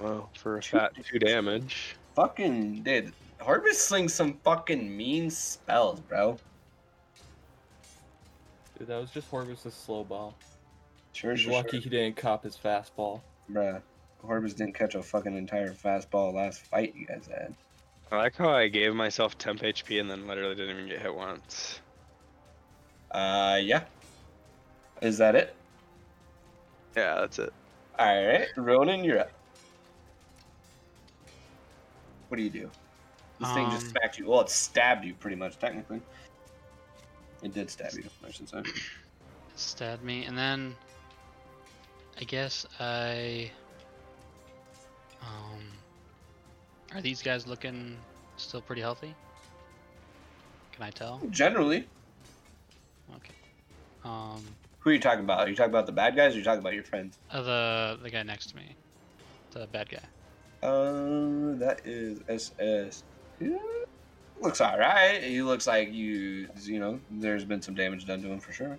Wow, 0.00 0.28
for 0.36 0.58
a 0.58 0.62
Two 0.62 0.78
fat 0.78 0.92
two 1.04 1.18
damage. 1.18 1.96
Fucking 2.14 2.82
dude, 2.82 3.12
Horbus 3.40 3.74
slings 3.74 4.12
some 4.12 4.34
fucking 4.44 4.96
mean 4.96 5.30
spells, 5.30 6.00
bro. 6.00 6.36
Dude, 8.78 8.88
that 8.88 9.00
was 9.00 9.10
just 9.10 9.30
Horbus' 9.30 9.70
slow 9.72 10.02
ball. 10.04 10.34
Sure, 11.12 11.32
He's 11.32 11.42
sure, 11.42 11.52
lucky 11.52 11.78
he 11.78 11.88
didn't 11.88 12.16
cop 12.16 12.42
his 12.42 12.56
fastball. 12.56 13.20
sure. 13.52 13.62
Bruh. 13.62 13.82
Horbus 14.24 14.56
didn't 14.56 14.74
catch 14.74 14.94
a 14.94 15.02
fucking 15.02 15.36
entire 15.36 15.72
fastball 15.72 16.32
last 16.32 16.62
fight 16.62 16.94
you 16.96 17.06
guys 17.06 17.28
had. 17.28 17.54
I 18.10 18.16
like 18.16 18.36
how 18.36 18.48
I 18.48 18.68
gave 18.68 18.94
myself 18.94 19.36
temp 19.38 19.60
HP 19.60 20.00
and 20.00 20.10
then 20.10 20.26
literally 20.26 20.54
didn't 20.54 20.76
even 20.76 20.88
get 20.88 21.00
hit 21.02 21.14
once. 21.14 21.80
Uh, 23.10 23.58
yeah. 23.62 23.84
Is 25.02 25.18
that 25.18 25.34
it? 25.34 25.54
Yeah, 26.96 27.16
that's 27.16 27.38
it. 27.38 27.52
Alright, 27.98 28.48
Ronan, 28.56 29.04
you're 29.04 29.20
up. 29.20 29.30
What 32.28 32.36
do 32.36 32.42
you 32.42 32.50
do? 32.50 32.70
This 33.40 33.52
thing 33.52 33.70
just 33.70 33.86
Um, 33.86 33.90
smacked 33.90 34.18
you. 34.18 34.28
Well, 34.28 34.40
it 34.40 34.48
stabbed 34.50 35.04
you 35.04 35.14
pretty 35.14 35.36
much, 35.36 35.58
technically. 35.58 36.00
It 37.42 37.52
did 37.52 37.70
stab 37.70 37.92
you, 37.94 38.04
I 38.26 38.30
should 38.30 38.48
say. 38.48 38.62
stabbed 39.56 40.02
me, 40.02 40.24
and 40.24 40.36
then 40.36 40.74
I 42.20 42.24
guess 42.24 42.64
I. 42.80 43.50
Um, 45.20 45.62
are 46.92 47.00
these 47.00 47.22
guys 47.22 47.46
looking 47.46 47.96
still 48.36 48.60
pretty 48.60 48.82
healthy? 48.82 49.14
Can 50.72 50.82
I 50.84 50.90
tell? 50.90 51.20
Generally, 51.30 51.86
Okay. 53.16 53.34
Um, 54.04 54.44
who 54.84 54.90
are 54.90 54.92
you 54.92 55.00
talking 55.00 55.24
about? 55.24 55.40
Are 55.40 55.48
you 55.48 55.56
talking 55.56 55.72
about 55.72 55.86
the 55.86 55.92
bad 55.92 56.14
guys 56.14 56.32
or 56.32 56.36
are 56.36 56.38
you 56.38 56.44
talking 56.44 56.60
about 56.60 56.74
your 56.74 56.84
friends? 56.84 57.18
uh, 57.30 57.42
the 57.42 57.98
the 58.02 58.10
guy 58.10 58.22
next 58.22 58.50
to 58.50 58.56
me, 58.56 58.76
the 59.52 59.66
bad 59.66 59.88
guy. 59.88 59.98
Uh, 60.62 61.56
that 61.56 61.80
is 61.84 62.20
SS. 62.28 63.02
Yeah, 63.40 63.56
Looks 64.40 64.60
alright. 64.60 65.22
He 65.22 65.42
looks 65.42 65.66
like 65.66 65.92
you, 65.92 66.48
you 66.62 66.78
know, 66.78 67.00
there's 67.10 67.44
been 67.44 67.62
some 67.62 67.74
damage 67.74 68.06
done 68.06 68.22
to 68.22 68.28
him 68.28 68.40
for 68.40 68.52
sure. 68.52 68.78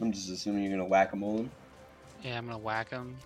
I'm 0.00 0.12
just 0.12 0.30
assuming 0.30 0.64
you're 0.64 0.72
gonna 0.72 0.84
whack 0.88 1.12
him 1.12 1.22
on. 1.22 1.50
Yeah, 2.22 2.38
I'm 2.38 2.46
gonna 2.46 2.58
whack 2.58 2.90
him 2.90 3.16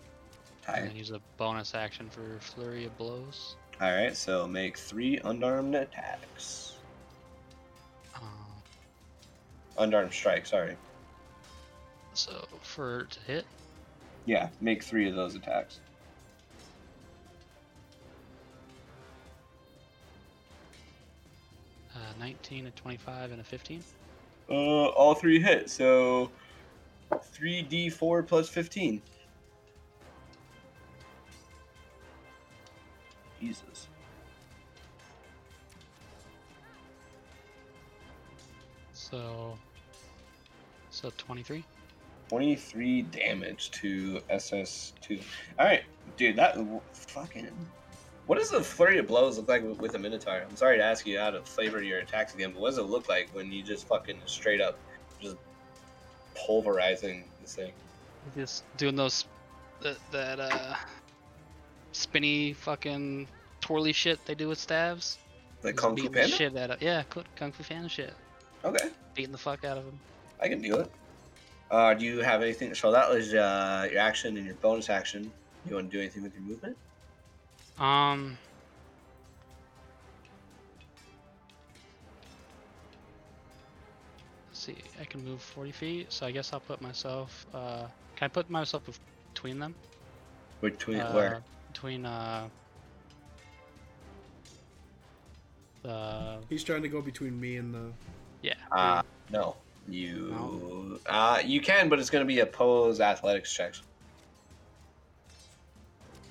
and 0.69 0.93
use 0.93 1.11
a 1.11 1.21
bonus 1.37 1.75
action 1.75 2.11
for 2.11 2.39
flurry 2.41 2.85
of 2.85 2.97
blows. 2.99 3.57
Alright, 3.81 4.17
so 4.17 4.47
make 4.47 4.77
three 4.77 5.19
unarmed 5.25 5.75
attacks. 5.75 6.74
Unarmed 9.79 10.13
strike, 10.13 10.47
sorry. 10.47 10.77
so 12.15 12.47
for 12.63 13.05
to 13.11 13.21
hit, 13.21 13.45
Yeah, 14.25 14.49
make 14.61 14.83
three 14.83 15.09
of 15.09 15.17
those 15.17 15.35
attacks. 15.35 15.81
uh, 21.95 21.99
19, 22.19 22.67
a 22.67 22.71
25, 22.73 23.33
and 23.33 23.41
a 23.41 23.45
15. 23.45 23.85
Uh, 24.49 24.53
all 24.53 25.15
three 25.15 25.41
hit, 25.41 25.71
so 25.71 26.31
3d4 27.13 28.27
plus 28.27 28.49
15. 28.49 29.03
Jesus. 33.41 33.89
So, 39.15 39.57
so 40.91 41.13
23. 41.19 41.63
23 42.31 43.03
damage 43.03 43.71
to 43.71 44.21
SS2. 44.29 45.23
Alright, 45.57 45.85
dude, 46.17 46.35
that 46.35 46.57
fucking. 46.93 47.49
What 48.27 48.39
does 48.39 48.51
the 48.51 48.61
flurry 48.61 48.99
of 48.99 49.07
blows 49.07 49.37
look 49.39 49.49
like 49.49 49.63
with- 49.79 49.95
a 49.95 49.99
Minotaur? 50.01 50.43
I'm 50.49 50.57
sorry 50.57 50.79
to 50.79 50.83
ask 50.83 51.07
you 51.07 51.17
how 51.21 51.31
to 51.31 51.43
flavor 51.43 51.81
your 51.81 52.01
attacks 52.01 52.35
again, 52.35 52.51
but 52.53 52.61
what 52.61 52.71
does 52.71 52.79
it 52.79 52.85
look 52.87 53.09
like 53.09 53.29
when 53.35 53.53
you 53.53 53.63
just 53.63 53.87
fucking 53.87 54.19
straight 54.27 54.61
up 54.61 54.77
just 55.21 55.37
pulverizing 56.35 57.23
this 57.41 57.55
thing? 57.55 57.73
Just 58.35 58.65
doing 58.79 58.97
those 58.97 59.27
that 59.83 59.99
that 60.11 60.41
uh 60.41 60.75
spinny 61.93 62.53
fucking 62.55 63.29
twirly 63.61 63.93
shit 63.93 64.19
they 64.27 64.35
do 64.35 64.49
with 64.49 64.59
staves. 64.59 65.19
Like 65.63 65.75
Just 65.75 65.83
Kung 65.85 65.97
Fu 65.97 66.09
Panda? 66.11 66.29
shit 66.29 66.57
out 66.57 66.71
of 66.73 66.83
yeah, 66.83 67.05
kung 67.37 67.53
fu 67.53 67.63
fan 67.63 67.87
shit. 67.87 68.15
Okay, 68.65 68.89
Beating 69.15 69.33
the 69.33 69.39
fuck 69.39 69.65
out 69.65 69.77
of 69.79 69.85
them. 69.85 69.99
I 70.41 70.49
can 70.49 70.63
do 70.63 70.77
it. 70.77 70.91
Uh, 71.71 71.95
do 71.95 72.05
you 72.05 72.21
have 72.21 72.43
anything? 72.43 72.75
So 72.75 72.91
that 72.93 73.11
was 73.11 73.35
uh, 73.35 73.89
your 73.91 74.01
action 74.01 74.37
and 74.37 74.47
your 74.47 74.55
bonus 74.57 74.89
action. 74.89 75.31
You 75.69 75.77
want 75.77 75.91
to 75.91 75.97
do 75.97 76.01
anything 76.01 76.23
with 76.23 76.35
your 76.35 76.43
movement? 76.43 76.77
Um. 77.79 78.39
let's 84.55 84.61
see, 84.61 84.77
I 85.01 85.05
can 85.05 85.25
move 85.25 85.43
40 85.43 85.73
feet, 85.73 86.13
so 86.13 86.27
I 86.27 86.31
guess 86.31 86.53
I'll 86.53 86.61
put 86.61 86.81
myself. 86.81 87.47
Uh, 87.53 87.87
can 88.17 88.27
I 88.27 88.29
put 88.29 88.49
myself 88.49 89.01
between 89.33 89.59
them? 89.59 89.75
Between 90.61 91.01
Uh, 91.01 91.13
where? 91.13 91.43
Between 91.73 92.07
uh. 92.07 92.49
The 95.83 96.39
He's 96.49 96.65
trying 96.65 96.83
to 96.83 96.89
go 96.89 97.03
between 97.03 97.39
me 97.39 97.57
and 97.57 97.75
the. 97.75 97.93
Yeah. 98.45 98.55
Uh, 98.71 99.03
no. 99.31 99.57
You 99.89 100.99
uh, 101.07 101.41
you 101.45 101.61
can, 101.61 101.89
but 101.89 101.99
it's 101.99 102.11
going 102.11 102.25
to 102.25 102.27
be 102.27 102.41
opposed 102.41 103.01
athletics 103.01 103.53
checks. 103.53 103.83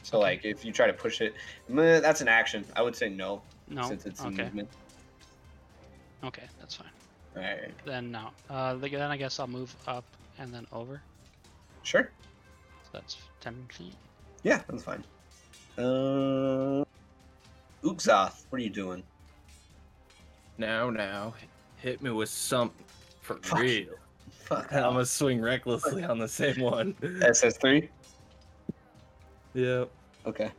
So 0.04 0.18
Okay. 0.18 0.28
like, 0.28 0.46
if 0.46 0.66
you 0.66 0.72
try 0.72 0.88
to 0.88 0.94
push 0.94 1.22
it, 1.22 1.36
meh, 1.70 2.00
that's 2.00 2.22
an 2.22 2.28
action. 2.28 2.66
I 2.76 2.82
would 2.82 2.96
say 2.96 3.10
no, 3.10 3.42
no. 3.70 3.84
since 3.84 4.06
it's 4.06 4.24
a 4.24 4.28
okay. 4.28 4.44
movement. 4.44 4.70
Okay, 6.24 6.44
that's 6.60 6.76
fine. 6.76 6.88
All 7.36 7.42
right, 7.42 7.74
Then 7.86 8.12
no. 8.12 8.30
Uh, 8.50 8.76
then 8.76 9.02
I 9.12 9.18
guess 9.18 9.40
I'll 9.40 9.48
move 9.48 9.76
up 9.88 10.06
and 10.40 10.54
then 10.54 10.66
over. 10.72 11.02
sure. 11.84 12.12
So 12.84 12.90
that's 12.94 13.18
10 13.42 13.56
feet. 13.72 13.96
Yeah, 14.44 14.62
that's 14.70 14.84
fine. 14.84 15.04
Uh, 15.78 16.84
Uxoth, 17.84 18.46
what 18.50 18.62
are 18.62 18.64
you 18.64 18.70
doing? 18.70 19.04
Now, 20.58 20.90
now, 20.90 21.34
hit 21.84 22.02
me 22.02 22.10
with 22.12 22.30
something 22.30 22.84
for 23.22 23.36
Fuck. 23.44 23.60
real. 23.60 23.94
Fuck. 24.46 24.72
I'm 24.74 24.94
gonna 24.94 25.06
swing 25.06 25.42
recklessly 25.42 26.04
on 26.04 26.18
the 26.18 26.28
same 26.28 26.60
one. 26.62 26.96
SS 27.22 27.58
three. 27.58 27.90
Yep. 29.54 29.90
Okay. 30.26 30.50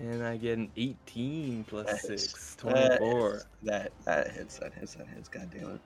And 0.00 0.22
I 0.22 0.36
get 0.36 0.58
an 0.58 0.70
18 0.76 1.64
plus 1.64 1.86
That 1.86 1.98
6, 2.00 2.54
That 2.56 2.98
24. 2.98 3.30
hits. 3.32 3.46
That 3.62 3.92
that 4.04 4.30
hits. 4.32 4.58
That 4.58 4.74
hits. 4.74 4.94
That 4.94 5.06
hits. 5.08 5.28
God 5.28 5.48
damn 5.52 5.70
it. 5.76 5.80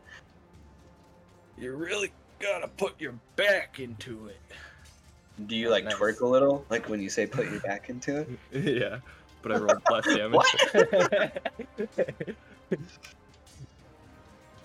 You're 1.59 1.77
really 1.77 2.13
gotta 2.41 2.69
put 2.69 2.99
your 3.01 3.15
back 3.37 3.79
into 3.79 4.27
it. 4.27 4.41
Do 5.47 5.57
you 5.57 5.71
like 5.71 5.85
nice. 5.85 5.95
twerk 5.95 6.21
a 6.21 6.27
little? 6.27 6.65
Like 6.71 6.89
when 6.89 7.01
you 7.01 7.09
say 7.11 7.27
put 7.27 7.51
your 7.51 7.61
back 7.61 7.89
into 7.91 8.19
it? 8.21 8.29
yeah, 8.53 8.99
but 9.43 9.53
I 9.53 9.57
rolled 9.57 9.83
less 9.91 10.05
damage. 10.07 10.41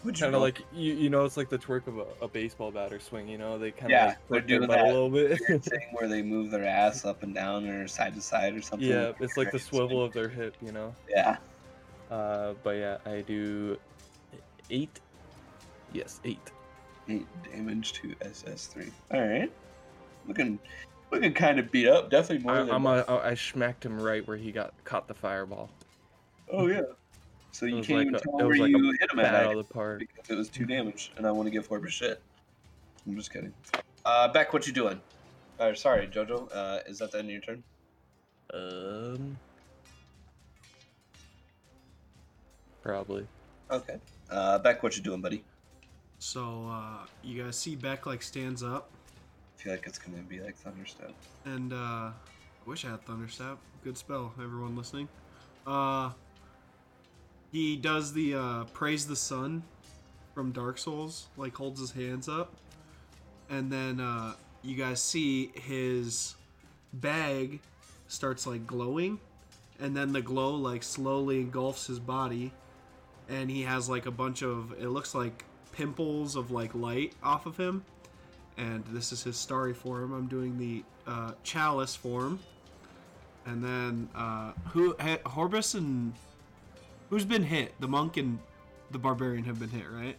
Would 0.08 0.20
kind 0.20 0.34
of 0.36 0.42
like 0.42 0.64
you, 0.74 0.94
you 0.94 1.10
know, 1.10 1.26
it's 1.26 1.38
like 1.38 1.50
the 1.50 1.58
twerk 1.58 1.86
of 1.86 1.98
a, 2.00 2.06
a 2.22 2.28
baseball 2.28 2.72
batter 2.72 3.00
swing. 3.00 3.28
You 3.28 3.38
know, 3.38 3.60
they 3.60 3.72
kind 3.72 3.86
of 3.86 3.90
Yeah, 3.92 4.06
like 4.08 4.18
they're 4.30 4.42
twerk 4.42 4.48
doing 4.48 4.70
that. 4.70 4.80
a 4.80 4.88
little 4.88 5.10
bit. 5.10 5.40
weird 5.48 5.64
thing 5.66 5.82
where 5.92 6.08
they 6.08 6.22
move 6.22 6.50
their 6.50 6.66
ass 6.66 7.06
up 7.06 7.24
and 7.24 7.36
down 7.36 7.68
or 7.68 7.88
side 7.88 8.16
to 8.16 8.22
side 8.22 8.56
or 8.56 8.62
something. 8.62 8.88
yeah, 8.90 9.12
it's 9.20 9.38
like 9.38 9.52
the 9.52 9.58
Right, 9.58 9.62
swivel 9.62 10.04
of 10.04 10.14
their 10.14 10.30
hip. 10.30 10.56
You 10.62 10.72
know. 10.72 10.96
Yeah. 11.10 11.38
Uh, 12.10 12.54
but 12.64 12.72
yeah, 12.78 12.98
I 13.06 13.22
do 13.22 13.78
eight. 14.70 15.00
Yes, 15.94 16.20
eight. 16.26 16.52
Eight 17.10 17.28
damage 17.52 17.94
to 17.94 18.08
SS3. 18.22 18.90
All 19.14 19.22
right. 19.28 19.52
Looking, 20.28 20.60
looking 21.12 21.34
kind 21.34 21.60
of 21.60 21.72
beat 21.72 21.88
up. 21.88 22.10
Definitely 22.10 22.46
more 22.46 22.56
I, 22.56 22.64
than. 22.64 22.72
I'm 22.72 22.86
a, 22.86 23.04
I 23.24 23.34
smacked 23.34 23.86
him 23.86 24.00
right 24.02 24.26
where 24.28 24.38
he 24.38 24.52
got 24.52 24.74
caught 24.84 25.08
the 25.08 25.14
fireball. 25.14 25.70
oh 26.52 26.68
yeah. 26.68 26.82
So 27.52 27.65
you 27.65 27.82
can't 27.82 27.90
like 27.90 28.02
even 28.07 28.15
a- 28.15 28.19
tell 28.19 28.40
it 28.40 28.44
was 28.45 28.60
where 28.60 28.68
like 28.68 28.76
a 28.76 28.78
you 28.78 28.91
hit 28.99 29.11
him 29.11 29.19
at 29.19 29.24
Bat 29.24 29.32
that 29.32 29.45
out 29.48 29.57
of 29.57 29.68
the 29.68 29.74
park. 29.74 29.99
because 29.99 30.30
it 30.30 30.36
was 30.36 30.49
two 30.49 30.65
damage, 30.65 31.11
and 31.18 31.26
I 31.26 31.32
want 31.32 31.48
to 31.48 31.52
give 31.52 31.68
Horber 31.68 31.90
shit. 31.90 32.22
I'm 33.07 33.15
just 33.15 33.32
kidding. 33.34 33.53
Uh, 34.06 34.28
Beck, 34.28 34.53
what 34.53 34.68
you 34.68 34.74
doing? 34.74 34.99
Or 35.60 35.74
sorry, 35.76 36.07
Jojo. 36.07 36.49
Uh, 36.53 36.80
is 36.88 36.99
that 36.99 37.11
the 37.11 37.19
end 37.19 37.28
of 37.28 37.32
your 37.32 37.41
turn? 37.41 37.64
Um, 38.53 39.38
probably. 42.82 43.26
Okay. 43.72 43.98
Uh, 44.30 44.60
Beck, 44.60 44.84
what 44.84 44.95
you 44.98 45.03
doing, 45.03 45.22
buddy? 45.22 45.44
So 46.19 46.68
uh, 46.69 47.06
you 47.24 47.41
guys 47.44 47.57
see 47.57 47.76
Beck 47.76 48.06
like 48.06 48.22
stands 48.22 48.64
up, 48.64 48.90
I 49.57 49.61
feel 49.61 49.74
like 49.74 49.86
it's 49.88 49.98
gonna 49.99 50.18
be 50.24 50.40
like 50.40 50.56
Thunderstep. 50.57 51.11
and 51.45 51.74
uh, 51.74 51.76
I 51.76 52.11
wish 52.65 52.86
I 52.86 52.90
had 52.91 53.06
Thunderstep. 53.06 53.57
Good 53.84 53.98
spell, 53.98 54.34
everyone 54.41 54.76
listening. 54.76 55.07
Uh, 55.65 56.11
he 57.52 57.76
does 57.76 58.14
the 58.14 58.36
uh, 58.36 58.64
praise 58.74 59.07
the 59.07 59.15
sun 59.15 59.64
from 60.34 60.52
Dark 60.52 60.78
Souls, 60.78 61.28
like 61.38 61.56
holds 61.56 61.80
his 61.80 61.91
hands 61.91 62.30
up, 62.30 62.53
and 63.49 63.72
then 63.72 63.99
uh, 63.99 64.34
you 64.61 64.76
guys 64.76 65.02
see 65.02 65.52
his 65.56 66.36
bag 66.94 67.60
starts 68.07 68.45
like 68.45 68.65
glowing, 68.68 69.19
and 69.80 69.95
then 69.95 70.11
the 70.11 70.22
glow 70.22 70.56
like 70.56 70.84
slowly 70.84 71.41
engulfs 71.41 71.88
his 71.88 71.99
body, 71.99 72.52
and 73.30 73.49
he 73.49 73.64
has 73.64 73.90
like 73.90 74.06
a 74.06 74.11
bunch 74.11 74.41
of 74.41 74.74
it 74.80 74.90
looks 74.90 75.15
like 75.15 75.44
pimples 75.72 76.36
of 76.36 76.52
like 76.52 76.74
light 76.76 77.14
off 77.24 77.45
of 77.45 77.57
him. 77.57 77.84
And 78.57 78.84
this 78.88 79.11
is 79.11 79.22
his 79.24 79.38
starry 79.38 79.76
form. 79.76 80.14
I'm 80.14 80.26
doing 80.26 80.57
the 80.57 80.84
uh, 81.06 81.34
chalice 81.44 81.95
form, 81.95 82.40
and 83.45 83.64
then 83.64 84.10
uh, 84.15 84.53
who 84.65 84.95
Horbus 84.95 85.76
and 85.76 86.14
who's 87.10 87.26
been 87.26 87.44
hit? 87.44 87.74
The 87.80 87.88
monk 87.88 88.18
and 88.18 88.40
the 88.92 89.00
barbarian 89.00 89.44
have 89.46 89.60
been 89.60 89.70
hit, 89.70 89.86
right? 89.92 90.18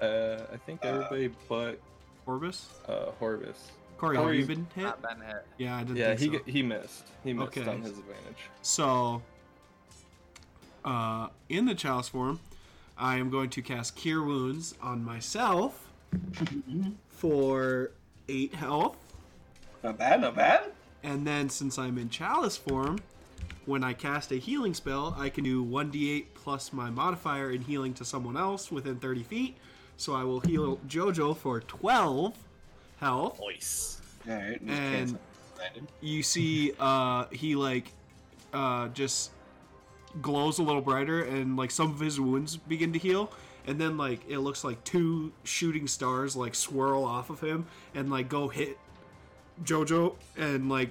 Uh, 0.00 0.42
I 0.52 0.56
think 0.58 0.84
Uh, 0.84 0.88
everybody 0.88 1.28
but 1.48 1.80
Horbus, 2.26 2.66
uh 2.88 3.10
Horbus. 3.20 3.56
Corey, 3.98 4.16
Corey- 4.16 4.40
have 4.40 4.48
you 4.50 4.56
been 4.56 4.66
hit? 4.74 4.84
Not 4.84 5.00
been 5.02 5.20
hit. 5.26 5.46
Yeah, 5.56 5.76
I 5.76 5.80
didn't. 5.84 5.96
Yeah, 5.96 6.14
think 6.14 6.32
he 6.32 6.38
so. 6.38 6.44
he 6.46 6.62
missed. 6.62 7.04
He 7.24 7.32
missed 7.32 7.56
Okay. 7.56 7.70
on 7.70 7.80
his 7.80 7.92
advantage. 7.98 8.50
So, 8.60 9.22
uh, 10.84 11.28
in 11.48 11.64
the 11.64 11.74
chalice 11.74 12.08
form, 12.08 12.40
I 12.98 13.16
am 13.16 13.30
going 13.30 13.48
to 13.50 13.62
cast 13.62 13.96
Cure 13.96 14.22
Wounds 14.22 14.74
on 14.82 15.02
myself 15.02 15.88
for 17.08 17.90
eight 18.28 18.54
health. 18.54 18.96
Not 19.82 19.96
bad, 19.98 20.20
not 20.20 20.34
bad. 20.36 20.72
And 21.02 21.26
then 21.26 21.48
since 21.48 21.78
I'm 21.78 21.96
in 21.96 22.10
chalice 22.10 22.56
form, 22.56 22.98
when 23.64 23.82
I 23.82 23.92
cast 23.92 24.32
a 24.32 24.36
healing 24.36 24.74
spell, 24.74 25.14
I 25.18 25.28
can 25.28 25.44
do 25.44 25.64
1d8 25.64 26.26
plus 26.34 26.72
my 26.72 26.90
modifier 26.90 27.50
in 27.50 27.62
healing 27.62 27.94
to 27.94 28.04
someone 28.04 28.36
else 28.36 28.70
within 28.70 28.96
30 28.96 29.22
feet. 29.22 29.56
So 29.96 30.14
I 30.14 30.24
will 30.24 30.40
heal 30.40 30.78
Jojo 30.88 31.36
for 31.36 31.60
12 31.60 32.36
health. 32.98 33.40
Nice. 33.40 34.00
All 34.28 34.34
right. 34.34 34.60
And- 34.60 34.68
cancel. 34.68 35.18
You 36.00 36.22
see, 36.22 36.72
uh, 36.78 37.24
he 37.32 37.56
like, 37.56 37.90
uh, 38.52 38.88
just 38.88 39.30
glows 40.20 40.58
a 40.58 40.62
little 40.62 40.80
brighter, 40.82 41.22
and 41.22 41.56
like 41.56 41.70
some 41.70 41.90
of 41.90 41.98
his 41.98 42.20
wounds 42.20 42.56
begin 42.56 42.92
to 42.92 42.98
heal. 42.98 43.32
And 43.66 43.80
then 43.80 43.96
like 43.96 44.20
it 44.28 44.38
looks 44.38 44.62
like 44.62 44.82
two 44.84 45.32
shooting 45.42 45.88
stars 45.88 46.36
like 46.36 46.54
swirl 46.54 47.04
off 47.04 47.30
of 47.30 47.40
him 47.40 47.66
and 47.96 48.10
like 48.10 48.28
go 48.28 48.46
hit 48.46 48.78
Jojo 49.64 50.14
and 50.36 50.68
like 50.68 50.90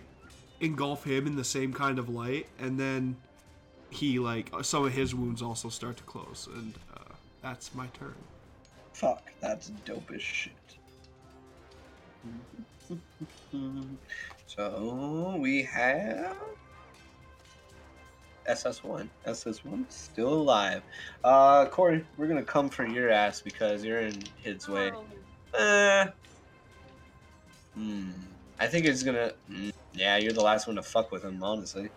engulf 0.59 1.03
him 1.03 1.27
in 1.27 1.35
the 1.35 1.43
same 1.43 1.73
kind 1.73 1.99
of 1.99 2.09
light. 2.09 2.47
And 2.59 2.79
then 2.79 3.17
he 3.89 4.19
like 4.19 4.51
some 4.61 4.85
of 4.85 4.93
his 4.93 5.15
wounds 5.15 5.41
also 5.41 5.69
start 5.69 5.97
to 5.97 6.03
close, 6.03 6.47
and 6.53 6.73
uh, 6.95 7.13
that's 7.41 7.73
my 7.73 7.87
turn. 7.87 8.15
Fuck, 8.93 9.31
that's 9.41 9.69
dope 9.85 10.11
as 10.13 10.21
shit. 10.21 10.51
so 14.47 15.35
we 15.39 15.63
have 15.63 16.37
SS1. 18.47 19.07
SS1 19.25 19.85
still 19.89 20.33
alive. 20.33 20.81
Uh, 21.23 21.65
Corey, 21.65 22.05
we're 22.17 22.27
gonna 22.27 22.43
come 22.43 22.69
for 22.69 22.85
your 22.85 23.09
ass 23.09 23.41
because 23.41 23.83
you're 23.83 24.01
in 24.01 24.23
his 24.41 24.67
way. 24.67 24.91
Uh, 25.57 26.07
hmm. 27.73 28.11
I 28.59 28.67
think 28.67 28.85
it's 28.85 29.03
gonna. 29.03 29.33
mm, 29.49 29.73
yeah, 29.95 30.17
you're 30.17 30.33
the 30.33 30.41
last 30.43 30.67
one 30.67 30.75
to 30.75 30.83
fuck 30.83 31.11
with 31.11 31.23
him, 31.23 31.41
honestly. 31.43 31.89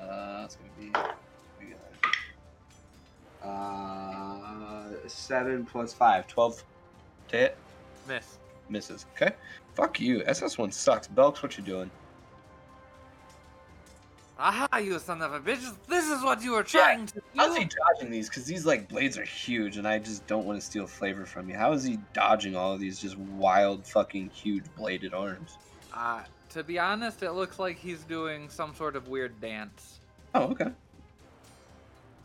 Uh, 0.00 0.42
it's 0.44 0.56
gonna 0.56 0.70
be. 0.78 0.86
we 1.60 1.74
got, 3.42 3.48
Uh, 3.48 5.08
seven 5.08 5.64
plus 5.64 5.92
five. 5.92 6.26
Twelve. 6.26 6.62
To 7.28 7.36
hit. 7.36 7.56
Miss. 8.06 8.38
Misses. 8.68 9.06
Okay. 9.14 9.34
Fuck 9.74 10.00
you. 10.00 10.20
SS1 10.20 10.72
sucks. 10.72 11.06
Belks, 11.08 11.42
what 11.42 11.56
you 11.56 11.64
doing? 11.64 11.90
Aha, 14.38 14.78
you 14.78 14.98
son 14.98 15.22
of 15.22 15.32
a 15.34 15.38
bitch! 15.40 15.72
This 15.88 16.08
is 16.08 16.24
what 16.24 16.42
you 16.42 16.52
were 16.52 16.64
trying 16.64 17.06
to 17.06 17.22
How's 17.36 17.56
he 17.56 17.64
dodging 17.64 18.10
these? 18.10 18.28
Because 18.28 18.44
these 18.44 18.66
like 18.66 18.88
blades 18.88 19.16
are 19.16 19.24
huge, 19.24 19.76
and 19.76 19.86
I 19.86 20.00
just 20.00 20.26
don't 20.26 20.44
want 20.46 20.58
to 20.58 20.66
steal 20.66 20.86
flavor 20.86 21.24
from 21.24 21.48
you. 21.48 21.54
How 21.56 21.72
is 21.72 21.84
he 21.84 21.98
dodging 22.12 22.56
all 22.56 22.72
of 22.72 22.80
these 22.80 22.98
just 22.98 23.16
wild, 23.16 23.86
fucking 23.86 24.30
huge 24.30 24.64
bladed 24.76 25.14
arms? 25.14 25.58
Uh, 25.94 26.22
to 26.52 26.62
be 26.62 26.78
honest, 26.78 27.22
it 27.22 27.32
looks 27.32 27.58
like 27.58 27.78
he's 27.78 28.02
doing 28.04 28.48
some 28.48 28.74
sort 28.74 28.96
of 28.96 29.08
weird 29.08 29.40
dance. 29.40 30.00
Oh, 30.34 30.44
okay. 30.44 30.64
Um, 30.64 30.74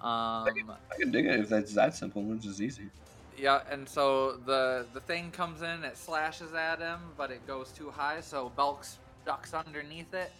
I 0.01 0.51
can 0.99 1.11
dig 1.11 1.25
it 1.25 1.39
if 1.39 1.49
that's 1.49 1.73
that 1.73 1.95
simple. 1.95 2.31
It's 2.33 2.45
just 2.45 2.61
easy. 2.61 2.89
yeah, 3.37 3.61
and 3.71 3.87
so 3.89 4.33
the 4.45 4.85
the 4.93 4.99
thing 5.01 5.31
comes 5.31 5.61
in, 5.61 5.83
it 5.83 5.97
slashes 5.97 6.53
at 6.53 6.79
him, 6.79 6.99
but 7.17 7.31
it 7.31 7.45
goes 7.47 7.71
too 7.71 7.89
high, 7.89 8.21
so 8.21 8.51
Belks 8.55 8.97
ducks 9.25 9.53
underneath 9.53 10.13
it, 10.13 10.31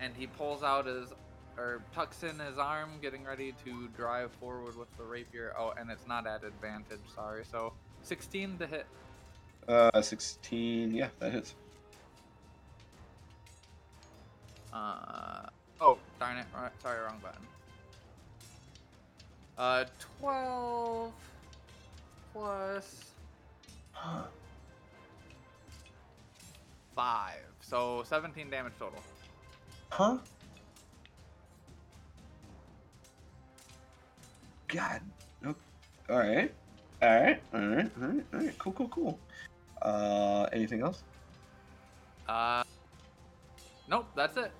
and 0.00 0.14
he 0.16 0.26
pulls 0.26 0.62
out 0.62 0.86
his 0.86 1.12
or 1.58 1.82
tucks 1.94 2.22
in 2.22 2.38
his 2.38 2.58
arm, 2.58 2.90
getting 3.00 3.24
ready 3.24 3.54
to 3.64 3.88
drive 3.96 4.30
forward 4.32 4.76
with 4.76 4.94
the 4.98 5.04
rapier. 5.04 5.54
Oh, 5.58 5.72
and 5.78 5.90
it's 5.90 6.06
not 6.06 6.26
at 6.26 6.44
advantage. 6.44 7.00
Sorry. 7.14 7.44
So 7.50 7.72
16 8.02 8.58
to 8.58 8.66
hit. 8.66 8.86
Uh, 9.66 10.00
16. 10.00 10.92
Yeah, 10.94 11.08
that 11.18 11.32
hits. 11.32 11.54
Uh, 14.76 15.46
oh, 15.80 15.98
darn 16.20 16.36
it. 16.36 16.46
Right, 16.54 16.70
sorry, 16.82 17.00
wrong 17.02 17.18
button. 17.22 17.46
Uh, 19.56 19.84
12 20.20 21.12
plus 22.32 23.04
5. 26.94 27.34
So 27.62 28.02
17 28.06 28.50
damage 28.50 28.74
total. 28.78 28.98
Huh? 29.90 30.18
God. 34.68 35.00
Nope. 35.40 35.56
All 36.10 36.18
right. 36.18 36.52
All 37.00 37.08
right. 37.08 37.42
All 37.54 37.60
right. 37.60 37.90
All 38.00 38.08
right. 38.08 38.24
All 38.34 38.40
right. 38.40 38.58
Cool. 38.58 38.72
Cool. 38.72 38.88
Cool. 38.88 39.18
Uh, 39.80 40.46
anything 40.52 40.82
else? 40.82 41.02
Uh, 42.28 42.62
nope, 43.88 44.06
that's 44.14 44.36
it. 44.36 44.50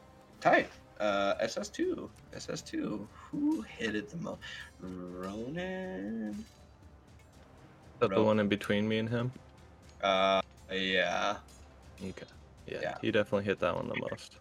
Tight. 0.41 0.69
Uh, 1.01 1.35
SS2. 1.43 2.09
SS2. 2.35 3.07
Who 3.31 3.61
hit 3.63 3.95
it 3.95 4.11
the 4.11 4.17
most? 4.19 4.41
Ronan. 4.81 6.31
Is 7.95 8.01
that 8.01 8.11
the 8.11 8.23
one 8.23 8.41
in 8.41 8.49
between 8.49 8.87
me 8.89 8.99
and 8.99 9.09
him? 9.09 9.33
Uh, 10.03 10.41
yeah. 10.71 11.37
Okay. 12.03 12.27
Yeah, 12.67 12.79
Yeah. 12.83 12.95
he 13.01 13.11
definitely 13.11 13.45
hit 13.45 13.59
that 13.61 13.75
one 13.75 13.89
the 13.89 13.97
most. 14.11 14.37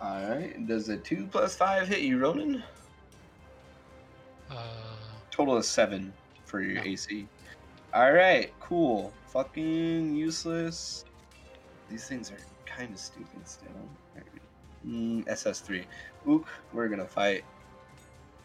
All 0.00 0.28
right. 0.28 0.66
Does 0.66 0.88
a 0.88 0.96
two 0.96 1.26
plus 1.30 1.54
five 1.54 1.86
hit 1.86 2.00
you, 2.00 2.18
Ronan? 2.18 2.62
Uh, 4.50 4.56
Total 5.30 5.56
is 5.58 5.68
seven 5.68 6.12
for 6.44 6.60
your 6.60 6.76
No. 6.76 6.82
AC. 6.82 7.26
All 7.94 8.12
right, 8.12 8.52
cool. 8.60 9.12
Fucking 9.28 10.14
useless. 10.14 11.04
These 11.88 12.06
things 12.08 12.30
are 12.30 12.38
kind 12.66 12.92
of 12.92 12.98
stupid 12.98 13.46
still. 13.46 13.68
Mm, 14.86 15.24
SS3. 15.26 15.84
Ook, 16.26 16.46
we're 16.72 16.88
gonna 16.88 17.06
fight. 17.06 17.44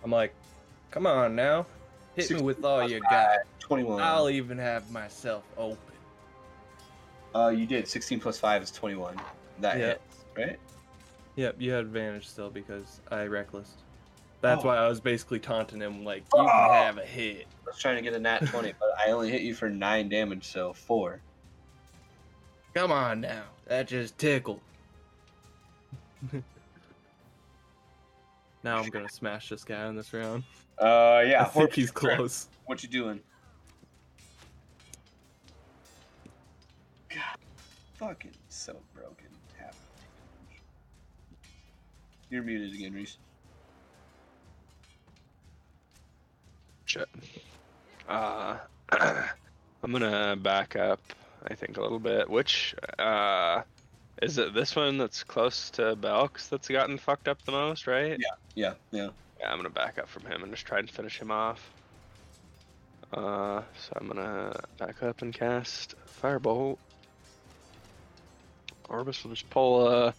I'm 0.04 0.12
like, 0.12 0.34
come 0.92 1.08
on 1.08 1.36
now, 1.36 1.66
hit 2.16 2.30
me 2.32 2.42
with 2.42 2.64
all 2.64 2.82
you 2.84 3.00
16 3.00 3.02
got. 3.10 3.38
21. 3.60 4.02
I'll 4.02 4.30
even 4.30 4.58
have 4.58 4.90
myself 4.92 5.44
open. 5.58 5.78
Uh, 7.36 7.50
you 7.50 7.66
did 7.66 7.88
16 7.88 8.20
plus 8.20 8.40
5 8.40 8.64
is 8.64 8.72
21. 8.72 9.20
That 9.60 9.78
Yeah. 9.78 9.86
hits, 9.88 10.26
right? 10.36 10.60
Yep, 11.36 11.56
you 11.60 11.72
had 11.72 11.82
advantage 11.82 12.28
still 12.28 12.50
because 12.50 13.02
I 13.12 13.26
reckless. 13.26 13.74
That's 14.42 14.64
Oh. 14.64 14.68
why 14.68 14.78
I 14.78 14.88
was 14.88 15.00
basically 15.00 15.40
taunting 15.40 15.82
him 15.82 16.04
like, 16.04 16.24
you 16.34 16.40
Oh. 16.42 16.46
can 16.46 16.84
have 16.86 16.98
a 16.98 17.06
hit. 17.06 17.48
I 17.66 17.70
was 17.70 17.80
trying 17.80 17.98
to 17.98 18.02
get 18.02 18.14
a 18.14 18.20
nat 18.20 18.40
20, 18.48 18.74
but 18.80 18.90
I 18.98 19.12
only 19.12 19.30
hit 19.30 19.42
you 19.42 19.54
for 19.54 19.70
9 19.70 20.08
damage, 20.10 20.46
so 20.48 20.74
4. 20.74 21.20
Come 22.74 22.92
on 22.92 23.22
now, 23.22 23.44
that 23.66 23.88
just 23.88 24.18
tickled. 24.18 24.62
now 28.64 28.78
I'm 28.78 28.90
gonna 28.90 29.10
smash 29.10 29.50
this 29.50 29.64
guy 29.64 29.88
in 29.88 29.96
this 29.96 30.14
round. 30.14 30.44
Uh, 30.78 31.24
yeah. 31.26 31.42
I 31.42 31.46
think 31.46 31.74
he's 31.74 31.92
close. 31.92 32.48
What 32.66 32.84
you 32.84 32.90
doing? 32.90 33.20
God, 37.10 37.38
fucking 37.96 38.32
so 38.50 38.76
broken. 38.94 39.28
Half. 39.58 39.78
You're 42.30 42.44
muted 42.44 42.74
again, 42.74 42.94
Reese. 42.94 43.18
Shit. 46.86 47.10
Uh, 48.08 48.58
I'm 48.92 49.92
gonna 49.92 50.36
back 50.36 50.76
up. 50.76 51.02
I 51.50 51.54
think 51.54 51.78
a 51.78 51.82
little 51.82 52.00
bit. 52.00 52.30
Which 52.30 52.76
uh, 53.00 53.62
is 54.22 54.38
it? 54.38 54.54
This 54.54 54.76
one 54.76 54.98
that's 54.98 55.24
close 55.24 55.70
to 55.72 55.96
Belks 55.96 56.48
that's 56.48 56.68
gotten 56.68 56.98
fucked 56.98 57.28
up 57.28 57.42
the 57.44 57.52
most, 57.52 57.88
right? 57.88 58.18
Yeah, 58.56 58.74
yeah. 58.92 59.10
Yeah, 59.40 59.52
I'm 59.52 59.58
gonna 59.58 59.70
back 59.70 60.00
up 60.00 60.10
from 60.10 60.26
him 60.26 60.44
and 60.44 60.52
just 60.52 60.66
try 60.66 60.80
and 60.80 60.90
finish 60.90 61.20
him 61.20 61.32
off. 61.32 61.70
Uh, 63.14 63.62
so 63.80 63.94
I'm 63.96 64.08
gonna 64.08 64.60
back 64.78 65.04
up 65.04 65.22
and 65.22 65.34
cast 65.34 65.96
Firebolt. 66.22 66.78
Horbus 68.90 69.24
will 69.24 69.32
just 69.32 69.50
pull 69.50 69.88
uh 69.88 70.12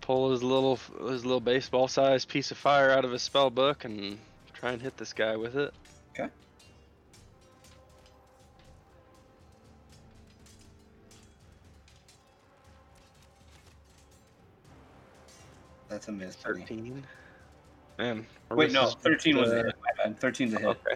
pull 0.00 0.30
his 0.30 0.42
little 0.42 0.78
his 1.08 1.24
little 1.24 1.40
baseball 1.40 1.88
sized 1.88 2.28
piece 2.28 2.50
of 2.50 2.56
fire 2.56 2.90
out 2.90 3.04
of 3.04 3.12
his 3.12 3.22
spell 3.22 3.50
book 3.50 3.84
and 3.84 4.18
try 4.54 4.72
and 4.72 4.82
hit 4.82 4.96
this 4.96 5.12
guy 5.12 5.36
with 5.36 5.56
it. 5.56 5.72
Okay. 6.18 6.28
That's 15.98 16.06
a 16.06 16.12
miss. 16.12 16.36
Thirteen. 16.36 17.04
Man. 17.98 18.24
Wait, 18.52 18.70
no, 18.70 18.86
13 18.86 19.36
was 19.36 19.50
a 19.50 19.56
hit. 19.56 19.74
My 19.84 20.04
bad. 20.04 20.20
13's 20.20 20.54
a 20.54 20.60
hit. 20.60 20.68
Okay. 20.68 20.94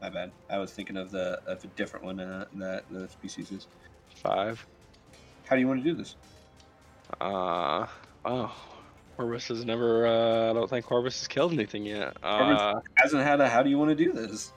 My 0.00 0.08
bad. 0.08 0.32
I 0.48 0.56
was 0.56 0.72
thinking 0.72 0.96
of 0.96 1.10
the 1.10 1.42
of 1.46 1.62
a 1.62 1.66
different 1.66 2.06
one 2.06 2.18
uh, 2.18 2.46
that 2.54 2.84
the 2.90 3.06
species 3.08 3.52
is. 3.52 3.66
Five. 4.14 4.66
How 5.44 5.56
do 5.56 5.60
you 5.60 5.68
want 5.68 5.84
to 5.84 5.90
do 5.90 5.94
this? 5.94 6.16
Uh 7.20 7.86
oh. 8.24 8.50
Horbus 9.18 9.48
has 9.48 9.66
never 9.66 10.06
uh 10.06 10.48
I 10.48 10.52
don't 10.54 10.70
think 10.70 10.86
Horbus 10.86 11.18
has 11.18 11.28
killed 11.28 11.52
anything 11.52 11.84
yet. 11.84 12.16
Uh 12.22 12.80
Hasn't 12.94 13.22
had 13.22 13.42
a. 13.42 13.48
How 13.48 13.62
do 13.62 13.68
you 13.68 13.76
want 13.76 13.90
to 13.90 13.94
do 13.94 14.10
this? 14.10 14.54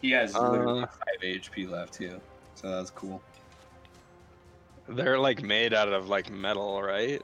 He 0.00 0.12
has 0.12 0.36
literally 0.36 0.84
Uh, 0.84 0.86
five 0.86 1.20
HP 1.24 1.68
left 1.68 1.94
too, 1.94 2.20
so 2.54 2.70
that's 2.70 2.90
cool. 2.90 3.20
they're 4.88 5.18
like 5.18 5.42
made 5.42 5.74
out 5.74 5.92
of 5.92 6.08
like 6.08 6.30
metal, 6.30 6.80
right? 6.80 7.20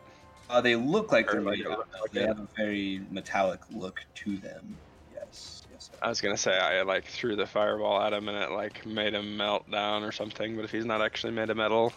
Uh, 0.51 0.61
they 0.61 0.77
look 0.77 1.11
like 1.11 1.31
they're 1.31 1.41
made 1.41 1.66
out 1.66 1.81
of 1.81 1.87
metal. 1.93 2.07
They 2.12 2.23
have 2.23 2.39
a 2.39 2.49
very 2.57 3.01
metallic 3.11 3.61
look 3.73 4.01
to 4.16 4.37
them. 4.37 4.77
Yes, 5.15 5.62
yes. 5.73 5.91
I 6.03 6.09
was 6.09 6.21
gonna 6.21 6.37
say 6.37 6.53
I 6.59 6.83
like 6.83 7.07
threw 7.07 7.35
the 7.35 7.47
fireball 7.47 8.01
at 8.03 8.12
him 8.12 8.29
and 8.29 8.37
it 8.37 8.51
like 8.51 8.85
made 8.85 9.15
him 9.15 9.37
melt 9.37 9.69
down 9.71 10.03
or 10.03 10.12
something, 10.12 10.55
but 10.55 10.65
if 10.65 10.71
he's 10.71 10.85
not 10.85 11.01
actually 11.01 11.33
made 11.33 11.49
of 11.51 11.57
metal, 11.57 11.93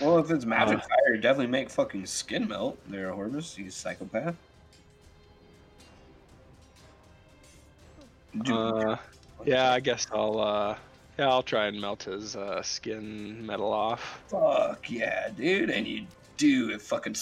Well, 0.00 0.18
if 0.18 0.30
it's 0.30 0.44
magic 0.44 0.78
Uh. 0.78 0.82
fire, 0.82 1.16
definitely 1.16 1.46
make 1.46 1.70
fucking 1.70 2.06
skin 2.06 2.48
melt. 2.48 2.78
There, 2.88 3.10
Horbus, 3.12 3.56
you 3.56 3.70
psychopath. 3.70 4.34
Dude, 8.42 8.56
uh, 8.56 8.96
yeah, 9.44 9.72
I 9.72 9.80
guess 9.80 10.06
I'll 10.10 10.40
uh, 10.40 10.76
yeah, 11.18 11.28
I'll 11.28 11.42
try 11.42 11.66
and 11.66 11.80
melt 11.80 12.04
his 12.04 12.34
uh, 12.34 12.62
skin 12.62 13.44
metal 13.46 13.70
off. 13.72 14.22
Fuck 14.28 14.90
yeah, 14.90 15.28
dude. 15.28 15.70
And 15.70 15.86
you 15.86 16.06
do 16.38 16.70
it 16.70 16.80
fucking 16.80 17.14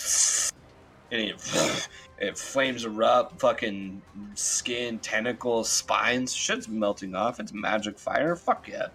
and 1.12 1.20
it, 1.20 1.88
it 2.18 2.38
flames 2.38 2.84
erupt, 2.84 3.40
fucking 3.40 4.00
skin, 4.34 4.98
tentacles, 4.98 5.68
spines, 5.68 6.32
shit's 6.32 6.68
melting 6.68 7.14
off. 7.14 7.40
It's 7.40 7.52
magic 7.52 7.98
fire. 7.98 8.36
Fuck 8.36 8.68
yeah. 8.68 8.88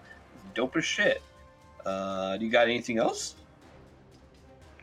Dope 0.54 0.78
as 0.78 0.86
shit. 0.86 1.22
Uh 1.86 2.38
do 2.38 2.46
you 2.46 2.52
got 2.52 2.68
anything 2.68 2.98
else? 2.98 3.36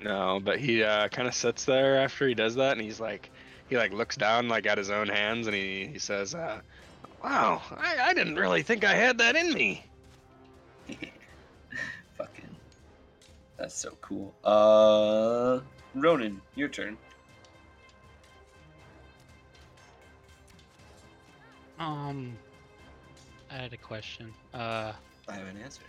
No, 0.03 0.41
but 0.43 0.59
he 0.59 0.83
uh, 0.83 1.09
kind 1.09 1.29
of 1.29 1.35
sits 1.35 1.65
there 1.65 1.99
after 1.99 2.27
he 2.27 2.35
does 2.35 2.57
that, 2.57 2.73
and 2.73 2.81
he's 2.81 2.99
like, 2.99 3.31
he 3.69 3.77
like 3.77 3.93
looks 3.93 4.17
down 4.17 4.49
like 4.49 4.67
at 4.67 4.77
his 4.77 4.91
own 4.91 5.09
hands, 5.09 5.47
and 5.47 5.55
he 5.55 5.87
he 5.87 5.99
says, 5.99 6.35
uh, 6.35 6.61
"Wow, 7.23 7.63
I, 7.77 7.97
I 8.09 8.15
didn't 8.15 8.37
really 8.37 8.63
think 8.63 8.85
I 8.85 8.95
had 8.95 9.19
that 9.19 9.37
in 9.37 9.55
me." 9.55 9.85
fucking 12.19 12.57
That's 13.57 13.77
so 13.77 13.97
cool. 14.01 14.35
Uh 14.45 15.61
Ronan, 15.95 16.41
your 16.57 16.69
turn. 16.69 16.97
Um, 21.83 22.39
I 23.51 23.55
had 23.57 23.73
a 23.73 23.77
question. 23.77 24.33
Uh, 24.55 24.93
I 25.29 25.35
have 25.35 25.49
an 25.49 25.57
answer. 25.63 25.83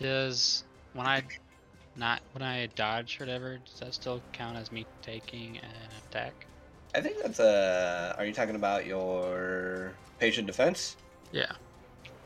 does 0.00 0.62
when 0.92 1.06
I 1.06 1.22
not 1.96 2.20
when 2.32 2.42
I 2.42 2.66
dodge 2.76 3.20
or 3.20 3.24
whatever, 3.24 3.58
does 3.58 3.80
that 3.80 3.94
still 3.94 4.22
count 4.32 4.56
as 4.56 4.70
me 4.70 4.86
taking 5.02 5.58
an 5.58 5.90
attack? 6.08 6.46
I 6.94 7.00
think 7.00 7.16
that's 7.20 7.40
a. 7.40 8.14
Are 8.16 8.24
you 8.24 8.32
talking 8.32 8.54
about 8.54 8.86
your 8.86 9.92
patient 10.20 10.46
defense? 10.46 10.96
Yeah. 11.32 11.50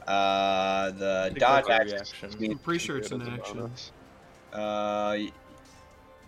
Uh, 0.06 0.90
the 0.90 1.34
dodge 1.38 1.70
action. 1.70 1.96
reaction. 1.96 2.50
I'm 2.50 2.58
pretty 2.58 2.84
sure 2.84 2.98
it's 2.98 3.10
an 3.10 3.22
action. 3.22 3.70
Uh, 4.52 5.16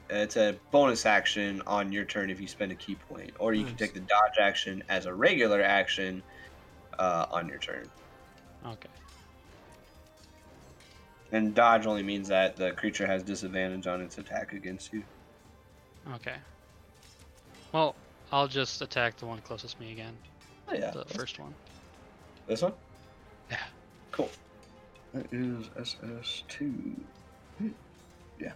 it's 0.08 0.36
a 0.36 0.58
bonus 0.70 1.04
action 1.04 1.62
on 1.66 1.92
your 1.92 2.04
turn 2.04 2.30
if 2.30 2.40
you 2.40 2.48
spend 2.48 2.72
a 2.72 2.74
ki 2.74 2.96
point, 3.08 3.32
or 3.38 3.52
you 3.52 3.66
can 3.66 3.76
take 3.76 3.92
the 3.92 4.00
dodge 4.00 4.38
action 4.40 4.82
as 4.88 5.04
a 5.04 5.12
regular 5.12 5.62
action 5.62 6.22
uh, 6.98 7.26
on 7.30 7.48
your 7.48 7.58
turn. 7.58 7.88
Okay. 8.66 8.88
And 11.30 11.54
dodge 11.54 11.86
only 11.86 12.02
means 12.02 12.28
that 12.28 12.56
the 12.56 12.72
creature 12.72 13.06
has 13.06 13.22
disadvantage 13.22 13.86
on 13.86 14.00
its 14.00 14.18
attack 14.18 14.52
against 14.54 14.92
you. 14.92 15.02
Okay. 16.14 16.36
Well, 17.72 17.94
I'll 18.32 18.48
just 18.48 18.80
attack 18.80 19.16
the 19.18 19.26
one 19.26 19.40
closest 19.40 19.76
to 19.76 19.82
me 19.82 19.92
again. 19.92 20.16
Oh, 20.68 20.74
yeah, 20.74 20.90
the 20.90 21.04
first 21.04 21.38
one. 21.38 21.54
this 22.46 22.62
one. 22.62 22.72
Yeah. 23.50 23.58
Cool. 24.10 24.30
That 25.14 25.26
is 25.32 25.70
SS 25.78 26.44
two. 26.48 26.96
Yeah. 28.38 28.52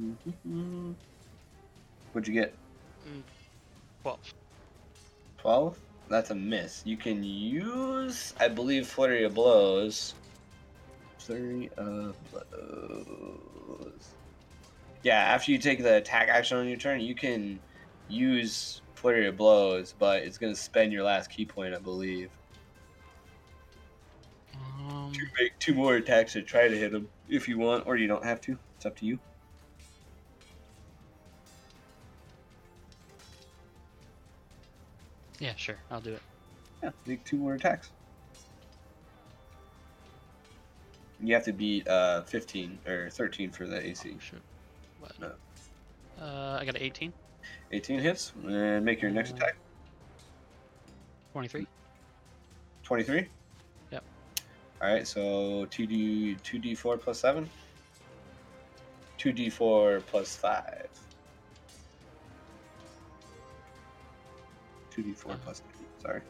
Mm-hmm. 0.00 0.92
What'd 2.14 2.28
you 2.28 2.34
get? 2.34 2.54
Well, 4.04 4.20
12? 5.38 5.76
That's 6.08 6.30
a 6.30 6.34
miss. 6.34 6.82
You 6.86 6.96
can 6.96 7.24
use, 7.24 8.34
I 8.38 8.46
believe, 8.46 8.86
Flurry 8.86 9.24
of 9.24 9.34
Blows. 9.34 10.14
Flurry 11.18 11.70
of 11.76 12.14
Blows. 12.30 14.08
Yeah, 15.02 15.18
after 15.18 15.50
you 15.50 15.58
take 15.58 15.82
the 15.82 15.96
attack 15.96 16.28
action 16.28 16.56
on 16.56 16.68
your 16.68 16.76
turn, 16.76 17.00
you 17.00 17.16
can 17.16 17.58
use 18.08 18.80
Flurry 18.94 19.26
of 19.26 19.36
Blows, 19.36 19.92
but 19.98 20.22
it's 20.22 20.38
going 20.38 20.54
to 20.54 20.60
spend 20.60 20.92
your 20.92 21.02
last 21.02 21.30
ki 21.30 21.44
point, 21.44 21.74
I 21.74 21.78
believe. 21.78 22.30
um, 24.88 25.12
make 25.40 25.58
two 25.58 25.74
more 25.74 25.96
attacks 25.96 26.34
to 26.34 26.42
try 26.42 26.68
to 26.68 26.78
hit 26.78 26.94
him 26.94 27.08
if 27.28 27.48
you 27.48 27.58
want, 27.58 27.88
or 27.88 27.96
you 27.96 28.06
don't 28.06 28.24
have 28.24 28.40
to. 28.42 28.56
It's 28.76 28.86
up 28.86 28.94
to 28.98 29.06
you. 29.06 29.18
Yeah, 35.40 35.54
sure, 35.56 35.76
I'll 35.90 36.00
do 36.00 36.12
it. 36.14 36.22
Yeah, 36.82 36.90
make 37.06 37.24
two 37.24 37.36
more 37.36 37.54
attacks. 37.54 37.90
You 41.22 41.34
have 41.34 41.44
to 41.44 41.52
beat 41.52 41.86
uh, 41.88 42.22
15 42.22 42.78
or 42.86 43.08
13 43.10 43.50
for 43.50 43.66
the 43.66 43.84
AC. 43.86 44.12
Oh, 44.14 44.18
shoot. 44.20 44.42
What? 45.00 45.12
No. 45.20 45.32
Uh, 46.20 46.58
I 46.60 46.64
got 46.64 46.74
an 46.76 46.82
18. 46.82 47.12
18 47.72 48.00
hits, 48.00 48.32
and 48.46 48.84
make 48.84 49.00
your 49.00 49.10
next 49.10 49.32
Uh, 49.32 49.36
attack. 49.36 49.56
23. 51.32 51.66
23? 52.82 53.26
Yep. 53.90 54.04
All 54.82 54.88
right, 54.92 55.06
so 55.06 55.66
2d 55.70 56.40
2d4 56.42 57.00
plus 57.00 57.20
7. 57.20 57.48
2d4 59.18 60.04
plus 60.06 60.36
5. 60.36 60.88
2d4 64.96 65.36
plus 65.44 65.62
3. 65.76 65.86
Sorry. 66.02 66.20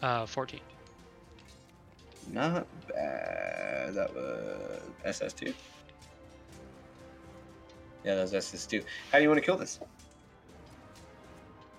Uh, 0.00 0.26
14. 0.26 0.60
Not 2.32 2.66
bad. 2.88 3.94
That 3.94 4.14
was 4.14 4.82
SS2. 5.04 5.52
Yeah, 8.04 8.14
that 8.16 8.22
was 8.22 8.32
SS2. 8.32 8.84
How 9.10 9.18
do 9.18 9.22
you 9.22 9.28
want 9.28 9.40
to 9.40 9.44
kill 9.46 9.56
this? 9.56 9.80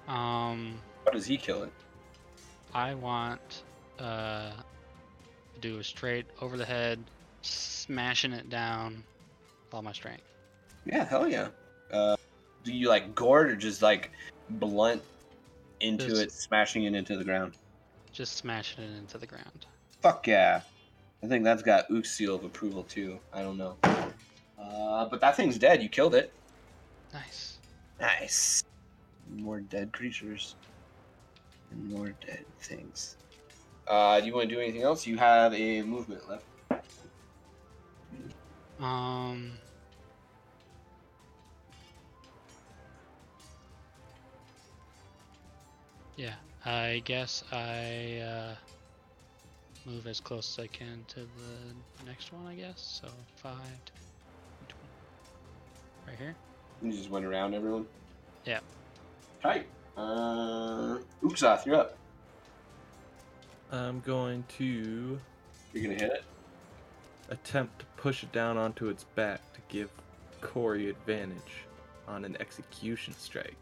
Um, 0.07 0.75
How 1.05 1.11
does 1.11 1.25
he 1.25 1.37
kill 1.37 1.63
it? 1.63 1.71
I 2.73 2.93
want 2.95 3.63
uh 3.99 4.49
to 5.53 5.59
do 5.61 5.79
a 5.79 5.83
straight 5.83 6.25
over 6.41 6.57
the 6.57 6.65
head, 6.65 6.99
smashing 7.41 8.33
it 8.33 8.49
down 8.49 9.03
with 9.65 9.73
all 9.73 9.81
my 9.81 9.93
strength. 9.93 10.23
Yeah, 10.85 11.05
hell 11.05 11.27
yeah. 11.27 11.49
Uh, 11.91 12.15
do 12.63 12.73
you 12.73 12.89
like 12.89 13.15
gourd 13.15 13.51
or 13.51 13.55
just 13.55 13.81
like 13.81 14.11
blunt 14.49 15.01
into 15.83 16.07
Just- 16.07 16.21
it, 16.21 16.31
smashing 16.31 16.83
it 16.85 16.95
into 16.95 17.17
the 17.17 17.23
ground? 17.23 17.53
Just 18.11 18.37
smashing 18.37 18.83
it 18.83 18.95
into 18.97 19.17
the 19.17 19.25
ground. 19.27 19.65
Fuck 20.01 20.27
yeah. 20.27 20.61
I 21.23 21.27
think 21.27 21.43
that's 21.43 21.63
got 21.63 21.89
Ook 21.89 22.05
seal 22.05 22.35
of 22.35 22.43
approval 22.43 22.83
too. 22.83 23.19
I 23.33 23.41
don't 23.41 23.57
know. 23.57 23.77
Uh, 23.83 25.05
but 25.05 25.19
that 25.21 25.35
thing's 25.35 25.57
dead. 25.57 25.81
You 25.81 25.89
killed 25.89 26.13
it. 26.15 26.31
Nice. 27.13 27.57
Nice. 27.99 28.63
More 29.37 29.61
dead 29.61 29.93
creatures. 29.93 30.55
And 31.71 31.89
more 31.89 32.13
dead 32.25 32.45
things. 32.59 33.17
Uh, 33.87 34.19
do 34.19 34.27
you 34.27 34.33
want 34.33 34.49
to 34.49 34.55
do 34.55 34.61
anything 34.61 34.83
else? 34.83 35.07
You 35.07 35.17
have 35.17 35.53
a 35.53 35.81
movement 35.81 36.21
left. 36.29 36.45
Um. 38.79 39.53
Yeah, 46.15 46.33
I 46.65 47.01
guess 47.05 47.43
I 47.51 48.19
uh, 48.23 48.55
move 49.89 50.05
as 50.07 50.19
close 50.19 50.57
as 50.57 50.63
I 50.63 50.67
can 50.67 51.03
to 51.09 51.19
the 51.21 52.05
next 52.05 52.31
one. 52.31 52.45
I 52.47 52.55
guess 52.55 53.01
so. 53.03 53.07
Five, 53.35 53.55
10, 53.57 53.95
20. 54.67 54.83
right 56.07 56.17
here. 56.17 56.35
You 56.81 56.91
just 56.91 57.09
went 57.09 57.25
around 57.25 57.53
everyone. 57.55 57.85
Yeah. 58.45 58.59
Tight. 59.41 59.65
Uh, 59.97 60.97
Uxoth, 61.23 61.65
you're 61.65 61.75
up. 61.75 61.97
I'm 63.71 64.01
going 64.01 64.43
to 64.57 65.19
You're 65.73 65.83
gonna 65.83 65.95
hit 65.95 66.11
it. 66.11 66.23
attempt 67.29 67.79
to 67.79 67.85
push 67.97 68.23
it 68.23 68.31
down 68.31 68.57
onto 68.57 68.87
its 68.89 69.03
back 69.15 69.41
to 69.53 69.59
give 69.67 69.89
Corey 70.41 70.89
advantage 70.89 71.65
on 72.07 72.23
an 72.25 72.37
execution 72.39 73.13
strike. 73.17 73.55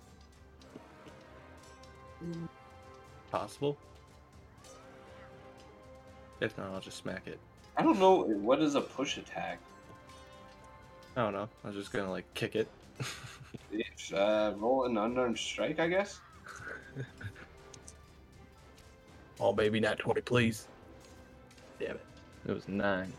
Possible? 3.31 3.77
If 6.41 6.57
not, 6.57 6.71
I'll 6.71 6.81
just 6.81 6.97
smack 6.97 7.27
it. 7.27 7.39
I 7.77 7.83
don't 7.83 7.99
know 7.99 8.23
what 8.23 8.61
is 8.61 8.75
a 8.75 8.81
push 8.81 9.17
attack. 9.17 9.59
I 11.15 11.23
don't 11.23 11.33
know. 11.33 11.49
I 11.63 11.67
was 11.67 11.75
just 11.75 11.91
gonna 11.93 12.11
like 12.11 12.31
kick 12.33 12.55
it. 12.55 12.67
It's, 13.73 14.13
uh, 14.13 14.53
roll 14.57 14.85
an 14.85 14.97
unarmed 14.97 15.37
strike, 15.37 15.79
I 15.79 15.87
guess. 15.87 16.19
oh 19.39 19.53
baby, 19.53 19.79
not 19.79 19.99
twenty, 19.99 20.21
please. 20.21 20.67
Damn 21.79 21.91
it. 21.91 22.05
It 22.47 22.53
was 22.53 22.67
nine. 22.67 23.11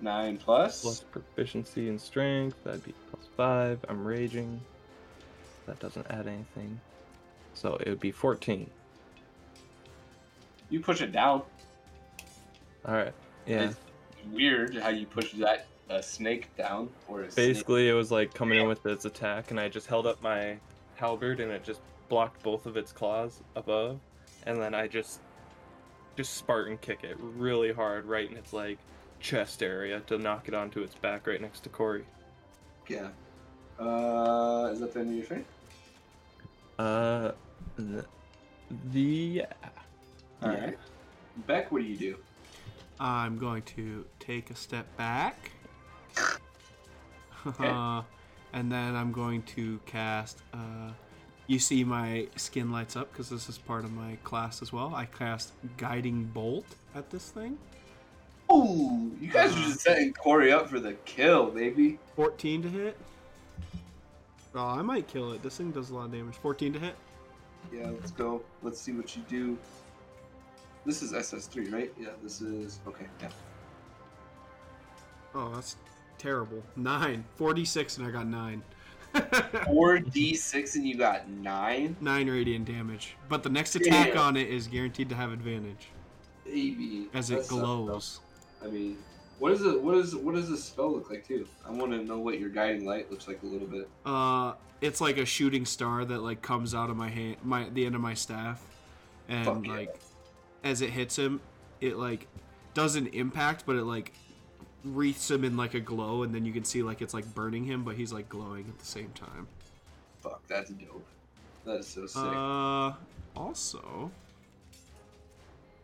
Nine 0.00 0.38
plus. 0.38 0.82
Plus 0.82 1.00
proficiency 1.00 1.88
in 1.88 1.98
strength, 1.98 2.56
that'd 2.64 2.84
be 2.84 2.94
plus 3.10 3.28
five. 3.36 3.78
I'm 3.88 4.04
raging. 4.06 4.60
That 5.66 5.78
doesn't 5.80 6.06
add 6.10 6.26
anything. 6.26 6.80
So 7.60 7.74
it 7.74 7.90
would 7.90 8.00
be 8.00 8.10
14. 8.10 8.70
You 10.70 10.80
push 10.80 11.02
it 11.02 11.12
down. 11.12 11.42
Alright. 12.88 13.12
Yeah. 13.44 13.64
It's 13.64 13.76
weird 14.32 14.76
how 14.76 14.88
you 14.88 15.04
push 15.04 15.32
that 15.32 15.66
a 15.90 16.02
snake 16.02 16.48
down 16.56 16.88
or 17.06 17.20
a 17.20 17.30
snake. 17.30 17.48
Basically, 17.48 17.90
it 17.90 17.92
was 17.92 18.10
like 18.10 18.32
coming 18.32 18.60
in 18.60 18.66
with 18.66 18.86
its 18.86 19.04
attack, 19.04 19.50
and 19.50 19.60
I 19.60 19.68
just 19.68 19.88
held 19.88 20.06
up 20.06 20.22
my 20.22 20.56
halberd, 20.94 21.40
and 21.40 21.52
it 21.52 21.62
just 21.62 21.82
blocked 22.08 22.42
both 22.42 22.64
of 22.64 22.78
its 22.78 22.92
claws 22.92 23.42
above, 23.56 24.00
and 24.46 24.58
then 24.58 24.74
I 24.74 24.88
just 24.88 25.20
just 26.16 26.36
Spartan 26.36 26.78
kick 26.78 27.04
it 27.04 27.16
really 27.20 27.72
hard 27.72 28.06
right 28.06 28.30
in 28.30 28.38
its 28.38 28.54
like 28.54 28.78
chest 29.20 29.62
area 29.62 30.00
to 30.06 30.16
knock 30.16 30.48
it 30.48 30.54
onto 30.54 30.82
its 30.82 30.94
back 30.94 31.26
right 31.26 31.40
next 31.42 31.60
to 31.64 31.68
Corey. 31.68 32.06
Yeah. 32.88 33.08
Uh, 33.78 34.70
is 34.72 34.80
that 34.80 34.94
the 34.94 35.00
end 35.00 35.10
of 35.10 35.16
your 35.16 35.26
turn? 35.26 35.44
Uh, 36.78 37.32
th- 37.76 38.04
the 38.92 39.00
yeah. 39.00 39.46
All 40.42 40.52
Yeah. 40.52 40.64
right. 40.64 40.78
Beck, 41.46 41.70
what 41.72 41.82
do 41.82 41.88
you 41.88 41.96
do? 41.96 42.16
I'm 42.98 43.38
going 43.38 43.62
to 43.62 44.04
take 44.18 44.50
a 44.50 44.54
step 44.56 44.86
back. 44.96 45.50
Okay. 47.46 47.68
Uh, 47.68 48.02
and 48.52 48.70
then 48.70 48.94
I'm 48.94 49.12
going 49.12 49.42
to 49.54 49.80
cast. 49.86 50.38
Uh, 50.52 50.90
you 51.46 51.58
see 51.58 51.84
my 51.84 52.26
skin 52.36 52.70
lights 52.70 52.96
up 52.96 53.10
because 53.10 53.30
this 53.30 53.48
is 53.48 53.56
part 53.56 53.84
of 53.84 53.92
my 53.92 54.16
class 54.24 54.60
as 54.60 54.72
well. 54.74 54.92
I 54.94 55.06
cast 55.06 55.52
Guiding 55.78 56.24
Bolt 56.24 56.66
at 56.94 57.08
this 57.10 57.30
thing. 57.30 57.56
Oh, 58.50 59.10
you 59.20 59.28
guys 59.30 59.52
are 59.52 59.62
just 59.62 59.80
setting 59.80 60.12
Corey 60.12 60.52
up 60.52 60.68
for 60.68 60.80
the 60.80 60.92
kill, 61.06 61.46
baby. 61.46 61.98
14 62.16 62.62
to 62.62 62.68
hit. 62.68 62.96
Oh, 64.54 64.66
I 64.66 64.82
might 64.82 65.06
kill 65.08 65.32
it. 65.32 65.42
This 65.42 65.56
thing 65.56 65.70
does 65.70 65.90
a 65.90 65.94
lot 65.94 66.06
of 66.06 66.12
damage. 66.12 66.34
14 66.34 66.72
to 66.74 66.78
hit. 66.78 66.96
Yeah, 67.72 67.90
let's 67.90 68.10
go. 68.10 68.42
Let's 68.62 68.80
see 68.80 68.92
what 68.92 69.16
you 69.16 69.22
do. 69.28 69.58
This 70.86 71.02
is 71.02 71.12
SS3, 71.12 71.72
right? 71.72 71.92
Yeah, 71.98 72.08
this 72.22 72.40
is 72.40 72.80
okay. 72.86 73.06
Yeah. 73.20 73.28
Oh, 75.34 75.50
that's 75.54 75.76
terrible. 76.18 76.62
9. 76.76 77.24
46 77.36 77.98
and 77.98 78.06
I 78.06 78.10
got 78.10 78.26
9. 78.26 78.62
Four 79.66 79.98
D 79.98 80.34
six 80.34 80.76
and 80.76 80.86
you 80.86 80.96
got 80.96 81.28
nine. 81.28 81.96
9 82.00 82.30
radiant 82.30 82.64
damage. 82.64 83.16
But 83.28 83.42
the 83.42 83.48
next 83.48 83.74
attack 83.74 84.12
Damn. 84.12 84.18
on 84.18 84.36
it 84.36 84.48
is 84.48 84.66
guaranteed 84.66 85.08
to 85.08 85.14
have 85.14 85.32
advantage 85.32 85.88
Baby. 86.44 87.08
as 87.12 87.30
it 87.30 87.48
glows. 87.48 88.20
I 88.62 88.68
mean, 88.68 88.98
what 89.38 89.52
is 89.52 89.62
it? 89.62 89.80
What 89.80 89.96
is 89.96 90.14
what 90.14 90.34
does 90.34 90.48
this 90.48 90.62
spell 90.62 90.92
look 90.92 91.10
like 91.10 91.26
too? 91.26 91.46
I 91.66 91.70
want 91.70 91.92
to 91.92 92.04
know 92.04 92.18
what 92.18 92.38
your 92.38 92.50
guiding 92.50 92.84
light 92.84 93.10
looks 93.10 93.26
like 93.26 93.42
a 93.42 93.46
little 93.46 93.66
bit. 93.66 93.88
Uh, 94.04 94.52
it's 94.80 95.00
like 95.00 95.18
a 95.18 95.24
shooting 95.24 95.64
star 95.64 96.04
that 96.04 96.20
like 96.20 96.42
comes 96.42 96.74
out 96.74 96.90
of 96.90 96.96
my 96.96 97.08
hand, 97.08 97.36
my 97.42 97.68
the 97.72 97.84
end 97.86 97.94
of 97.94 98.00
my 98.00 98.14
staff, 98.14 98.62
and 99.28 99.44
Fuck 99.44 99.66
yeah. 99.66 99.72
like 99.72 100.00
as 100.64 100.82
it 100.82 100.90
hits 100.90 101.16
him, 101.16 101.40
it 101.80 101.96
like 101.96 102.26
doesn't 102.74 103.08
impact, 103.08 103.64
but 103.66 103.76
it 103.76 103.84
like 103.84 104.12
wreaths 104.84 105.30
him 105.30 105.44
in 105.44 105.56
like 105.56 105.74
a 105.74 105.80
glow, 105.80 106.22
and 106.22 106.34
then 106.34 106.44
you 106.44 106.52
can 106.52 106.64
see 106.64 106.82
like 106.82 107.02
it's 107.02 107.14
like 107.14 107.26
burning 107.34 107.64
him, 107.64 107.84
but 107.84 107.96
he's 107.96 108.12
like 108.12 108.28
glowing 108.28 108.66
at 108.68 108.78
the 108.78 108.86
same 108.86 109.10
time. 109.10 109.46
Fuck, 110.22 110.46
that's 110.48 110.70
dope. 110.70 111.06
That 111.64 111.80
is 111.80 111.86
so 111.86 112.06
sick. 112.06 112.22
Uh, 112.22 112.92
also, 113.36 114.10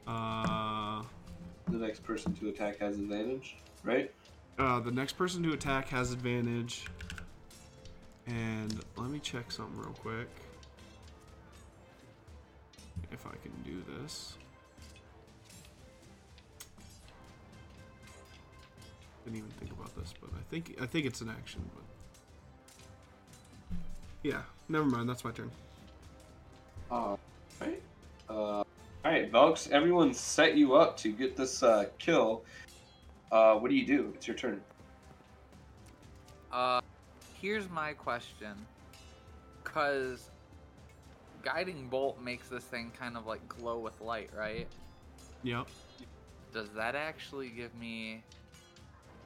uh, 0.06 1.02
the 1.68 1.76
next 1.76 2.02
person 2.02 2.34
to 2.34 2.48
attack 2.48 2.78
has 2.78 2.96
advantage, 2.96 3.56
right? 3.84 4.10
uh, 4.58 4.80
the 4.80 4.90
next 4.90 5.14
person 5.14 5.42
to 5.42 5.52
attack 5.52 5.88
has 5.88 6.12
advantage. 6.12 6.86
And 8.26 8.80
let 8.96 9.10
me 9.10 9.18
check 9.20 9.52
something 9.52 9.78
real 9.78 9.94
quick. 9.94 10.28
If 13.12 13.26
I 13.26 13.36
can 13.42 13.52
do 13.64 13.82
this. 13.98 14.34
Didn't 19.24 19.38
even 19.38 19.50
think 19.50 19.72
about 19.72 19.94
this, 19.96 20.14
but 20.20 20.30
I 20.38 20.42
think 20.50 20.76
I 20.80 20.86
think 20.86 21.06
it's 21.06 21.20
an 21.20 21.28
action, 21.28 21.68
but 21.74 21.82
yeah, 24.22 24.42
never 24.68 24.84
mind. 24.84 25.08
That's 25.08 25.24
my 25.24 25.32
turn. 25.32 25.50
Uh, 26.90 27.16
right. 27.60 27.82
Uh, 28.28 28.32
all 28.32 28.64
right, 29.04 29.30
Velks. 29.30 29.70
Everyone 29.70 30.12
set 30.14 30.56
you 30.56 30.74
up 30.74 30.96
to 30.98 31.12
get 31.12 31.36
this 31.36 31.62
uh, 31.62 31.86
kill. 31.98 32.42
Uh, 33.32 33.56
what 33.56 33.68
do 33.70 33.76
you 33.76 33.86
do? 33.86 34.12
It's 34.14 34.26
your 34.26 34.36
turn. 34.36 34.60
Uh, 36.52 36.80
here's 37.40 37.68
my 37.68 37.92
question. 37.92 38.54
Cause 39.64 40.30
guiding 41.42 41.88
bolt 41.88 42.20
makes 42.20 42.48
this 42.48 42.64
thing 42.64 42.92
kind 42.98 43.16
of 43.16 43.26
like 43.26 43.46
glow 43.48 43.78
with 43.78 44.00
light, 44.00 44.30
right? 44.36 44.66
Yep. 45.42 45.68
Does 46.52 46.68
that 46.70 46.94
actually 46.94 47.50
give 47.50 47.74
me 47.74 48.22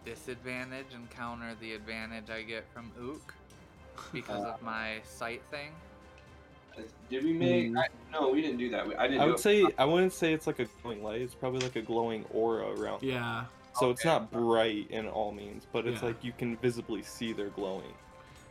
disadvantage 0.04 0.94
and 0.94 1.08
counter 1.10 1.54
the 1.60 1.74
advantage 1.74 2.30
I 2.30 2.42
get 2.42 2.64
from 2.72 2.90
Ook 3.00 3.34
because 4.12 4.44
of 4.44 4.62
my 4.62 5.00
sight 5.04 5.42
thing? 5.50 5.70
Did 7.10 7.24
we 7.24 7.32
make? 7.32 7.72
Mm. 7.72 7.78
I, 7.78 7.86
no, 8.12 8.30
we 8.30 8.40
didn't 8.40 8.58
do 8.58 8.70
that. 8.70 8.86
We, 8.86 8.94
I 8.94 9.08
didn't. 9.08 9.20
I 9.20 9.24
do 9.24 9.30
would 9.32 9.40
it. 9.40 9.42
say 9.42 9.66
I 9.76 9.84
wouldn't 9.84 10.12
say 10.12 10.32
it's 10.32 10.46
like 10.46 10.60
a 10.60 10.66
glowing 10.82 11.02
light. 11.02 11.20
It's 11.20 11.34
probably 11.34 11.60
like 11.60 11.76
a 11.76 11.82
glowing 11.82 12.24
aura 12.32 12.70
around. 12.74 13.02
Yeah. 13.02 13.44
So 13.78 13.90
it's 13.90 14.04
not 14.04 14.30
bright 14.30 14.90
in 14.90 15.06
all 15.06 15.32
means, 15.32 15.66
but 15.72 15.86
it's 15.86 16.02
Yeah. 16.02 16.08
like 16.08 16.24
you 16.24 16.32
can 16.32 16.56
visibly 16.56 17.02
see 17.02 17.32
they're 17.32 17.50
glowing. 17.50 17.94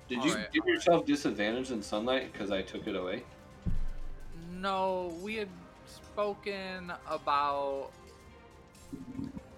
Did 0.07 0.23
you 0.23 0.31
Alright, 0.31 0.51
give 0.51 0.65
yourself 0.65 1.05
disadvantage 1.05 1.71
in 1.71 1.83
sunlight 1.83 2.31
because 2.31 2.51
I 2.51 2.61
took 2.61 2.87
it 2.87 2.95
away? 2.95 3.23
No, 4.51 5.13
we 5.21 5.35
had 5.35 5.49
spoken 5.85 6.91
about 7.09 7.91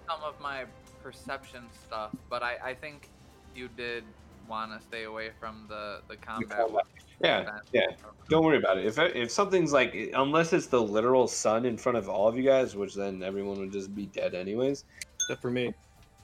some 0.08 0.22
of 0.22 0.38
my 0.40 0.64
perception 1.02 1.64
stuff, 1.86 2.10
but 2.28 2.42
I, 2.42 2.56
I 2.62 2.74
think 2.74 3.08
you 3.54 3.68
did 3.68 4.04
want 4.48 4.78
to 4.78 4.84
stay 4.86 5.04
away 5.04 5.30
from 5.40 5.66
the 5.68 6.00
the 6.08 6.16
combat. 6.16 6.58
combat. 6.58 6.84
Yeah, 7.22 7.58
yeah. 7.72 7.86
Don't 8.28 8.44
worry 8.44 8.58
about 8.58 8.78
it. 8.78 8.84
If 8.84 8.98
if 8.98 9.30
something's 9.30 9.72
like, 9.72 9.94
unless 10.14 10.52
it's 10.52 10.66
the 10.66 10.82
literal 10.82 11.28
sun 11.28 11.64
in 11.64 11.76
front 11.78 11.96
of 11.96 12.08
all 12.08 12.28
of 12.28 12.36
you 12.36 12.42
guys, 12.42 12.74
which 12.76 12.94
then 12.94 13.22
everyone 13.22 13.58
would 13.60 13.72
just 13.72 13.94
be 13.94 14.06
dead 14.06 14.34
anyways. 14.34 14.84
Except 15.22 15.40
for 15.40 15.50
me. 15.50 15.72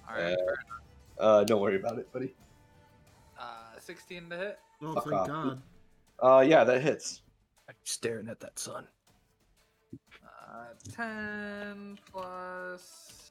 All 0.08 0.14
right, 0.16 0.36
Uh, 1.18 1.44
don't 1.44 1.60
worry 1.60 1.76
about 1.76 1.98
it, 1.98 2.10
buddy. 2.12 2.34
uh, 3.38 3.78
16 3.78 4.30
to 4.30 4.36
hit. 4.36 4.58
Oh, 4.82 4.94
Fuck 4.94 5.04
thank 5.04 5.14
off. 5.16 5.26
God. 5.28 5.62
Uh, 6.20 6.40
yeah, 6.40 6.64
that 6.64 6.80
hits. 6.82 7.22
I'm 7.68 7.74
staring 7.84 8.28
at 8.28 8.40
that 8.40 8.58
sun. 8.58 8.86
Uh, 10.24 10.64
10 10.92 11.98
plus 12.10 13.30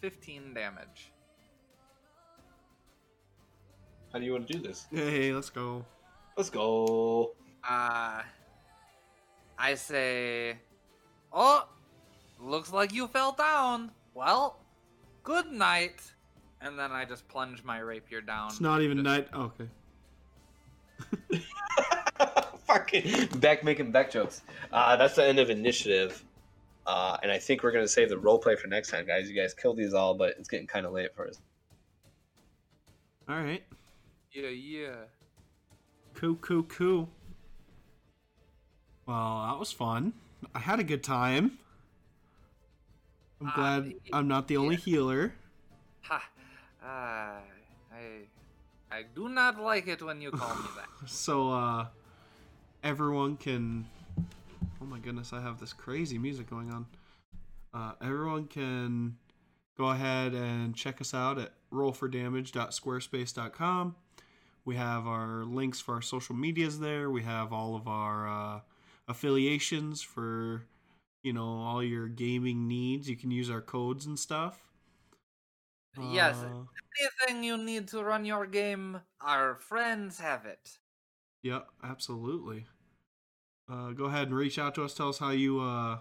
15 0.00 0.54
damage. 0.54 1.12
How 4.12 4.18
do 4.18 4.24
you 4.24 4.32
want 4.32 4.46
to 4.48 4.52
do 4.54 4.60
this? 4.60 4.86
Hey, 4.90 5.32
let's 5.32 5.50
go. 5.50 5.84
Let's 6.36 6.50
go. 6.50 7.32
Uh, 7.68 8.22
I 9.58 9.74
say, 9.74 10.56
oh, 11.32 11.68
looks 12.40 12.72
like 12.72 12.92
you 12.92 13.06
fell 13.06 13.32
down. 13.32 13.90
Well, 14.18 14.58
good 15.22 15.46
night. 15.52 16.02
And 16.60 16.76
then 16.76 16.90
I 16.90 17.04
just 17.04 17.28
plunge 17.28 17.62
my 17.62 17.78
rapier 17.78 18.20
down. 18.20 18.48
It's 18.48 18.60
not 18.60 18.82
even 18.82 18.96
Just- 18.96 19.04
night. 19.04 19.28
oh, 19.32 19.52
okay. 21.30 21.40
Fucking 22.66 23.28
Beck 23.38 23.62
making 23.62 23.92
back 23.92 24.10
jokes. 24.10 24.42
Uh, 24.72 24.96
that's 24.96 25.14
the 25.14 25.24
end 25.24 25.38
of 25.38 25.50
initiative. 25.50 26.24
Uh, 26.84 27.16
and 27.22 27.30
I 27.30 27.38
think 27.38 27.62
we're 27.62 27.70
gonna 27.70 27.86
save 27.86 28.08
the 28.08 28.16
roleplay 28.16 28.58
for 28.58 28.66
next 28.66 28.90
time, 28.90 29.06
guys. 29.06 29.30
You 29.30 29.36
guys 29.40 29.54
killed 29.54 29.76
these 29.76 29.94
all, 29.94 30.14
but 30.14 30.30
it's 30.30 30.48
getting 30.48 30.66
kind 30.66 30.84
of 30.84 30.92
late 30.92 31.14
for 31.14 31.28
us. 31.28 31.38
All 33.28 33.36
right. 33.36 33.62
Yeah, 34.32 34.48
yeah. 34.48 34.94
Cool, 36.14 36.34
cool, 36.36 36.64
cool. 36.64 37.08
Well, 39.06 39.46
that 39.48 39.58
was 39.60 39.70
fun. 39.70 40.12
I 40.56 40.58
had 40.58 40.80
a 40.80 40.84
good 40.84 41.04
time. 41.04 41.58
I'm 43.40 43.46
Uh, 43.48 43.54
glad 43.54 43.84
y- 43.86 43.94
I'm 44.12 44.28
not 44.28 44.48
the 44.48 44.56
only 44.56 44.76
healer. 44.76 45.34
Ha. 46.02 46.22
Uh, 46.82 46.86
I, 47.94 48.26
I 48.90 49.02
do 49.14 49.28
not 49.28 49.60
like 49.60 49.86
it 49.88 50.02
when 50.02 50.20
you 50.20 50.30
call 50.30 50.54
me 50.56 50.68
that. 50.76 50.88
So, 51.08 51.50
uh, 51.52 51.86
everyone 52.82 53.36
can. 53.36 53.86
Oh 54.80 54.84
my 54.86 54.98
goodness, 54.98 55.32
I 55.32 55.40
have 55.40 55.60
this 55.60 55.72
crazy 55.72 56.18
music 56.18 56.48
going 56.50 56.72
on. 56.72 56.86
Uh, 57.74 57.92
everyone 58.00 58.46
can 58.46 59.16
go 59.76 59.90
ahead 59.90 60.32
and 60.34 60.74
check 60.74 61.00
us 61.00 61.12
out 61.14 61.38
at 61.38 61.52
rollfordamage.squarespace.com. 61.72 63.94
We 64.64 64.76
have 64.76 65.06
our 65.06 65.44
links 65.44 65.80
for 65.80 65.94
our 65.94 66.02
social 66.02 66.34
medias 66.34 66.78
there. 66.80 67.10
We 67.10 67.22
have 67.22 67.52
all 67.52 67.76
of 67.76 67.86
our 67.88 68.28
uh, 68.28 68.60
affiliations 69.08 70.02
for, 70.02 70.62
you 71.28 71.34
know, 71.34 71.60
all 71.60 71.82
your 71.82 72.08
gaming 72.08 72.66
needs. 72.66 73.06
You 73.06 73.14
can 73.14 73.30
use 73.30 73.50
our 73.50 73.60
codes 73.60 74.06
and 74.06 74.18
stuff. 74.18 74.58
Yes. 76.00 76.36
Uh, 76.38 76.62
Anything 76.98 77.44
you 77.44 77.58
need 77.58 77.88
to 77.88 78.02
run 78.02 78.24
your 78.24 78.46
game, 78.46 78.98
our 79.20 79.56
friends 79.56 80.18
have 80.20 80.46
it. 80.46 80.78
Yeah, 81.42 81.60
absolutely. 81.84 82.64
Uh, 83.70 83.90
go 83.90 84.06
ahead 84.06 84.28
and 84.28 84.36
reach 84.36 84.58
out 84.58 84.74
to 84.76 84.84
us. 84.84 84.94
Tell 84.94 85.10
us 85.10 85.18
how 85.18 85.30
you 85.30 85.60
uh, 85.60 85.98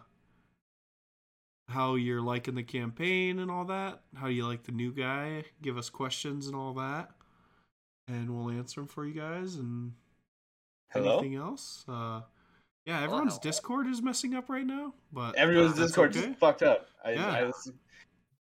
how 1.68 1.96
you're 1.96 2.22
liking 2.22 2.56
the 2.56 2.64
campaign 2.64 3.40
and 3.40 3.52
all 3.52 3.66
that. 3.66 4.04
How 4.16 4.28
you 4.28 4.48
like 4.48 4.64
the 4.64 4.72
new 4.72 4.94
guy. 4.94 5.44
Give 5.62 5.78
us 5.78 5.90
questions 5.90 6.48
and 6.48 6.56
all 6.56 6.74
that, 6.76 7.10
and 8.08 8.30
we'll 8.34 8.58
answer 8.58 8.80
them 8.80 8.88
for 8.88 9.06
you 9.06 9.14
guys. 9.14 9.56
And 9.56 9.92
Hello. 10.92 11.20
anything 11.20 11.36
else? 11.36 11.84
Uh, 11.86 12.22
yeah, 12.88 13.02
everyone's 13.04 13.34
hello. 13.34 13.42
Discord 13.44 13.86
is 13.88 14.02
messing 14.02 14.34
up 14.34 14.50
right 14.50 14.66
now, 14.66 14.94
but 15.14 15.36
Everyone's 15.36 15.76
that's 15.76 15.90
Discord 15.90 16.16
okay. 16.18 16.28
just 16.30 16.40
fucked 16.40 16.64
up. 16.64 16.88
I, 17.06 17.12
Yeah. 17.12 17.30
I 17.32 17.44
was, 17.44 17.72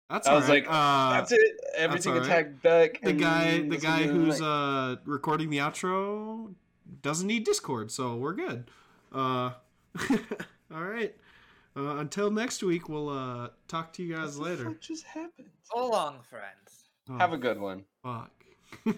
That's 0.09 0.27
I 0.27 0.35
was 0.35 0.44
alright. 0.44 0.65
like, 0.65 0.73
uh, 0.73 1.10
that's 1.12 1.32
it. 1.32 1.60
Everything 1.77 2.12
alright. 2.15 2.27
attacked 2.27 2.62
Beck. 2.62 3.01
the 3.02 3.12
guy 3.12 3.60
the 3.69 3.77
guy 3.77 4.05
who's 4.05 4.39
that. 4.39 4.44
uh 4.44 4.97
recording 5.05 5.51
the 5.51 5.59
outro 5.59 6.55
doesn't 7.02 7.27
need 7.27 7.44
discord 7.44 7.90
so 7.90 8.16
we're 8.16 8.32
good 8.32 8.70
uh 9.12 9.51
all 10.73 10.82
right 10.82 11.15
uh, 11.77 11.97
until 11.97 12.31
next 12.31 12.62
week 12.62 12.89
we'll 12.89 13.10
uh 13.10 13.48
talk 13.69 13.93
to 13.93 14.02
you 14.02 14.15
guys 14.16 14.36
the 14.36 14.43
later 14.43 14.65
What 14.69 14.81
just 14.81 15.05
happened? 15.05 15.48
So 15.65 15.86
long, 15.86 16.20
friends. 16.31 16.89
Oh, 17.10 17.19
Have 17.19 17.32
a 17.35 17.39
good 17.39 17.60
one. 17.60 17.85
fuck 18.02 18.31